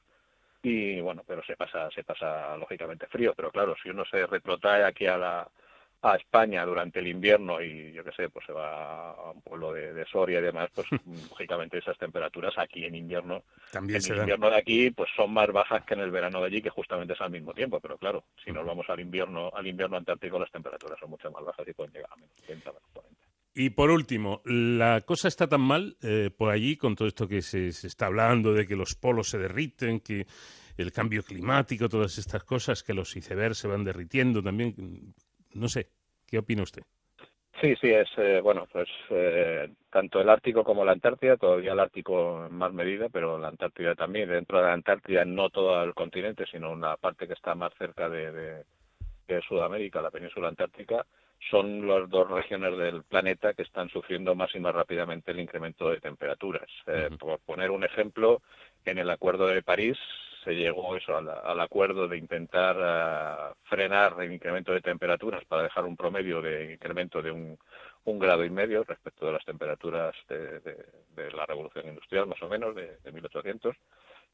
y 0.62 1.00
bueno, 1.00 1.22
pero 1.26 1.42
se 1.44 1.56
pasa, 1.56 1.90
se 1.92 2.04
pasa 2.04 2.56
lógicamente 2.56 3.06
frío, 3.06 3.32
pero 3.34 3.50
claro, 3.50 3.74
si 3.82 3.88
uno 3.88 4.04
se 4.04 4.26
retrotrae 4.26 4.84
aquí 4.84 5.06
a 5.06 5.16
la 5.16 5.48
a 6.02 6.16
España 6.16 6.64
durante 6.64 7.00
el 7.00 7.08
invierno 7.08 7.60
y 7.60 7.92
yo 7.92 8.04
qué 8.04 8.12
sé, 8.12 8.28
pues 8.28 8.46
se 8.46 8.52
va 8.52 9.10
a 9.10 9.30
un 9.32 9.42
pueblo 9.42 9.72
de, 9.72 9.92
de 9.92 10.06
Soria 10.06 10.38
y 10.38 10.42
demás, 10.42 10.70
pues 10.74 10.86
lógicamente 11.30 11.78
esas 11.78 11.98
temperaturas 11.98 12.56
aquí 12.56 12.84
en 12.84 12.94
invierno, 12.94 13.42
También 13.72 14.00
en 14.04 14.12
el 14.12 14.18
invierno 14.20 14.50
de 14.50 14.56
aquí, 14.56 14.90
pues 14.90 15.10
son 15.16 15.32
más 15.32 15.50
bajas 15.50 15.84
que 15.84 15.94
en 15.94 16.00
el 16.00 16.10
verano 16.10 16.40
de 16.40 16.46
allí, 16.46 16.62
que 16.62 16.70
justamente 16.70 17.14
es 17.14 17.20
al 17.20 17.30
mismo 17.30 17.52
tiempo, 17.52 17.80
pero 17.80 17.98
claro, 17.98 18.24
si 18.44 18.52
nos 18.52 18.64
vamos 18.64 18.88
al 18.88 19.00
invierno, 19.00 19.50
al 19.54 19.66
invierno 19.66 19.96
antártico 19.96 20.38
las 20.38 20.50
temperaturas 20.52 20.98
son 21.00 21.10
mucho 21.10 21.30
más 21.30 21.44
bajas 21.44 21.66
y 21.66 21.72
pueden 21.72 21.92
llegar 21.92 22.10
a 22.12 22.16
menos 22.16 22.36
30, 22.46 22.70
menos 22.70 22.88
40. 22.92 23.18
Y 23.54 23.70
por 23.70 23.90
último, 23.90 24.40
la 24.44 25.00
cosa 25.00 25.26
está 25.26 25.48
tan 25.48 25.62
mal 25.62 25.96
eh, 26.02 26.30
por 26.36 26.50
allí 26.50 26.76
con 26.76 26.94
todo 26.94 27.08
esto 27.08 27.26
que 27.26 27.42
se, 27.42 27.72
se 27.72 27.88
está 27.88 28.06
hablando 28.06 28.52
de 28.52 28.68
que 28.68 28.76
los 28.76 28.94
polos 28.94 29.30
se 29.30 29.38
derriten, 29.38 29.98
que 29.98 30.28
el 30.76 30.92
cambio 30.92 31.24
climático, 31.24 31.88
todas 31.88 32.18
estas 32.18 32.44
cosas, 32.44 32.84
que 32.84 32.94
los 32.94 33.16
icebergs 33.16 33.58
se 33.58 33.66
van 33.66 33.82
derritiendo 33.82 34.40
también. 34.42 35.12
No 35.54 35.68
sé, 35.68 35.88
¿qué 36.26 36.38
opina 36.38 36.62
usted? 36.62 36.82
Sí, 37.60 37.74
sí, 37.80 37.90
es 37.90 38.08
eh, 38.18 38.40
bueno, 38.40 38.68
pues 38.70 38.88
eh, 39.10 39.68
tanto 39.90 40.20
el 40.20 40.28
Ártico 40.28 40.62
como 40.62 40.84
la 40.84 40.92
Antártida, 40.92 41.36
todavía 41.36 41.72
el 41.72 41.80
Ártico 41.80 42.46
en 42.46 42.54
más 42.54 42.72
medida, 42.72 43.08
pero 43.08 43.36
la 43.36 43.48
Antártida 43.48 43.96
también. 43.96 44.28
Dentro 44.28 44.58
de 44.58 44.66
la 44.66 44.74
Antártida 44.74 45.24
no 45.24 45.50
todo 45.50 45.82
el 45.82 45.92
continente, 45.92 46.44
sino 46.46 46.70
una 46.70 46.96
parte 46.96 47.26
que 47.26 47.34
está 47.34 47.56
más 47.56 47.72
cerca 47.76 48.08
de, 48.08 48.64
Sudamérica, 49.46 50.00
la 50.00 50.10
península 50.10 50.48
antártica, 50.48 51.04
son 51.50 51.86
las 51.86 52.08
dos 52.08 52.30
regiones 52.30 52.78
del 52.78 53.02
planeta 53.02 53.52
que 53.52 53.62
están 53.62 53.90
sufriendo 53.90 54.34
más 54.34 54.54
y 54.54 54.58
más 54.58 54.74
rápidamente 54.74 55.32
el 55.32 55.40
incremento 55.40 55.90
de 55.90 56.00
temperaturas. 56.00 56.68
Eh, 56.86 57.10
por 57.18 57.38
poner 57.40 57.70
un 57.70 57.84
ejemplo, 57.84 58.40
en 58.86 58.96
el 58.96 59.10
Acuerdo 59.10 59.46
de 59.48 59.62
París 59.62 59.98
se 60.48 60.54
llegó 60.54 60.96
eso 60.96 61.14
al, 61.14 61.28
al 61.28 61.60
acuerdo 61.60 62.08
de 62.08 62.16
intentar 62.16 62.76
eh, 62.80 63.54
frenar 63.64 64.14
el 64.22 64.32
incremento 64.32 64.72
de 64.72 64.80
temperaturas 64.80 65.44
para 65.44 65.64
dejar 65.64 65.84
un 65.84 65.94
promedio 65.94 66.40
de 66.40 66.72
incremento 66.72 67.20
de 67.20 67.30
un, 67.30 67.58
un 68.04 68.18
grado 68.18 68.46
y 68.46 68.50
medio 68.50 68.82
respecto 68.82 69.26
de 69.26 69.32
las 69.32 69.44
temperaturas 69.44 70.14
de, 70.26 70.60
de- 70.60 70.86
de 71.14 71.30
la 71.32 71.44
revolución 71.44 71.86
industrial, 71.88 72.26
más 72.28 72.40
o 72.42 72.48
menos, 72.48 72.74
de, 72.74 72.96
de 72.98 73.12
1800. 73.12 73.76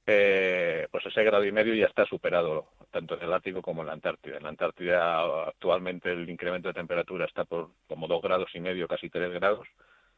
Eh, 0.07 0.87
pues 0.93 1.05
ese 1.07 1.25
grado 1.25 1.45
y 1.45 1.51
medio 1.51 1.75
ya 1.75 1.87
está 1.87 2.05
superado 2.07 2.69
tanto 2.93 3.17
en 3.17 3.23
el 3.23 3.33
Ártico 3.33 3.61
como 3.61 3.81
en 3.83 3.89
la 3.89 3.95
Antártida. 3.95 4.37
En 4.37 4.45
la 4.45 4.51
Antártida 4.51 5.47
actualmente 5.49 6.13
el 6.13 6.31
incremento 6.31 6.69
de 6.69 6.75
temperatura 6.75 7.25
está 7.25 7.45
por 7.45 7.71
como 7.89 8.07
dos 8.07 8.23
grados 8.23 8.51
y 8.55 8.61
medio, 8.61 8.87
casi 8.87 9.11
tres 9.11 9.33
grados, 9.33 9.67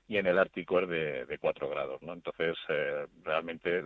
y 0.09 0.19
en 0.19 0.27
el 0.27 0.39
Ártico 0.39 0.81
es 0.81 0.89
de, 0.89 1.25
de 1.25 1.39
cuatro 1.39 1.71
grados, 1.71 2.03
¿no? 2.03 2.13
Entonces 2.13 2.55
eh, 2.69 3.07
realmente 3.25 3.83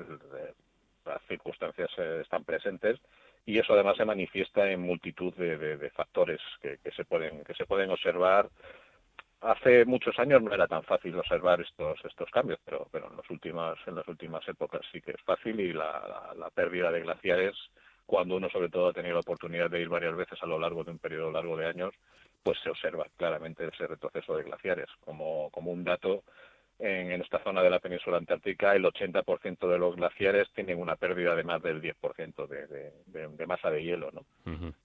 las 1.14 1.22
circunstancias 1.28 1.90
eh, 1.98 2.20
están 2.22 2.44
presentes 2.44 2.98
y 3.46 3.58
eso 3.58 3.72
además 3.72 3.96
se 3.96 4.04
manifiesta 4.04 4.70
en 4.70 4.80
multitud 4.80 5.34
de, 5.34 5.90
factores 5.90 6.40
que, 6.60 6.78
se 6.94 7.04
pueden 7.04 7.44
que 7.44 7.54
se 7.54 7.66
pueden 7.66 7.90
observar. 7.90 8.48
Hace 9.40 9.86
muchos 9.86 10.18
años 10.18 10.42
no 10.42 10.52
era 10.52 10.66
tan 10.66 10.82
fácil 10.82 11.18
observar 11.18 11.60
estos 11.60 11.98
estos 12.04 12.30
cambios 12.30 12.58
pero 12.64 12.86
pero 12.92 13.10
en 13.10 13.16
las 13.16 13.30
últimas 13.30 13.78
en 13.86 13.94
las 13.94 14.06
últimas 14.08 14.46
épocas 14.48 14.82
sí 14.92 15.00
que 15.00 15.12
es 15.12 15.22
fácil 15.22 15.58
y 15.60 15.72
la 15.72 16.50
pérdida 16.54 16.90
de 16.90 17.00
glaciares 17.00 17.56
cuando 18.10 18.34
uno 18.34 18.50
sobre 18.50 18.68
todo 18.68 18.88
ha 18.88 18.92
tenido 18.92 19.14
la 19.14 19.20
oportunidad 19.20 19.70
de 19.70 19.80
ir 19.80 19.88
varias 19.88 20.16
veces 20.16 20.36
a 20.42 20.46
lo 20.46 20.58
largo 20.58 20.82
de 20.82 20.90
un 20.90 20.98
periodo 20.98 21.30
largo 21.30 21.56
de 21.56 21.66
años 21.66 21.94
pues 22.42 22.58
se 22.60 22.68
observa 22.68 23.06
claramente 23.16 23.68
ese 23.68 23.86
retroceso 23.86 24.36
de 24.36 24.42
glaciares. 24.42 24.88
Como 25.04 25.48
como 25.50 25.70
un 25.70 25.84
dato 25.84 26.24
en, 26.80 27.12
en 27.12 27.20
esta 27.20 27.42
zona 27.42 27.62
de 27.62 27.70
la 27.70 27.78
península 27.78 28.16
antártica 28.16 28.74
el 28.74 28.84
80% 28.84 29.68
de 29.68 29.78
los 29.78 29.96
glaciares 29.96 30.48
tienen 30.54 30.80
una 30.80 30.96
pérdida 30.96 31.34
de 31.36 31.44
más 31.44 31.62
del 31.62 31.80
10% 31.80 32.46
de, 32.46 32.66
de, 32.66 32.92
de, 33.06 33.28
de 33.28 33.46
masa 33.46 33.70
de 33.70 33.82
hielo, 33.82 34.10
¿no? 34.12 34.24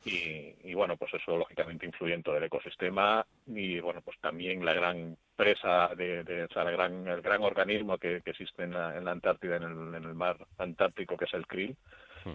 y, 0.06 0.54
y, 0.64 0.74
bueno, 0.74 0.98
pues 0.98 1.14
eso 1.14 1.38
lógicamente 1.38 1.86
influye 1.86 2.14
en 2.14 2.24
todo 2.24 2.38
el 2.38 2.44
ecosistema 2.44 3.26
y 3.48 3.80
bueno, 3.80 4.02
pues 4.02 4.20
también 4.20 4.64
la 4.64 4.74
gran 4.74 5.18
presa 5.36 5.90
de, 5.96 6.48
o 6.50 6.54
sea, 6.54 6.64
la 6.64 6.72
gran, 6.72 7.08
el 7.08 7.22
gran 7.22 7.42
organismo 7.42 7.98
que, 7.98 8.22
que 8.22 8.32
existe 8.32 8.64
en 8.64 8.74
la, 8.74 8.98
en 8.98 9.06
la 9.06 9.12
Antártida, 9.12 9.58
en 9.58 9.64
el, 9.64 9.96
en 9.96 10.04
el 10.04 10.14
mar 10.14 10.38
Antártico, 10.58 11.18
que 11.18 11.26
es 11.26 11.34
el 11.34 11.48
krill, 11.48 11.76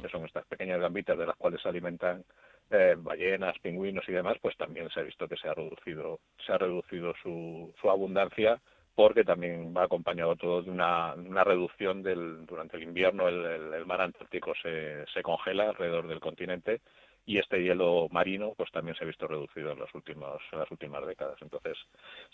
que 0.03 0.09
son 0.09 0.25
estas 0.25 0.47
pequeñas 0.47 0.81
gambitas 0.81 1.19
de 1.19 1.27
las 1.27 1.37
cuales 1.37 1.61
se 1.61 1.69
alimentan 1.69 2.25
eh, 2.71 2.95
ballenas, 2.97 3.59
pingüinos 3.59 4.09
y 4.09 4.13
demás, 4.13 4.37
pues 4.41 4.57
también 4.57 4.89
se 4.91 5.01
ha 5.01 5.03
visto 5.03 5.27
que 5.27 5.37
se 5.37 5.49
ha 5.49 5.55
reducido, 5.55 6.21
se 6.47 6.53
ha 6.53 6.59
reducido 6.59 7.13
su, 7.23 7.75
su 7.81 7.91
abundancia 7.91 8.61
porque 9.01 9.25
también 9.25 9.73
va 9.75 9.85
acompañado 9.85 10.37
todo 10.37 10.61
de 10.63 10.71
una, 10.71 11.15
una 11.15 11.43
reducción 11.43 12.03
del 12.03 12.45
durante 12.45 12.77
el 12.77 12.83
invierno 12.83 13.29
el, 13.29 13.87
mar 13.87 14.03
Antártico 14.03 14.53
se, 14.63 15.07
se 15.07 15.23
congela 15.23 15.71
alrededor 15.71 16.07
del 16.07 16.21
continente 16.21 16.83
y 17.25 17.39
este 17.39 17.63
hielo 17.63 18.09
marino 18.11 18.53
pues 18.59 18.71
también 18.71 18.95
se 18.97 19.05
ha 19.05 19.07
visto 19.07 19.27
reducido 19.27 19.73
en 19.73 19.79
las 19.79 19.95
últimas 19.95 20.39
en 20.53 20.59
las 20.59 20.71
últimas 20.71 21.07
décadas. 21.07 21.39
Entonces 21.41 21.79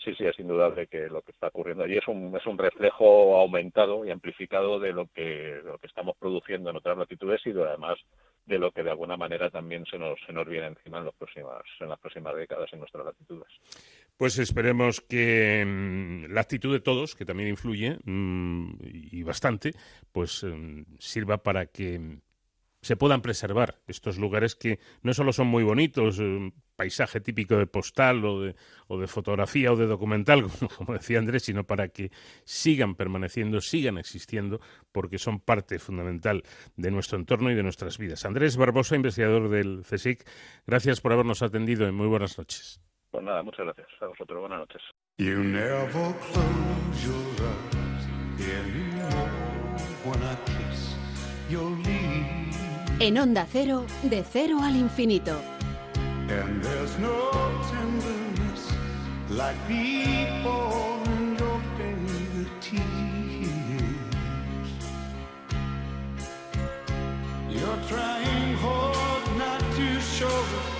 sí 0.03 0.13
sí 0.15 0.25
es 0.25 0.37
indudable 0.39 0.87
que 0.87 1.07
lo 1.07 1.21
que 1.21 1.31
está 1.31 1.47
ocurriendo 1.47 1.85
allí 1.85 1.99
es 1.99 2.07
un 2.09 2.35
es 2.35 2.45
un 2.45 2.57
reflejo 2.57 3.37
aumentado 3.39 4.03
y 4.05 4.11
amplificado 4.11 4.77
de 4.77 4.91
lo 4.91 5.07
que 5.07 5.61
lo 5.63 5.77
que 5.77 5.87
estamos 5.87 6.17
produciendo 6.17 6.69
en 6.69 6.75
otras 6.75 6.97
latitudes 6.97 7.39
y 7.45 7.53
de, 7.53 7.63
además 7.63 7.97
de 8.45 8.59
lo 8.59 8.71
que 8.71 8.83
de 8.83 8.89
alguna 8.89 9.15
manera 9.15 9.49
también 9.49 9.85
se 9.85 9.97
nos 9.97 10.19
se 10.25 10.33
nos 10.33 10.45
viene 10.45 10.67
encima 10.67 10.97
en 10.97 11.05
las 11.05 11.15
próximas 11.15 11.63
en 11.79 11.87
las 11.87 11.99
próximas 11.99 12.35
décadas 12.35 12.73
en 12.73 12.79
nuestras 12.79 13.05
latitudes 13.05 13.47
Pues 14.17 14.39
esperemos 14.39 14.99
que 15.01 15.63
mm, 15.65 16.33
la 16.33 16.41
actitud 16.41 16.73
de 16.73 16.79
todos, 16.79 17.15
que 17.15 17.25
también 17.25 17.49
influye 17.49 17.99
mm, 18.03 18.77
y 18.81 19.23
bastante, 19.23 19.73
pues 20.11 20.43
mm, 20.43 20.81
sirva 20.97 21.43
para 21.43 21.67
que 21.67 22.19
se 22.81 22.95
puedan 22.95 23.21
preservar 23.21 23.79
estos 23.87 24.17
lugares 24.17 24.55
que 24.55 24.79
no 25.01 25.13
solo 25.13 25.33
son 25.33 25.47
muy 25.47 25.63
bonitos, 25.63 26.19
eh, 26.19 26.51
paisaje 26.75 27.19
típico 27.19 27.57
de 27.57 27.67
postal 27.67 28.23
o 28.23 28.41
de, 28.41 28.55
o 28.87 28.99
de 28.99 29.07
fotografía 29.07 29.71
o 29.73 29.75
de 29.75 29.87
documental, 29.87 30.43
como, 30.59 30.69
como 30.69 30.93
decía 30.93 31.19
Andrés, 31.19 31.43
sino 31.43 31.65
para 31.65 31.89
que 31.89 32.11
sigan 32.43 32.95
permaneciendo, 32.95 33.61
sigan 33.61 33.97
existiendo, 33.97 34.61
porque 34.91 35.17
son 35.17 35.39
parte 35.39 35.79
fundamental 35.79 36.43
de 36.75 36.91
nuestro 36.91 37.17
entorno 37.19 37.51
y 37.51 37.55
de 37.55 37.63
nuestras 37.63 37.97
vidas. 37.97 38.25
Andrés 38.25 38.57
Barbosa, 38.57 38.95
investigador 38.95 39.49
del 39.49 39.83
CSIC, 39.83 40.27
gracias 40.65 41.01
por 41.01 41.13
habernos 41.13 41.41
atendido 41.41 41.87
y 41.87 41.91
muy 41.91 42.07
buenas 42.07 42.37
noches. 42.37 42.86
Pues 43.11 43.23
nada 43.23 43.43
muchas 43.43 43.65
gracias 43.65 43.87
a 44.01 44.07
vosotros 44.07 44.39
buenas 44.39 44.59
noches 44.59 44.81
You 45.19 45.43
never 45.43 46.13
close 46.31 47.03
your 47.03 47.15
eyes 47.41 48.05
anymore 48.39 49.31
when 50.05 50.21
I 50.21 50.35
kiss 50.45 50.93
your 51.49 51.71
lips. 51.71 52.57
En 52.99 53.17
Onda 53.17 53.47
Cero, 53.51 53.83
de 54.03 54.23
cero 54.23 54.59
al 54.61 54.75
infinito. 54.75 55.41
And 56.29 56.63
there's 56.63 56.99
no 56.99 57.31
tenderness 57.71 58.71
like 59.31 59.57
people 59.67 61.01
in 61.17 61.35
your 61.35 61.59
fingertips. 61.77 62.83
You're 67.49 67.81
trying 67.89 68.55
hard 68.57 69.37
not 69.37 69.61
to 69.61 69.99
show 70.01 70.27
it. 70.27 70.76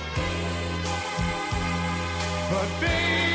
But 2.57 2.67
baby, 2.81 3.26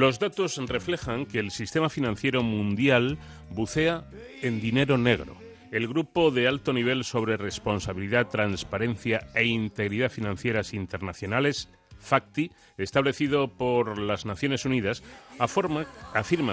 Los 0.00 0.18
datos 0.18 0.56
reflejan 0.66 1.26
que 1.26 1.40
el 1.40 1.50
sistema 1.50 1.90
financiero 1.90 2.42
mundial 2.42 3.18
bucea 3.50 4.08
en 4.40 4.58
dinero 4.58 4.96
negro. 4.96 5.36
El 5.72 5.88
Grupo 5.88 6.30
de 6.30 6.48
Alto 6.48 6.72
Nivel 6.72 7.04
sobre 7.04 7.36
Responsabilidad, 7.36 8.28
Transparencia 8.28 9.28
e 9.34 9.44
Integridad 9.44 10.10
Financieras 10.10 10.72
Internacionales, 10.72 11.68
FACTI, 11.98 12.50
establecido 12.78 13.48
por 13.48 13.98
las 13.98 14.24
Naciones 14.24 14.64
Unidas, 14.64 15.02
afirma, 15.38 15.84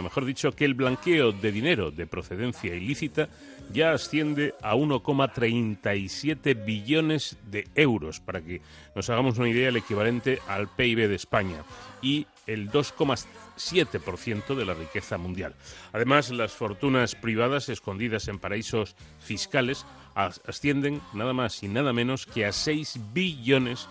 mejor 0.01 0.25
dicho, 0.25 0.51
que 0.51 0.65
el 0.65 0.73
blanqueo 0.73 1.31
de 1.31 1.53
dinero 1.53 1.91
de 1.91 2.05
procedencia 2.05 2.75
ilícita 2.75 3.29
ya 3.71 3.93
asciende 3.93 4.55
a 4.61 4.75
1,37 4.75 6.65
billones 6.65 7.37
de 7.49 7.65
euros, 7.75 8.19
para 8.19 8.41
que 8.41 8.61
nos 8.93 9.09
hagamos 9.09 9.37
una 9.37 9.47
idea, 9.47 9.69
el 9.69 9.77
equivalente 9.77 10.39
al 10.49 10.67
PIB 10.67 11.07
de 11.07 11.15
España. 11.15 11.63
Y 12.01 12.27
el 12.47 12.71
2,7% 12.71 14.55
de 14.55 14.65
la 14.65 14.73
riqueza 14.73 15.17
mundial. 15.17 15.55
Además, 15.91 16.31
las 16.31 16.53
fortunas 16.53 17.15
privadas 17.15 17.69
escondidas 17.69 18.27
en 18.27 18.39
paraísos 18.39 18.95
fiscales 19.19 19.85
ascienden 20.15 21.01
nada 21.13 21.33
más 21.33 21.61
y 21.61 21.67
nada 21.67 21.93
menos 21.93 22.25
que 22.25 22.45
a 22.45 22.51
6 22.51 22.99
billones 23.13 23.87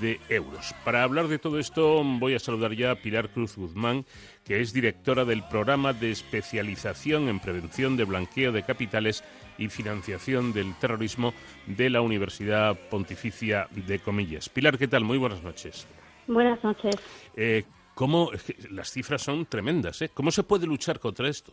de 0.00 0.20
euros. 0.28 0.74
Para 0.84 1.02
hablar 1.02 1.28
de 1.28 1.38
todo 1.38 1.58
esto 1.58 2.02
voy 2.04 2.34
a 2.34 2.38
saludar 2.38 2.74
ya 2.74 2.92
a 2.92 2.96
Pilar 2.96 3.30
Cruz 3.30 3.56
Guzmán, 3.56 4.04
que 4.44 4.60
es 4.60 4.72
directora 4.72 5.24
del 5.24 5.42
programa 5.42 5.92
de 5.92 6.10
especialización 6.10 7.28
en 7.28 7.40
prevención 7.40 7.96
de 7.96 8.04
blanqueo 8.04 8.52
de 8.52 8.62
capitales 8.62 9.24
y 9.58 9.68
financiación 9.68 10.52
del 10.52 10.74
terrorismo 10.76 11.34
de 11.66 11.90
la 11.90 12.00
Universidad 12.00 12.78
Pontificia 12.88 13.68
de 13.70 13.98
Comillas. 13.98 14.48
Pilar, 14.48 14.78
¿qué 14.78 14.88
tal? 14.88 15.04
Muy 15.04 15.18
buenas 15.18 15.42
noches. 15.42 15.86
Buenas 16.26 16.62
noches. 16.62 16.94
Eh, 17.36 17.64
¿cómo, 18.00 18.30
las 18.70 18.90
cifras 18.90 19.20
son 19.20 19.44
tremendas, 19.44 20.00
¿eh? 20.00 20.08
¿Cómo 20.14 20.30
se 20.30 20.42
puede 20.42 20.66
luchar 20.66 20.98
contra 20.98 21.28
esto? 21.28 21.52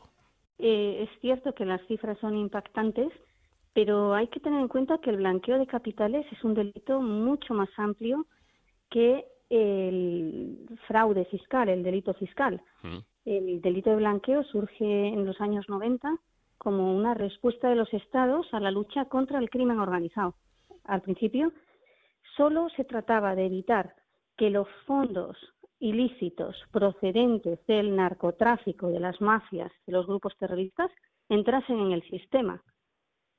Eh, 0.58 1.04
es 1.04 1.20
cierto 1.20 1.54
que 1.54 1.66
las 1.66 1.86
cifras 1.88 2.18
son 2.20 2.38
impactantes, 2.38 3.12
pero 3.74 4.14
hay 4.14 4.30
que 4.30 4.40
tener 4.40 4.62
en 4.62 4.70
cuenta 4.70 4.98
que 5.00 5.10
el 5.10 5.18
blanqueo 5.18 5.60
de 5.60 5.68
capitales 5.68 6.26
es 6.32 6.42
un 6.46 6.54
delito 6.54 7.02
mucho 7.02 7.54
más 7.54 7.68
amplio 7.76 8.28
que 8.90 9.26
el 9.50 10.70
fraude 10.88 11.26
fiscal, 11.26 11.68
el 11.68 11.84
delito 11.84 12.14
fiscal. 12.14 12.62
Mm. 12.82 13.00
El 13.26 13.62
delito 13.62 13.90
de 13.90 13.98
blanqueo 13.98 14.42
surge 14.46 15.10
en 15.10 15.26
los 15.26 15.42
años 15.42 15.68
90 15.68 16.16
como 16.58 16.96
una 16.96 17.14
respuesta 17.14 17.68
de 17.68 17.76
los 17.76 17.94
estados 17.94 18.48
a 18.54 18.62
la 18.62 18.72
lucha 18.72 19.04
contra 19.10 19.40
el 19.40 19.50
crimen 19.50 19.80
organizado. 19.80 20.36
Al 20.86 21.02
principio, 21.02 21.52
solo 22.38 22.70
se 22.78 22.86
trataba 22.86 23.36
de 23.36 23.48
evitar 23.48 23.96
que 24.38 24.50
los 24.50 24.70
fondos 24.86 25.36
ilícitos 25.80 26.56
procedentes 26.72 27.66
del 27.68 27.96
narcotráfico, 27.96 28.88
de 28.90 29.00
las 29.00 29.20
mafias, 29.22 29.72
de 29.86 29.94
los 29.94 30.08
grupos 30.08 30.36
terroristas, 30.38 30.92
entrasen 31.30 31.80
en 31.80 31.92
el 31.92 32.04
sistema 32.10 32.64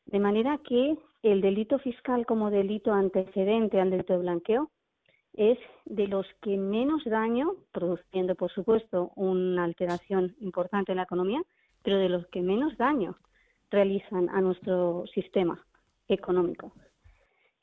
de 0.09 0.20
manera 0.20 0.59
que 0.65 0.97
el 1.23 1.40
delito 1.40 1.78
fiscal 1.78 2.24
como 2.24 2.51
delito 2.51 2.93
antecedente 2.93 3.81
al 3.81 3.90
delito 3.90 4.15
de 4.15 4.20
blanqueo 4.20 4.70
es 5.35 5.59
de 5.85 6.09
los 6.09 6.27
que 6.40 6.56
menos 6.56 7.05
daño, 7.05 7.56
produciendo 7.73 8.35
por 8.35 8.51
supuesto 8.51 9.12
una 9.16 9.65
alteración 9.65 10.35
importante 10.40 10.93
en 10.93 10.97
la 10.97 11.02
economía, 11.02 11.43
pero 11.82 11.98
de 11.98 12.09
los 12.09 12.27
que 12.28 12.40
menos 12.40 12.77
daño 12.78 13.16
realizan 13.70 14.31
a 14.31 14.40
nuestro 14.40 15.05
sistema 15.12 15.62
económico. 16.09 16.73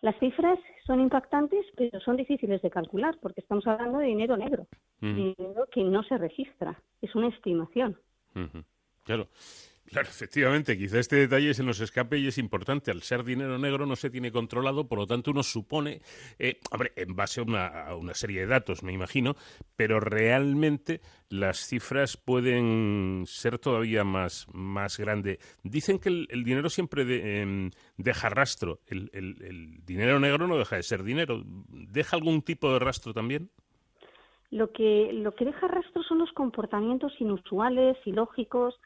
Las 0.06 0.20
cifras 0.20 0.60
son 0.86 1.02
impactantes, 1.02 1.66
pero 1.76 2.00
son 2.00 2.16
difíciles 2.16 2.62
de 2.62 2.70
calcular 2.70 3.18
porque 3.20 3.42
estamos 3.42 3.66
hablando 3.66 3.98
de 3.98 4.06
dinero 4.06 4.38
negro, 4.38 4.68
dinero 5.02 5.66
que 5.72 5.84
no 5.84 6.04
se 6.04 6.16
registra, 6.16 6.80
es 7.02 7.16
una 7.16 7.30
estimación. 7.30 7.98
Claro. 9.04 9.28
Claro, 9.86 10.10
efectivamente, 10.10 10.78
quizá 10.78 11.00
este 11.00 11.16
detalle 11.16 11.54
se 11.54 11.64
nos 11.64 11.80
escape 11.80 12.18
y 12.18 12.28
es 12.28 12.38
importante. 12.40 12.90
Al 12.90 13.04
ser 13.04 13.24
dinero 13.24 13.60
negro 13.60 13.86
no 13.86 13.96
se 13.96 14.10
tiene 14.10 14.32
controlado, 14.32 14.88
por 14.88 14.98
lo 14.98 15.06
tanto 15.06 15.32
uno 15.32 15.44
supone, 15.44 16.02
eh, 16.40 16.60
en 16.96 17.16
base 17.16 17.42
a 17.42 17.44
una, 17.96 18.14
serie 18.14 18.42
de 18.42 18.48
datos, 18.48 18.82
me 18.82 18.94
imagino, 18.94 19.36
pero 19.76 20.00
realmente 20.00 21.02
las 21.30 21.60
cifras 21.68 22.18
pueden 22.18 23.26
ser 23.28 23.60
todavía 23.60 24.04
más, 24.04 24.48
más 24.54 24.98
grandes. 24.98 25.38
Dicen 25.64 26.00
que 26.00 26.10
el, 26.10 26.44
dinero 26.44 26.70
siempre 26.70 27.42
em, 27.42 27.70
deja 27.98 28.30
rastro. 28.30 28.80
El, 28.88 29.12
el 29.14 29.86
dinero 29.86 30.20
negro 30.20 30.48
no 30.48 30.58
deja 30.58 30.78
de 30.78 30.84
ser 30.84 31.04
dinero. 31.04 31.44
¿Deja 31.46 32.16
algún 32.16 32.42
tipo 32.42 32.74
de 32.74 32.80
rastro 32.80 33.14
también? 33.14 33.52
Lo 34.52 34.72
que, 34.72 35.12
lo 35.12 35.36
que 35.36 35.46
deja 35.46 35.68
rastro 35.68 36.02
son 36.04 36.20
los 36.20 36.32
comportamientos 36.32 37.14
inusuales, 37.20 37.98
ilógicos, 38.06 38.80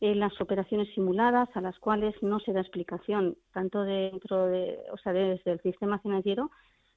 en 0.00 0.20
las 0.20 0.38
operaciones 0.40 0.88
simuladas 0.94 1.48
a 1.54 1.60
las 1.60 1.78
cuales 1.78 2.14
no 2.22 2.38
se 2.40 2.52
da 2.52 2.60
explicación 2.60 3.36
tanto 3.52 3.82
dentro 3.82 4.46
de, 4.46 4.78
o 4.92 4.98
sea, 4.98 5.12
desde 5.12 5.52
el 5.52 5.60
sistema 5.62 5.98
financiero 6.00 6.50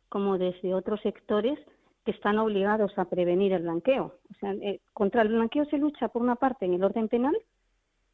como 0.10 0.38
desde 0.38 0.74
otros 0.74 1.00
sectores 1.02 1.60
que 2.04 2.12
están 2.12 2.40
obligados 2.40 2.92
a 2.98 3.06
prevenir 3.06 3.54
el 3.54 3.64
blanqueo. 3.64 4.16
O 4.32 4.34
sea, 4.40 4.54
eh, 4.54 4.82
contra 4.94 5.22
el 5.22 5.30
blanqueo 5.30 5.66
se 5.66 5.78
lucha 5.78 6.10
por 6.10 6.22
una 6.22 6.36
parte 6.36 6.66
en 6.66 6.74
el 6.74 6.84
orden 6.84 7.08
penal. 7.08 7.38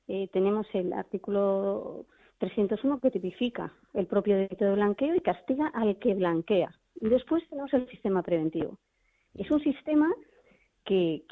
Eh, 0.08 0.28
tenemos 0.32 0.68
el 0.74 0.94
artículo 0.94 2.06
301 2.40 3.00
que 3.00 3.12
tipifica 3.12 3.74
el 3.94 4.08
propio 4.08 4.36
delito 4.36 4.66
de 4.66 4.76
blanqueo 4.76 5.16
y 5.16 5.22
castiga 5.22 5.68
al 5.70 5.98
que 5.98 6.14
blanquea. 6.14 6.72
Y 6.96 7.10
después 7.10 7.48
tenemos 7.50 7.74
el 7.74 7.88
sistema 7.90 8.22
preventivo. 8.22 8.78
Es 9.34 9.50
un 9.50 9.62
sistema 9.62 10.14
que, 10.86 11.24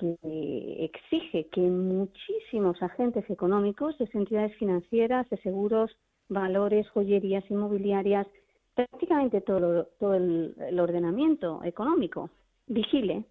exige 0.79 1.47
que 1.47 1.61
muchísimos 1.61 2.81
agentes 2.81 3.29
económicos, 3.29 3.97
de 3.97 4.09
entidades 4.13 4.55
financieras, 4.57 5.29
de 5.29 5.37
seguros, 5.37 5.95
valores, 6.27 6.89
joyerías 6.89 7.49
inmobiliarias, 7.49 8.27
prácticamente 8.75 9.41
todo, 9.41 9.85
todo 9.99 10.15
el, 10.15 10.79
ordenamiento 10.79 11.63
económico 11.63 12.29
vigile 12.67 13.25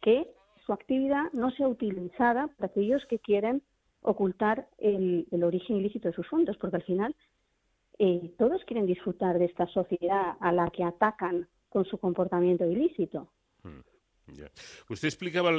que 0.00 0.26
su 0.66 0.72
actividad 0.72 1.32
no 1.32 1.50
sea 1.52 1.68
utilizada 1.68 2.48
para 2.48 2.66
aquellos 2.66 3.04
que 3.06 3.18
quieren 3.18 3.62
ocultar 4.02 4.66
el, 4.78 5.26
origen 5.42 5.76
ilícito 5.76 6.08
de 6.08 6.14
sus 6.14 6.26
fondos, 6.26 6.56
porque 6.56 6.76
al 6.76 6.82
final 6.82 7.14
eh, 7.98 8.32
todos 8.38 8.64
quieren 8.64 8.86
disfrutar 8.86 9.38
de 9.38 9.44
esta 9.44 9.66
sociedad 9.68 10.36
a 10.40 10.52
la 10.52 10.70
que 10.70 10.82
atacan 10.82 11.46
con 11.68 11.84
su 11.84 11.98
comportamiento 11.98 12.64
ilícito. 12.64 13.28
Hmm. 14.30 14.92
Usted 14.92 15.08
explicaba 15.08 15.52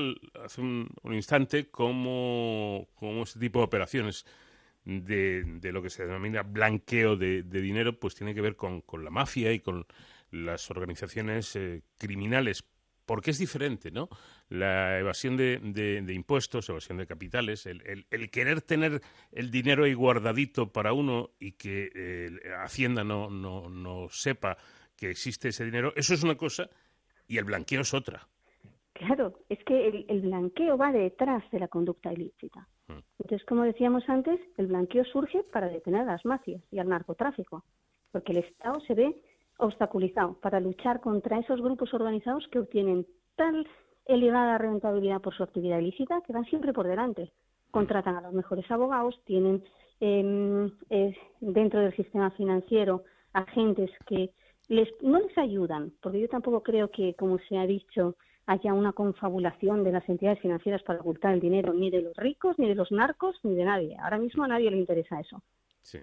hace 0.44 0.62
un, 0.62 0.90
instante 1.06 1.70
cómo, 1.70 2.88
cómo, 2.96 3.24
este 3.24 3.40
tipo 3.40 3.60
de 3.60 3.66
operaciones 3.66 4.26
de, 4.86 5.72
lo 5.72 5.82
que 5.82 5.90
se 5.90 6.06
denomina 6.06 6.44
blanqueo 6.44 7.16
de, 7.16 7.44
dinero, 7.44 8.00
pues 8.00 8.16
tiene 8.16 8.34
que 8.34 8.42
ver 8.42 8.56
con, 8.56 8.84
la 9.04 9.10
mafia 9.10 9.52
y 9.54 9.60
con 9.60 9.86
las 10.32 10.70
organizaciones 10.72 11.56
eh, 11.56 11.84
criminales. 11.98 12.64
Porque 13.06 13.32
es 13.32 13.40
diferente, 13.40 13.92
¿no? 13.92 14.08
La 14.48 15.00
evasión 15.00 15.36
de, 15.36 16.06
impuestos, 16.14 16.70
evasión 16.70 16.98
de 16.98 17.08
capitales, 17.08 17.66
el, 17.66 18.06
querer 18.32 18.62
tener 18.62 19.02
el 19.32 19.52
dinero 19.52 19.84
ahí 19.84 19.94
guardadito 19.94 20.72
para 20.72 20.94
uno 20.94 21.32
y 21.40 21.54
que 21.54 21.92
eh, 21.94 22.40
Hacienda 22.64 23.04
no, 23.04 23.30
no, 23.30 23.70
no 23.70 24.08
sepa 24.10 24.58
que 24.96 25.10
existe 25.10 25.50
ese 25.50 25.66
dinero, 25.66 25.94
eso 25.96 26.14
es 26.14 26.22
una 26.22 26.36
cosa 26.36 26.70
y 27.28 27.38
el 27.38 27.46
blanqueo 27.46 27.82
es 27.82 27.94
otra. 27.94 28.28
Claro, 29.06 29.34
es 29.50 29.58
que 29.64 30.06
el, 30.08 30.22
blanqueo 30.22 30.78
va 30.78 30.92
detrás 30.92 31.44
de 31.50 31.58
la 31.60 31.68
conducta 31.68 32.14
ilícita. 32.14 32.68
Mm. 32.88 33.00
Entonces, 33.20 33.44
como 33.48 33.64
decíamos 33.64 34.08
antes, 34.08 34.40
el 34.58 34.68
blanqueo 34.68 35.04
surge 35.06 35.44
para 35.52 35.70
detener 35.70 36.02
a 36.02 36.06
las 36.06 36.24
mafias 36.24 36.62
y 36.70 36.78
al 36.78 36.88
narcotráfico, 36.88 37.64
porque 38.12 38.32
el 38.32 38.38
Estado 38.40 38.80
se 38.82 38.94
ve 38.94 39.16
obstaculizado 39.58 40.36
para 40.40 40.60
luchar 40.60 41.02
contra 41.02 41.40
esos 41.40 41.64
grupos 41.64 41.92
organizados 41.96 42.48
que 42.50 42.60
obtienen 42.60 43.08
tal 43.36 43.68
elevada 44.06 44.60
rentabilidad 44.60 45.20
por 45.20 45.34
su 45.34 45.42
actividad 45.42 45.80
ilícita 45.80 46.22
que 46.22 46.34
van 46.34 46.46
siempre 46.46 46.72
por 46.72 46.88
delante. 46.88 47.32
Contratan 47.72 48.18
a 48.18 48.22
los 48.22 48.34
mejores 48.34 48.70
abogados, 48.70 49.20
tienen 49.26 49.64
em, 50.00 50.70
dentro 51.40 51.80
del 51.80 51.96
sistema 51.96 52.30
financiero 52.32 53.04
agentes 53.34 53.90
que 54.06 54.30
les, 54.68 54.90
no 55.02 55.20
les 55.20 55.36
ayudan, 55.40 55.92
porque 56.04 56.20
yo 56.20 56.28
tampoco 56.28 56.62
creo 56.62 56.92
que, 56.92 57.16
como 57.16 57.40
se 57.50 57.58
ha 57.58 57.66
dicho, 57.66 58.16
haya 58.46 58.74
una 58.74 58.94
confabulación 58.94 59.84
de 59.84 59.92
las 59.92 60.08
entidades 60.10 60.40
financieras 60.40 60.84
para 60.84 61.00
ocultar 61.00 61.34
el 61.34 61.40
dinero 61.40 61.74
ni 61.74 61.90
de 61.90 62.02
los 62.02 62.16
ricos, 62.16 62.58
ni 62.60 62.68
de 62.68 62.76
los 62.76 62.92
narcos, 62.92 63.40
ni 63.44 63.56
de 63.56 63.66
nadie. 63.66 63.98
Ahora 64.00 64.18
mismo 64.18 64.44
a 64.44 64.48
nadie 64.48 64.72
le 64.72 64.78
interesa 64.78 65.20
eso. 65.20 65.42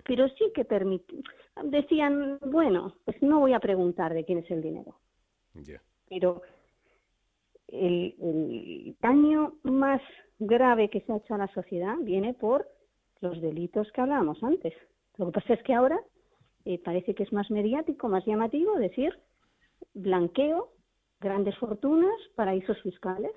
Pero 0.05 0.29
sí 0.31 0.51
que 0.55 0.65
permiten. 0.65 1.23
Decían, 1.65 2.39
bueno, 2.47 2.97
pues 3.05 3.21
no 3.23 3.41
voy 3.41 3.53
a 3.53 3.61
preguntar 3.61 4.13
de 4.13 4.25
quién 4.25 4.39
es 4.39 4.51
el 4.51 4.63
dinero. 4.63 4.97
Pero 6.09 6.43
el, 7.69 8.97
daño 9.01 9.55
más 9.63 10.01
grave 10.39 10.89
que 10.91 11.01
se 11.03 11.13
ha 11.13 11.17
hecho 11.17 11.35
a 11.35 11.39
la 11.39 11.53
sociedad 11.53 11.97
viene 12.01 12.35
por 12.35 12.69
los 13.21 13.41
delitos 13.41 13.91
que 13.93 14.01
hablábamos 14.01 14.43
antes. 14.43 14.75
Lo 15.17 15.27
que 15.27 15.33
pasa 15.33 15.55
es 15.55 15.63
que 15.63 15.75
ahora 15.75 16.01
eh, 16.65 16.79
parece 16.79 17.15
que 17.15 17.23
es 17.23 17.33
más 17.33 17.51
mediático, 17.51 18.09
más 18.09 18.25
llamativo 18.25 18.77
decir 18.77 19.19
blanqueo 19.95 20.73
grandes 21.21 21.57
fortunas, 21.59 22.15
paraísos 22.35 22.81
fiscales, 22.83 23.33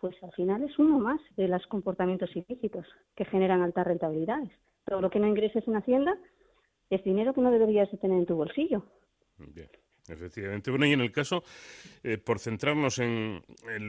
pues 0.00 0.14
al 0.22 0.32
final 0.32 0.62
es 0.62 0.78
uno 0.78 1.00
más 1.00 1.20
de 1.36 1.48
los 1.48 1.66
comportamientos 1.66 2.30
ilícitos 2.36 2.86
que 3.16 3.24
generan 3.24 3.62
altas 3.62 3.86
rentabilidades. 3.86 4.52
Todo 4.84 5.00
lo 5.00 5.10
que 5.10 5.18
no 5.18 5.26
ingreses 5.26 5.66
en 5.66 5.76
Hacienda 5.76 6.16
es 6.90 7.02
dinero 7.02 7.34
que 7.34 7.40
no 7.40 7.50
deberías 7.50 7.90
de 7.90 7.98
tener 7.98 8.18
en 8.18 8.26
tu 8.26 8.36
bolsillo. 8.36 8.84
Bien. 9.38 9.68
Efectivamente. 10.08 10.70
Bueno, 10.70 10.84
y 10.84 10.92
en 10.92 11.00
el 11.00 11.10
caso, 11.10 11.42
eh, 12.02 12.18
por 12.18 12.38
centrarnos 12.38 12.98
en, 12.98 13.42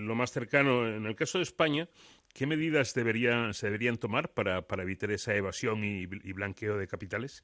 lo 0.07 0.15
más 0.15 0.31
cercano, 0.31 0.87
en 0.87 1.05
el 1.05 1.15
caso 1.15 1.39
de 1.39 1.43
España, 1.43 1.89
¿qué 2.33 2.47
medidas 2.47 2.89
se 2.89 3.03
deberían 3.03 3.97
tomar 3.97 4.33
para, 4.33 4.61
para 4.61 4.83
evitar 4.83 5.11
esa 5.11 5.35
evasión 5.35 5.83
y, 5.83 6.03
y, 6.03 6.33
blanqueo 6.33 6.77
de 6.77 6.87
capitales? 6.87 7.43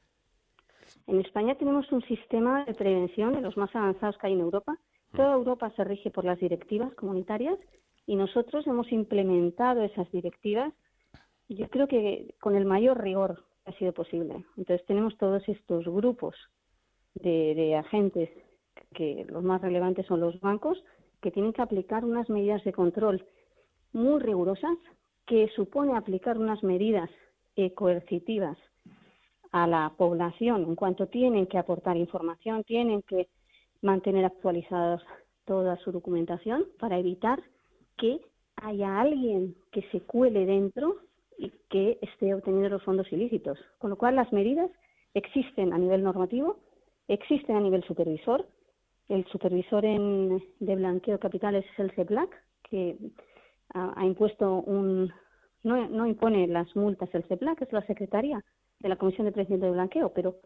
En 1.06 1.20
España 1.20 1.56
tenemos 1.56 1.92
un 1.92 2.02
sistema 2.04 2.64
de 2.64 2.74
prevención 2.74 3.34
de 3.34 3.42
los 3.42 3.58
más 3.58 3.76
avanzados 3.76 4.18
que 4.18 4.28
hay 4.28 4.34
en 4.34 4.40
Europa, 4.40 4.78
Toda 5.16 5.34
Europa 5.34 5.72
se 5.76 5.84
rige 5.84 6.10
por 6.10 6.26
las 6.26 6.40
directivas 6.40 6.94
comunitarias 6.96 7.58
y 8.06 8.16
nosotros 8.16 8.66
hemos 8.68 8.92
implementado 8.92 9.84
esas 9.84 10.10
directivas, 10.12 10.74
yo 11.50 11.70
creo 11.70 11.88
que 11.88 12.36
con 12.40 12.56
el 12.56 12.66
mayor 12.66 13.02
rigor 13.02 13.44
ha 13.66 13.74
sido 13.74 13.94
posible. 13.94 14.46
Entonces 14.58 14.86
tenemos 14.86 15.18
todos 15.18 15.48
estos 15.48 15.86
grupos 15.86 16.36
de, 17.16 17.54
de 17.56 17.76
agentes, 17.76 18.30
que 18.96 19.26
los 19.30 19.44
más 19.44 19.62
relevantes 19.62 20.06
son 20.06 20.22
los 20.22 20.40
bancos, 20.40 20.82
que 21.22 21.32
tienen 21.32 21.54
que 21.54 21.62
aplicar 21.62 22.04
unas 22.06 22.30
medidas 22.30 22.64
de 22.64 22.74
control 22.74 23.26
muy 23.94 24.20
rigurosas, 24.20 24.78
que 25.26 25.50
supone 25.50 25.96
aplicar 25.96 26.38
unas 26.38 26.64
medidas 26.64 27.10
eh, 27.56 27.74
coercitivas 27.74 28.58
a 29.52 29.68
la 29.68 29.94
población 29.98 30.64
en 30.64 30.76
cuanto 30.76 31.08
tienen 31.08 31.48
que 31.48 31.58
aportar 31.58 31.98
información, 31.98 32.64
tienen 32.64 33.02
que 33.02 33.28
mantener 33.82 34.26
actualizados 34.26 35.02
toda 35.46 35.78
su 35.78 35.92
documentación 35.92 36.66
para 36.80 36.98
evitar 36.98 37.42
que 37.98 38.22
haya 38.58 39.02
alguien 39.02 39.56
que 39.72 39.82
se 39.92 40.02
cuele 40.02 40.46
dentro 40.46 40.98
y 41.38 41.52
que 41.70 41.98
esté 42.02 42.34
obteniendo 42.34 42.70
los 42.70 42.84
fondos 42.84 43.12
ilícitos. 43.12 43.58
Con 43.80 43.90
lo 43.90 43.98
cual, 43.98 44.16
las 44.16 44.32
medidas 44.32 44.70
existen 45.14 45.74
a 45.74 45.78
nivel 45.78 46.04
normativo, 46.04 46.58
existen 47.08 47.56
a 47.56 47.62
nivel 47.62 47.84
supervisor. 47.84 48.46
El 49.10 49.26
supervisor 49.26 49.84
en, 49.84 50.44
de 50.60 50.76
blanqueo 50.76 51.16
de 51.16 51.20
capitales 51.20 51.66
es 51.74 51.80
el 51.80 51.92
CEPLAC, 51.92 52.30
que 52.70 52.98
ha, 53.74 54.06
impuesto 54.06 54.62
un. 54.62 55.12
No, 55.64 55.88
no, 55.90 56.08
impone 56.08 56.48
las 56.48 56.74
multas 56.76 57.14
el 57.14 57.24
CEPLAC, 57.24 57.62
es 57.62 57.74
la 57.74 57.86
Secretaría 57.86 58.44
de 58.80 58.90
la 58.90 58.96
Comisión 58.96 59.26
de 59.26 59.32
Prevención 59.32 59.60
de 59.60 59.72
Blanqueo, 59.72 60.12
pero 60.14 60.38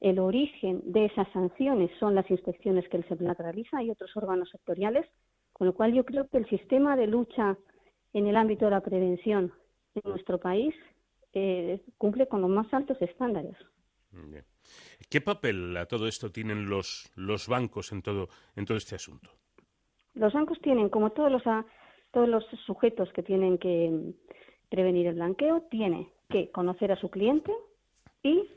el 0.00 0.18
origen 0.18 0.82
de 0.84 1.06
esas 1.06 1.28
sanciones 1.32 1.90
son 1.98 2.14
las 2.14 2.30
inspecciones 2.30 2.88
que 2.88 2.98
el 2.98 3.04
CEPLAC 3.04 3.40
realiza 3.40 3.82
y 3.82 3.90
otros 3.90 4.16
órganos 4.16 4.50
sectoriales, 4.50 5.06
con 5.52 5.66
lo 5.66 5.74
cual 5.74 5.94
yo 5.94 6.04
creo 6.04 6.28
que 6.28 6.38
el 6.38 6.48
sistema 6.48 6.96
de 6.96 7.06
lucha 7.06 7.56
en 8.12 8.26
el 8.26 8.36
ámbito 8.36 8.66
de 8.66 8.72
la 8.72 8.82
prevención 8.82 9.52
en 9.94 10.10
nuestro 10.10 10.38
país 10.38 10.74
eh, 11.32 11.80
cumple 11.98 12.28
con 12.28 12.40
los 12.40 12.50
más 12.50 12.72
altos 12.72 13.00
estándares. 13.00 13.56
¿Qué 15.10 15.20
papel 15.20 15.76
a 15.76 15.86
todo 15.86 16.08
esto 16.08 16.30
tienen 16.30 16.68
los, 16.68 17.10
los 17.14 17.48
bancos 17.48 17.92
en 17.92 18.02
todo, 18.02 18.28
en 18.54 18.64
todo 18.64 18.78
este 18.78 18.94
asunto? 18.94 19.30
Los 20.14 20.32
bancos 20.32 20.58
tienen, 20.60 20.88
como 20.88 21.10
todos 21.10 21.30
los, 21.30 21.42
todos 22.10 22.28
los 22.28 22.44
sujetos 22.64 23.12
que 23.12 23.22
tienen 23.22 23.58
que 23.58 24.14
prevenir 24.70 25.06
el 25.06 25.14
blanqueo, 25.14 25.62
tiene 25.70 26.08
que 26.30 26.50
conocer 26.50 26.90
a 26.92 26.96
su 26.96 27.10
cliente 27.10 27.52
y 28.22 28.48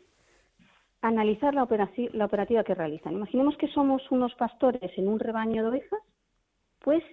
analizar 1.02 1.54
la, 1.54 1.68
la 2.14 2.26
operativa 2.26 2.64
que 2.64 2.76
realizan. 2.76 3.14
Imaginemos 3.14 3.58
que 3.58 3.68
somos 3.70 4.02
unos 4.12 4.34
pastores 4.36 4.92
en 4.98 5.08
un 5.08 5.20
rebaño 5.20 5.64
de 5.64 5.70
ovejas, 5.70 6.00
pues 6.80 7.04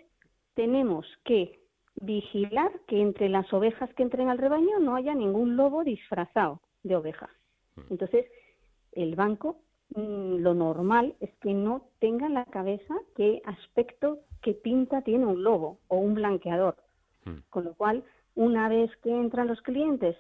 tenemos 0.55 1.07
que 1.25 1.61
vigilar 2.01 2.71
que 2.87 3.01
entre 3.01 3.29
las 3.29 3.53
ovejas 3.53 3.93
que 3.95 4.03
entren 4.03 4.29
al 4.29 4.39
rebaño 4.39 4.79
no 4.81 4.97
haya 4.97 5.15
ningún 5.15 5.57
lobo 5.57 5.85
disfrazado 5.85 6.61
de 6.83 6.97
oveja. 6.97 7.29
Entonces, 7.91 8.27
el 8.93 9.15
banco 9.15 9.59
mm, 9.95 10.37
lo 10.37 10.55
normal 10.55 11.15
es 11.21 11.31
que 11.37 11.53
no 11.53 11.89
tenga 11.99 12.27
en 12.27 12.35
la 12.35 12.45
cabeza 12.47 12.95
qué 13.15 13.43
aspecto, 13.45 14.21
qué 14.43 14.55
pinta 14.55 15.03
tiene 15.03 15.27
un 15.27 15.43
lobo 15.43 15.79
o 15.89 15.99
un 15.99 16.15
blanqueador. 16.15 16.77
Con 17.51 17.65
lo 17.65 17.75
cual, 17.75 18.05
una 18.37 18.69
vez 18.69 18.89
que 19.03 19.11
entran 19.11 19.49
los 19.49 19.61
clientes 19.63 20.17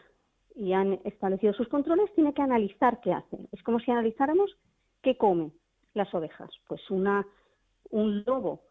y 0.57 0.73
han 0.73 1.01
establecido 1.05 1.53
sus 1.53 1.69
controles, 1.69 2.13
tiene 2.15 2.33
que 2.33 2.43
analizar 2.43 3.01
qué 3.01 3.13
hacen. 3.13 3.47
Es 3.53 3.63
como 3.63 3.79
si 3.79 3.91
analizáramos 3.91 4.57
qué 5.03 5.17
comen 5.17 5.53
las 5.95 6.13
ovejas. 6.15 6.51
Pues 6.67 6.91
una, 6.91 7.27
un 7.91 8.25
lobo 8.27 8.63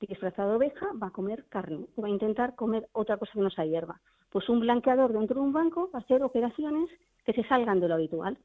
disfrazado 0.00 0.50
de 0.50 0.56
oveja 0.56 0.86
va 1.02 1.08
a 1.08 1.12
comer 1.12 1.44
carne, 1.48 1.86
va 2.02 2.06
a 2.06 2.10
intentar 2.10 2.54
comer 2.54 2.88
otra 2.92 3.16
cosa 3.16 3.32
que 3.32 3.40
no 3.40 3.50
sea 3.50 3.66
hierba. 3.66 4.00
Pues 4.30 4.48
un 4.48 4.60
blanqueador 4.60 5.12
dentro 5.12 5.40
de 5.40 5.46
un 5.46 5.52
banco 5.52 5.90
va 5.94 5.98
a 5.98 6.02
hacer 6.02 6.22
operaciones 6.22 6.88
que 7.24 7.32
se 7.32 7.44
salgan 7.44 7.80
de 7.80 7.88
lo 7.88 7.94
habitual. 7.94 8.38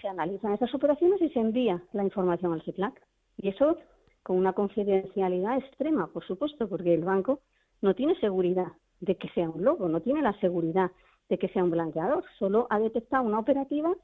Se 0.00 0.08
analizan 0.08 0.54
esas 0.54 0.74
operaciones 0.74 1.22
y 1.22 1.28
se 1.28 1.38
envía 1.38 1.80
la 1.92 2.02
información 2.02 2.52
al 2.52 2.62
CIPLAC. 2.62 3.00
Y 3.36 3.48
eso 3.48 3.76
con 4.22 4.36
una 4.36 4.52
confidencialidad 4.52 5.58
extrema, 5.58 6.08
por 6.08 6.26
supuesto, 6.26 6.68
porque 6.68 6.92
el 6.92 7.04
banco 7.04 7.40
no 7.80 7.94
tiene 7.94 8.18
seguridad 8.18 8.72
de 9.00 9.16
que 9.16 9.28
sea 9.30 9.48
un 9.48 9.64
lobo, 9.64 9.88
no 9.88 10.00
tiene 10.00 10.22
la 10.22 10.38
seguridad 10.40 10.90
de 11.30 11.38
que 11.38 11.48
sea 11.48 11.64
un 11.64 11.70
blanqueador, 11.70 12.24
solo 12.38 12.66
ha 12.68 12.78
detectado 12.78 13.22
una 13.22 13.38
operativa 13.38 13.94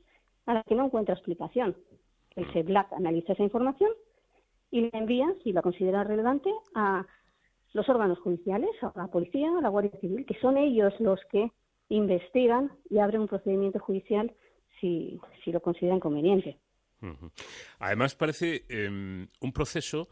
a 0.47 0.55
la 0.55 0.63
que 0.63 0.77
no 0.77 0.87
encuentra 0.87 1.15
explicación. 1.15 1.77
El 2.37 2.51
CEBLAC 2.53 2.93
analiza 2.93 3.33
esa 3.33 3.43
información 3.43 3.91
y 4.71 4.83
la 4.83 4.99
envía, 4.99 5.35
si 5.43 5.53
la 5.53 5.61
considera 5.61 6.05
relevante, 6.05 6.51
a 6.75 7.05
los 7.73 7.89
órganos 7.89 8.19
judiciales, 8.21 8.71
a 8.81 8.93
la 8.95 9.09
policía, 9.09 9.51
a 9.59 9.61
la 9.61 9.69
Guardia 9.69 9.99
Civil, 10.01 10.25
que 10.25 10.39
son 10.41 10.57
ellos 10.57 10.95
los 11.01 11.21
que 11.31 11.51
investigan 11.89 12.71
y 12.89 12.99
abren 12.99 13.23
un 13.23 13.29
procedimiento 13.29 13.81
judicial 13.81 14.33
si, 14.81 15.21
si 15.45 15.51
lo 15.51 15.61
consideran 15.61 16.01
conveniente. 16.01 16.59
Además, 17.79 18.15
parece 18.15 18.65
eh, 18.69 18.89
un 18.89 19.53
proceso 19.53 20.09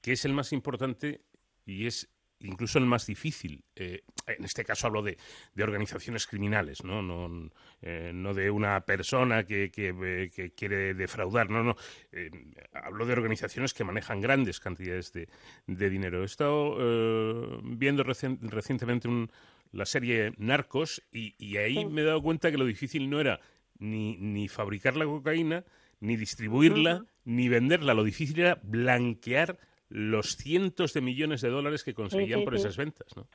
que 0.00 0.12
es 0.12 0.24
el 0.24 0.32
más 0.32 0.52
importante 0.52 1.22
y 1.64 1.86
es 1.86 2.15
incluso 2.40 2.78
el 2.78 2.86
más 2.86 3.06
difícil. 3.06 3.64
Eh, 3.74 4.02
en 4.26 4.44
este 4.44 4.64
caso 4.64 4.86
hablo 4.86 5.02
de, 5.02 5.16
de 5.54 5.62
organizaciones 5.62 6.26
criminales, 6.26 6.84
no, 6.84 7.02
no, 7.02 7.50
eh, 7.82 8.10
no 8.14 8.34
de 8.34 8.50
una 8.50 8.80
persona 8.84 9.44
que, 9.44 9.70
que, 9.70 9.94
eh, 10.02 10.30
que, 10.34 10.52
quiere 10.52 10.94
defraudar, 10.94 11.50
no, 11.50 11.62
no. 11.62 11.76
Eh, 12.12 12.30
hablo 12.72 13.06
de 13.06 13.12
organizaciones 13.12 13.72
que 13.74 13.84
manejan 13.84 14.20
grandes 14.20 14.60
cantidades 14.60 15.12
de, 15.12 15.28
de 15.66 15.90
dinero. 15.90 16.22
He 16.22 16.26
estado 16.26 17.60
viendo 17.62 18.02
recien, 18.02 18.38
recientemente 18.42 19.08
un, 19.08 19.30
la 19.72 19.86
serie 19.86 20.32
Narcos 20.38 21.02
y, 21.12 21.34
y 21.38 21.56
ahí 21.58 21.76
sí. 21.76 21.84
me 21.84 22.02
he 22.02 22.04
dado 22.04 22.22
cuenta 22.22 22.50
que 22.50 22.58
lo 22.58 22.64
difícil 22.66 23.08
no 23.08 23.20
era 23.20 23.40
ni, 23.78 24.16
ni 24.16 24.48
fabricar 24.48 24.96
la 24.96 25.04
cocaína, 25.04 25.64
ni 26.00 26.16
distribuirla, 26.16 26.96
uh 26.96 26.98
-huh. 27.00 27.06
ni 27.24 27.48
venderla. 27.48 27.94
Lo 27.94 28.04
difícil 28.04 28.40
era 28.40 28.60
blanquear 28.62 29.58
los 29.88 30.36
cientos 30.36 30.92
de 30.94 31.00
millones 31.00 31.40
de 31.40 31.50
dólares 31.50 31.84
que 31.84 31.94
conseguían 31.94 32.40
sí, 32.40 32.40
sí, 32.40 32.44
por 32.44 32.54
esas 32.54 32.76
ventas, 32.76 33.16
¿no? 33.16 33.26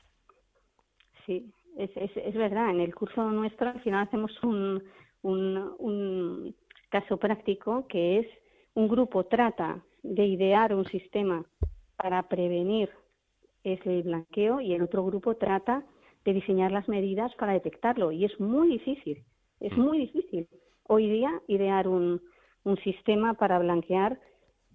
Sí, 1.25 1.51
es, 1.77 1.89
es, 1.95 2.11
es, 2.15 2.35
verdad. 2.35 2.71
En 2.71 2.81
el 2.81 2.93
curso 2.93 3.29
nuestro 3.31 3.69
al 3.69 3.81
final 3.81 4.07
hacemos 4.07 4.31
un, 4.43 4.83
un, 5.21 5.75
un 5.79 6.55
caso 6.89 7.17
práctico 7.17 7.87
que 7.87 8.19
es 8.19 8.27
un 8.73 8.87
grupo 8.87 9.25
trata 9.25 9.83
de 10.03 10.25
idear 10.25 10.73
un 10.73 10.85
sistema 10.85 11.45
para 11.95 12.27
prevenir 12.27 12.89
ese 13.63 14.01
blanqueo 14.01 14.59
y 14.59 14.73
el 14.73 14.81
otro 14.81 15.05
grupo 15.05 15.35
trata 15.35 15.85
de 16.25 16.33
diseñar 16.33 16.71
las 16.71 16.87
medidas 16.87 17.33
para 17.35 17.53
detectarlo 17.53 18.11
y 18.11 18.25
es 18.25 18.39
muy 18.39 18.69
difícil, 18.69 19.23
es 19.59 19.75
muy 19.77 19.99
difícil 19.99 20.47
hoy 20.83 21.09
día 21.09 21.41
idear 21.47 21.87
un, 21.87 22.21
un 22.63 22.77
sistema 22.77 23.35
para 23.35 23.59
blanquear 23.59 24.19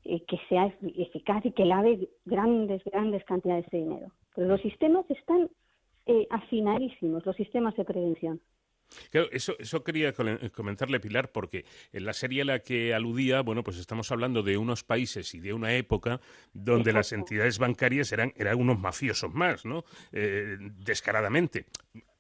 eh, 0.09 0.25
que 0.27 0.39
sea 0.49 0.73
eficaz 0.97 1.45
y 1.45 1.53
que 1.53 1.65
lave 1.65 2.09
grandes, 2.25 2.83
grandes 2.85 3.25
cantidades 3.25 3.67
de 3.71 3.79
dinero. 3.79 4.13
Pero 4.35 4.49
los 4.49 4.61
sistemas 4.61 5.05
están 5.11 5.51
eh, 6.07 6.27
afinadísimos, 6.31 7.25
los 7.27 7.37
sistemas 7.37 7.77
de 7.77 7.85
prevención. 7.85 8.41
Claro, 9.11 9.29
eso, 9.33 9.57
eso 9.59 9.83
quería 9.83 10.13
comentarle, 10.55 11.01
Pilar, 11.01 11.33
porque 11.33 11.65
en 11.93 12.05
la 12.05 12.13
serie 12.13 12.43
a 12.43 12.45
la 12.45 12.59
que 12.61 12.95
aludía, 12.95 13.41
bueno, 13.43 13.65
pues 13.65 13.79
estamos 13.79 14.13
hablando 14.13 14.43
de 14.43 14.57
unos 14.59 14.85
países 14.85 15.35
y 15.35 15.41
de 15.41 15.53
una 15.53 15.75
época 15.75 16.21
donde 16.53 16.91
Exacto. 16.91 16.99
las 16.99 17.13
entidades 17.13 17.59
bancarias 17.59 18.13
eran, 18.13 18.33
eran 18.37 18.61
unos 18.61 18.79
mafiosos 18.79 19.35
más, 19.35 19.65
¿no? 19.65 19.85
Eh, 20.13 20.57
descaradamente. 20.61 21.67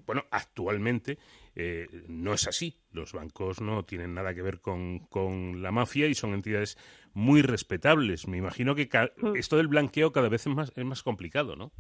Bueno, 0.06 0.24
actualmente 0.30 1.18
eh, 1.56 1.86
no 2.06 2.34
es 2.34 2.46
así. 2.46 2.74
Los 2.92 3.14
bancos 3.14 3.62
no 3.62 3.82
tienen 3.84 4.12
nada 4.12 4.34
que 4.34 4.42
ver 4.42 4.60
con, 4.60 5.00
con, 5.08 5.62
la 5.62 5.72
mafia 5.72 6.06
y 6.06 6.14
son 6.14 6.34
entidades 6.34 6.76
muy 7.14 7.40
respetables. 7.40 8.28
Me 8.28 8.36
imagino 8.36 8.74
que 8.74 8.88
mm. 9.16 9.36
esto 9.36 9.56
del 9.56 9.68
blanqueo 9.68 10.12
cada 10.12 10.28
vez 10.28 10.46
es 10.46 10.54
más, 10.54 10.70
es 10.76 10.84
más 10.84 11.02
complicado, 11.02 11.56
¿no? 11.56 11.72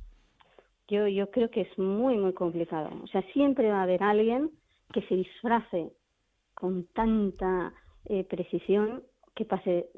Yo, 0.88 1.06
yo 1.08 1.30
creo 1.30 1.50
que 1.50 1.62
es 1.62 1.78
muy, 1.78 2.16
muy 2.16 2.32
complicado. 2.32 2.90
O 3.02 3.06
sea, 3.08 3.22
siempre 3.32 3.68
va 3.68 3.80
a 3.80 3.82
haber 3.82 4.02
alguien 4.02 4.50
que 4.94 5.02
se 5.02 5.16
disfrace 5.16 5.92
con 6.54 6.84
tanta 6.94 7.74
eh, 8.06 8.24
precisión 8.24 9.02
que 9.34 9.44
pase 9.44 9.90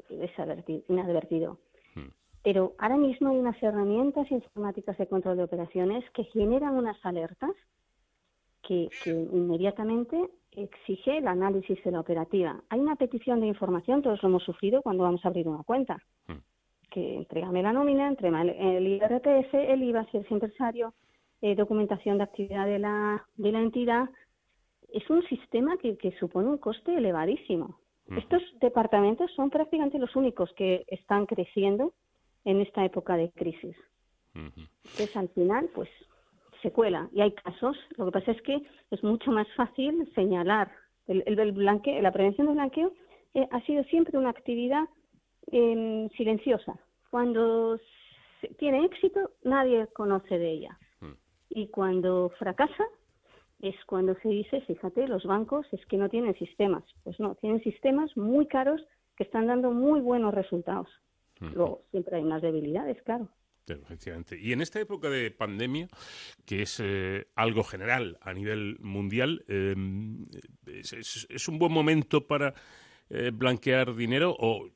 inadvertido. 0.89 1.57
Hmm. 1.95 2.09
Pero 2.43 2.73
ahora 2.79 2.97
mismo 2.97 3.29
hay 3.29 3.37
unas 3.37 3.61
herramientas 3.63 4.29
informáticas 4.29 4.97
de 4.97 5.07
control 5.07 5.37
de 5.37 5.43
operaciones 5.43 6.03
que 6.11 6.25
generan 6.25 6.75
unas 6.75 6.97
alertas 7.05 7.51
que, 8.69 8.87
que, 9.03 9.09
inmediatamente 9.09 10.29
exige 10.51 11.17
el 11.17 11.27
análisis 11.27 11.83
de 11.83 11.91
la 11.91 12.01
operativa. 12.01 12.61
Hay 12.69 12.79
una 12.79 12.95
petición 12.95 13.39
de 13.39 13.47
información, 13.47 14.03
todos 14.03 14.21
lo 14.21 14.29
hemos 14.29 14.43
sufrido 14.43 14.83
cuando 14.83 15.03
vamos 15.03 15.25
a 15.25 15.29
abrir 15.29 15.47
una 15.47 15.63
cuenta. 15.63 15.97
Hmm. 16.27 16.37
Que 16.91 17.15
entregame 17.15 17.63
la 17.63 17.73
nómina, 17.73 18.07
entregame 18.07 18.77
el 18.77 18.85
IRPF, 18.85 19.53
el 19.55 19.83
IVA 19.83 20.05
si 20.11 20.17
es 20.17 20.31
empresario, 20.31 20.93
eh, 21.41 21.55
documentación 21.55 22.17
de 22.19 22.25
actividad 22.25 22.67
de 22.67 22.77
la, 22.77 23.25
de 23.37 23.51
la 23.51 23.59
entidad, 23.59 24.07
es 24.93 25.09
un 25.09 25.23
sistema 25.23 25.77
que, 25.77 25.97
que 25.97 26.11
supone 26.19 26.49
un 26.49 26.57
coste 26.59 26.95
elevadísimo. 26.95 27.79
Estos 28.17 28.41
departamentos 28.59 29.31
son 29.35 29.51
prácticamente 29.51 29.99
los 29.99 30.15
únicos 30.15 30.51
que 30.53 30.83
están 30.87 31.27
creciendo 31.27 31.93
en 32.43 32.59
esta 32.59 32.83
época 32.83 33.15
de 33.17 33.29
crisis. 33.29 33.75
Entonces, 34.33 35.15
al 35.15 35.29
final, 35.29 35.69
pues 35.75 35.89
se 36.61 36.71
cuela. 36.71 37.09
Y 37.13 37.21
hay 37.21 37.31
casos, 37.31 37.77
lo 37.97 38.05
que 38.05 38.11
pasa 38.11 38.31
es 38.31 38.41
que 38.41 38.61
es 38.91 39.03
mucho 39.03 39.31
más 39.31 39.47
fácil 39.55 40.11
señalar. 40.15 40.71
El, 41.07 41.23
el, 41.25 41.51
blanqueo, 41.51 42.01
la 42.01 42.11
prevención 42.11 42.47
del 42.47 42.55
blanqueo 42.55 42.93
eh, 43.33 43.47
ha 43.51 43.61
sido 43.61 43.83
siempre 43.85 44.17
una 44.17 44.29
actividad 44.29 44.87
eh, 45.51 46.09
silenciosa. 46.15 46.77
Cuando 47.09 47.79
tiene 48.57 48.85
éxito, 48.85 49.31
nadie 49.43 49.87
conoce 49.87 50.37
de 50.37 50.51
ella. 50.51 50.77
Y 51.49 51.67
cuando 51.69 52.31
fracasa, 52.37 52.85
es 53.59 53.75
cuando 53.85 54.15
se 54.21 54.29
dice, 54.29 54.61
fíjate, 54.61 55.07
los 55.07 55.25
bancos 55.25 55.65
es 55.71 55.83
que 55.87 55.97
no 55.97 56.09
tienen 56.09 56.35
sistemas. 56.35 56.83
Pues 57.03 57.19
no, 57.19 57.35
tienen 57.35 57.61
sistemas 57.63 58.15
muy 58.15 58.45
caros 58.45 58.81
que 59.17 59.23
están 59.23 59.47
dando 59.47 59.71
muy 59.71 59.99
buenos 59.99 60.33
resultados. 60.33 60.87
Luego, 61.39 61.81
siempre 61.91 62.17
hay 62.17 62.23
unas 62.23 62.41
debilidades, 62.41 63.01
claro. 63.03 63.29
Efectivamente. 63.75 64.39
Y 64.39 64.53
en 64.53 64.61
esta 64.61 64.79
época 64.79 65.09
de 65.09 65.31
pandemia, 65.31 65.87
que 66.45 66.61
es 66.63 66.79
eh, 66.83 67.27
algo 67.35 67.63
general 67.63 68.17
a 68.21 68.33
nivel 68.33 68.77
mundial, 68.79 69.43
em, 69.47 70.25
es, 70.65 71.47
un 71.47 71.59
buen 71.59 71.71
momento 71.71 72.27
para 72.27 72.53
eh, 73.09 73.31
blanquear 73.33 73.95
dinero 73.95 74.35
o 74.37 74.69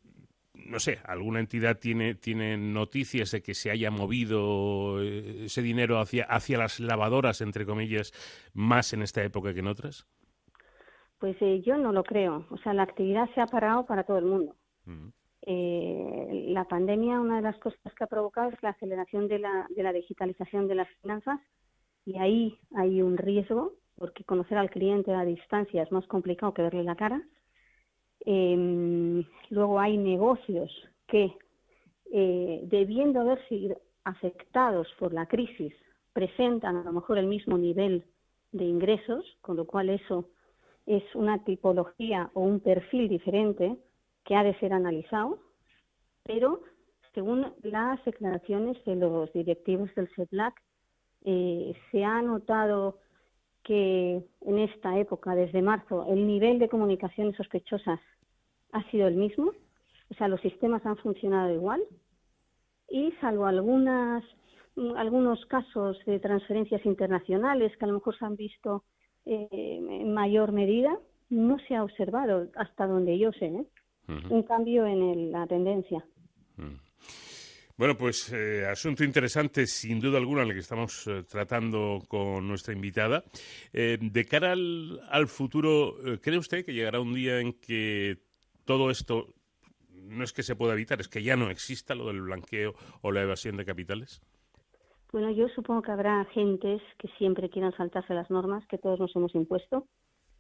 no 0.54 0.80
sé, 0.80 1.00
alguna 1.06 1.40
entidad 1.40 1.80
tiene, 1.80 2.16
tiene 2.16 2.58
noticias 2.58 3.32
de 3.32 3.42
que 3.42 3.54
se 3.54 3.72
haya 3.72 3.92
movido 3.92 5.02
eh, 5.02 5.46
ese 5.46 5.62
dinero 5.62 6.00
hacia, 6.00 6.26
hacia 6.26 6.58
las 6.58 6.80
lavadoras, 6.80 7.42
entre 7.42 7.66
comillas, 7.66 8.12
más 8.54 8.94
en 8.94 9.02
esta 9.02 9.24
época 9.24 9.54
que 9.54 9.60
en 9.60 9.68
otras? 9.68 10.08
Pues 11.20 11.36
eh, 11.42 11.62
yo 11.66 11.78
no 11.78 11.92
lo 11.92 12.04
creo. 12.04 12.46
O 12.50 12.58
sea, 12.58 12.74
la 12.74 12.84
actividad 12.84 13.30
se 13.34 13.42
ha 13.42 13.48
parado 13.48 13.86
para 13.86 14.04
todo 14.04 14.18
el 14.18 14.26
mundo. 14.26 14.56
Eh, 15.46 16.46
la 16.50 16.66
pandemia, 16.66 17.20
una 17.20 17.38
de 17.38 17.42
las 17.42 17.58
cosas 17.60 17.94
que 17.94 18.04
ha 18.04 18.08
provocado 18.08 18.50
es 18.50 18.64
la 18.64 18.70
aceleración 18.70 19.28
de 19.28 19.40
la, 19.40 19.68
de 19.70 19.84
la 19.84 19.92
digitalización 19.92 20.68
de 20.68 20.76
las 20.76 20.90
finanzas. 21.02 21.40
Y 22.06 22.18
ahí 22.18 22.60
hay 22.76 23.02
un 23.02 23.18
riesgo 23.18 23.74
porque 23.96 24.24
conocer 24.24 24.58
al 24.58 24.70
cliente 24.70 25.14
a 25.14 25.26
distancia 25.26 25.84
es 25.84 25.92
más 25.92 26.06
complicado 26.08 26.54
que 26.54 26.62
verle 26.62 26.84
la 26.84 26.96
cara. 26.96 27.22
Eh, 28.26 29.26
luego 29.50 29.80
hay 29.80 29.98
negocios 29.98 30.72
que, 31.08 31.36
eh, 32.12 32.62
debiendo 32.64 33.22
haber 33.22 33.46
sido 33.48 33.78
afectados 34.04 34.88
por 34.98 35.14
la 35.14 35.26
crisis, 35.26 35.74
presentan 36.14 36.78
a 36.78 36.84
lo 36.84 36.94
mejor 36.94 37.18
el 37.18 37.28
mismo 37.28 37.58
nivel 37.58 38.06
de 38.52 38.66
ingresos, 38.66 39.26
con 39.42 39.58
lo 39.58 39.66
cual 39.66 39.90
eso 39.90 40.30
es 40.86 41.04
una 41.16 41.44
tipología 41.44 42.30
o 42.34 42.42
un 42.42 42.60
perfil 42.60 43.10
diferente 43.10 43.78
que 44.26 44.36
ha 44.36 44.44
de 44.44 44.58
ser 44.60 44.74
analizado, 44.74 45.40
pero 46.24 46.62
según 47.14 47.54
las 47.62 48.04
declaraciones 48.06 48.84
de 48.86 48.96
los 48.96 49.32
directivos 49.34 49.94
del 49.96 50.10
CEPLAC, 50.16 50.54
eh, 51.26 51.74
se 51.92 52.04
ha 52.04 52.22
notado 52.22 53.00
que 53.64 54.22
en 54.42 54.60
esta 54.60 54.98
época, 54.98 55.36
desde 55.36 55.62
marzo, 55.62 56.06
el 56.10 56.28
nivel 56.28 56.60
de 56.60 56.70
comunicaciones 56.70 57.36
sospechosas 57.38 58.00
ha 58.72 58.84
sido 58.92 59.08
el 59.08 59.16
mismo, 59.16 59.52
o 60.10 60.14
sea, 60.16 60.28
los 60.28 60.42
sistemas 60.42 60.86
han 60.86 60.98
funcionado 60.98 61.54
igual 61.54 61.82
y 62.90 63.12
salvo 63.22 63.46
algunas 63.46 64.24
algunos 64.98 65.46
casos 65.46 66.00
de 66.06 66.20
transferencias 66.20 66.84
internacionales 66.86 67.76
que 67.78 67.86
a 67.86 67.88
lo 67.88 67.96
mejor 67.96 68.18
se 68.18 68.26
han 68.26 68.36
visto 68.36 68.84
eh, 69.26 69.48
en 69.52 70.14
mayor 70.14 70.52
medida, 70.52 70.98
no 71.30 71.60
se 71.68 71.76
ha 71.76 71.84
observado 71.84 72.48
hasta 72.56 72.88
donde 72.88 73.18
yo 73.20 73.32
sé 73.34 73.46
¿eh? 73.46 73.66
Un 74.08 74.44
cambio 74.44 74.86
en 74.86 75.32
la 75.32 75.48
tendencia. 75.48 76.06
Bueno, 77.76 77.98
pues 77.98 78.32
eh, 78.32 78.68
asunto 78.68 79.04
interesante, 79.04 79.66
sin 79.66 80.00
duda 80.00 80.20
alguna, 80.20 80.44
el 80.44 80.54
que 80.54 80.60
estamos 80.60 81.08
eh, 81.08 81.24
tratando 81.24 82.00
con 82.08 82.48
nuestra 82.48 82.74
invitada. 82.74 83.24
Eh, 83.72 83.98
de 84.00 84.26
cara 84.26 84.52
al, 84.52 85.00
al 85.10 85.28
futuro, 85.28 85.96
¿cree 86.22 86.38
usted 86.38 86.64
que 86.64 86.74
llegará 86.74 87.00
un 87.00 87.16
día 87.16 87.40
en 87.40 87.54
que 87.54 88.20
todo 88.64 88.92
esto 88.92 89.34
no 89.90 90.24
es 90.24 90.34
que 90.34 90.44
se 90.44 90.56
pueda 90.56 90.74
evitar, 90.74 91.02
es 91.02 91.08
que 91.08 91.24
ya 91.24 91.36
no 91.36 91.50
exista 91.50 91.96
lo 91.96 92.06
del 92.08 92.22
blanqueo 92.22 92.76
o 93.02 93.12
la 93.12 93.24
evasión 93.24 93.58
de 93.58 93.66
capitales? 93.66 94.22
Bueno, 95.12 95.32
yo 95.32 95.48
supongo 95.50 95.82
que 95.82 95.92
habrá 95.92 96.22
agentes 96.22 96.82
que 97.00 97.08
siempre 97.18 97.50
quieran 97.50 97.76
saltarse 97.76 98.14
las 98.14 98.30
normas 98.30 98.66
que 98.68 98.78
todos 98.78 99.00
nos 99.00 99.16
hemos 99.16 99.34
impuesto 99.34 99.88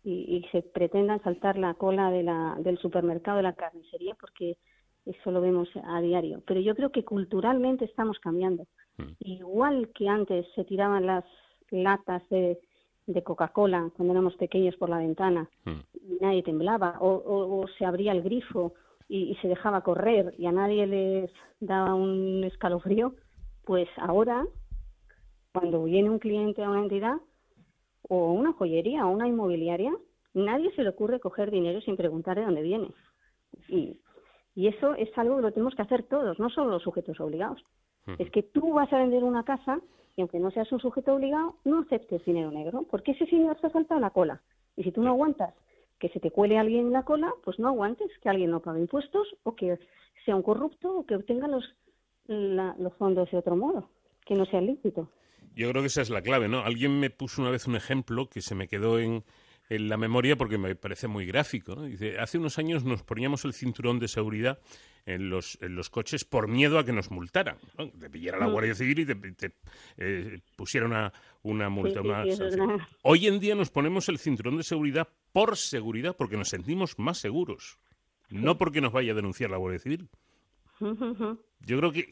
y, 0.03 0.45
se 0.51 0.61
pretendan 0.61 1.23
saltar 1.23 1.57
la 1.57 1.73
cola 1.75 2.11
de 2.11 2.23
la, 2.23 2.57
del 2.59 2.77
supermercado 2.77 3.37
de 3.37 3.43
la 3.43 3.53
carnicería 3.53 4.15
porque 4.19 4.57
eso 5.05 5.31
lo 5.31 5.41
vemos 5.41 5.69
a 5.83 6.01
diario. 6.01 6.41
Pero 6.45 6.59
yo 6.59 6.75
creo 6.75 6.91
que 6.91 7.05
culturalmente 7.05 7.85
estamos 7.85 8.19
cambiando. 8.19 8.67
Mm. 8.97 9.11
Igual 9.19 9.89
que 9.93 10.09
antes 10.09 10.45
se 10.55 10.65
tiraban 10.65 11.05
las 11.05 11.23
latas 11.71 12.21
de, 12.29 12.59
de 13.07 13.23
Coca-Cola 13.23 13.91
cuando 13.95 14.13
éramos 14.13 14.35
pequeños 14.35 14.75
por 14.75 14.89
la 14.89 14.97
ventana 14.97 15.49
mm. 15.65 15.79
y 15.93 16.17
nadie 16.21 16.43
temblaba, 16.43 16.97
o, 16.99 17.65
se 17.77 17.85
abría 17.85 18.11
el 18.11 18.21
grifo 18.21 18.73
y, 19.09 19.35
se 19.41 19.47
dejaba 19.47 19.81
correr 19.81 20.33
y 20.37 20.45
a 20.45 20.51
nadie 20.51 20.87
les 20.87 21.31
daba 21.59 21.93
un 21.93 22.43
escalofrío, 22.43 23.15
pues 23.65 23.87
ahora, 23.97 24.45
cuando 25.53 25.83
viene 25.83 26.09
un 26.09 26.19
cliente 26.19 26.63
a 26.63 26.69
una 26.69 26.81
entidad, 26.81 27.17
o 28.09 28.33
una 28.33 28.53
joyería 28.53 29.05
o 29.05 29.11
una 29.11 29.27
inmobiliaria, 29.27 29.93
nadie 30.33 30.71
se 30.75 30.83
le 30.83 30.89
ocurre 30.89 31.19
coger 31.19 31.51
dinero 31.51 31.81
sin 31.81 31.97
preguntar 31.97 32.37
de 32.37 32.45
dónde 32.45 32.61
viene. 32.61 32.91
Y, 33.67 33.97
y 34.55 34.67
eso 34.67 34.95
es 34.95 35.09
algo 35.17 35.37
que 35.37 35.41
lo 35.43 35.51
tenemos 35.51 35.75
que 35.75 35.81
hacer 35.81 36.03
todos, 36.03 36.39
no 36.39 36.49
solo 36.49 36.71
los 36.71 36.83
sujetos 36.83 37.19
obligados. 37.19 37.63
Es 38.19 38.29
que 38.31 38.43
tú 38.43 38.73
vas 38.73 38.91
a 38.91 38.97
vender 38.97 39.23
una 39.23 39.45
casa 39.45 39.79
y 40.15 40.21
aunque 40.21 40.39
no 40.39 40.51
seas 40.51 40.71
un 40.71 40.79
sujeto 40.79 41.15
obligado, 41.15 41.55
no 41.63 41.79
aceptes 41.79 42.23
dinero 42.25 42.51
negro, 42.51 42.85
porque 42.89 43.11
ese 43.11 43.25
señor 43.27 43.59
se 43.59 43.67
ha 43.67 43.71
saltado 43.71 43.99
la 43.99 44.11
cola. 44.11 44.41
Y 44.75 44.83
si 44.83 44.91
tú 44.91 45.01
no 45.01 45.11
aguantas 45.11 45.53
que 45.99 46.09
se 46.09 46.19
te 46.19 46.31
cuele 46.31 46.57
alguien 46.57 46.87
en 46.87 46.93
la 46.93 47.03
cola, 47.03 47.33
pues 47.43 47.59
no 47.59 47.69
aguantes 47.69 48.11
que 48.21 48.29
alguien 48.29 48.51
no 48.51 48.59
pague 48.59 48.81
impuestos 48.81 49.27
o 49.43 49.55
que 49.55 49.79
sea 50.25 50.35
un 50.35 50.43
corrupto 50.43 50.99
o 50.99 51.05
que 51.05 51.15
obtenga 51.15 51.47
los, 51.47 51.63
los 52.27 52.93
fondos 52.95 53.31
de 53.31 53.37
otro 53.37 53.55
modo, 53.55 53.89
que 54.25 54.35
no 54.35 54.45
sea 54.45 54.61
lícito. 54.61 55.09
Yo 55.55 55.69
creo 55.69 55.81
que 55.81 55.87
esa 55.87 56.01
es 56.01 56.09
la 56.09 56.21
clave, 56.21 56.47
¿no? 56.47 56.63
Alguien 56.63 56.99
me 56.99 57.09
puso 57.09 57.41
una 57.41 57.51
vez 57.51 57.67
un 57.67 57.75
ejemplo 57.75 58.29
que 58.29 58.41
se 58.41 58.55
me 58.55 58.67
quedó 58.67 58.99
en, 58.99 59.23
en 59.69 59.89
la 59.89 59.97
memoria 59.97 60.35
porque 60.35 60.57
me 60.57 60.75
parece 60.75 61.07
muy 61.07 61.25
gráfico. 61.25 61.75
¿no? 61.75 61.83
Dice, 61.83 62.19
hace 62.19 62.37
unos 62.37 62.57
años 62.57 62.83
nos 62.83 63.03
poníamos 63.03 63.45
el 63.45 63.53
cinturón 63.53 63.99
de 63.99 64.07
seguridad 64.07 64.59
en 65.05 65.29
los, 65.29 65.57
en 65.61 65.75
los 65.75 65.89
coches 65.89 66.25
por 66.25 66.47
miedo 66.47 66.79
a 66.79 66.85
que 66.85 66.93
nos 66.93 67.11
multaran. 67.11 67.57
Te 67.99 68.09
pillara 68.09 68.39
la 68.39 68.47
mm. 68.47 68.51
Guardia 68.51 68.75
Civil 68.75 68.99
y 68.99 69.05
te, 69.05 69.51
eh, 69.97 70.39
pusiera 70.55 70.85
una, 70.85 71.13
una 71.41 71.69
multa. 71.69 72.01
Hoy 73.01 73.27
en 73.27 73.39
día 73.39 73.55
nos 73.55 73.69
ponemos 73.69 74.09
el 74.09 74.17
cinturón 74.17 74.57
de 74.57 74.63
seguridad 74.63 75.07
por 75.31 75.57
seguridad, 75.57 76.15
porque 76.15 76.37
nos 76.37 76.49
sentimos 76.49 76.97
más 76.99 77.17
seguros. 77.17 77.77
No 78.29 78.57
porque 78.57 78.81
nos 78.81 78.93
vaya 78.93 79.11
a 79.11 79.15
denunciar 79.15 79.49
la 79.49 79.57
Guardia 79.57 79.79
Civil. 79.79 80.09
Yo 81.65 81.77
creo 81.77 81.91
que 81.91 82.11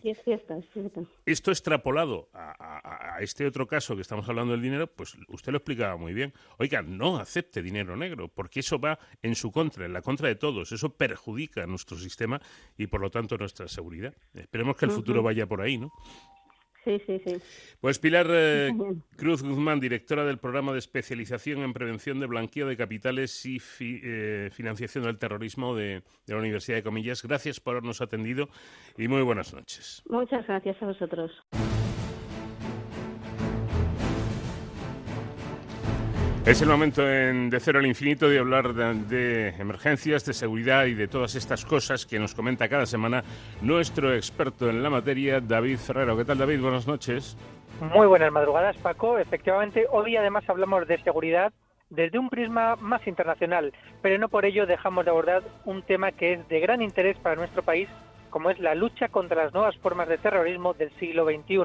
esto 1.26 1.52
extrapolado 1.52 2.30
a, 2.34 3.18
este 3.20 3.46
otro 3.46 3.68
caso 3.68 3.96
que 3.96 4.02
estamos 4.02 4.28
hablando 4.30 4.54
del 4.54 4.62
dinero, 4.62 4.88
pues 4.88 5.18
usted 5.28 5.52
lo 5.52 5.58
explicaba 5.58 5.98
muy 5.98 6.14
bien. 6.14 6.34
Oiga, 6.58 6.82
no 6.82 7.18
acepte 7.18 7.62
dinero 7.62 7.98
negro, 7.98 8.30
porque 8.30 8.62
eso 8.62 8.80
va 8.80 8.98
en 9.22 9.36
su 9.36 9.52
contra, 9.52 9.86
en 9.86 9.94
la 9.94 10.02
contra 10.02 10.30
de 10.30 10.36
todos. 10.36 10.72
Eso 10.72 10.90
perjudica 10.90 11.66
nuestro 11.68 11.98
sistema 11.98 12.42
y, 12.78 12.88
por 12.88 13.02
lo 13.02 13.12
tanto, 13.12 13.38
nuestra 13.38 13.68
seguridad. 13.68 14.14
Esperemos 14.34 14.78
que 14.78 14.86
el 14.86 14.92
futuro 14.92 15.22
vaya 15.22 15.46
por 15.46 15.62
ahí, 15.62 15.78
¿no? 15.78 15.92
Sí, 16.84 17.00
sí, 17.06 17.22
sí. 17.24 17.36
Pues 17.80 18.00
Pilar 18.00 18.28
eh, 18.30 18.72
Cruz 19.16 19.44
Guzmán, 19.44 19.80
directora 19.80 20.26
del 20.26 20.40
programa 20.40 20.72
de 20.72 20.80
especialización 20.80 21.62
en 21.62 21.74
prevención 21.74 22.20
de 22.20 22.26
blanqueo 22.26 22.68
de 22.68 22.76
capitales 22.78 23.46
y 23.46 23.62
eh, 23.80 24.50
financiación 24.52 25.04
del 25.04 25.18
terrorismo 25.18 25.76
de, 25.76 26.02
de, 26.26 26.34
la 26.34 26.38
Universidad 26.38 26.78
de 26.78 26.84
Comillas. 26.84 27.22
Gracias 27.22 27.60
por 27.60 27.76
habernos 27.76 28.02
atendido 28.02 28.50
y 28.98 29.08
muy 29.08 29.22
buenas 29.22 29.54
noches. 29.54 30.02
Muchas 30.10 30.46
gracias 30.48 30.82
a 30.82 30.86
vosotros. 30.88 31.32
Es 36.44 36.60
el 36.60 36.70
momento 36.70 37.08
en 37.08 37.52
De 37.52 37.60
Cero 37.60 37.78
al 37.78 37.86
Infinito 37.86 38.28
de 38.28 38.40
hablar 38.40 38.74
de, 38.74 39.50
emergencias, 39.60 40.26
de 40.26 40.34
seguridad 40.34 40.86
y 40.86 40.96
de 40.96 41.08
todas 41.08 41.36
estas 41.36 41.64
cosas 41.64 42.08
que 42.08 42.18
nos 42.18 42.34
comenta 42.34 42.68
cada 42.68 42.88
semana 42.88 43.24
nuestro 43.62 44.16
experto 44.16 44.68
en 44.68 44.82
la 44.82 44.90
materia, 44.90 45.40
David 45.40 45.78
Ferrero. 45.78 46.18
¿Qué 46.18 46.26
tal, 46.26 46.40
David? 46.40 46.60
Buenas 46.60 46.88
noches. 46.88 47.38
Muy 47.94 48.08
buenas 48.08 48.32
madrugadas, 48.32 48.76
Paco. 48.78 49.20
Efectivamente, 49.20 49.86
hoy 49.92 50.18
además 50.18 50.44
hablamos 50.50 50.88
de 50.88 51.02
seguridad 51.04 51.54
desde 51.92 52.18
un 52.18 52.30
prisma 52.30 52.76
más 52.76 53.06
internacional, 53.06 53.72
pero 54.02 54.18
no 54.18 54.28
por 54.28 54.44
ello 54.44 54.66
dejamos 54.66 55.06
de 55.06 55.12
abordar 55.12 55.44
un 55.66 55.84
tema 55.84 56.12
que 56.12 56.34
es 56.34 56.48
de 56.50 56.60
gran 56.60 56.82
interés 56.82 57.18
para 57.20 57.36
nuestro 57.36 57.62
país, 57.62 57.88
como 58.32 58.50
es 58.50 58.58
la 58.58 58.74
lucha 58.74 59.10
contra 59.10 59.44
las 59.44 59.54
nuevas 59.54 59.78
formas 59.78 60.08
de 60.10 60.18
terrorismo 60.18 60.74
del 60.74 60.90
siglo 60.98 61.24
XXI. 61.26 61.60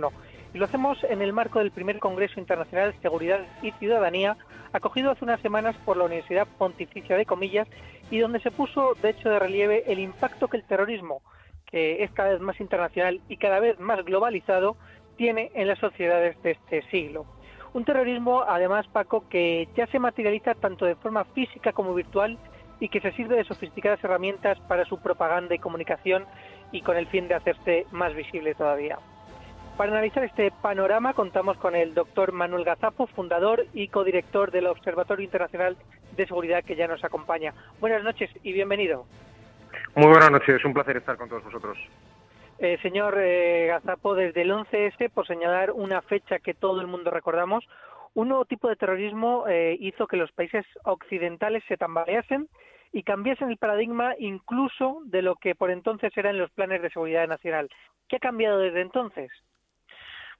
Y 0.53 0.59
lo 0.59 0.67
hacemos 0.67 1.03
en 1.05 1.23
el 1.23 1.33
marco 1.33 1.61
del 1.61 1.71
primer 1.71 1.99
Congreso 1.99 2.41
Internacional 2.41 2.93
de 2.93 2.99
Seguridad 3.01 3.41
y 3.63 3.71
Ciudadanía, 3.73 4.37
acogido 4.77 5.11
hace 5.11 5.25
unas 5.25 5.41
semanas 5.41 5.75
por 5.85 5.97
la 5.97 6.05
Universidad 6.05 6.47
Pontificia 6.59 7.17
de 7.17 7.27
Comillas 7.27 7.67
y 8.11 8.19
donde 8.19 8.41
se 8.41 8.51
puso 8.51 8.95
de 9.03 9.11
hecho 9.11 9.29
de 9.29 9.39
relieve 9.39 9.85
el 9.87 9.99
impacto 9.99 10.49
que 10.49 10.59
el 10.59 10.65
terrorismo, 10.65 11.23
que 11.67 12.05
es 12.05 12.11
cada 12.13 12.31
vez 12.31 12.41
más 12.41 12.61
internacional 12.61 13.21
y 13.29 13.39
cada 13.39 13.59
vez 13.59 13.79
más 13.81 14.05
globalizado, 14.05 14.77
tiene 15.17 15.51
en 15.55 15.69
las 15.69 15.79
sociedades 15.79 16.41
de 16.43 16.53
este 16.53 16.83
siglo. 16.91 17.25
Un 17.73 17.85
terrorismo, 17.85 18.43
además, 18.47 18.87
Paco, 18.89 19.29
que 19.29 19.69
ya 19.77 19.87
se 19.87 19.99
materializa 19.99 20.55
tanto 20.55 20.85
de 20.85 20.95
forma 20.95 21.25
física 21.25 21.73
como 21.73 21.95
virtual 21.95 22.39
y 22.79 22.89
que 22.89 23.01
se 23.01 23.13
sirve 23.13 23.37
de 23.37 23.45
sofisticadas 23.45 24.03
herramientas 24.05 24.59
para 24.69 24.85
su 24.85 24.99
propaganda 24.99 25.55
y 25.55 25.59
comunicación 25.59 26.25
y 26.73 26.83
con 26.83 26.97
el 26.97 27.07
fin 27.07 27.29
de 27.29 27.35
hacerse 27.35 27.87
más 27.91 28.15
visible 28.15 28.55
todavía. 28.55 28.99
Para 29.77 29.93
analizar 29.93 30.25
este 30.25 30.51
panorama 30.63 31.13
contamos 31.13 31.59
con 31.59 31.77
el 31.77 31.93
doctor 31.93 32.33
Manuel 32.33 32.65
Gazapo, 32.65 33.07
fundador 33.09 33.67
y 33.75 33.89
codirector 33.89 34.51
del 34.51 34.69
Observatorio 34.69 35.23
Internacional 35.23 35.77
de 36.17 36.27
Seguridad 36.27 36.65
que 36.65 36.77
ya 36.77 36.89
nos 36.89 37.05
acompaña. 37.05 37.53
Buenas 37.79 38.03
noches 38.03 38.31
y 38.43 38.55
bienvenido. 38.55 39.05
Muy 39.95 40.09
buenas 40.09 40.31
noches, 40.31 40.65
un 40.65 40.73
placer 40.73 40.97
estar 40.97 41.19
con 41.19 41.29
todos 41.29 41.45
vosotros. 41.45 41.77
Eh, 42.59 42.79
señor 42.81 43.17
eh, 43.19 43.67
Gazapo, 43.67 44.15
desde 44.15 44.43
el 44.43 44.51
11S, 44.51 45.11
por 45.11 45.27
señalar 45.27 45.71
una 45.73 46.01
fecha 46.01 46.39
que 46.39 46.55
todo 46.55 46.81
el 46.81 46.87
mundo 46.87 47.11
recordamos, 47.11 47.69
un 48.15 48.29
nuevo 48.29 48.47
tipo 48.47 48.71
de 48.71 48.77
terrorismo 48.77 49.45
eh, 49.47 49.77
hizo 49.79 50.07
que 50.07 50.17
los 50.17 50.33
países 50.33 50.65
occidentales 50.85 51.63
se 51.69 51.77
tambaleasen 51.77 52.49
y 52.93 53.03
cambiasen 53.03 53.51
el 53.51 53.59
paradigma 53.59 54.15
incluso 54.19 55.03
de 55.05 55.21
lo 55.21 55.37
que 55.37 55.55
por 55.55 55.71
entonces 55.71 56.17
eran 56.17 56.39
los 56.39 56.51
planes 56.53 56.81
de 56.81 56.89
seguridad 56.89 57.29
nacional. 57.29 57.69
¿Qué 58.09 58.17
ha 58.17 58.21
cambiado 58.21 58.59
desde 58.59 58.81
entonces? 58.81 59.31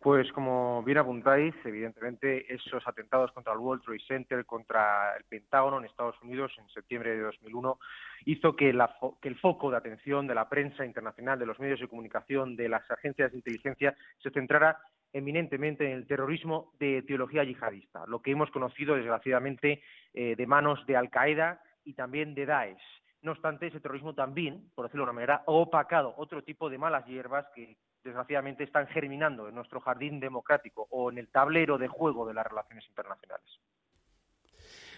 Pues 0.01 0.31
como 0.33 0.83
bien 0.83 0.99
apuntáis, 0.99 1.55
evidentemente 1.65 2.53
esos 2.53 2.87
atentados 2.87 3.33
contra 3.33 3.55
el 3.55 3.59
World 3.59 3.83
Trade 3.83 4.05
Center, 4.07 4.45
contra 4.45 5.17
el 5.17 5.25
Pentágono 5.25 5.79
en 5.79 5.87
Estados 5.87 6.21
Unidos 6.23 6.53
en 6.59 6.69
septiembre 6.69 7.17
de 7.17 7.23
2001, 7.23 7.79
hizo 8.27 8.55
que, 8.55 8.73
que, 9.21 9.29
el 9.29 9.39
foco 9.39 9.71
de 9.71 9.79
atención 9.79 10.27
de 10.27 10.35
la 10.35 10.49
prensa 10.49 10.85
internacional, 10.85 11.39
de 11.39 11.47
los 11.47 11.59
medios 11.59 11.81
de 11.81 11.89
comunicación, 11.89 12.57
de 12.57 12.69
las 12.69 12.89
agencias 12.91 13.33
de 13.33 13.39
inteligencia, 13.39 13.97
se 14.23 14.31
centrara 14.31 14.79
eminentemente 15.13 15.87
en 15.87 15.93
el 15.93 16.07
terrorismo 16.07 16.73
de 16.79 17.03
teología 17.03 17.43
yihadista, 17.43 18.05
lo 18.07 18.21
que 18.21 18.33
hemos 18.33 18.51
conocido 18.51 18.97
desgraciadamente 18.97 19.83
eh, 20.13 20.37
de 20.37 20.47
manos 20.47 20.85
de 20.87 20.97
Al 20.97 21.11
Qaeda 21.11 21.63
y 21.85 21.95
también 21.95 22.35
de 22.35 22.45
Daesh. 22.45 23.03
No 23.23 23.33
obstante, 23.33 23.67
ese 23.67 23.81
terrorismo 23.81 24.15
también, 24.15 24.71
por 24.75 24.85
decirlo 24.85 25.05
de 25.05 25.11
una 25.11 25.15
manera, 25.15 25.43
ha 25.47 25.51
opacado 25.51 26.15
otro 26.19 26.45
tipo 26.45 26.69
de 26.69 26.79
malas 26.79 27.07
hierbas 27.07 27.47
que 27.55 27.77
desgraciadamente 28.07 28.65
están 28.65 28.87
germinando 28.87 29.49
en 29.49 29.55
nuestro 29.55 29.81
jardín 29.81 30.21
democrático 30.21 30.87
o 30.91 31.11
en 31.11 31.19
el 31.19 31.29
tablero 31.29 31.77
de 31.77 31.89
juego 31.89 32.27
de 32.27 32.35
las 32.35 32.47
relaciones 32.47 32.87
internacionales. 32.89 33.61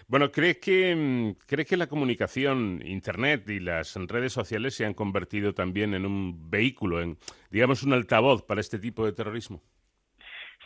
Bueno, 0.07 0.31
¿cree 0.31 0.59
que, 0.59 0.95
mm, 0.95 1.45
¿cree 1.45 1.65
que 1.65 1.77
la 1.77 1.87
comunicación, 1.87 2.81
Internet 2.83 3.47
y 3.49 3.59
las 3.59 3.95
redes 4.07 4.33
sociales 4.33 4.73
se 4.73 4.85
han 4.85 4.93
convertido 4.93 5.53
también 5.53 5.93
en 5.93 6.05
un 6.05 6.49
vehículo, 6.49 7.01
en, 7.01 7.17
digamos, 7.51 7.83
un 7.83 7.93
altavoz 7.93 8.43
para 8.43 8.61
este 8.61 8.79
tipo 8.79 9.05
de 9.05 9.11
terrorismo? 9.11 9.61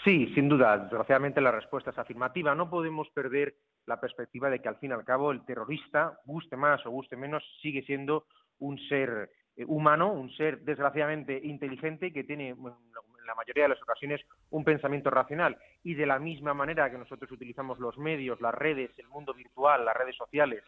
Sí, 0.03 0.32
sin 0.34 0.48
duda. 0.48 0.78
Desgraciadamente 0.78 1.41
la 1.41 1.52
respuesta 1.52 1.91
es 1.91 1.98
afirmativa. 1.98 2.56
No 2.56 2.70
podemos 2.70 3.10
perder 3.10 3.56
la 3.86 3.99
perspectiva 3.99 4.49
de 4.49 4.61
que 4.61 4.70
al 4.70 4.78
fin 4.78 4.91
y 4.91 4.94
al 4.94 5.03
cabo 5.03 5.32
el 5.32 5.45
terrorista, 5.45 6.20
guste 6.26 6.56
más 6.56 6.86
o 6.86 6.91
guste 6.91 7.15
menos, 7.18 7.44
sigue 7.61 7.84
siendo 7.84 8.26
un 8.60 8.80
ser 8.88 9.30
eh, 9.55 9.65
humano, 9.67 10.11
un 10.11 10.31
ser 10.35 10.61
desgraciadamente 10.61 11.39
inteligente 11.43 12.11
que 12.11 12.23
tiene 12.23 12.49
en 12.49 13.27
la 13.27 13.35
mayoría 13.35 13.63
de 13.63 13.69
las 13.69 13.81
ocasiones 13.81 14.21
un 14.49 14.63
pensamiento 14.63 15.09
racional 15.09 15.57
y 15.84 15.93
de 15.93 16.05
la 16.05 16.19
misma 16.19 16.53
manera 16.53 16.89
que 16.91 16.97
nosotros 16.97 17.31
utilizamos 17.31 17.80
los 17.80 17.97
medios, 17.97 18.41
las 18.41 18.53
redes, 18.53 18.91
el 18.97 19.07
mundo 19.07 19.34
virtual, 19.34 19.85
las 19.85 19.95
redes 19.95 20.15
sociales 20.15 20.63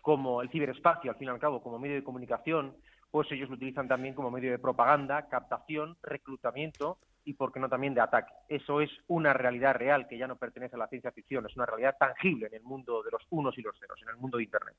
como 0.00 0.42
el 0.42 0.50
ciberespacio, 0.50 1.10
al 1.10 1.16
fin 1.16 1.28
y 1.28 1.30
al 1.30 1.38
cabo, 1.38 1.62
como 1.62 1.78
medio 1.78 1.96
de 1.96 2.04
comunicación, 2.04 2.74
pues 3.10 3.30
ellos 3.32 3.48
lo 3.48 3.56
utilizan 3.56 3.88
también 3.88 4.14
como 4.14 4.30
medio 4.30 4.50
de 4.50 4.58
propaganda, 4.58 5.28
captación, 5.28 5.96
reclutamiento 6.02 6.98
y, 7.24 7.34
por 7.34 7.52
qué 7.52 7.60
no, 7.60 7.68
también 7.68 7.94
de 7.94 8.00
ataque. 8.00 8.32
Eso 8.48 8.80
es 8.80 8.90
una 9.08 9.32
realidad 9.32 9.74
real 9.74 10.08
que 10.08 10.16
ya 10.16 10.26
no 10.26 10.36
pertenece 10.36 10.76
a 10.76 10.78
la 10.78 10.88
ciencia 10.88 11.12
ficción, 11.12 11.44
es 11.46 11.56
una 11.56 11.66
realidad 11.66 11.96
tangible 11.98 12.46
en 12.46 12.54
el 12.54 12.62
mundo 12.62 13.02
de 13.02 13.10
los 13.10 13.22
unos 13.30 13.56
y 13.58 13.62
los 13.62 13.78
ceros, 13.78 14.00
en 14.02 14.08
el 14.08 14.16
mundo 14.16 14.38
de 14.38 14.44
Internet. 14.44 14.76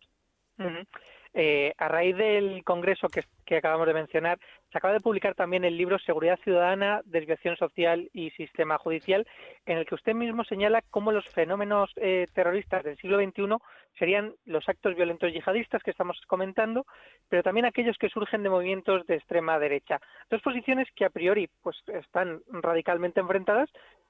Eh, 1.34 1.74
a 1.78 1.88
raíz 1.88 2.18
del 2.18 2.62
congreso 2.66 3.08
que, 3.08 3.24
acabamos 3.56 3.88
de 3.88 3.94
mencionar, 3.94 4.38
se 4.72 4.78
acaba 4.78 4.94
de 4.94 5.00
publicar 5.00 5.34
también 5.34 5.64
el 5.64 5.78
libro 5.78 5.98
Seguridad 6.00 6.40
Ciudadana, 6.44 7.02
Desviación 7.06 7.56
Social 7.58 8.10
y 8.14 8.32
Sistema 8.32 8.78
Judicial, 8.78 9.26
en 9.66 9.78
el 9.78 9.86
que 9.86 9.96
usted 9.96 10.14
mismo 10.14 10.44
señala 10.44 10.82
cómo 10.90 11.12
los 11.12 11.26
fenómenos 11.30 11.92
eh, 11.96 12.28
terroristas 12.34 12.84
del 12.84 12.98
siglo 12.98 13.18
XXI 13.18 13.58
serían 13.98 14.34
los 14.46 14.68
actos 14.68 14.96
violentos 14.96 15.32
yihadistas 15.32 15.84
que 15.84 15.92
estamos 15.92 16.20
comentando, 16.28 16.86
pero 17.30 17.44
también 17.44 17.66
aquellos 17.66 17.98
que 17.98 18.10
surgen 18.10 18.44
de 18.44 18.50
movimientos 18.50 19.06
de 19.06 19.16
extrema 19.16 19.60
derecha. 19.60 20.00
Dos 20.30 20.42
posiciones 20.42 20.88
que 20.96 21.06
a 21.06 21.10
priori 21.10 21.50
pues, 21.62 21.78
están 21.88 22.42
radicalmente 22.48 23.20
enfrentadas, 23.20 23.70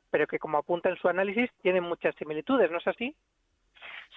pero 0.10 0.28
que, 0.28 0.40
como 0.40 0.58
apunta 0.58 0.90
en 0.90 0.98
su 0.98 1.08
análisis, 1.08 1.50
tienen 1.62 1.84
muchas 1.84 2.16
similitudes, 2.16 2.70
¿no 2.70 2.78
es 2.78 2.88
así? 2.88 3.16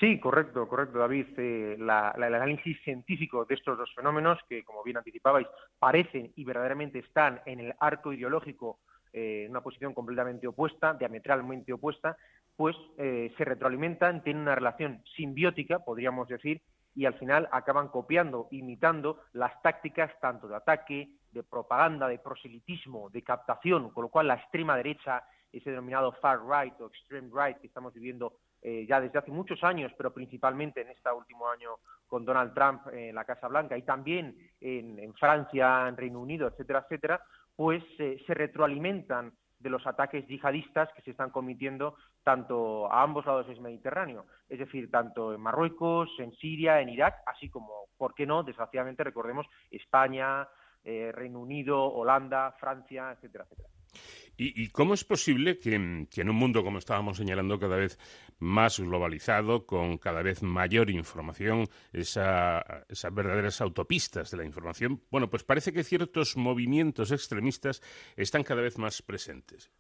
Sí, 0.01 0.19
correcto, 0.19 0.69
correcto, 0.69 0.99
David. 0.99 1.27
Eh, 1.37 1.77
el 1.79 1.89
análisis 1.89 2.77
científico 2.83 3.45
de 3.45 3.55
estos 3.55 3.79
dos 3.79 3.93
fenómenos, 3.95 4.39
que 4.49 4.65
como 4.65 4.83
bien 4.83 4.97
anticipabais, 4.97 5.47
parecen 5.79 6.33
y 6.35 6.45
verdaderamente 6.45 6.99
están 6.99 7.41
en 7.47 7.61
el 7.61 7.75
arco 7.79 8.13
ideológico 8.13 8.81
eh, 9.13 9.45
en 9.45 9.53
una 9.53 9.61
posición 9.61 9.95
completamente 9.95 10.49
opuesta, 10.49 10.95
diametralmente 10.95 11.73
opuesta, 11.73 12.17
pues 12.57 12.77
eh, 12.99 13.33
se 13.37 13.45
retroalimentan, 13.45 14.25
tienen 14.25 14.43
una 14.43 14.57
relación 14.57 15.03
simbiótica, 15.17 15.79
podríamos 15.79 16.27
decir, 16.27 16.61
y 16.97 17.05
al 17.05 17.15
final 17.15 17.49
acaban 17.53 17.89
copiando, 17.89 18.49
imitando 18.51 19.21
las 19.33 19.61
tácticas 19.63 20.11
tanto 20.21 20.49
de 20.49 20.57
ataque, 20.57 21.11
de 21.31 21.43
propaganda, 21.45 22.09
de 22.09 22.19
proselitismo, 22.19 23.11
de 23.11 23.23
captación, 23.23 23.91
con 23.91 24.03
lo 24.03 24.09
cual 24.09 24.27
la 24.27 24.35
extrema 24.35 24.77
derecha, 24.77 25.23
ese 25.53 25.71
denominado 25.71 26.11
far 26.21 26.41
right 26.45 26.75
o 26.81 26.87
extreme 26.87 27.31
right 27.33 27.59
que 27.59 27.69
estamos 27.69 27.95
viviendo 27.95 28.39
eh, 28.67 28.87
ya 28.89 28.99
desde 28.99 29.19
hace 29.19 29.31
muchos 29.31 29.63
años, 29.63 29.93
pero 29.95 30.15
principalmente 30.15 30.81
en 30.81 30.89
este 30.89 31.13
último 31.13 31.47
año 31.51 31.77
con 32.07 32.25
Donald 32.25 32.55
Trump 32.55 32.87
en 32.95 33.15
la 33.15 33.27
Casa 33.27 33.47
Blanca 33.47 33.77
y 33.77 33.83
también 33.83 34.35
en, 34.59 35.13
Francia, 35.15 35.87
en 35.87 35.99
Reino 35.99 36.19
Unido, 36.19 36.49
etcétera, 36.49 36.81
etcétera, 36.81 37.21
pues 37.55 37.85
eh, 37.99 38.17
se 38.27 38.33
retroalimentan 38.33 39.35
de 39.59 39.69
los 39.69 39.87
ataques 39.87 40.27
yihadistas 40.27 40.89
que 40.95 41.03
se 41.03 41.11
están 41.11 41.29
cometiendo 41.29 41.97
tanto 42.23 42.91
a 42.91 43.03
ambos 43.03 43.27
lados 43.27 43.47
del 43.49 43.61
Mediterráneo, 43.61 44.25
es 44.49 44.59
decir, 44.59 44.91
tanto 44.91 45.35
en 45.35 45.43
Marruecos, 45.43 46.09
en 46.19 46.33
Siria, 46.33 46.81
en 46.81 46.89
Irak, 46.89 47.17
así 47.27 47.51
como, 47.51 47.89
¿por 47.99 48.15
qué 48.15 48.25
no? 48.25 48.43
Desgraciadamente 48.43 49.05
recordemos 49.05 49.47
España, 49.71 50.49
eh, 50.83 51.13
Reino 51.13 51.41
Unido, 51.41 51.85
Holanda, 51.85 52.53
Francia, 52.59 53.13
etcétera, 53.13 53.45
etcétera. 53.45 53.74
¿Y, 54.37 54.71
cómo 54.71 54.95
es 54.95 55.05
posible 55.05 55.61
que, 55.61 55.75
en 55.75 56.29
un 56.29 56.37
mundo, 56.37 56.65
como 56.65 56.79
estábamos 56.79 57.19
señalando, 57.19 57.61
cada 57.61 57.77
vez 57.77 57.99
más 58.41 58.81
globalizado, 58.81 59.65
con 59.65 59.97
cada 59.99 60.23
vez 60.23 60.43
mayor 60.43 60.91
información, 60.91 61.69
esas 61.93 62.65
verdaderas 63.13 63.61
autopistas 63.61 64.33
de 64.33 64.39
la 64.39 64.45
información, 64.45 65.01
bueno, 65.11 65.31
pues 65.31 65.45
parece 65.45 65.73
que 65.73 65.85
ciertos 65.85 66.37
movimientos 66.37 67.13
extremistas 67.13 67.81
están 68.17 68.43
cada 68.43 68.63
vez 68.63 68.77
más 68.77 69.03
presentes? 69.03 69.71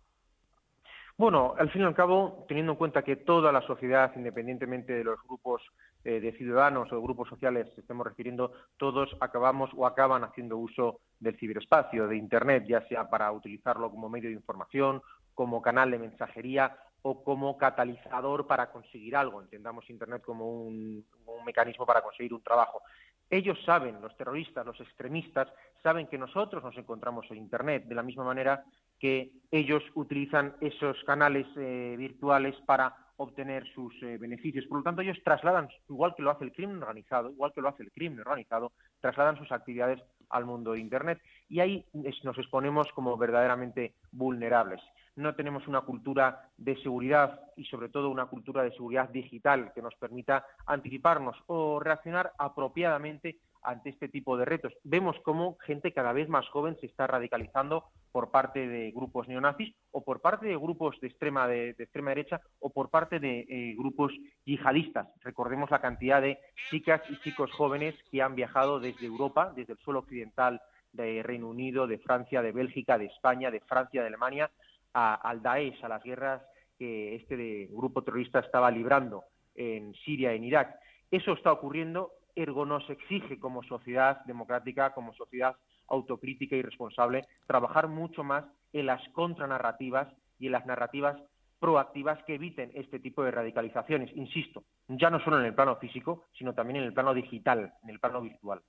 Bueno, 1.16 1.54
al 1.56 1.70
fin 1.70 1.82
y 1.82 1.84
al 1.84 1.94
cabo, 1.94 2.44
teniendo 2.48 2.72
en 2.72 2.78
cuenta 2.78 3.02
que 3.02 3.16
toda 3.16 3.52
la 3.52 3.62
sociedad, 3.62 4.12
independientemente 4.16 4.92
de 4.92 5.04
los 5.04 5.20
grupos 5.22 5.62
eh, 6.04 6.20
de 6.20 6.32
ciudadanos 6.32 6.92
o 6.92 7.02
grupos 7.02 7.28
sociales 7.28 7.66
estemos 7.76 8.06
refiriendo, 8.06 8.52
todos 8.76 9.16
acabamos 9.20 9.70
o 9.74 9.86
acaban 9.86 10.24
haciendo 10.24 10.58
uso 10.58 11.00
del 11.18 11.38
ciberespacio, 11.38 12.06
de 12.06 12.16
Internet, 12.16 12.64
ya 12.68 12.86
sea 12.88 13.08
para 13.08 13.32
utilizarlo 13.32 13.90
como 13.90 14.08
medio 14.08 14.28
de 14.28 14.36
información, 14.36 15.02
como 15.34 15.62
canal 15.62 15.90
de 15.90 15.98
mensajería 15.98 16.76
o 17.02 17.22
como 17.22 17.58
catalizador 17.58 18.46
para 18.46 18.70
conseguir 18.70 19.16
algo. 19.16 19.42
Entendamos 19.42 19.88
Internet 19.90 20.22
como 20.24 20.64
un 20.64 21.04
mecanismo 21.44 21.84
para 21.84 22.02
conseguir 22.02 22.32
un 22.32 22.42
trabajo. 22.42 22.82
Ellos 23.30 23.58
saben, 23.64 24.00
los 24.00 24.16
terroristas, 24.16 24.64
los 24.64 24.80
extremistas, 24.80 25.48
saben 25.82 26.06
que 26.06 26.18
nosotros 26.18 26.62
nos 26.62 26.76
encontramos 26.76 27.26
en 27.30 27.38
Internet, 27.38 27.84
de 27.86 27.94
la 27.94 28.02
misma 28.02 28.24
manera 28.24 28.64
que 28.98 29.32
ellos 29.50 29.82
utilizan 29.94 30.54
esos 30.60 31.02
canales 31.04 31.46
eh, 31.56 31.94
virtuales 31.98 32.54
para 32.66 32.94
obtener 33.16 33.66
sus 33.74 33.94
eh, 34.02 34.18
beneficios. 34.18 34.66
Por 34.66 34.78
lo 34.78 34.84
tanto, 34.84 35.02
ellos 35.02 35.18
trasladan, 35.24 35.68
igual 35.88 36.14
que 36.14 36.22
lo 36.22 36.30
hace 36.30 36.44
el 36.44 36.52
crimen 36.52 36.82
organizado, 36.82 37.30
igual 37.30 37.52
que 37.52 37.60
lo 37.60 37.68
hace 37.68 37.82
el 37.82 37.92
crimen 37.92 38.20
organizado, 38.20 38.72
trasladan 39.00 39.38
sus 39.38 39.50
actividades 39.52 40.00
al 40.30 40.44
mundo 40.44 40.72
de 40.72 40.80
Internet 40.80 41.20
y 41.48 41.60
ahí 41.60 41.84
nos 41.92 42.38
exponemos 42.38 42.88
como 42.94 43.16
verdaderamente 43.16 43.94
vulnerables. 44.10 44.80
No 45.16 45.34
tenemos 45.34 45.68
una 45.68 45.82
cultura 45.82 46.48
de 46.56 46.76
seguridad 46.82 47.40
y 47.56 47.64
sobre 47.66 47.88
todo 47.88 48.10
una 48.10 48.26
cultura 48.26 48.62
de 48.62 48.72
seguridad 48.72 49.08
digital 49.10 49.72
que 49.72 49.82
nos 49.82 49.94
permita 49.94 50.44
anticiparnos 50.66 51.36
o 51.46 51.78
reaccionar 51.78 52.32
apropiadamente 52.38 53.38
ante 53.62 53.90
este 53.90 54.08
tipo 54.08 54.36
de 54.36 54.44
retos. 54.44 54.72
Vemos 54.82 55.16
cómo 55.22 55.56
gente 55.60 55.92
cada 55.92 56.12
vez 56.12 56.28
más 56.28 56.48
joven 56.48 56.76
se 56.80 56.86
está 56.86 57.06
radicalizando 57.06 57.84
por 58.14 58.30
parte 58.30 58.68
de 58.68 58.92
grupos 58.92 59.26
neonazis 59.26 59.74
o 59.90 60.04
por 60.04 60.20
parte 60.20 60.46
de 60.46 60.56
grupos 60.56 61.00
de 61.00 61.08
extrema, 61.08 61.48
de, 61.48 61.70
extrema 61.70 62.10
derecha 62.10 62.40
o 62.60 62.70
por 62.70 62.88
parte 62.88 63.18
de 63.18 63.40
eh, 63.48 63.74
grupos 63.76 64.12
yihadistas. 64.44 65.08
Recordemos 65.20 65.68
la 65.72 65.80
cantidad 65.80 66.22
de 66.22 66.38
chicas 66.70 67.02
y 67.10 67.18
chicos 67.22 67.50
jóvenes 67.50 67.96
que 68.12 68.22
han 68.22 68.36
viajado 68.36 68.78
desde 68.78 69.06
Europa, 69.06 69.52
desde 69.56 69.72
el 69.72 69.80
suelo 69.80 69.98
occidental 69.98 70.62
de 70.92 71.24
Reino 71.24 71.48
Unido, 71.48 71.88
de 71.88 71.98
Francia, 71.98 72.40
de 72.40 72.52
Bélgica, 72.52 72.98
de 72.98 73.06
España, 73.06 73.50
de 73.50 73.58
Francia, 73.58 74.00
de 74.02 74.06
Alemania, 74.06 74.48
al 74.92 75.42
Daesh, 75.42 75.84
a 75.84 75.88
las 75.88 76.04
guerras 76.04 76.40
que 76.78 77.16
este 77.16 77.66
grupo 77.72 78.04
terrorista 78.04 78.38
estaba 78.38 78.70
librando 78.70 79.24
en 79.56 79.92
Siria, 80.04 80.34
en 80.34 80.44
Irak. 80.44 80.78
Eso 81.10 81.32
está 81.32 81.50
ocurriendo, 81.50 82.12
ergo 82.36 82.64
nos 82.64 82.88
exige 82.90 83.40
como 83.40 83.64
sociedad 83.64 84.24
democrática, 84.26 84.94
como 84.94 85.12
sociedad 85.14 85.56
autocrítica 85.88 86.56
y 86.56 86.62
responsable, 86.62 87.26
trabajar 87.46 87.88
mucho 87.88 88.24
más 88.24 88.44
en 88.72 88.86
las 88.86 89.06
contranarrativas 89.10 90.08
y 90.38 90.46
en 90.46 90.52
las 90.52 90.66
narrativas 90.66 91.16
proactivas 91.58 92.22
que 92.24 92.34
eviten 92.34 92.70
este 92.74 92.98
tipo 92.98 93.24
de 93.24 93.30
radicalizaciones, 93.30 94.14
insisto, 94.14 94.64
ya 94.88 95.08
no 95.08 95.18
solo 95.20 95.40
en 95.40 95.46
el 95.46 95.54
plano 95.54 95.76
físico, 95.76 96.24
sino 96.36 96.52
también 96.52 96.80
en 96.80 96.84
el 96.84 96.92
plano 96.92 97.14
digital, 97.14 97.72
en 97.82 97.90
el 97.90 98.00
plano 98.00 98.20
virtual. 98.20 98.60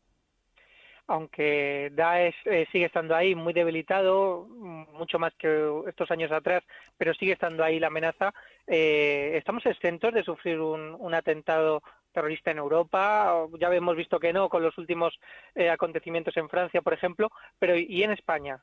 Aunque 1.07 1.91
Daesh 1.93 2.35
eh, 2.45 2.65
sigue 2.71 2.85
estando 2.85 3.15
ahí 3.15 3.35
muy 3.35 3.53
debilitado, 3.53 4.47
mucho 4.47 5.19
más 5.19 5.33
que 5.35 5.83
estos 5.87 6.09
años 6.09 6.31
atrás, 6.31 6.63
pero 6.97 7.13
sigue 7.13 7.33
estando 7.33 7.63
ahí 7.63 7.79
la 7.79 7.87
amenaza, 7.87 8.33
eh, 8.65 9.33
¿estamos 9.35 9.65
exentos 9.65 10.13
de 10.13 10.23
sufrir 10.23 10.59
un, 10.59 11.13
atentado 11.13 11.83
terrorista 12.15 12.49
en 12.49 12.57
Europa? 12.57 13.45
Ya 13.59 13.67
hemos 13.67 13.95
visto 13.95 14.19
que 14.19 14.33
no 14.33 14.49
con 14.49 14.63
los 14.63 14.75
últimos 14.79 15.13
eh, 15.53 15.69
acontecimientos 15.69 16.35
en 16.37 16.49
Francia, 16.49 16.81
por 16.81 16.93
ejemplo, 16.93 17.29
pero 17.59 17.75
¿y 17.77 18.01
en 18.01 18.11
España? 18.11 18.59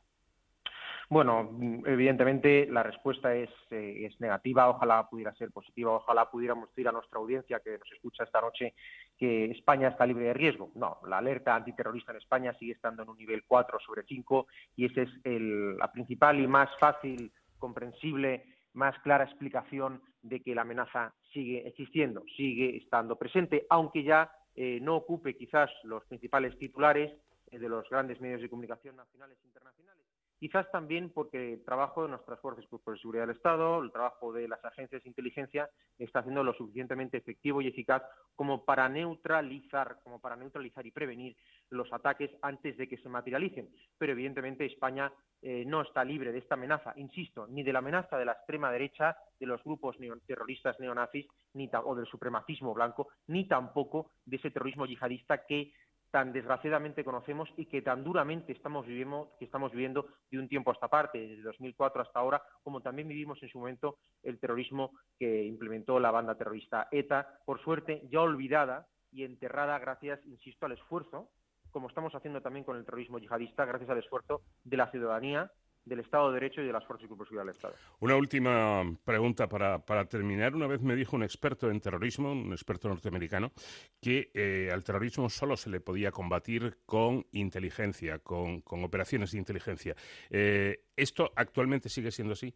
Bueno, 1.12 1.50
evidentemente 1.84 2.66
la 2.70 2.82
respuesta 2.82 3.34
es, 3.34 3.50
eh, 3.70 4.06
es, 4.06 4.18
negativa, 4.18 4.70
ojalá 4.70 5.06
pudiera 5.10 5.34
ser 5.34 5.50
positiva, 5.50 5.92
ojalá 5.92 6.30
pudiéramos 6.30 6.70
decir 6.70 6.88
a 6.88 6.92
nuestra 6.92 7.18
audiencia 7.18 7.60
que 7.60 7.76
nos 7.78 7.92
escucha 7.92 8.24
esta 8.24 8.40
noche 8.40 8.72
que 9.18 9.50
España 9.50 9.88
está 9.88 10.06
libre 10.06 10.24
de 10.24 10.32
riesgo. 10.32 10.70
No, 10.74 11.00
la 11.06 11.18
alerta 11.18 11.54
antiterrorista 11.54 12.12
en 12.12 12.18
España 12.18 12.54
sigue 12.58 12.72
estando 12.72 13.02
en 13.02 13.10
un 13.10 13.18
nivel 13.18 13.44
4 13.46 13.78
sobre 13.80 14.04
5 14.04 14.46
y 14.76 14.86
esa 14.86 15.02
es 15.02 15.10
el, 15.24 15.76
la 15.76 15.92
principal 15.92 16.40
y 16.40 16.46
más 16.46 16.70
fácil, 16.78 17.30
comprensible, 17.58 18.46
más 18.74 18.98
clara 19.00 19.24
explicación 19.24 20.00
de 20.22 20.40
que 20.40 20.54
la 20.54 20.62
amenaza 20.62 21.12
sigue 21.32 21.66
existiendo, 21.66 22.22
sigue 22.36 22.76
estando 22.76 23.16
presente, 23.16 23.66
aunque 23.68 24.02
ya 24.02 24.30
eh, 24.54 24.78
no 24.80 24.96
ocupe 24.96 25.36
quizás 25.36 25.70
los 25.84 26.04
principales 26.04 26.56
titulares 26.58 27.12
eh, 27.50 27.58
de 27.58 27.68
los 27.68 27.88
grandes 27.88 28.20
medios 28.20 28.40
de 28.40 28.48
comunicación 28.48 28.96
nacionales 28.96 29.38
e 29.42 29.46
internacionales 29.46 30.01
quizás 30.42 30.68
también 30.72 31.12
porque 31.14 31.52
el 31.52 31.64
trabajo 31.64 32.02
de 32.02 32.08
nuestras 32.08 32.40
fuerzas 32.40 32.64
de 32.68 32.98
seguridad 32.98 33.28
del 33.28 33.36
Estado, 33.36 33.80
el 33.80 33.92
trabajo 33.92 34.32
de 34.32 34.48
las 34.48 34.64
agencias 34.64 35.00
de 35.00 35.08
inteligencia 35.08 35.70
está 35.96 36.18
haciendo 36.18 36.42
lo 36.42 36.52
suficientemente 36.52 37.16
efectivo 37.16 37.62
y 37.62 37.68
eficaz 37.68 38.02
como 38.34 38.64
para 38.64 38.88
neutralizar, 38.88 40.00
como 40.02 40.20
para 40.20 40.34
neutralizar 40.34 40.84
y 40.84 40.90
prevenir 40.90 41.36
los 41.70 41.92
ataques 41.92 42.32
antes 42.42 42.76
de 42.76 42.88
que 42.88 42.96
se 42.96 43.08
materialicen. 43.08 43.68
Pero 43.96 44.14
evidentemente 44.14 44.66
España 44.66 45.12
eh, 45.42 45.64
no 45.64 45.82
está 45.82 46.02
libre 46.02 46.32
de 46.32 46.38
esta 46.38 46.56
amenaza, 46.56 46.92
insisto, 46.96 47.46
ni 47.46 47.62
de 47.62 47.72
la 47.72 47.78
amenaza 47.78 48.18
de 48.18 48.24
la 48.24 48.32
extrema 48.32 48.72
derecha, 48.72 49.16
de 49.38 49.46
los 49.46 49.62
grupos 49.62 49.96
terroristas 50.26 50.78
neonazis, 50.80 51.26
ni 51.54 51.70
o 51.72 51.94
del 51.94 52.06
supremacismo 52.06 52.74
blanco, 52.74 53.10
ni 53.28 53.46
tampoco 53.46 54.10
de 54.24 54.38
ese 54.38 54.50
terrorismo 54.50 54.86
yihadista 54.86 55.46
que 55.46 55.72
tan 56.12 56.30
desgraciadamente 56.30 57.04
conocemos 57.04 57.48
y 57.56 57.64
que 57.64 57.80
tan 57.80 58.04
duramente 58.04 58.52
estamos 58.52 58.86
viviendo, 58.86 59.32
que 59.38 59.46
estamos 59.46 59.72
viviendo 59.72 60.06
de 60.30 60.38
un 60.38 60.46
tiempo 60.46 60.70
a 60.70 60.74
esta 60.74 60.88
parte, 60.88 61.18
desde 61.18 61.42
2004 61.42 62.02
hasta 62.02 62.20
ahora, 62.20 62.42
como 62.62 62.82
también 62.82 63.08
vivimos 63.08 63.42
en 63.42 63.48
su 63.48 63.58
momento 63.58 63.96
el 64.22 64.38
terrorismo 64.38 64.92
que 65.18 65.44
implementó 65.44 65.98
la 65.98 66.10
banda 66.10 66.36
terrorista 66.36 66.86
ETA, 66.90 67.40
por 67.46 67.62
suerte 67.62 68.06
ya 68.10 68.20
olvidada 68.20 68.86
y 69.10 69.24
enterrada 69.24 69.78
gracias, 69.78 70.20
insisto, 70.26 70.66
al 70.66 70.72
esfuerzo, 70.72 71.30
como 71.70 71.88
estamos 71.88 72.14
haciendo 72.14 72.42
también 72.42 72.66
con 72.66 72.76
el 72.76 72.84
terrorismo 72.84 73.18
yihadista, 73.18 73.64
gracias 73.64 73.88
al 73.88 73.98
esfuerzo 73.98 74.42
de 74.64 74.76
la 74.76 74.90
ciudadanía, 74.90 75.50
del 75.84 76.00
Estado 76.00 76.28
de 76.28 76.34
Derecho 76.34 76.62
y 76.62 76.66
de 76.66 76.72
las 76.72 76.84
fuerzas 76.84 77.04
y 77.04 77.08
cuerpos 77.08 77.28
del 77.30 77.48
Estado. 77.48 77.74
Una 78.00 78.16
última 78.16 78.82
pregunta 79.04 79.48
para, 79.48 79.78
para, 79.78 80.04
terminar. 80.04 80.54
Una 80.54 80.66
vez 80.66 80.80
me 80.80 80.94
dijo 80.94 81.16
un 81.16 81.22
experto 81.22 81.70
en 81.70 81.80
terrorismo, 81.80 82.32
un 82.32 82.52
experto 82.52 82.88
norteamericano, 82.88 83.52
que 84.00 84.30
eh, 84.34 84.70
al 84.72 84.84
terrorismo 84.84 85.28
solo 85.28 85.56
se 85.56 85.70
le 85.70 85.80
podía 85.80 86.10
combatir 86.10 86.78
con 86.86 87.26
inteligencia, 87.32 88.18
con, 88.20 88.60
con 88.60 88.84
operaciones 88.84 89.32
de 89.32 89.38
inteligencia. 89.38 89.94
Eh, 90.30 90.84
¿Esto 90.96 91.32
actualmente 91.34 91.88
sigue 91.88 92.10
siendo 92.10 92.34
así? 92.34 92.54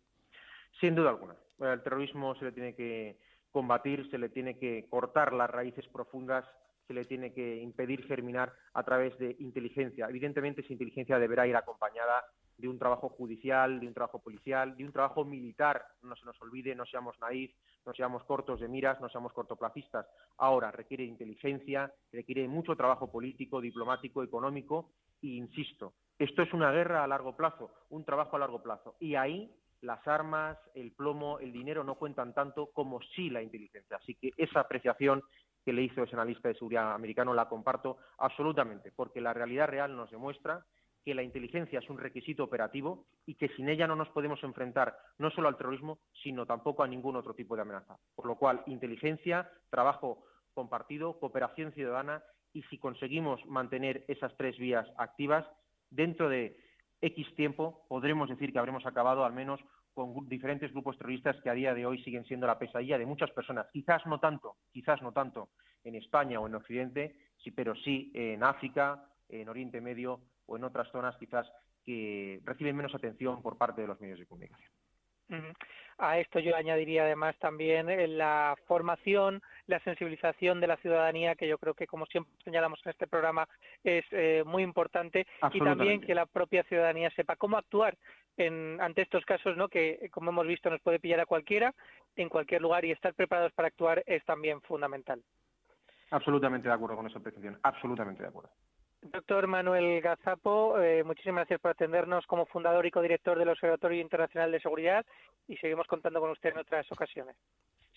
Sin 0.81 0.95
duda 0.95 1.11
alguna. 1.11 1.35
Al 1.61 1.83
terrorismo 1.83 2.35
se 2.37 2.45
le 2.45 2.53
tiene 2.53 2.75
que 2.75 3.19
combatir, 3.51 4.09
se 4.11 4.19
le 4.19 4.29
tiene 4.29 4.59
que 4.59 4.87
cortar 4.89 5.33
las 5.33 5.51
raíces 5.51 5.87
profundas 5.89 6.45
se 6.87 6.95
le 6.95 7.05
tiene 7.05 7.33
que 7.33 7.57
impedir 7.57 8.07
germinar 8.07 8.53
a 8.73 8.85
través 8.85 9.19
de 9.19 9.35
inteligencia. 9.41 10.07
Evidentemente, 10.09 10.61
esa 10.61 10.73
inteligencia 10.73 11.19
deberá 11.19 11.47
ir 11.47 11.57
acompañada 11.57 12.25
de 12.59 12.69
un 12.69 12.79
trabajo 12.79 13.09
judicial, 13.09 13.81
de 13.81 13.89
un 13.89 13.95
trabajo 13.95 14.19
policial, 14.19 14.77
de 14.77 14.85
un 14.85 14.93
trabajo 14.93 15.25
militar. 15.25 15.85
No 16.03 16.17
se 16.17 16.25
nos 16.25 16.41
olvide, 16.41 16.75
no 16.75 16.87
seamos 16.87 17.19
naif, 17.21 17.53
no 17.85 17.93
seamos 17.93 18.25
cortos 18.25 18.61
de 18.61 18.69
miras, 18.69 19.01
no 19.01 19.09
seamos 19.09 19.33
cortoplacistas. 19.33 20.07
Ahora 20.39 20.71
requiere 20.71 21.05
inteligencia, 21.05 21.93
requiere 22.13 22.49
mucho 22.49 22.77
trabajo 22.77 23.11
político, 23.11 23.61
diplomático, 23.61 24.23
económico 24.23 24.91
e 25.23 25.29
insisto, 25.29 25.95
esto 26.19 26.43
es 26.43 26.53
una 26.53 26.73
guerra 26.73 27.05
a 27.05 27.07
largo 27.07 27.37
plazo, 27.37 27.73
un 27.91 28.05
trabajo 28.05 28.37
a 28.37 28.39
largo 28.39 28.63
plazo. 28.63 28.97
Y 29.01 29.17
ahí 29.17 29.51
las 29.83 30.07
armas, 30.09 30.59
el 30.75 30.93
plomo, 30.93 31.39
el 31.39 31.53
dinero 31.53 31.85
no 31.85 31.97
cuentan 31.97 32.33
tanto 32.33 32.71
como 32.73 33.01
sí 33.15 33.29
la 33.29 33.43
inteligencia. 33.43 33.99
Así 33.99 34.15
que 34.15 34.31
esa 34.37 34.61
apreciación 34.61 35.23
que 35.65 35.73
le 35.73 35.83
hizo 35.83 36.03
ese 36.03 36.15
analista 36.15 36.49
de 36.49 36.55
seguridad 36.55 36.95
americano 36.95 37.35
la 37.35 37.49
comparto 37.49 37.99
absolutamente, 38.19 38.93
porque 38.93 39.21
la 39.21 39.35
realidad 39.35 39.69
real 39.69 39.95
nos 39.95 40.11
demuestra 40.11 40.65
que 41.07 41.15
la 41.15 41.23
inteligencia 41.23 41.79
es 41.79 41.89
un 41.89 41.99
requisito 41.99 42.43
operativo 42.43 43.07
y 43.27 43.37
que 43.37 43.49
sin 43.51 43.69
ella 43.69 43.87
no 43.87 43.95
nos 43.95 44.09
podemos 44.09 44.43
enfrentar 44.43 44.99
no 45.19 45.31
solo 45.31 45.47
al 45.47 45.57
terrorismo, 45.57 46.01
sino 46.21 46.47
tampoco 46.47 46.83
a 46.83 46.89
ningún 46.89 47.15
otro 47.15 47.33
tipo 47.33 47.55
de 47.55 47.63
amenaza. 47.63 47.97
Por 48.17 48.27
lo 48.27 48.35
cual, 48.35 48.65
inteligencia, 48.67 49.49
trabajo 49.71 50.25
compartido, 50.53 51.21
cooperación 51.21 51.71
ciudadana 51.71 52.25
y 52.53 52.63
si 52.65 52.79
conseguimos 52.79 53.47
mantener 53.47 54.05
esas 54.09 54.37
tres 54.37 54.59
vías 54.59 54.85
activas, 54.99 55.47
dentro 55.91 56.29
de 56.29 56.57
X 57.01 57.37
tiempo 57.37 57.87
podremos 57.89 58.29
decir 58.29 58.53
que 58.53 58.59
habremos 58.59 58.85
acabado 58.85 59.25
al 59.25 59.33
menos 59.33 59.61
con 59.95 60.29
diferentes 60.29 60.73
grupos 60.73 60.99
terroristas 60.99 61.41
que 61.41 61.51
a 61.51 61.55
día 61.55 61.73
de 61.73 61.87
hoy 61.87 62.03
siguen 62.03 62.25
siendo 62.25 62.49
la 62.49 62.59
pesadilla 62.59 62.99
de 62.99 63.07
muchas 63.07 63.31
personas. 63.31 63.69
Quizás 63.73 64.05
no 64.07 64.19
tanto, 64.19 64.57
quizás 64.73 65.01
no 65.03 65.13
tanto 65.13 65.51
en 65.85 65.95
España 65.95 66.41
o 66.41 66.49
en 66.49 66.57
Occidente, 66.57 67.15
sí, 67.37 67.53
pero 67.53 67.77
sí 67.77 68.11
en 68.13 68.43
África, 68.43 69.09
en 69.29 69.49
Oriente 69.49 69.81
Medio 69.81 70.21
o 70.47 70.57
en 70.57 70.65
otras 70.65 70.91
zonas 70.91 71.17
quizás 71.19 71.47
que 71.85 72.41
reciben 72.45 72.77
menos 72.77 72.95
atención 72.95 73.43
por 73.43 73.59
parte 73.59 73.83
de 73.83 73.89
los 73.89 74.01
medios 74.01 74.19
de 74.19 74.27
comunicación. 74.27 74.71
A 75.99 76.19
esto 76.19 76.39
yo 76.41 76.55
añadiría 76.55 77.05
además 77.05 77.37
también 77.39 77.89
eh, 77.89 78.07
la 78.07 78.55
formación, 78.67 79.41
la 79.67 79.81
sensibilización 79.81 80.61
de 80.61 80.67
la 80.67 80.77
ciudadanía, 80.77 81.35
que 81.35 81.49
yo 81.49 81.59
creo 81.59 81.75
que, 81.75 81.87
como 81.87 82.05
siempre 82.07 82.33
señalamos 82.45 82.81
en 82.85 82.91
este 82.91 83.07
programa, 83.07 83.49
es 83.83 84.05
eh, 84.11 84.45
muy 84.47 84.63
importante, 84.63 85.27
y 85.53 85.59
también 85.59 86.03
que 86.03 86.15
la 86.15 86.27
propia 86.27 86.65
ciudadanía 86.65 87.11
sepa 87.11 87.37
cómo 87.37 87.57
actuar 87.57 87.97
en, 88.37 88.79
ante 88.81 89.03
estos 89.03 89.25
casos, 89.25 89.57
¿no? 89.57 89.69
que, 89.69 90.11
como 90.13 90.31
hemos 90.31 90.47
visto, 90.47 90.69
nos 90.69 90.83
puede 90.83 91.01
pillar 91.01 91.21
a 91.21 91.27
cualquiera, 91.27 91.75
en 92.15 92.29
cualquier 92.29 92.61
lugar, 92.61 92.85
y 92.85 92.93
estar 92.93 93.15
preparados 93.15 93.53
para 93.53 93.69
actuar 93.69 94.03
es 94.07 94.23
también 94.27 94.61
fundamental. 94.63 95.23
Absolutamente 96.11 96.69
de 96.69 96.75
acuerdo 96.75 96.97
con 96.97 97.07
esa 97.07 97.19
apreciación, 97.19 97.59
absolutamente 97.63 98.23
de 98.23 98.29
acuerdo. 98.29 98.51
Doctor 99.13 99.47
Manuel 99.47 100.01
Gazapo, 100.01 100.79
eh, 100.81 101.05
muchísimas 101.05 101.41
gracias 101.41 101.61
por 101.61 101.73
atendernos 101.73 102.27
como 102.27 102.47
fundador 102.47 102.87
y 102.87 102.91
codirector 102.91 103.39
del 103.39 103.49
Observatorio 103.49 104.01
Internacional 104.01 104.53
de 104.53 104.61
Seguridad 104.61 105.05
y 105.49 105.57
seguimos 105.57 105.87
contando 105.87 106.21
con 106.21 106.31
usted 106.31 106.51
en 106.51 106.59
otras 106.59 106.91
ocasiones. 106.91 107.37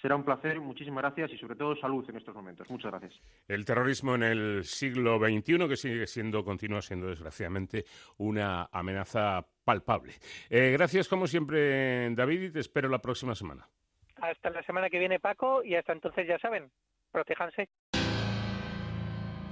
Será 0.01 0.15
un 0.15 0.23
placer, 0.23 0.59
muchísimas 0.61 1.03
gracias 1.03 1.31
y 1.33 1.37
sobre 1.37 1.55
todo 1.55 1.75
salud 1.75 2.09
en 2.09 2.17
estos 2.17 2.33
momentos. 2.33 2.69
Muchas 2.69 2.91
gracias. 2.91 3.21
El 3.47 3.65
terrorismo 3.65 4.15
en 4.15 4.23
el 4.23 4.63
siglo 4.63 5.19
XXI, 5.19 5.67
que 5.67 5.75
sigue 5.75 6.07
siendo, 6.07 6.43
continúa 6.45 6.81
siendo 6.81 7.07
desgraciadamente 7.07 7.83
una 8.17 8.69
amenaza 8.71 9.45
palpable. 9.65 10.13
Eh, 10.49 10.71
gracias 10.71 11.09
como 11.09 11.27
siempre, 11.27 12.09
David, 12.15 12.43
y 12.43 12.51
te 12.51 12.59
espero 12.59 12.87
la 12.87 12.99
próxima 12.99 13.35
semana. 13.35 13.67
Hasta 14.21 14.49
la 14.49 14.63
semana 14.63 14.89
que 14.89 14.99
viene, 14.99 15.19
Paco, 15.19 15.63
y 15.63 15.75
hasta 15.75 15.91
entonces 15.91 16.27
ya 16.27 16.39
saben, 16.39 16.71
protéjanse. 17.11 17.67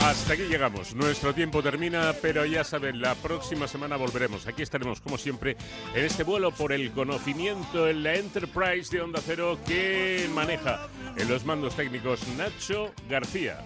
Hasta 0.00 0.34
aquí 0.34 0.42
llegamos. 0.42 0.94
Nuestro 0.94 1.32
tiempo 1.32 1.62
termina, 1.62 2.12
pero 2.20 2.44
ya 2.44 2.64
saben, 2.64 3.00
la 3.00 3.14
próxima 3.14 3.68
semana 3.68 3.96
volveremos. 3.96 4.46
Aquí 4.46 4.62
estaremos, 4.62 5.00
como 5.00 5.16
siempre, 5.16 5.56
en 5.94 6.04
este 6.04 6.24
vuelo 6.24 6.50
por 6.50 6.72
el 6.72 6.90
conocimiento 6.90 7.88
en 7.88 8.02
la 8.02 8.14
Enterprise 8.14 8.94
de 8.94 9.02
Onda 9.02 9.20
Cero 9.24 9.58
que 9.66 10.28
maneja 10.34 10.88
en 11.16 11.28
los 11.28 11.44
mandos 11.44 11.76
técnicos 11.76 12.26
Nacho 12.36 12.92
García. 13.08 13.58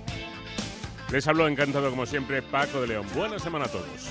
Les 1.10 1.26
hablo 1.26 1.48
encantado, 1.48 1.88
como 1.90 2.04
siempre, 2.04 2.42
Paco 2.42 2.82
de 2.82 2.88
León. 2.88 3.06
Buena 3.14 3.38
semana 3.38 3.64
a 3.64 3.68
todos. 3.68 4.10